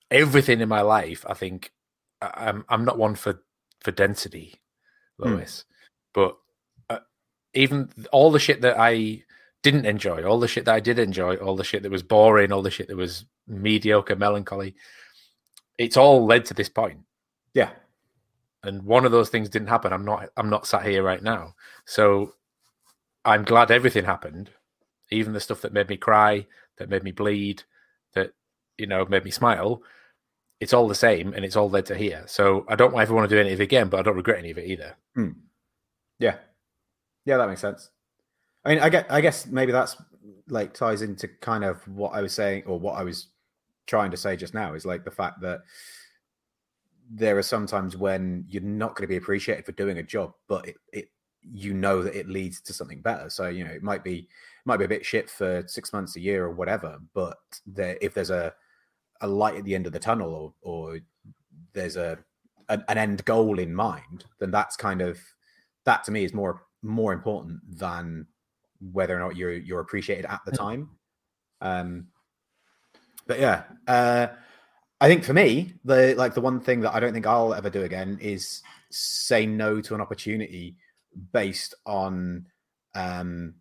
everything 0.09 0.61
in 0.61 0.69
my 0.69 0.81
life 0.81 1.25
i 1.27 1.33
think 1.33 1.71
i'm 2.21 2.63
i'm 2.69 2.85
not 2.85 2.97
one 2.97 3.15
for 3.15 3.41
for 3.81 3.91
density 3.91 4.55
Hmm. 5.21 5.35
Lois. 5.35 5.65
But 6.13 6.29
uh, 6.29 6.33
even 7.53 7.89
all 8.11 8.31
the 8.31 8.39
shit 8.39 8.61
that 8.61 8.79
I 8.79 9.23
didn't 9.61 9.85
enjoy, 9.85 10.23
all 10.23 10.39
the 10.39 10.47
shit 10.47 10.65
that 10.65 10.75
I 10.75 10.79
did 10.79 10.99
enjoy, 10.99 11.35
all 11.35 11.55
the 11.55 11.63
shit 11.63 11.83
that 11.83 11.91
was 11.91 12.03
boring, 12.03 12.51
all 12.51 12.61
the 12.61 12.71
shit 12.71 12.87
that 12.87 12.97
was 12.97 13.25
mediocre, 13.47 14.15
melancholy, 14.15 14.75
it's 15.77 15.97
all 15.97 16.25
led 16.25 16.45
to 16.45 16.53
this 16.53 16.69
point. 16.69 16.99
Yeah. 17.53 17.69
And 18.63 18.83
one 18.83 19.05
of 19.05 19.11
those 19.11 19.29
things 19.29 19.49
didn't 19.49 19.67
happen. 19.67 19.91
I'm 19.91 20.05
not. 20.05 20.29
I'm 20.37 20.49
not 20.49 20.67
sat 20.67 20.85
here 20.85 21.03
right 21.03 21.21
now. 21.21 21.55
So 21.85 22.33
I'm 23.25 23.43
glad 23.43 23.71
everything 23.71 24.05
happened, 24.05 24.51
even 25.11 25.33
the 25.33 25.39
stuff 25.39 25.61
that 25.61 25.73
made 25.73 25.89
me 25.89 25.97
cry, 25.97 26.47
that 26.77 26.89
made 26.89 27.03
me 27.03 27.11
bleed, 27.11 27.63
that 28.13 28.33
you 28.77 28.87
know 28.87 29.05
made 29.05 29.25
me 29.25 29.31
smile. 29.31 29.81
It's 30.61 30.73
all 30.73 30.87
the 30.87 30.95
same, 30.95 31.33
and 31.33 31.43
it's 31.43 31.57
all 31.57 31.69
led 31.69 31.87
to 31.87 31.95
here. 31.95 32.23
So 32.27 32.65
I 32.69 32.75
don't 32.75 32.97
ever 32.97 33.13
want 33.13 33.29
to 33.29 33.35
do 33.35 33.39
any 33.39 33.51
of 33.51 33.59
it 33.59 33.63
again, 33.63 33.89
but 33.89 33.99
I 33.99 34.03
don't 34.03 34.15
regret 34.15 34.39
any 34.39 34.51
of 34.51 34.57
it 34.57 34.67
either. 34.67 34.95
Hmm. 35.13 35.31
Yeah. 36.19 36.35
Yeah, 37.25 37.37
that 37.37 37.47
makes 37.47 37.61
sense. 37.61 37.89
I 38.65 38.69
mean, 38.69 38.79
I 38.79 38.89
get 38.89 39.11
I 39.11 39.21
guess 39.21 39.45
maybe 39.47 39.71
that's 39.71 39.95
like 40.47 40.73
ties 40.73 41.01
into 41.01 41.27
kind 41.41 41.63
of 41.63 41.85
what 41.87 42.13
I 42.13 42.21
was 42.21 42.33
saying 42.33 42.63
or 42.65 42.79
what 42.79 42.93
I 42.93 43.03
was 43.03 43.27
trying 43.87 44.11
to 44.11 44.17
say 44.17 44.35
just 44.35 44.53
now 44.53 44.73
is 44.73 44.85
like 44.85 45.03
the 45.03 45.11
fact 45.11 45.41
that 45.41 45.61
there 47.09 47.37
are 47.37 47.43
sometimes 47.43 47.97
when 47.97 48.45
you're 48.47 48.61
not 48.63 48.95
going 48.95 49.03
to 49.03 49.11
be 49.11 49.17
appreciated 49.17 49.65
for 49.65 49.73
doing 49.73 49.97
a 49.97 50.03
job, 50.03 50.33
but 50.47 50.67
it, 50.67 50.75
it 50.91 51.09
you 51.41 51.73
know 51.73 52.01
that 52.01 52.15
it 52.17 52.29
leads 52.29 52.61
to 52.61 52.73
something 52.73 53.01
better. 53.01 53.29
So, 53.29 53.49
you 53.49 53.65
know, 53.65 53.71
it 53.71 53.83
might 53.83 54.03
be 54.03 54.27
might 54.65 54.77
be 54.77 54.85
a 54.85 54.89
bit 54.89 55.05
shit 55.05 55.29
for 55.29 55.63
six 55.67 55.91
months, 55.91 56.15
a 56.15 56.21
year, 56.21 56.45
or 56.45 56.51
whatever, 56.51 56.99
but 57.13 57.37
there 57.65 57.97
if 58.01 58.13
there's 58.13 58.29
a 58.29 58.53
a 59.21 59.27
light 59.27 59.55
at 59.55 59.65
the 59.65 59.75
end 59.75 59.85
of 59.85 59.93
the 59.93 59.99
tunnel 59.99 60.33
or 60.33 60.53
or 60.61 60.99
there's 61.73 61.97
a 61.97 62.17
an, 62.69 62.83
an 62.87 62.97
end 62.97 63.25
goal 63.25 63.59
in 63.59 63.73
mind, 63.73 64.25
then 64.39 64.51
that's 64.51 64.77
kind 64.77 65.01
of 65.01 65.19
that 65.85 66.03
to 66.05 66.11
me 66.11 66.23
is 66.23 66.33
more 66.33 66.61
more 66.83 67.13
important 67.13 67.59
than 67.79 68.27
whether 68.91 69.15
or 69.15 69.19
not 69.19 69.35
you're 69.35 69.53
you're 69.53 69.79
appreciated 69.79 70.25
at 70.25 70.41
the 70.45 70.51
time. 70.51 70.89
Um, 71.61 72.07
but 73.25 73.39
yeah, 73.39 73.63
uh, 73.87 74.27
I 74.99 75.07
think 75.07 75.23
for 75.23 75.33
me, 75.33 75.73
the 75.85 76.15
like 76.17 76.33
the 76.33 76.41
one 76.41 76.59
thing 76.59 76.81
that 76.81 76.93
I 76.93 76.99
don't 76.99 77.13
think 77.13 77.25
I'll 77.25 77.53
ever 77.53 77.69
do 77.69 77.83
again 77.83 78.17
is 78.21 78.61
say 78.91 79.45
no 79.45 79.81
to 79.81 79.95
an 79.95 80.01
opportunity 80.01 80.75
based 81.31 81.73
on 81.85 82.45
um, 82.95 83.55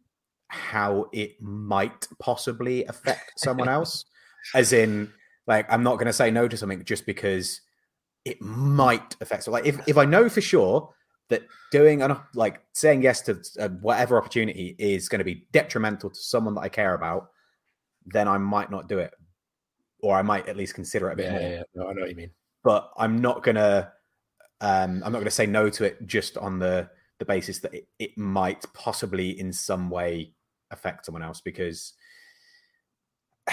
how 0.49 1.09
it 1.13 1.41
might 1.41 2.07
possibly 2.19 2.85
affect 2.87 3.33
someone 3.37 3.69
else. 3.79 4.05
As 4.55 4.73
in, 4.73 5.13
like, 5.47 5.67
I'm 5.73 5.85
not 5.85 5.95
going 5.95 6.07
to 6.07 6.13
say 6.13 6.31
no 6.31 6.49
to 6.49 6.57
something 6.57 6.85
just 6.85 7.07
because 7.07 7.61
it 8.25 8.41
might 8.41 9.17
affect. 9.21 9.45
So, 9.45 9.53
like, 9.53 9.67
if 9.67 9.81
if 9.87 9.97
I 9.97 10.05
know 10.05 10.29
for 10.29 10.41
sure 10.41 10.93
that 11.33 11.43
doing 11.71 12.03
an 12.03 12.17
like 12.35 12.63
saying 12.73 13.03
yes 13.03 13.21
to 13.23 13.41
uh, 13.59 13.69
whatever 13.81 14.17
opportunity 14.17 14.77
is 14.79 15.09
going 15.09 15.19
to 15.19 15.25
be 15.25 15.47
detrimental 15.53 16.11
to 16.11 16.21
someone 16.21 16.55
that 16.55 16.61
I 16.61 16.69
care 16.69 16.95
about, 16.95 17.31
then 18.07 18.29
I 18.29 18.39
might 18.39 18.71
not 18.71 18.89
do 18.89 18.99
it, 18.99 19.13
or 20.01 20.17
I 20.17 20.23
might 20.23 20.49
at 20.49 20.57
least 20.57 20.75
consider 20.75 21.11
it 21.11 21.15
a 21.15 21.17
bit 21.17 21.25
Yeah, 21.27 21.33
more. 21.33 21.41
yeah, 21.41 21.49
yeah. 21.51 21.63
No, 21.75 21.89
I 21.89 21.93
know 21.93 22.01
what 22.03 22.11
you 22.11 22.17
mean. 22.17 22.31
But 22.63 22.91
I'm 22.97 23.21
not 23.21 23.43
gonna, 23.43 23.93
um, 24.61 25.03
I'm 25.05 25.13
not 25.13 25.19
gonna 25.19 25.31
say 25.31 25.47
no 25.47 25.69
to 25.71 25.85
it 25.85 26.07
just 26.07 26.37
on 26.39 26.59
the 26.59 26.89
the 27.19 27.25
basis 27.25 27.59
that 27.61 27.75
it, 27.75 27.89
it 27.99 28.17
might 28.19 28.65
possibly 28.75 29.39
in 29.39 29.53
some 29.53 29.91
way 29.91 30.33
affect 30.71 31.07
someone 31.07 31.23
else 31.23 31.41
because 31.41 31.93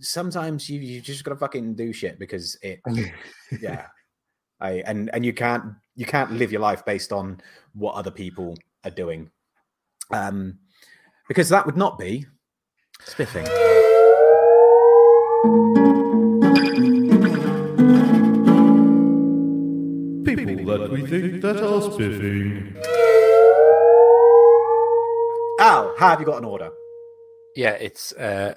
sometimes 0.00 0.68
you 0.68 0.80
you 0.80 1.00
just 1.00 1.24
gotta 1.24 1.36
fucking 1.36 1.74
do 1.74 1.92
shit 1.92 2.18
because 2.18 2.56
it 2.62 2.80
yeah 3.60 3.86
I 4.60 4.82
and 4.86 5.10
and 5.12 5.24
you 5.24 5.32
can't 5.32 5.64
you 5.96 6.06
can't 6.06 6.32
live 6.32 6.52
your 6.52 6.60
life 6.60 6.84
based 6.84 7.12
on 7.12 7.40
what 7.74 7.94
other 7.94 8.10
people 8.10 8.56
are 8.84 8.90
doing 8.90 9.30
um 10.12 10.58
because 11.28 11.48
that 11.48 11.66
would 11.66 11.76
not 11.76 11.98
be 11.98 12.26
spiffing 13.04 13.46
People 20.24 20.78
that 20.78 20.90
we 20.90 21.06
think 21.06 21.42
that 21.42 21.56
are 21.62 21.82
spiffing. 21.82 22.76
al 25.58 25.94
how 25.98 26.10
have 26.10 26.20
you 26.20 26.26
got 26.26 26.38
an 26.38 26.44
order 26.44 26.70
Yeah, 27.56 27.72
it's 27.72 28.12
uh, 28.12 28.54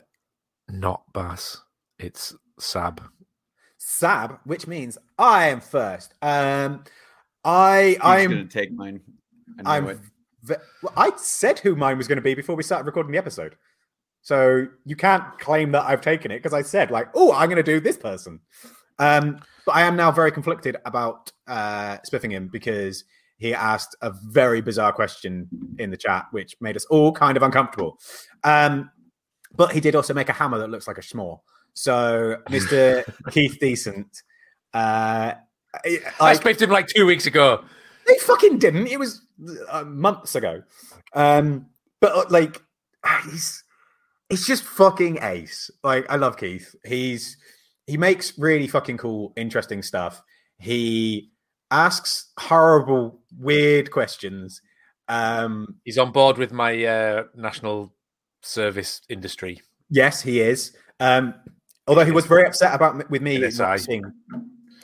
not 0.70 1.12
Bass. 1.14 1.62
It's 2.00 2.36
Sab. 2.60 3.02
Sab 3.94 4.40
which 4.46 4.68
means 4.68 4.98
i 5.18 5.48
am 5.48 5.62
first. 5.62 6.14
Um 6.22 6.84
i 7.46 7.98
I'm 8.02 8.32
going 8.32 8.48
to 8.48 8.60
take 8.60 8.72
mine. 8.72 9.02
I 9.66 9.80
ve- 9.80 10.56
well, 10.82 10.94
i 10.98 11.12
said 11.18 11.60
who 11.60 11.76
mine 11.76 11.98
was 11.98 12.08
going 12.08 12.18
to 12.18 12.22
be 12.22 12.34
before 12.34 12.56
we 12.56 12.64
started 12.64 12.86
recording 12.86 13.12
the 13.12 13.18
episode. 13.18 13.56
So 14.22 14.68
you 14.86 14.96
can't 14.96 15.24
claim 15.40 15.72
that 15.72 15.84
i've 15.84 16.02
taken 16.02 16.32
it 16.32 16.38
because 16.38 16.54
i 16.54 16.62
said 16.62 16.92
like 16.92 17.10
oh 17.14 17.34
i'm 17.34 17.50
going 17.50 17.64
to 17.64 17.72
do 17.72 17.80
this 17.80 17.98
person. 17.98 18.40
Um 19.00 19.40
but 19.66 19.76
i 19.76 19.84
am 19.84 19.96
now 19.96 20.12
very 20.12 20.32
conflicted 20.32 20.78
about 20.86 21.32
uh 21.48 21.98
spiffing 22.04 22.32
him 22.32 22.50
because 22.52 23.04
he 23.38 23.54
asked 23.54 23.96
a 24.02 24.12
very 24.28 24.62
bizarre 24.62 24.94
question 24.94 25.48
in 25.78 25.90
the 25.92 25.98
chat 25.98 26.26
which 26.32 26.56
made 26.62 26.78
us 26.78 26.86
all 26.86 27.12
kind 27.12 27.38
of 27.38 27.44
uncomfortable. 27.44 28.00
Um 28.44 28.90
but 29.56 29.72
he 29.72 29.80
did 29.80 29.96
also 29.96 30.16
make 30.16 30.30
a 30.30 30.34
hammer 30.34 30.58
that 30.58 30.70
looks 30.70 30.88
like 30.88 30.98
a 30.98 31.02
schmore 31.02 31.40
so 31.74 32.38
mr 32.50 33.04
keith 33.32 33.58
decent 33.60 34.08
uh 34.74 35.34
I- 35.86 36.00
I 36.22 36.34
spoke 36.36 36.58
to 36.58 36.66
him 36.66 36.70
like 36.70 36.88
two 36.88 37.06
weeks 37.08 37.26
ago. 37.26 37.64
they 38.08 38.16
fucking 38.20 38.60
didn't. 38.60 38.86
It 38.88 39.00
was 39.00 39.26
uh, 39.72 39.84
months 39.84 40.36
ago. 40.36 40.62
Um, 41.16 41.66
but 42.00 42.12
uh, 42.16 42.26
like, 42.30 42.62
he's 43.24 43.64
he's 44.30 44.46
just 44.46 44.64
fucking 44.64 45.18
ace. 45.24 45.72
Like, 45.84 46.06
I 46.12 46.18
love 46.18 46.38
Keith. 46.38 46.76
He's 46.86 47.38
he 47.88 47.98
makes 47.98 48.38
really 48.38 48.68
fucking 48.68 48.98
cool, 49.00 49.34
interesting 49.36 49.82
stuff. 49.82 50.22
He 50.60 51.32
asks 51.72 52.32
horrible, 52.38 53.20
weird 53.40 53.90
questions. 53.90 54.62
Um, 55.08 55.78
He's 55.86 55.98
on 55.98 56.12
board 56.12 56.38
with 56.38 56.52
my 56.54 56.86
uh, 56.86 57.24
national 57.36 57.96
service 58.44 59.02
industry. 59.10 59.60
yes, 59.90 60.22
he 60.22 60.40
is. 60.40 60.78
Um, 61.00 61.34
although 61.88 62.06
he 62.06 62.12
was 62.12 62.26
very 62.26 62.46
upset 62.46 62.74
about 62.74 63.10
with 63.10 63.22
me 63.22 63.38
not 63.40 63.80
seeing. 63.80 64.04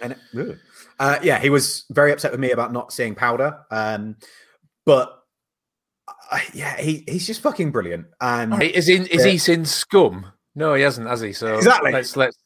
And, 0.01 0.15
uh, 0.99 1.19
yeah, 1.21 1.39
he 1.39 1.49
was 1.49 1.85
very 1.91 2.11
upset 2.11 2.31
with 2.31 2.39
me 2.39 2.51
about 2.51 2.71
not 2.71 2.91
seeing 2.93 3.15
powder. 3.15 3.59
Um, 3.71 4.15
but 4.85 5.15
uh, 6.31 6.39
yeah, 6.53 6.77
he, 6.79 7.03
he's 7.07 7.27
just 7.27 7.41
fucking 7.41 7.71
brilliant. 7.71 8.05
And 8.21 8.53
Hey, 8.53 8.67
Is 8.67 8.87
in 8.89 9.05
is 9.07 9.25
Yeah. 9.25 9.31
he 9.31 9.37
seen 9.37 9.65
scum? 9.65 10.31
No, 10.55 10.73
he 10.73 10.81
hasn't, 10.83 11.07
has 11.07 11.21
he? 11.21 11.33
So 11.33 11.55
Exactly. 11.57 11.91
Let's 11.91 12.15
let's 12.15 12.37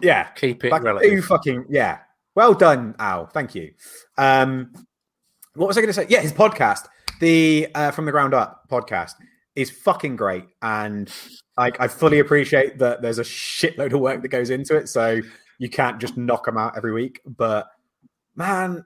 yeah, 0.00 0.28
keep 0.30 0.64
it 0.64 0.70
two 0.70 0.76
relative. 0.78 1.24
fucking 1.24 1.66
yeah. 1.68 1.98
Well 2.34 2.54
done, 2.54 2.94
Al. 2.98 3.26
Thank 3.26 3.54
you. 3.54 3.72
Um, 4.16 4.72
what 5.54 5.66
was 5.68 5.76
I 5.76 5.82
going 5.82 5.88
to 5.88 5.92
say? 5.92 6.06
Yeah, 6.08 6.20
his 6.20 6.32
podcast, 6.32 6.86
the 7.20 7.68
uh, 7.74 7.90
From 7.90 8.06
the 8.06 8.10
Ground 8.12 8.32
Up 8.32 8.62
podcast, 8.70 9.12
is 9.54 9.70
fucking 9.70 10.16
great, 10.16 10.44
and 10.62 11.12
like 11.56 11.80
I 11.80 11.88
fully 11.88 12.18
appreciate 12.18 12.78
that 12.78 13.02
there's 13.02 13.18
a 13.18 13.24
shitload 13.24 13.92
of 13.92 14.00
work 14.00 14.22
that 14.22 14.28
goes 14.28 14.50
into 14.50 14.76
it, 14.76 14.88
so 14.88 15.20
you 15.58 15.68
can't 15.68 16.00
just 16.00 16.16
knock 16.16 16.46
them 16.46 16.56
out 16.56 16.76
every 16.76 16.92
week. 16.92 17.20
But 17.26 17.68
man, 18.34 18.84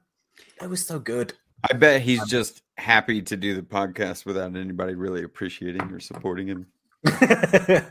it 0.61 0.69
was 0.69 0.85
so 0.85 0.99
good. 0.99 1.33
I 1.69 1.75
bet 1.75 2.03
he's 2.03 2.25
just 2.27 2.63
happy 2.77 3.23
to 3.23 3.37
do 3.37 3.55
the 3.55 3.63
podcast 3.63 4.27
without 4.27 4.57
anybody 4.57 4.95
really 4.95 5.23
appreciating 5.23 5.83
or 5.91 6.01
supporting 6.01 6.47
him. 6.49 6.67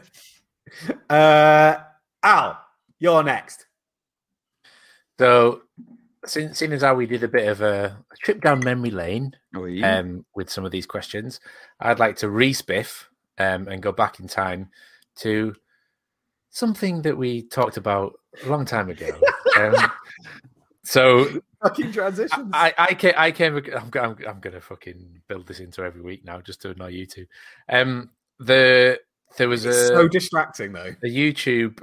uh, 1.09 1.75
Al, 2.23 2.59
you're 2.99 3.23
next. 3.23 3.65
So, 5.19 5.61
seeing, 6.29 6.53
seeing 6.53 6.73
as 6.73 6.81
how 6.81 6.95
we 6.95 7.05
did 7.05 7.23
a 7.23 7.27
bit 7.27 7.47
of 7.47 7.61
a, 7.61 7.97
a 8.11 8.15
trip 8.23 8.41
down 8.41 8.59
memory 8.63 8.91
lane 8.91 9.35
Oh, 9.55 9.65
yeah. 9.65 9.97
um, 9.99 10.25
with 10.35 10.49
some 10.49 10.65
of 10.65 10.71
these 10.71 10.85
questions, 10.85 11.39
I'd 11.79 11.99
like 11.99 12.17
to 12.17 12.27
respiff 12.27 13.05
um, 13.37 13.67
and 13.67 13.81
go 13.81 13.91
back 13.91 14.19
in 14.19 14.27
time 14.27 14.69
to 15.17 15.55
something 16.49 17.01
that 17.03 17.17
we 17.17 17.41
talked 17.43 17.77
about 17.77 18.13
a 18.43 18.49
long 18.49 18.65
time 18.65 18.89
ago. 18.89 19.09
um, 19.57 19.75
so 20.83 21.27
Fucking 21.63 21.91
transitions. 21.93 22.51
I, 22.53 22.73
I 22.77 22.93
came, 22.93 23.13
I 23.17 23.31
came, 23.31 23.55
I'm, 23.57 23.91
I'm, 23.95 24.17
I'm 24.27 24.39
gonna 24.39 24.61
fucking 24.61 25.21
build 25.27 25.47
this 25.47 25.59
into 25.59 25.83
every 25.83 26.01
week 26.01 26.23
now 26.23 26.39
just 26.41 26.61
to 26.61 26.69
annoy 26.71 26.89
you 26.89 27.05
two. 27.07 27.25
Um, 27.69 28.11
the 28.39 28.99
there 29.37 29.49
was 29.49 29.65
it's 29.65 29.75
a 29.75 29.87
so 29.87 30.07
distracting 30.07 30.73
though. 30.73 30.93
a 31.03 31.07
YouTube 31.07 31.81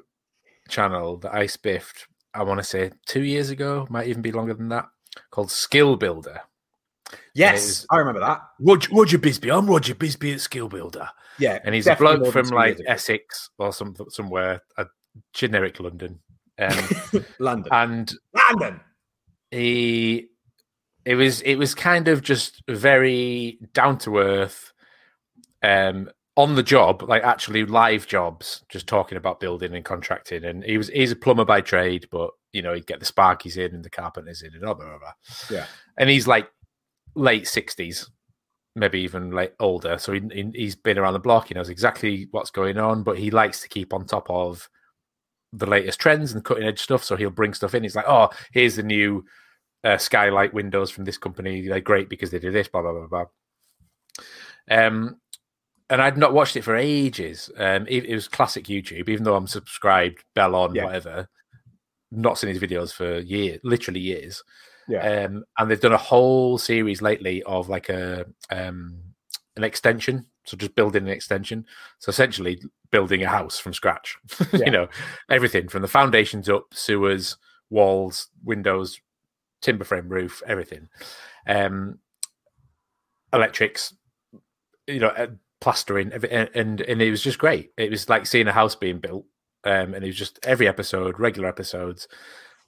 channel 0.69 1.17
that 1.19 1.35
I 1.35 1.47
spiffed, 1.47 2.07
I 2.35 2.43
want 2.43 2.59
to 2.59 2.65
say 2.65 2.91
two 3.07 3.23
years 3.23 3.51
ago, 3.51 3.87
might 3.91 4.07
even 4.09 4.23
be 4.23 4.33
longer 4.33 4.55
than 4.55 4.69
that, 4.71 4.87
called 5.31 5.51
Skill 5.51 5.97
Builder. 5.97 6.41
Yes, 7.35 7.65
is- 7.65 7.87
I 7.91 7.99
remember 7.99 8.21
that. 8.21 8.41
Roger, 8.61 8.89
Roger 8.95 9.19
Bisby. 9.19 9.51
I'm 9.57 9.67
Roger 9.67 9.95
Bisby 9.95 10.35
at 10.35 10.41
Skill 10.41 10.69
Builder. 10.69 11.09
Yeah, 11.39 11.59
And 11.65 11.75
he's 11.75 11.87
a 11.87 11.97
bloke 11.97 12.31
from 12.33 12.49
like. 12.49 12.79
Essex 12.87 13.51
or 13.59 13.73
some, 13.73 13.95
somewhere, 14.09 14.63
a 14.79 14.87
generic 15.35 15.81
London. 15.81 16.21
Um, 16.59 16.89
London. 17.39 17.73
and 17.73 18.13
London. 18.35 18.81
he 19.51 20.29
it 21.05 21.15
was 21.17 21.41
it 21.43 21.57
was 21.57 21.75
kind 21.75 22.09
of 22.09 22.23
just 22.23 22.63
very 22.69 23.59
down 23.73 23.99
to 23.99 24.19
earth 24.19 24.73
um 25.63 26.09
on 26.37 26.55
the 26.55 26.63
job 26.63 27.03
like 27.03 27.23
actually 27.23 27.65
live 27.67 28.07
jobs 28.07 28.65
just 28.71 28.87
talking 28.87 29.19
about 29.19 29.41
building 29.41 29.75
and 29.75 29.85
contracting. 29.85 30.45
And 30.45 30.65
he 30.65 30.79
was 30.79 30.89
he's 30.89 31.13
a 31.13 31.17
plumber 31.17 31.45
by 31.45 31.61
trade 31.61 32.09
but 32.11 32.31
you 32.53 32.63
know 32.63 32.73
he'd 32.75 32.87
get 32.87 33.01
the 33.01 33.07
sparkies 33.07 33.57
in 33.57 33.75
and 33.75 33.85
the 33.85 33.91
carpenters 33.91 34.43
in 34.43 34.53
and 34.55 34.63
blah. 34.63 34.99
Yeah. 35.51 35.67
and 35.99 36.09
he's 36.09 36.27
like 36.27 36.51
late 37.15 37.45
60s 37.45 38.09
maybe 38.75 39.01
even 39.01 39.33
like 39.33 39.55
older. 39.61 39.99
So 39.99 40.13
he, 40.13 40.23
he, 40.33 40.51
he's 40.55 40.75
been 40.75 40.97
around 40.97 41.13
the 41.13 41.19
block. 41.19 41.49
He 41.49 41.55
knows 41.55 41.69
exactly 41.69 42.29
what's 42.31 42.51
going 42.51 42.79
on 42.79 43.03
but 43.03 43.19
he 43.19 43.31
likes 43.31 43.61
to 43.61 43.69
keep 43.69 43.93
on 43.93 44.07
top 44.07 44.31
of 44.31 44.69
the 45.53 45.67
latest 45.67 46.01
trends 46.01 46.33
and 46.33 46.43
cutting 46.43 46.65
edge 46.65 46.81
stuff. 46.81 47.05
So 47.05 47.15
he'll 47.15 47.29
bring 47.29 47.53
stuff 47.53 47.75
in. 47.75 47.83
He's 47.83 47.97
like 47.97 48.09
oh 48.09 48.31
here's 48.53 48.77
the 48.77 48.83
new 48.83 49.27
uh, 49.85 49.99
skylight 49.99 50.55
windows 50.55 50.91
from 50.91 51.05
this 51.05 51.19
company. 51.19 51.69
They're 51.69 51.81
great 51.81 52.09
because 52.09 52.31
they 52.31 52.39
do 52.39 52.53
this 52.53 52.69
blah 52.69 52.81
blah 52.81 52.93
blah 52.93 53.07
blah. 53.07 53.25
Um 54.71 55.19
and 55.93 56.03
I'd 56.03 56.17
not 56.19 56.33
watched 56.33 56.57
it 56.57 56.63
for 56.65 56.75
ages. 56.75 57.51
Um, 57.57 57.87
it, 57.89 58.07
it 58.07 58.15
was 58.15 58.27
classic 58.27 58.65
YouTube, 58.65 59.09
even 59.09 59.25
though 59.25 59.37
I'm 59.37 59.47
subscribed, 59.47 60.25
bell 60.35 60.55
on, 60.55 60.75
Yeah. 60.75 60.85
whatever. 60.85 61.29
Not 62.11 62.39
seen 62.39 62.51
his 62.51 62.59
videos 62.63 62.93
for 62.93 63.19
years, 63.21 63.61
literally 63.63 64.01
years. 64.01 64.43
Yeah. 64.89 65.25
Um, 65.27 65.45
and 65.59 65.71
they've 65.71 65.81
done 65.81 65.93
a 65.93 65.97
whole 65.99 66.59
series 66.59 67.01
lately 67.03 67.43
of 67.45 67.69
like 67.69 67.89
a 67.89 68.27
um, 68.51 68.99
an 69.57 69.65
extension, 69.65 70.27
so 70.45 70.57
just 70.57 70.75
building 70.75 71.05
an 71.05 71.11
extension. 71.13 71.65
So 71.99 72.11
essentially, 72.11 72.61
building 72.91 73.23
a 73.23 73.29
house 73.29 73.59
from 73.59 73.73
scratch. 73.75 74.17
Yeah. 74.53 74.65
you 74.67 74.71
know, 74.73 74.89
everything 75.31 75.69
from 75.69 75.83
the 75.83 75.89
foundations 75.89 76.49
up, 76.49 76.65
sewers, 76.73 77.37
walls, 77.71 78.29
windows, 78.45 79.01
timber 79.61 79.85
frame 79.85 80.09
roof, 80.09 80.43
everything. 80.47 80.89
Um, 81.47 81.99
electrics, 83.33 83.95
you 84.87 84.99
know, 85.01 85.09
uh, 85.09 85.29
plastering, 85.63 86.13
and, 86.13 86.81
and 86.81 87.01
it 87.01 87.11
was 87.11 87.23
just 87.23 87.39
great. 87.39 87.71
It 87.79 87.89
was 87.89 88.09
like 88.09 88.27
seeing 88.27 88.49
a 88.49 88.53
house 88.53 88.75
being 88.75 88.99
built, 88.99 89.25
um, 89.63 89.95
and 89.95 90.03
it 90.03 90.09
was 90.09 90.17
just 90.17 90.41
every 90.43 90.67
episode, 90.67 91.21
regular 91.21 91.49
episodes, 91.49 92.09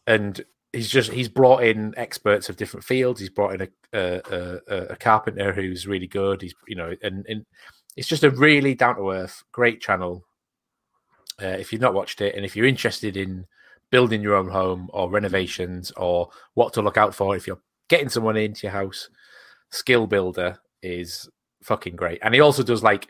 and 0.07 0.43
he's 0.73 0.89
just 0.89 1.11
he's 1.13 1.29
brought 1.29 1.65
in 1.65 1.93
experts 1.97 2.49
of 2.49 2.57
different 2.57 2.85
fields. 2.85 3.19
He's 3.19 3.31
brought 3.31 3.55
in 3.55 3.63
a 3.63 3.69
a, 3.93 4.61
a, 4.69 4.77
a 4.91 4.97
carpenter 4.97 5.53
who's 5.53 5.89
really 5.89 6.07
good. 6.07 6.41
He's 6.41 6.55
you 6.69 6.77
know, 6.77 6.95
and 7.03 7.27
and 7.29 7.45
it's 7.97 8.09
just 8.09 8.23
a 8.23 8.31
really 8.31 8.77
down 8.77 8.97
to 8.97 9.11
earth, 9.11 9.43
great 9.51 9.81
channel. 9.81 10.25
Uh, 11.43 11.47
if 11.47 11.73
you've 11.73 11.83
not 11.83 11.95
watched 11.95 12.21
it, 12.21 12.37
and 12.37 12.45
if 12.45 12.55
you're 12.55 12.65
interested 12.65 13.17
in 13.17 13.45
building 13.91 14.23
your 14.23 14.37
own 14.37 14.49
home 14.49 14.89
or 14.93 15.11
renovations 15.11 15.91
or 15.97 16.29
what 16.55 16.73
to 16.73 16.83
look 16.83 16.97
out 16.97 17.15
for 17.15 17.37
if 17.37 17.47
you're 17.47 17.61
getting 17.89 18.09
someone 18.09 18.37
into 18.37 18.69
your 18.69 18.73
house, 18.73 19.09
Skill 19.71 20.07
Builder 20.07 20.59
is 20.81 21.29
fucking 21.65 21.97
great. 21.97 22.19
And 22.23 22.35
he 22.35 22.41
also 22.41 22.63
does 22.63 22.83
like, 22.83 23.09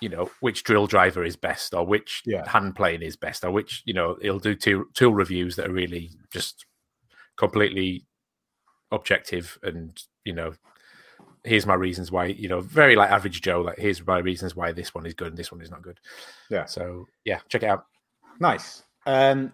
you 0.00 0.08
know, 0.08 0.30
which 0.40 0.62
drill 0.64 0.86
driver 0.86 1.24
is 1.24 1.36
best 1.36 1.74
or 1.74 1.84
which 1.84 2.22
Yeah. 2.24 2.48
hand 2.48 2.76
plane 2.76 3.02
is 3.02 3.16
best 3.16 3.44
or 3.44 3.50
which, 3.50 3.82
you 3.84 3.92
know, 3.94 4.16
he'll 4.22 4.38
do 4.38 4.54
tool, 4.54 4.84
tool 4.94 5.12
reviews 5.12 5.56
that 5.56 5.66
are 5.68 5.72
really 5.72 6.10
just 6.32 6.64
completely 7.36 8.06
objective 8.92 9.58
and, 9.62 10.00
you 10.24 10.32
know, 10.32 10.54
here's 11.44 11.66
my 11.66 11.74
reasons 11.74 12.10
why, 12.12 12.26
you 12.26 12.48
know, 12.48 12.60
very 12.60 12.94
like 12.96 13.10
average 13.10 13.40
Joe, 13.42 13.60
like 13.60 13.78
here's 13.78 14.04
my 14.06 14.18
reasons 14.18 14.54
why 14.54 14.72
this 14.72 14.94
one 14.94 15.06
is 15.06 15.14
good 15.14 15.28
and 15.28 15.36
this 15.36 15.50
one 15.52 15.60
is 15.60 15.70
not 15.70 15.82
good. 15.82 15.98
Yeah. 16.50 16.64
So 16.66 17.06
yeah, 17.24 17.40
check 17.48 17.62
it 17.62 17.68
out. 17.68 17.86
Nice. 18.40 18.82
Um, 19.06 19.52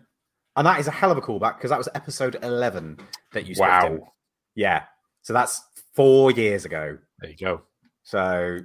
and 0.56 0.66
that 0.66 0.78
is 0.80 0.86
a 0.86 0.90
hell 0.92 1.10
of 1.10 1.16
a 1.18 1.22
callback 1.22 1.56
because 1.56 1.70
that 1.70 1.78
was 1.78 1.88
episode 1.94 2.36
11 2.42 2.98
that 3.32 3.46
you 3.46 3.54
Wow. 3.58 4.12
Yeah. 4.54 4.84
So 5.22 5.32
that's 5.32 5.62
four 5.94 6.30
years 6.30 6.64
ago. 6.64 6.98
There 7.20 7.30
you 7.30 7.36
go. 7.36 7.62
So 8.04 8.58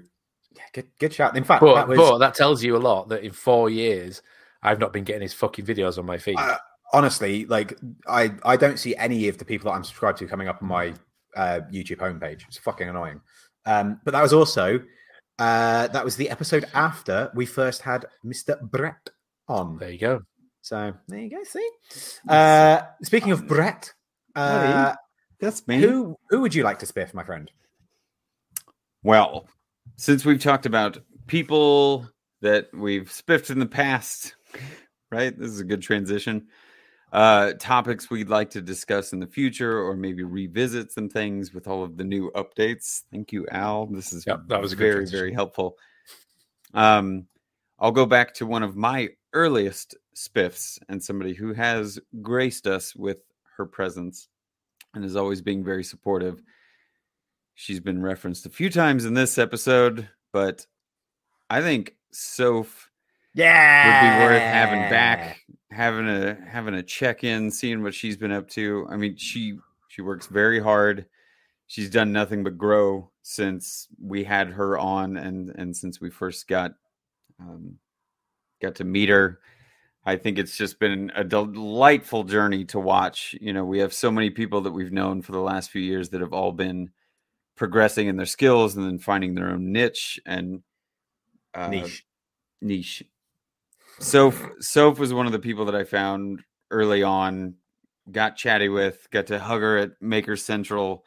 yeah, 0.56 0.64
good, 0.74 0.88
good 1.00 1.14
shout. 1.14 1.36
In 1.36 1.44
fact, 1.44 1.62
But 1.62 1.76
that 1.76 1.88
was 1.88 1.98
but 1.98 2.18
that 2.20 2.36
tells 2.36 2.64
you 2.64 2.76
a 2.76 2.80
lot 2.80 3.10
that 3.10 3.24
in 3.24 3.32
four 3.32 3.70
years 3.70 4.22
I've 4.62 4.80
not 4.80 4.94
been 4.94 5.04
getting 5.04 5.22
his 5.22 5.34
fucking 5.34 5.66
videos 5.66 5.98
on 5.98 6.06
my 6.06 6.18
feed. 6.18 6.38
Uh, 6.38 6.58
honestly 6.92 7.46
like 7.46 7.78
I 8.08 8.32
I 8.44 8.58
don't 8.58 8.80
see 8.80 8.96
any 8.96 9.28
of 9.28 9.38
the 9.38 9.46
people 9.46 9.70
that 9.70 9.76
I'm 9.76 9.84
subscribed 9.84 10.20
to 10.20 10.28
coming 10.28 10.48
up 10.48 10.62
on 10.62 10.68
my 10.68 10.94
uh, 11.36 11.62
YouTube 11.72 11.98
homepage. 11.98 12.44
It's 12.48 12.58
fucking 12.58 12.88
annoying. 12.90 13.22
Um, 13.66 14.00
but 14.04 14.12
that 14.12 14.22
was 14.22 14.34
also 14.34 14.80
uh, 15.38 15.88
that 15.88 16.04
was 16.04 16.16
the 16.18 16.30
episode 16.30 16.66
after 16.74 17.32
we 17.34 17.46
first 17.46 17.82
had 17.82 18.06
Mr. 18.26 18.60
Brett 18.62 19.10
on. 19.48 19.78
there 19.78 19.92
you 19.92 19.98
go. 19.98 20.22
So 20.62 20.94
there 21.08 21.20
you 21.20 21.30
go. 21.30 21.44
See. 21.44 21.70
Uh, 22.28 22.82
speaking 23.02 23.32
of 23.32 23.48
Brett, 23.48 23.94
uh, 24.36 24.94
That's 25.40 25.66
me. 25.68 25.80
who 25.80 26.18
who 26.30 26.42
would 26.42 26.54
you 26.54 26.64
like 26.64 26.80
to 26.80 26.86
spiff, 26.86 27.14
my 27.14 27.24
friend? 27.24 27.50
Well, 29.04 29.48
since 29.96 30.26
we've 30.26 30.42
talked 30.42 30.66
about 30.66 30.98
people 31.28 32.08
that 32.42 32.68
we've 32.74 33.12
spiffed 33.12 33.50
in 33.50 33.60
the 33.60 33.66
past, 33.66 34.36
right? 35.12 35.38
This 35.38 35.50
is 35.50 35.60
a 35.60 35.66
good 35.66 35.82
transition. 35.82 36.48
Uh, 37.12 37.54
topics 37.60 38.10
we'd 38.12 38.30
like 38.30 38.52
to 38.52 38.62
discuss 38.62 39.14
in 39.14 39.20
the 39.20 39.28
future, 39.28 39.80
or 39.80 39.96
maybe 39.96 40.24
revisit 40.24 40.92
some 40.92 41.10
things 41.10 41.54
with 41.54 41.68
all 41.68 41.84
of 41.84 41.98
the 41.98 42.04
new 42.04 42.32
updates. 42.32 43.02
Thank 43.12 43.32
you, 43.32 43.48
Al. 43.52 43.88
This 43.88 44.14
is 44.14 44.26
Yep, 44.28 44.42
that 44.48 44.62
was 44.62 44.74
very, 44.74 44.96
transition. 44.96 45.20
very 45.20 45.34
helpful. 45.34 45.76
Um, 46.74 47.26
I'll 47.80 47.92
go 47.92 48.06
back 48.06 48.34
to 48.36 48.46
one 48.46 48.62
of 48.62 48.76
my 48.76 49.10
earliest 49.34 49.96
spiffs 50.16 50.78
and 50.88 51.04
somebody 51.04 51.34
who 51.34 51.54
has 51.54 52.00
graced 52.22 52.68
us 52.68 52.96
with 52.96 53.18
her 53.58 53.66
presence 53.66 54.28
and 54.94 55.04
is 55.04 55.16
always 55.16 55.42
being 55.42 55.64
very 55.64 55.84
supportive. 55.84 56.44
She's 57.60 57.82
been 57.82 58.02
referenced 58.02 58.46
a 58.46 58.50
few 58.50 58.70
times 58.70 59.04
in 59.04 59.14
this 59.14 59.38
episode, 59.38 60.08
but 60.32 60.66
I 61.50 61.62
think 61.62 61.98
Soph 62.12 62.90
Yeah, 63.34 63.84
would 63.86 64.00
be 64.00 64.24
worth 64.24 64.42
having 64.42 64.80
back, 64.90 65.42
having 65.70 66.08
a 66.08 66.36
having 66.48 66.76
a 66.76 66.84
check 66.84 67.26
in, 67.26 67.52
seeing 67.52 67.84
what 67.84 67.94
she's 67.94 68.16
been 68.16 68.32
up 68.32 68.48
to. 68.52 68.88
I 68.90 68.96
mean, 68.96 69.18
she 69.18 69.60
She 69.90 70.02
works 70.02 70.28
very 70.28 70.62
hard. 70.62 71.06
She's 71.68 71.90
done 71.90 72.14
nothing 72.14 72.46
but 72.46 72.58
grow 72.58 73.12
since 73.24 73.90
we 74.02 74.24
had 74.24 74.48
her 74.52 74.78
on, 74.78 75.18
and 75.18 75.50
and 75.58 75.76
since 75.76 76.00
we 76.00 76.10
first 76.10 76.48
got 76.48 76.72
um, 77.42 77.78
got 78.62 78.76
to 78.76 78.86
meet 78.86 79.10
her. 79.10 79.40
I 80.06 80.16
think 80.16 80.40
it's 80.40 80.56
just 80.58 80.80
been 80.80 81.12
a 81.14 81.26
delightful 81.26 82.24
journey 82.24 82.64
to 82.66 82.80
watch. 82.80 83.36
You 83.42 83.52
know, 83.52 83.66
we 83.66 83.80
have 83.80 83.94
so 83.94 84.10
many 84.12 84.30
people 84.30 84.62
that 84.62 84.72
we've 84.72 84.94
known 84.94 85.22
for 85.22 85.34
the 85.34 85.42
last 85.42 85.72
few 85.72 85.82
years 85.82 86.10
that 86.10 86.22
have 86.22 86.34
all 86.34 86.54
been 86.54 86.92
progressing 87.60 88.08
in 88.08 88.16
their 88.16 88.26
skills 88.26 88.76
and 88.78 88.86
then 88.86 88.98
finding 88.98 89.36
their 89.36 89.50
own 89.50 89.72
niche 89.72 90.18
and 90.26 90.64
uh, 91.54 91.68
Niche. 91.68 92.06
niche. 92.62 93.04
Soph 94.00 94.42
Soph 94.62 94.98
was 94.98 95.14
one 95.14 95.26
of 95.26 95.34
the 95.34 95.40
people 95.40 95.66
that 95.66 95.76
I 95.76 95.84
found 95.84 96.42
early 96.72 97.04
on, 97.04 97.56
got 98.10 98.38
chatty 98.38 98.70
with, 98.70 99.06
got 99.12 99.28
to 99.28 99.40
hug 99.40 99.62
her 99.62 99.78
at 99.78 99.92
Maker 100.00 100.38
Central, 100.38 101.04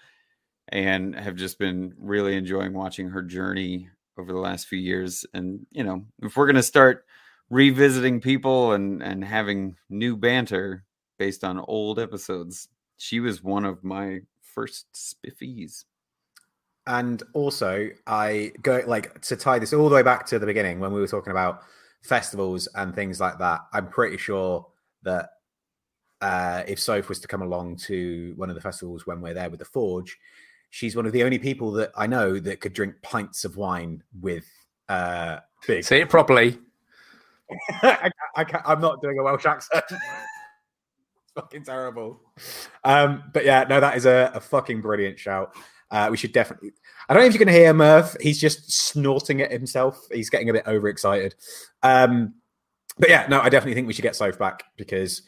and 0.68 1.14
have 1.14 1.36
just 1.36 1.58
been 1.58 1.94
really 1.98 2.36
enjoying 2.36 2.74
watching 2.74 3.08
her 3.08 3.22
journey 3.22 3.88
over 4.18 4.30
the 4.30 4.38
last 4.38 4.66
few 4.66 4.78
years. 4.78 5.24
And 5.32 5.66
you 5.70 5.82
know, 5.82 6.04
if 6.20 6.36
we're 6.36 6.46
gonna 6.46 6.62
start 6.62 7.06
revisiting 7.48 8.20
people 8.20 8.72
and 8.72 9.02
and 9.02 9.24
having 9.24 9.76
new 9.88 10.18
banter 10.18 10.84
based 11.18 11.44
on 11.44 11.58
old 11.60 11.98
episodes, 11.98 12.68
she 12.98 13.20
was 13.20 13.42
one 13.42 13.64
of 13.64 13.82
my 13.82 14.20
first 14.42 14.86
spiffies. 14.92 15.84
And 16.86 17.22
also, 17.32 17.90
I 18.06 18.52
go 18.62 18.82
like 18.86 19.20
to 19.22 19.36
tie 19.36 19.58
this 19.58 19.72
all 19.72 19.88
the 19.88 19.94
way 19.94 20.02
back 20.02 20.26
to 20.26 20.38
the 20.38 20.46
beginning 20.46 20.80
when 20.80 20.92
we 20.92 21.00
were 21.00 21.06
talking 21.06 21.30
about 21.30 21.62
festivals 22.02 22.68
and 22.74 22.94
things 22.94 23.20
like 23.20 23.38
that. 23.38 23.60
I'm 23.72 23.88
pretty 23.88 24.16
sure 24.16 24.66
that 25.04 25.30
uh, 26.20 26.62
if 26.66 26.80
Soph 26.80 27.08
was 27.08 27.20
to 27.20 27.28
come 27.28 27.42
along 27.42 27.76
to 27.76 28.32
one 28.36 28.48
of 28.48 28.54
the 28.54 28.60
festivals 28.60 29.06
when 29.06 29.20
we're 29.20 29.34
there 29.34 29.50
with 29.50 29.60
the 29.60 29.64
Forge, 29.64 30.18
she's 30.70 30.96
one 30.96 31.06
of 31.06 31.12
the 31.12 31.22
only 31.22 31.38
people 31.38 31.70
that 31.72 31.92
I 31.96 32.06
know 32.06 32.38
that 32.40 32.60
could 32.60 32.72
drink 32.72 32.94
pints 33.02 33.44
of 33.44 33.56
wine 33.56 34.02
with 34.20 34.46
uh, 34.88 35.38
big. 35.66 35.84
Say 35.84 36.00
it 36.00 36.08
properly. 36.08 36.58
I, 37.82 38.10
I 38.36 38.44
can't, 38.44 38.62
I'm 38.66 38.80
not 38.80 39.00
doing 39.02 39.18
a 39.18 39.22
Welsh 39.22 39.46
accent. 39.46 39.84
it's 39.90 41.32
fucking 41.34 41.64
terrible. 41.64 42.20
Um, 42.82 43.24
but 43.32 43.44
yeah, 43.44 43.64
no, 43.68 43.80
that 43.80 43.96
is 43.96 44.06
a, 44.06 44.32
a 44.34 44.40
fucking 44.40 44.80
brilliant 44.80 45.18
shout. 45.18 45.54
Uh, 45.92 46.08
we 46.10 46.16
should 46.16 46.32
definitely. 46.32 46.72
I 47.08 47.14
don't 47.14 47.22
know 47.22 47.26
if 47.28 47.34
you 47.34 47.38
can 47.38 47.48
hear 47.48 47.72
Murph. 47.74 48.16
He's 48.20 48.40
just 48.40 48.72
snorting 48.72 49.42
at 49.42 49.52
himself. 49.52 50.00
He's 50.10 50.30
getting 50.30 50.48
a 50.48 50.52
bit 50.54 50.66
overexcited. 50.66 51.34
Um, 51.82 52.34
but 52.98 53.10
yeah, 53.10 53.26
no, 53.28 53.40
I 53.40 53.50
definitely 53.50 53.74
think 53.74 53.86
we 53.86 53.92
should 53.92 54.02
get 54.02 54.16
Soph 54.16 54.38
back 54.38 54.64
because 54.78 55.22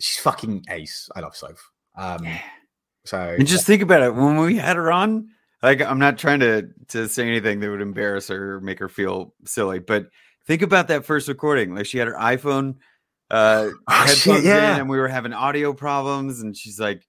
she's 0.00 0.18
fucking 0.22 0.64
ace. 0.70 1.08
I 1.14 1.20
love 1.20 1.36
Soph. 1.36 1.70
Um, 1.96 2.26
so 3.04 3.18
And 3.18 3.46
just 3.46 3.66
think 3.66 3.82
about 3.82 4.02
it 4.02 4.14
when 4.14 4.38
we 4.38 4.56
had 4.56 4.76
her 4.76 4.90
on. 4.90 5.28
Like, 5.62 5.80
I'm 5.82 5.98
not 5.98 6.18
trying 6.18 6.40
to 6.40 6.68
to 6.88 7.08
say 7.08 7.26
anything 7.26 7.60
that 7.60 7.70
would 7.70 7.80
embarrass 7.80 8.28
her 8.28 8.56
or 8.56 8.60
make 8.60 8.78
her 8.78 8.88
feel 8.88 9.34
silly, 9.44 9.80
but 9.80 10.06
think 10.46 10.62
about 10.62 10.88
that 10.88 11.04
first 11.04 11.28
recording. 11.28 11.74
Like, 11.74 11.86
she 11.86 11.98
had 11.98 12.08
her 12.08 12.14
iPhone 12.14 12.76
uh, 13.30 13.70
Oh, 13.88 14.06
shit, 14.06 14.44
yeah. 14.44 14.74
in, 14.74 14.80
and 14.80 14.88
we 14.90 14.98
were 14.98 15.08
having 15.08 15.32
audio 15.32 15.72
problems, 15.72 16.40
and 16.40 16.56
she's 16.56 16.78
like, 16.78 17.02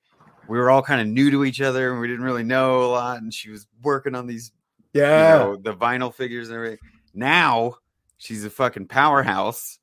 we 0.47 0.57
were 0.57 0.69
all 0.69 0.81
kind 0.81 1.01
of 1.01 1.07
new 1.07 1.31
to 1.31 1.45
each 1.45 1.61
other, 1.61 1.91
and 1.91 2.01
we 2.01 2.07
didn't 2.07 2.23
really 2.23 2.43
know 2.43 2.83
a 2.83 2.87
lot, 2.87 3.21
and 3.21 3.33
she 3.33 3.49
was 3.49 3.67
working 3.81 4.15
on 4.15 4.27
these, 4.27 4.51
yeah, 4.93 5.33
you 5.33 5.43
know, 5.43 5.57
the 5.57 5.73
vinyl 5.73 6.13
figures 6.13 6.49
and 6.49 6.55
everything. 6.55 6.79
Now 7.13 7.75
she's 8.17 8.45
a 8.45 8.49
fucking 8.49 8.87
powerhouse. 8.87 9.79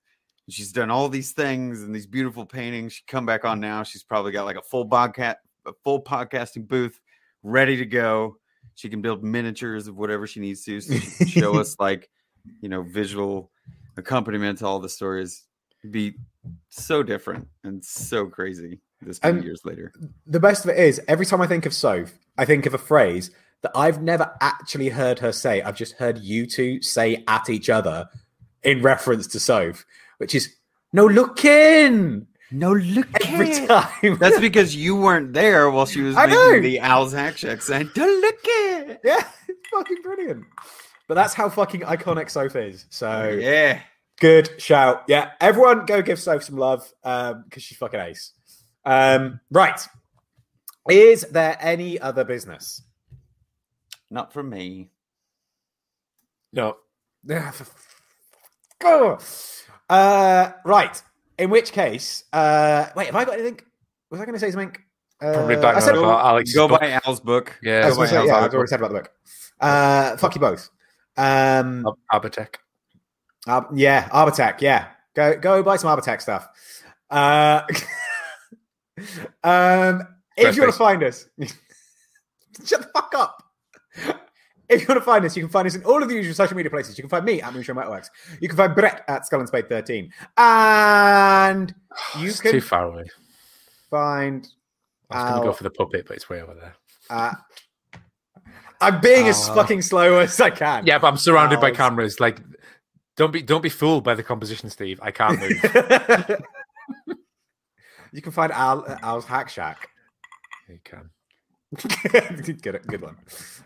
She's 0.49 0.73
done 0.73 0.91
all 0.91 1.09
these 1.09 1.32
things 1.32 1.82
and 1.82 1.95
these 1.95 2.07
beautiful 2.07 2.45
paintings. 2.45 2.93
She 2.93 3.03
come 3.07 3.24
back 3.24 3.45
on 3.45 3.61
now. 3.61 3.82
She's 3.82 4.03
probably 4.03 4.32
got 4.32 4.45
like 4.45 4.57
a 4.57 4.62
full 4.62 4.89
podcast, 4.89 5.36
a 5.66 5.73
full 5.82 6.03
podcasting 6.03 6.69
booth 6.69 7.01
ready 7.43 7.77
to 7.77 7.86
go. 7.86 8.36
She 8.74 8.89
can 8.89 9.01
build 9.01 9.23
miniatures 9.24 9.86
of 9.89 9.97
whatever 9.97 10.27
she 10.27 10.41
needs 10.41 10.65
to, 10.65 10.81
so 10.81 10.95
she 10.95 11.11
can 11.11 11.27
show 11.27 11.55
us 11.61 11.77
like, 11.78 12.11
you 12.61 12.69
know, 12.69 12.82
visual 12.82 13.51
accompaniment 13.97 14.59
to 14.59 14.66
all 14.66 14.81
the 14.81 14.89
stories. 14.89 15.45
It'd 15.82 15.93
be 15.93 16.15
so 16.69 17.03
different 17.03 17.49
and 17.62 17.85
so 17.85 18.27
crazy 18.27 18.81
this 19.06 19.22
many 19.22 19.36
And- 19.39 19.44
years 19.44 19.60
later. 19.64 19.93
the 20.26 20.40
best 20.40 20.64
of 20.64 20.70
it 20.70 20.78
is 20.78 21.01
every 21.09 21.26
time 21.26 21.40
I 21.40 21.47
think 21.47 21.66
of 21.66 21.74
Soph, 21.74 22.12
I 22.39 22.44
think 22.44 22.66
of 22.66 22.74
a 22.74 22.78
phrase 22.78 23.31
that 23.62 23.72
I've 23.74 24.02
never 24.02 24.35
actually 24.40 24.89
heard 24.90 25.18
her 25.20 25.32
say. 25.32 25.62
I've 25.62 25.76
just 25.76 25.94
heard 25.94 26.18
you 26.18 26.47
two 26.47 26.82
say 26.82 27.24
at 27.28 27.48
each 27.48 27.70
other 27.70 28.09
in 28.62 28.82
reference 28.82 29.26
to 29.28 29.40
Soph, 29.40 29.85
which 30.18 30.35
is 30.35 30.55
no 30.93 31.06
looking 31.06 32.26
No, 32.51 32.72
look 32.72 33.09
every 33.26 33.66
time. 33.66 34.16
That's 34.18 34.39
because 34.39 34.76
you 34.76 34.94
weren't 34.97 35.32
there 35.32 35.70
while 35.70 35.86
she 35.86 36.02
was 36.02 36.14
I 36.16 36.26
making 36.26 36.39
know. 36.39 36.60
the 36.60 36.78
Al's 36.78 37.12
hack 37.12 37.36
check 37.36 37.62
saying, 37.62 37.90
"Don't 37.94 38.20
look 38.20 38.36
it." 38.44 39.01
yeah, 39.02 39.26
it's 39.48 39.68
fucking 39.72 40.02
brilliant. 40.02 40.44
But 41.09 41.14
that's 41.14 41.35
how 41.35 41.48
fucking 41.48 41.81
iconic 41.81 42.31
Soph 42.31 42.55
is. 42.56 42.86
So 42.90 43.28
Yeah. 43.40 43.81
good 44.20 44.51
shout. 44.60 45.05
Yeah, 45.09 45.32
everyone 45.40 45.85
go 45.86 46.01
give 46.01 46.20
Soph 46.20 46.44
some 46.44 46.56
love 46.56 46.90
um, 47.02 47.44
because 47.48 47.62
she's 47.62 47.76
fucking 47.78 48.01
ace. 48.01 48.32
Um, 48.85 49.40
right. 49.51 49.81
Is 50.89 51.23
there 51.31 51.56
any 51.61 51.98
other 52.01 52.24
business? 52.24 52.82
Not 54.11 54.32
from 54.32 54.51
me. 54.51 54.90
No. 56.52 56.77
Yeah, 57.24 57.51
for- 57.52 57.66
Go. 58.81 59.19
Uh, 59.89 60.52
right. 60.65 61.02
In 61.39 61.51
which 61.51 61.73
case, 61.73 62.24
uh, 62.32 62.86
wait, 62.94 63.06
have 63.06 63.16
I 63.16 63.24
got 63.24 63.35
anything? 63.35 63.61
Was 64.11 64.20
I 64.20 64.24
going 64.24 64.35
to 64.35 64.40
say 64.40 64.51
something? 64.51 64.77
Uh, 65.23 65.32
Probably 65.32 65.56
I 65.56 65.81
said, 65.81 65.97
on 65.97 66.05
about 66.05 66.24
Alex. 66.24 66.55
Go 66.55 66.69
by 66.69 67.01
Al's 67.05 67.20
book. 67.20 67.59
Yeah, 67.62 67.86
was 67.86 67.97
gonna 67.97 68.09
say, 68.09 68.27
yeah. 68.27 68.36
I've 68.36 68.52
already 68.52 68.69
said 68.69 68.81
about 68.81 68.93
the 68.93 68.98
book. 69.01 69.12
Uh, 69.61 70.16
fuck 70.16 70.35
you 70.35 70.40
both. 70.40 70.70
Um, 71.16 71.86
Abatech. 72.12 72.56
uh, 73.47 73.62
yeah, 73.74 74.09
Arbortech. 74.09 74.61
Yeah, 74.61 74.89
go 75.15 75.39
go 75.39 75.62
buy 75.62 75.77
some 75.77 75.97
Arbortech 75.97 76.20
stuff. 76.20 76.48
Uh, 77.11 77.62
um, 79.43 80.03
if 80.37 80.57
you 80.57 80.62
want 80.62 80.73
to 80.73 80.79
find 80.79 81.03
us, 81.03 81.27
shut 82.65 82.81
the 82.83 82.89
fuck 82.95 83.15
up. 83.15 83.43
If 84.69 84.81
you 84.81 84.87
want 84.89 84.99
to 85.01 85.05
find 85.05 85.25
us, 85.25 85.37
you 85.37 85.43
can 85.43 85.51
find 85.51 85.66
us 85.66 85.75
in 85.75 85.85
all 85.85 86.03
of 86.03 86.09
the 86.09 86.15
usual 86.15 86.35
social 86.35 86.57
media 86.57 86.71
places. 86.71 86.97
You 86.97 87.03
can 87.03 87.11
find 87.11 87.25
me 87.25 87.43
at 87.43 87.53
Moonshine 87.53 87.77
Networks. 87.77 88.11
You 88.41 88.49
can 88.49 88.57
find 88.57 88.75
Brett 88.75 89.05
at 89.09 89.27
Skull 89.27 89.41
and 89.41 89.49
Spade 89.49 89.69
13. 89.69 90.11
And 90.39 91.75
you 92.19 92.29
It's 92.29 92.41
can 92.41 92.53
too 92.53 92.61
far 92.62 92.87
away. 92.87 93.05
find. 93.91 94.49
I 95.11 95.16
was 95.23 95.31
going 95.31 95.43
to 95.43 95.49
go 95.49 95.53
for 95.53 95.62
the 95.65 95.71
puppet, 95.71 96.07
but 96.09 96.16
it's 96.16 96.29
way 96.31 96.41
over 96.41 96.55
there. 96.55 96.75
Uh, 97.11 97.33
I'm 98.81 99.01
being 99.01 99.29
as 99.29 99.49
fucking 99.51 99.83
slow 99.83 100.19
as 100.19 100.41
I 100.41 100.51
can. 100.51 100.87
Yeah, 100.87 100.99
but 100.99 101.09
I'm 101.09 101.19
surrounded 101.19 101.61
by 101.61 101.71
cameras. 101.71 102.19
Like, 102.19 102.41
don't 103.16 103.33
be 103.33 103.43
don't 103.43 103.62
be 103.62 103.69
fooled 103.69 104.03
by 104.03 104.15
the 104.15 104.23
composition, 104.23 104.71
Steve. 104.71 104.99
I 105.03 105.11
can't 105.11 105.39
move. 105.39 106.41
you 108.15 108.23
can 108.23 108.32
find 108.32 108.53
Al 108.53 108.86
at 108.86 109.03
Al's 109.03 109.24
Hack 109.24 109.49
Shack. 109.49 109.89
you 110.69 110.78
can. 110.85 111.11
good, 112.62 112.81
good 112.86 113.03
one. 113.03 113.16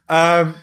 Um, 0.09 0.55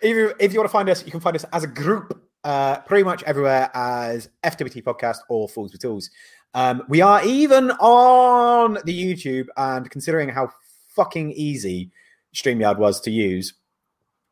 if 0.00 0.16
you, 0.16 0.32
if 0.40 0.52
you 0.52 0.58
want 0.58 0.68
to 0.68 0.72
find 0.72 0.88
us, 0.88 1.04
you 1.04 1.10
can 1.10 1.20
find 1.20 1.36
us 1.36 1.44
as 1.52 1.62
a 1.62 1.66
group 1.66 2.18
uh, 2.44 2.78
pretty 2.80 3.04
much 3.04 3.22
everywhere 3.24 3.70
as 3.74 4.30
FWT 4.42 4.82
Podcast 4.82 5.18
or 5.28 5.48
Fools 5.48 5.72
with 5.72 5.82
Tools. 5.82 6.10
Um, 6.54 6.82
we 6.88 7.02
are 7.02 7.22
even 7.26 7.72
on 7.72 8.78
the 8.84 9.14
YouTube, 9.14 9.48
and 9.58 9.90
considering 9.90 10.30
how 10.30 10.50
fucking 10.94 11.32
easy 11.32 11.90
StreamYard 12.34 12.78
was 12.78 13.00
to 13.02 13.10
use, 13.10 13.52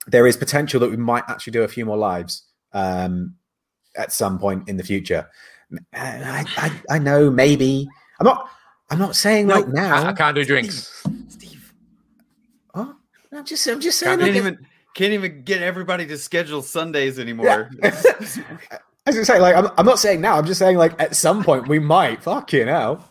there 0.07 0.27
is 0.27 0.37
potential 0.37 0.81
that 0.81 0.91
we 0.91 0.97
might 0.97 1.25
actually 1.29 1.51
do 1.51 1.63
a 1.63 1.69
few 1.69 1.85
more 1.85 1.99
lives 1.99 2.45
um, 2.73 3.35
at 3.97 4.13
some 4.13 4.39
point 4.39 4.67
in 4.69 4.79
the 4.79 4.83
future. 4.83 5.29
I, 5.93 6.47
I, 6.57 6.81
I 6.95 6.99
know, 6.99 7.31
maybe. 7.31 7.87
I'm 8.19 8.25
not. 8.27 8.49
I'm 8.95 9.01
not 9.01 9.17
saying 9.17 9.49
No, 9.49 9.57
right 9.57 9.69
now. 9.69 10.05
I, 10.05 10.09
I 10.11 10.13
can't 10.13 10.37
do 10.37 10.45
drinks. 10.45 11.03
Steve. 11.29 11.75
Oh, 12.77 12.95
I'm 13.33 13.45
just. 13.45 13.67
I'm 13.67 13.81
just 13.81 13.99
saying. 13.99 14.21
Can't 14.21 14.31
like, 14.31 14.37
even 14.37 14.67
can't 14.95 15.13
even 15.13 15.43
get 15.43 15.63
everybody 15.63 16.07
to 16.07 16.17
schedule 16.17 16.63
Sundays 16.63 17.19
anymore. 17.19 17.71
As 17.83 18.07
I 19.07 19.11
say, 19.11 19.41
like 19.41 19.57
I'm, 19.57 19.69
I'm 19.77 19.85
not 19.85 19.99
saying 19.99 20.21
now. 20.21 20.39
I'm 20.39 20.47
just 20.47 20.61
saying 20.61 20.77
like 20.77 21.01
at 21.03 21.17
some 21.17 21.43
point 21.43 21.67
we 21.67 21.81
might. 21.81 22.23
Fuck 22.23 22.53
you 22.53 22.67
know, 22.67 23.03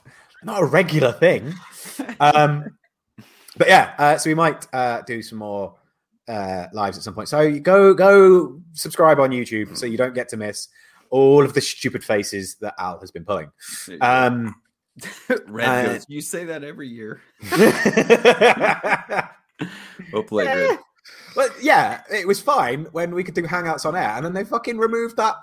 not 0.41 0.61
a 0.61 0.65
regular 0.65 1.11
thing. 1.11 1.53
Um, 2.21 2.77
but 3.57 3.67
yeah, 3.67 3.93
uh, 3.97 4.17
so 4.17 4.29
we 4.29 4.35
might 4.35 4.65
uh, 4.73 5.01
do 5.01 5.21
some 5.21 5.39
more 5.39 5.75
uh, 6.29 6.67
lives 6.71 6.97
at 6.97 7.03
some 7.03 7.13
point. 7.13 7.27
So 7.27 7.59
go 7.59 7.93
go 7.93 8.61
subscribe 8.71 9.19
on 9.19 9.31
YouTube 9.31 9.75
so 9.75 9.85
you 9.85 9.97
don't 9.97 10.15
get 10.15 10.29
to 10.29 10.37
miss 10.37 10.69
all 11.09 11.43
of 11.43 11.53
the 11.53 11.61
stupid 11.61 12.05
faces 12.05 12.55
that 12.61 12.73
Al 12.79 13.01
has 13.01 13.11
been 13.11 13.25
pulling. 13.25 13.51
Um, 13.99 14.55
Red 15.47 15.67
uh, 15.67 15.93
goes, 15.93 16.05
you 16.07 16.21
say 16.21 16.45
that 16.45 16.63
every 16.63 16.87
year. 16.87 17.21
yeah. 17.57 19.27
Well 20.11 20.23
played, 20.23 20.47
Red. 20.47 20.79
But 21.35 21.51
yeah, 21.61 22.01
it 22.11 22.27
was 22.27 22.39
fine 22.41 22.85
when 22.91 23.13
we 23.15 23.23
could 23.23 23.33
do 23.33 23.43
Hangouts 23.43 23.85
on 23.85 23.95
air, 23.95 24.11
and 24.15 24.23
then 24.25 24.33
they 24.33 24.43
fucking 24.43 24.77
removed 24.77 25.17
that 25.17 25.35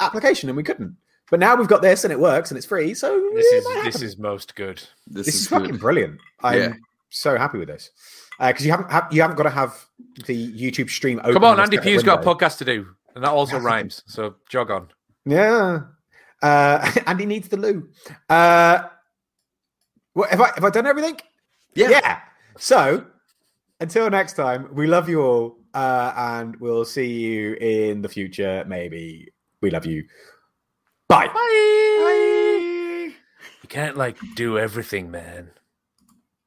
application 0.00 0.48
and 0.48 0.56
we 0.56 0.62
couldn't. 0.62 0.96
But 1.30 1.40
now 1.40 1.54
we've 1.56 1.68
got 1.68 1.80
this 1.82 2.04
and 2.04 2.12
it 2.12 2.18
works 2.18 2.50
and 2.50 2.58
it's 2.58 2.66
free, 2.66 2.92
so 2.94 3.30
This 3.34 3.46
it 3.52 3.56
is 3.56 3.64
might 3.64 3.84
this 3.84 4.02
is 4.02 4.18
most 4.18 4.54
good. 4.56 4.82
This, 5.06 5.26
this 5.26 5.34
is, 5.36 5.46
good. 5.46 5.60
fucking 5.62 5.76
brilliant. 5.78 6.18
I'm 6.42 6.58
Yeah. 6.58 6.72
so 7.10 7.38
happy 7.38 7.58
with 7.58 7.68
this 7.68 7.90
because 8.38 8.64
you 8.64 8.70
haven't 8.72 8.90
ha- 8.90 9.08
you 9.12 9.20
haven't 9.22 9.36
got 9.36 9.44
to 9.44 9.50
have 9.50 9.86
the 10.26 10.52
YouTube 10.52 10.90
stream 10.90 11.20
open. 11.20 11.34
Come 11.34 11.44
on, 11.44 11.60
Andy 11.60 11.76
separate 11.76 11.92
Pugh's 11.92 12.02
got 12.02 12.24
a 12.24 12.26
podcast 12.26 12.58
to 12.58 12.64
do, 12.64 12.86
and 13.14 13.22
that 13.24 13.30
also 13.30 13.58
rhymes. 13.58 14.02
So 14.06 14.34
jog 14.48 14.70
on. 14.70 14.88
Yeah. 15.24 15.82
Uh, 16.42 16.90
and 17.06 17.20
he 17.20 17.26
needs 17.26 17.48
the 17.48 17.56
loo. 17.56 17.88
Uh, 18.28 18.84
what, 20.12 20.30
have 20.30 20.40
I 20.40 20.50
have 20.54 20.64
I 20.64 20.70
done 20.70 20.86
everything? 20.86 21.18
Yeah. 21.74 22.20
So 22.58 23.06
until 23.80 24.10
next 24.10 24.34
time, 24.34 24.68
we 24.74 24.86
love 24.86 25.08
you 25.08 25.22
all, 25.22 25.56
uh, 25.74 26.12
and 26.16 26.56
we'll 26.56 26.84
see 26.84 27.06
you 27.06 27.54
in 27.54 28.02
the 28.02 28.08
future. 28.08 28.64
Maybe 28.66 29.32
we 29.60 29.70
love 29.70 29.86
you. 29.86 30.04
Bye. 31.08 31.28
Bye. 31.28 33.12
You 33.62 33.68
can't 33.68 33.96
like 33.96 34.16
do 34.36 34.58
everything, 34.58 35.10
man. 35.10 35.50